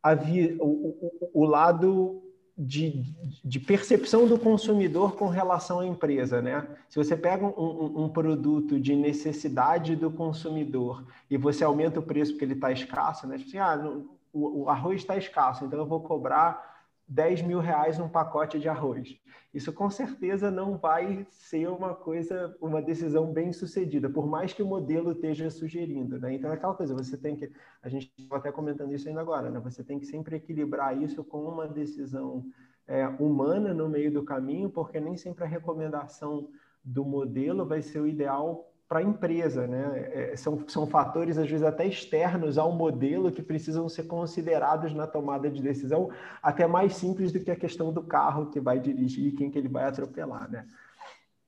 a 0.00 0.14
vi, 0.14 0.56
o, 0.60 0.66
o, 0.66 1.30
o 1.42 1.44
lado 1.44 2.22
de, 2.56 3.02
de, 3.44 3.58
percepção 3.58 4.28
do 4.28 4.38
consumidor 4.38 5.16
com 5.16 5.26
relação 5.26 5.80
à 5.80 5.86
empresa, 5.86 6.40
né? 6.40 6.68
Se 6.88 6.96
você 6.96 7.16
pega 7.16 7.44
um, 7.44 8.04
um, 8.04 8.08
produto 8.08 8.78
de 8.78 8.94
necessidade 8.94 9.96
do 9.96 10.12
consumidor 10.12 11.04
e 11.28 11.36
você 11.36 11.64
aumenta 11.64 11.98
o 11.98 12.02
preço 12.02 12.32
porque 12.32 12.44
ele 12.44 12.54
está 12.54 12.70
escasso, 12.70 13.26
né? 13.26 13.38
Tipo 13.38 13.48
assim, 13.48 13.58
ah, 13.58 13.76
não, 13.76 14.06
o, 14.34 14.64
o 14.64 14.68
arroz 14.68 15.00
está 15.00 15.16
escasso, 15.16 15.64
então 15.64 15.78
eu 15.78 15.86
vou 15.86 16.02
cobrar 16.02 16.74
10 17.06 17.42
mil 17.42 17.60
reais 17.60 17.98
num 17.98 18.08
pacote 18.08 18.58
de 18.58 18.68
arroz. 18.68 19.16
Isso 19.52 19.72
com 19.72 19.88
certeza 19.88 20.50
não 20.50 20.76
vai 20.76 21.24
ser 21.30 21.68
uma 21.68 21.94
coisa, 21.94 22.56
uma 22.60 22.82
decisão 22.82 23.32
bem 23.32 23.52
sucedida, 23.52 24.10
por 24.10 24.26
mais 24.26 24.52
que 24.52 24.62
o 24.62 24.66
modelo 24.66 25.12
esteja 25.12 25.48
sugerindo, 25.48 26.18
né? 26.18 26.34
Então 26.34 26.50
é 26.50 26.54
aquela 26.54 26.74
coisa, 26.74 26.94
você 26.94 27.16
tem 27.16 27.36
que, 27.36 27.52
a 27.82 27.88
gente 27.88 28.12
está 28.18 28.36
até 28.36 28.50
comentando 28.50 28.92
isso 28.92 29.08
ainda 29.08 29.20
agora, 29.20 29.50
né? 29.50 29.60
Você 29.60 29.84
tem 29.84 29.98
que 30.00 30.06
sempre 30.06 30.36
equilibrar 30.36 31.00
isso 31.00 31.22
com 31.22 31.44
uma 31.44 31.68
decisão 31.68 32.44
é, 32.86 33.06
humana 33.06 33.72
no 33.72 33.88
meio 33.88 34.12
do 34.12 34.24
caminho, 34.24 34.68
porque 34.68 34.98
nem 34.98 35.16
sempre 35.16 35.44
a 35.44 35.46
recomendação 35.46 36.48
do 36.82 37.04
modelo 37.04 37.64
vai 37.64 37.80
ser 37.80 38.00
o 38.00 38.06
ideal 38.06 38.73
para 38.88 38.98
a 38.98 39.02
empresa, 39.02 39.66
né? 39.66 40.10
É, 40.12 40.36
são, 40.36 40.68
são 40.68 40.86
fatores, 40.86 41.38
às 41.38 41.48
vezes, 41.48 41.66
até 41.66 41.86
externos 41.86 42.58
ao 42.58 42.72
modelo 42.72 43.32
que 43.32 43.42
precisam 43.42 43.88
ser 43.88 44.04
considerados 44.04 44.92
na 44.92 45.06
tomada 45.06 45.50
de 45.50 45.62
decisão, 45.62 46.10
até 46.42 46.66
mais 46.66 46.94
simples 46.94 47.32
do 47.32 47.40
que 47.40 47.50
a 47.50 47.56
questão 47.56 47.92
do 47.92 48.02
carro 48.02 48.50
que 48.50 48.60
vai 48.60 48.78
dirigir 48.78 49.26
e 49.26 49.32
quem 49.32 49.50
que 49.50 49.58
ele 49.58 49.68
vai 49.68 49.84
atropelar, 49.84 50.50
né? 50.50 50.66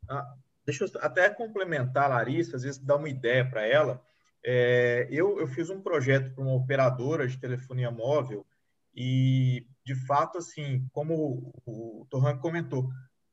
Ah, 0.08 0.34
deixa 0.64 0.84
eu 0.84 0.90
até 1.00 1.28
complementar, 1.28 2.08
Larissa, 2.08 2.56
às 2.56 2.62
vezes 2.62 2.78
dar 2.78 2.96
uma 2.96 3.08
ideia 3.08 3.48
para 3.48 3.66
ela. 3.66 4.02
É, 4.44 5.08
eu, 5.10 5.38
eu 5.40 5.46
fiz 5.46 5.68
um 5.70 5.80
projeto 5.80 6.32
para 6.34 6.42
uma 6.42 6.54
operadora 6.54 7.26
de 7.26 7.36
telefonia 7.36 7.90
móvel 7.90 8.46
e, 8.94 9.66
de 9.84 9.94
fato, 10.06 10.38
assim, 10.38 10.88
como 10.92 11.52
o 11.66 12.06
Torran 12.08 12.38
comentou, 12.38 12.88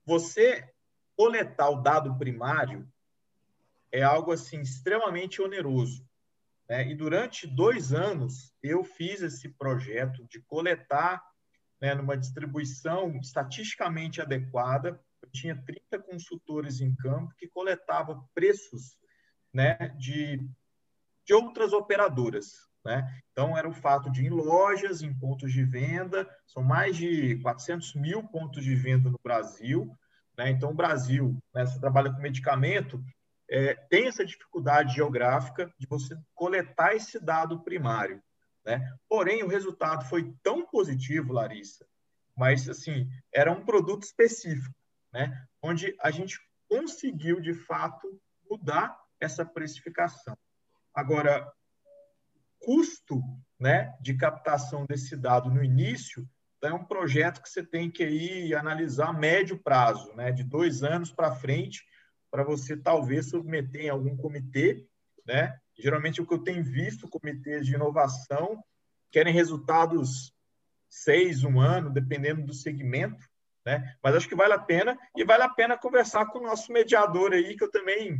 você 0.05 0.67
coletar 1.15 1.69
o 1.69 1.81
dado 1.81 2.13
primário 2.17 2.87
é 3.93 4.01
algo 4.01 4.31
assim 4.31 4.59
extremamente 4.59 5.39
oneroso. 5.39 6.03
Né? 6.67 6.89
E 6.89 6.95
durante 6.95 7.45
dois 7.45 7.93
anos 7.93 8.51
eu 8.61 8.83
fiz 8.83 9.21
esse 9.21 9.49
projeto 9.49 10.25
de 10.27 10.41
coletar 10.41 11.23
né, 11.79 11.93
numa 11.93 12.17
distribuição 12.17 13.15
estatisticamente 13.17 14.19
adequada. 14.19 14.99
Eu 15.21 15.29
tinha 15.31 15.55
30 15.63 15.99
consultores 15.99 16.81
em 16.81 16.95
campo 16.95 17.35
que 17.37 17.47
coletavam 17.47 18.27
preços 18.33 18.97
né, 19.53 19.75
de, 19.99 20.37
de 21.23 21.33
outras 21.33 21.71
operadoras. 21.71 22.53
Né? 22.83 23.21
Então, 23.31 23.55
era 23.55 23.69
o 23.69 23.73
fato 23.73 24.11
de, 24.11 24.25
em 24.25 24.29
lojas, 24.29 25.03
em 25.03 25.13
pontos 25.13 25.53
de 25.53 25.63
venda, 25.63 26.27
são 26.47 26.63
mais 26.63 26.97
de 26.97 27.37
400 27.41 27.93
mil 27.95 28.23
pontos 28.23 28.63
de 28.63 28.75
venda 28.75 29.09
no 29.09 29.19
Brasil. 29.23 29.95
Né? 30.37 30.49
Então, 30.49 30.71
o 30.71 30.75
Brasil, 30.75 31.37
né, 31.53 31.65
você 31.65 31.79
trabalha 31.79 32.11
com 32.11 32.19
medicamento, 32.19 33.03
é, 33.53 33.75
tem 33.87 34.07
essa 34.07 34.25
dificuldade 34.25 34.95
geográfica 34.95 35.71
de 35.77 35.85
você 35.85 36.17
coletar 36.33 36.95
esse 36.95 37.19
dado 37.19 37.61
primário. 37.61 38.19
Né? 38.65 38.91
Porém, 39.07 39.43
o 39.43 39.47
resultado 39.47 40.05
foi 40.05 40.33
tão 40.41 40.65
positivo, 40.65 41.31
Larissa, 41.31 41.85
mas 42.35 42.67
assim 42.67 43.07
era 43.31 43.51
um 43.51 43.63
produto 43.63 44.01
específico, 44.01 44.73
né? 45.13 45.45
onde 45.61 45.95
a 46.01 46.09
gente 46.09 46.39
conseguiu 46.67 47.39
de 47.39 47.53
fato 47.53 48.19
mudar 48.49 48.97
essa 49.19 49.45
precificação. 49.45 50.35
Agora, 50.91 51.47
custo 52.59 53.21
né, 53.59 53.95
de 54.01 54.15
captação 54.15 54.83
desse 54.87 55.15
dado 55.15 55.51
no 55.51 55.63
início 55.63 56.27
é 56.63 56.73
um 56.73 56.83
projeto 56.83 57.41
que 57.41 57.49
você 57.49 57.63
tem 57.63 57.91
que 57.91 58.03
ir 58.03 58.55
analisar 58.55 59.09
a 59.09 59.13
médio 59.13 59.61
prazo, 59.61 60.11
né, 60.15 60.31
de 60.31 60.43
dois 60.43 60.81
anos 60.81 61.11
para 61.11 61.35
frente, 61.35 61.83
para 62.33 62.43
você 62.43 62.75
talvez 62.75 63.29
submeter 63.29 63.81
em 63.81 63.89
algum 63.89 64.17
comitê, 64.17 64.87
né? 65.23 65.55
Geralmente 65.77 66.19
o 66.19 66.25
que 66.25 66.33
eu 66.33 66.39
tenho 66.39 66.63
visto, 66.63 67.07
comitês 67.07 67.63
de 67.63 67.75
inovação 67.75 68.59
querem 69.11 69.31
resultados 69.31 70.33
seis, 70.89 71.43
um 71.43 71.59
ano, 71.59 71.91
dependendo 71.91 72.43
do 72.43 72.51
segmento, 72.51 73.23
né? 73.63 73.95
Mas 74.01 74.15
acho 74.15 74.27
que 74.27 74.33
vale 74.33 74.53
a 74.53 74.57
pena 74.57 74.97
e 75.15 75.23
vale 75.23 75.43
a 75.43 75.49
pena 75.49 75.77
conversar 75.77 76.25
com 76.25 76.39
o 76.39 76.43
nosso 76.43 76.73
mediador 76.73 77.33
aí, 77.33 77.55
que 77.55 77.63
eu 77.63 77.69
também 77.69 78.19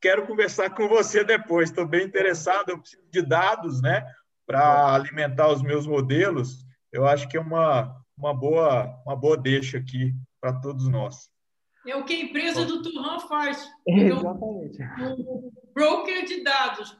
quero 0.00 0.28
conversar 0.28 0.70
com 0.70 0.86
você 0.86 1.24
depois. 1.24 1.70
Estou 1.70 1.88
bem 1.88 2.06
interessado, 2.06 2.68
eu 2.68 2.78
preciso 2.78 3.02
de 3.10 3.20
dados, 3.20 3.82
né? 3.82 4.06
Para 4.46 4.94
alimentar 4.94 5.48
os 5.48 5.60
meus 5.60 5.88
modelos. 5.88 6.64
Eu 6.92 7.04
acho 7.04 7.28
que 7.28 7.36
é 7.36 7.40
uma, 7.40 8.00
uma 8.16 8.32
boa 8.32 9.02
uma 9.04 9.16
boa 9.16 9.36
deixa 9.36 9.78
aqui 9.78 10.14
para 10.40 10.52
todos 10.52 10.88
nós. 10.88 11.33
É 11.86 11.96
o 11.96 12.04
que 12.04 12.14
a 12.14 12.24
empresa 12.24 12.64
do 12.64 12.82
Turran 12.82 13.20
faz. 13.20 13.70
Exatamente. 13.86 14.82
O 15.28 15.52
broker 15.74 16.24
de 16.24 16.42
dados. 16.42 16.98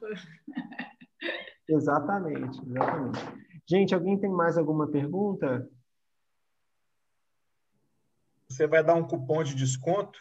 Exatamente, 1.69 2.61
exatamente. 2.67 3.45
Gente, 3.67 3.95
alguém 3.95 4.19
tem 4.19 4.31
mais 4.31 4.59
alguma 4.59 4.87
pergunta? 4.87 5.69
Você 8.49 8.67
vai 8.67 8.85
dar 8.85 8.95
um 8.95 9.07
cupom 9.07 9.43
de 9.43 9.55
desconto? 9.55 10.19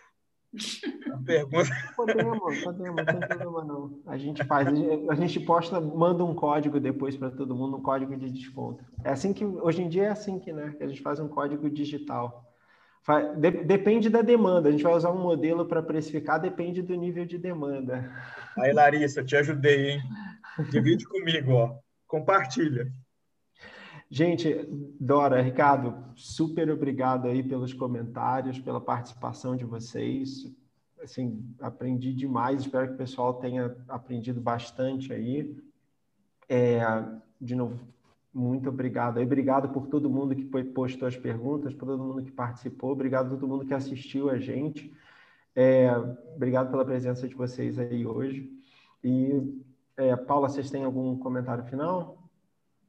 A 1.13 1.17
pergunta. 1.17 1.69
Podemos, 1.95 2.63
podemos, 2.63 2.95
não 2.95 3.05
tem 3.05 3.19
problema 3.19 3.63
não. 3.63 4.01
A 4.07 4.17
gente 4.17 4.43
faz, 4.45 4.67
a 5.09 5.15
gente 5.15 5.39
posta, 5.41 5.79
manda 5.79 6.23
um 6.23 6.33
código 6.33 6.79
depois 6.79 7.17
para 7.17 7.31
todo 7.31 7.55
mundo, 7.55 7.77
um 7.77 7.81
código 7.81 8.15
de 8.15 8.31
desconto. 8.31 8.83
É 9.03 9.11
assim 9.11 9.33
que 9.33 9.45
hoje 9.45 9.81
em 9.81 9.89
dia 9.89 10.05
é 10.05 10.09
assim 10.09 10.39
que, 10.39 10.53
né, 10.53 10.73
que 10.77 10.83
a 10.83 10.87
gente 10.87 11.01
faz 11.01 11.19
um 11.19 11.27
código 11.27 11.69
digital. 11.69 12.52
Depende 13.65 14.09
da 14.09 14.21
demanda. 14.21 14.69
A 14.69 14.71
gente 14.71 14.83
vai 14.83 14.93
usar 14.93 15.11
um 15.11 15.21
modelo 15.21 15.65
para 15.65 15.83
precificar, 15.83 16.39
depende 16.39 16.81
do 16.81 16.95
nível 16.95 17.25
de 17.25 17.37
demanda. 17.37 18.09
Aí, 18.57 18.71
Larissa, 18.71 19.23
te 19.23 19.35
ajudei, 19.35 19.91
hein? 19.91 20.01
Divide 20.71 21.05
comigo, 21.05 21.51
ó. 21.53 21.75
Compartilha. 22.07 22.91
Gente, 24.09 24.67
Dora, 24.99 25.41
Ricardo, 25.41 26.05
super 26.15 26.69
obrigado 26.69 27.27
aí 27.27 27.41
pelos 27.41 27.73
comentários, 27.73 28.59
pela 28.59 28.79
participação 28.79 29.55
de 29.55 29.65
vocês. 29.65 30.49
Assim, 31.01 31.43
aprendi 31.59 32.13
demais. 32.13 32.61
Espero 32.61 32.87
que 32.89 32.93
o 32.93 32.97
pessoal 32.97 33.33
tenha 33.33 33.75
aprendido 33.89 34.39
bastante 34.39 35.11
aí. 35.11 35.57
É, 36.47 36.81
de 37.41 37.55
novo, 37.55 37.79
muito 38.33 38.69
obrigado. 38.69 39.19
E 39.19 39.23
obrigado 39.23 39.69
por 39.69 39.87
todo 39.87 40.09
mundo 40.09 40.35
que 40.35 40.43
postou 40.45 41.07
as 41.07 41.15
perguntas, 41.15 41.73
por 41.73 41.85
todo 41.85 42.03
mundo 42.03 42.23
que 42.23 42.31
participou, 42.31 42.91
obrigado 42.91 43.27
a 43.27 43.29
todo 43.29 43.47
mundo 43.47 43.65
que 43.65 43.73
assistiu 43.73 44.29
a 44.29 44.39
gente. 44.39 44.91
É, 45.55 45.91
obrigado 46.35 46.71
pela 46.71 46.83
presença 46.83 47.27
de 47.27 47.35
vocês 47.35 47.77
aí 47.77 48.05
hoje. 48.05 48.51
E, 49.03 49.61
é, 49.95 50.15
Paula, 50.15 50.49
vocês 50.49 50.71
têm 50.71 50.83
algum 50.83 51.17
comentário 51.17 51.63
final? 51.65 52.17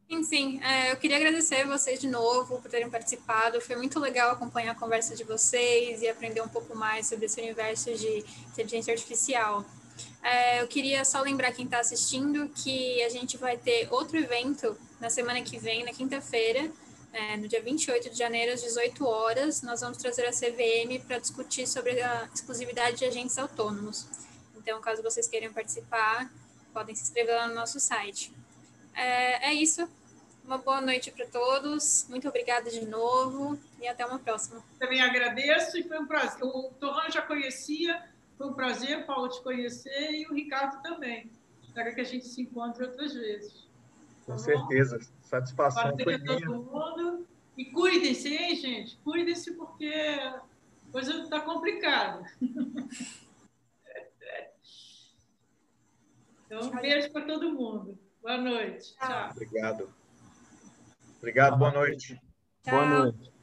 Sim, 0.09 0.23
sim. 0.23 0.61
É, 0.63 0.93
eu 0.93 0.97
queria 0.97 1.17
agradecer 1.17 1.67
vocês 1.67 2.01
de 2.01 2.09
novo 2.09 2.61
por 2.61 2.71
terem 2.71 2.89
participado. 2.89 3.61
Foi 3.61 3.77
muito 3.77 3.99
legal 3.99 4.31
acompanhar 4.31 4.73
a 4.73 4.75
conversa 4.75 5.15
de 5.15 5.25
vocês 5.25 6.03
e 6.03 6.09
aprender 6.09 6.41
um 6.41 6.49
pouco 6.49 6.77
mais 6.77 7.07
sobre 7.07 7.27
esse 7.27 7.41
universo 7.41 7.93
de 7.95 8.25
inteligência 8.49 8.93
artificial. 8.93 9.65
É, 10.25 10.63
eu 10.63 10.67
queria 10.67 11.05
só 11.05 11.21
lembrar 11.21 11.53
quem 11.53 11.67
está 11.67 11.81
assistindo 11.81 12.49
que 12.49 13.03
a 13.03 13.11
gente 13.11 13.37
vai 13.37 13.59
ter 13.59 13.93
outro 13.93 14.17
evento 14.17 14.75
na 14.99 15.11
semana 15.11 15.43
que 15.43 15.59
vem, 15.59 15.85
na 15.85 15.93
quinta-feira, 15.93 16.73
é, 17.13 17.37
no 17.37 17.47
dia 17.47 17.63
28 17.63 18.09
de 18.09 18.17
janeiro, 18.17 18.55
às 18.55 18.63
18 18.63 19.07
horas. 19.07 19.61
Nós 19.61 19.83
vamos 19.83 19.99
trazer 19.99 20.25
a 20.25 20.31
CVM 20.31 21.05
para 21.07 21.19
discutir 21.19 21.67
sobre 21.69 22.01
a 22.01 22.27
exclusividade 22.35 22.97
de 22.97 23.05
agentes 23.05 23.37
autônomos. 23.37 24.07
Então, 24.57 24.81
caso 24.81 25.03
vocês 25.03 25.29
queiram 25.29 25.53
participar, 25.53 26.33
podem 26.73 26.95
se 26.95 27.03
inscrever 27.03 27.37
lá 27.37 27.47
no 27.47 27.55
nosso 27.55 27.79
site. 27.79 28.33
É, 28.95 29.51
é 29.51 29.53
isso. 29.53 29.87
Uma 30.43 30.57
boa 30.57 30.81
noite 30.81 31.11
para 31.11 31.27
todos. 31.27 32.07
Muito 32.09 32.27
obrigada 32.27 32.71
de 32.71 32.87
novo 32.87 33.59
e 33.79 33.87
até 33.87 34.07
uma 34.07 34.19
próxima. 34.19 34.65
Também 34.79 35.03
agradeço 35.03 35.77
e 35.77 35.83
foi 35.83 35.99
um 35.99 36.07
prazer. 36.07 36.43
O 36.43 36.71
Torran 36.81 37.11
já 37.11 37.21
conhecia, 37.21 38.03
foi 38.37 38.49
um 38.49 38.53
prazer, 38.53 39.07
Paulo, 39.07 39.29
te 39.29 39.43
conhecer 39.43 40.11
e 40.13 40.27
o 40.27 40.35
Ricardo 40.35 40.83
também. 40.83 41.31
Espero 41.63 41.95
que 41.95 42.01
a 42.01 42.05
gente 42.05 42.27
se 42.27 42.43
encontre 42.43 42.85
outras 42.85 43.15
vezes. 43.15 43.67
Com 44.27 44.33
tá 44.33 44.39
certeza. 44.39 44.99
Satisfação 45.23 45.97
foi 46.03 46.19
minha. 46.19 46.41
todo 46.41 46.63
mundo. 46.63 47.27
E 47.57 47.67
cuidem-se, 47.67 48.35
hein, 48.35 48.57
gente? 48.57 48.97
Cuidem-se 48.99 49.53
porque 49.55 49.87
a 49.87 50.43
coisa 50.91 51.23
está 51.23 51.41
complicada. 51.41 52.25
Então, 56.47 56.69
um 56.69 56.81
beijo 56.81 57.11
para 57.11 57.27
todo 57.27 57.53
mundo. 57.53 57.99
Boa 58.23 58.37
noite. 58.37 58.95
Tchau. 58.97 59.31
Obrigado. 59.31 59.89
Obrigado, 61.19 61.57
boa 61.57 61.73
noite. 61.73 62.21
Boa 62.65 62.87
noite. 62.87 63.34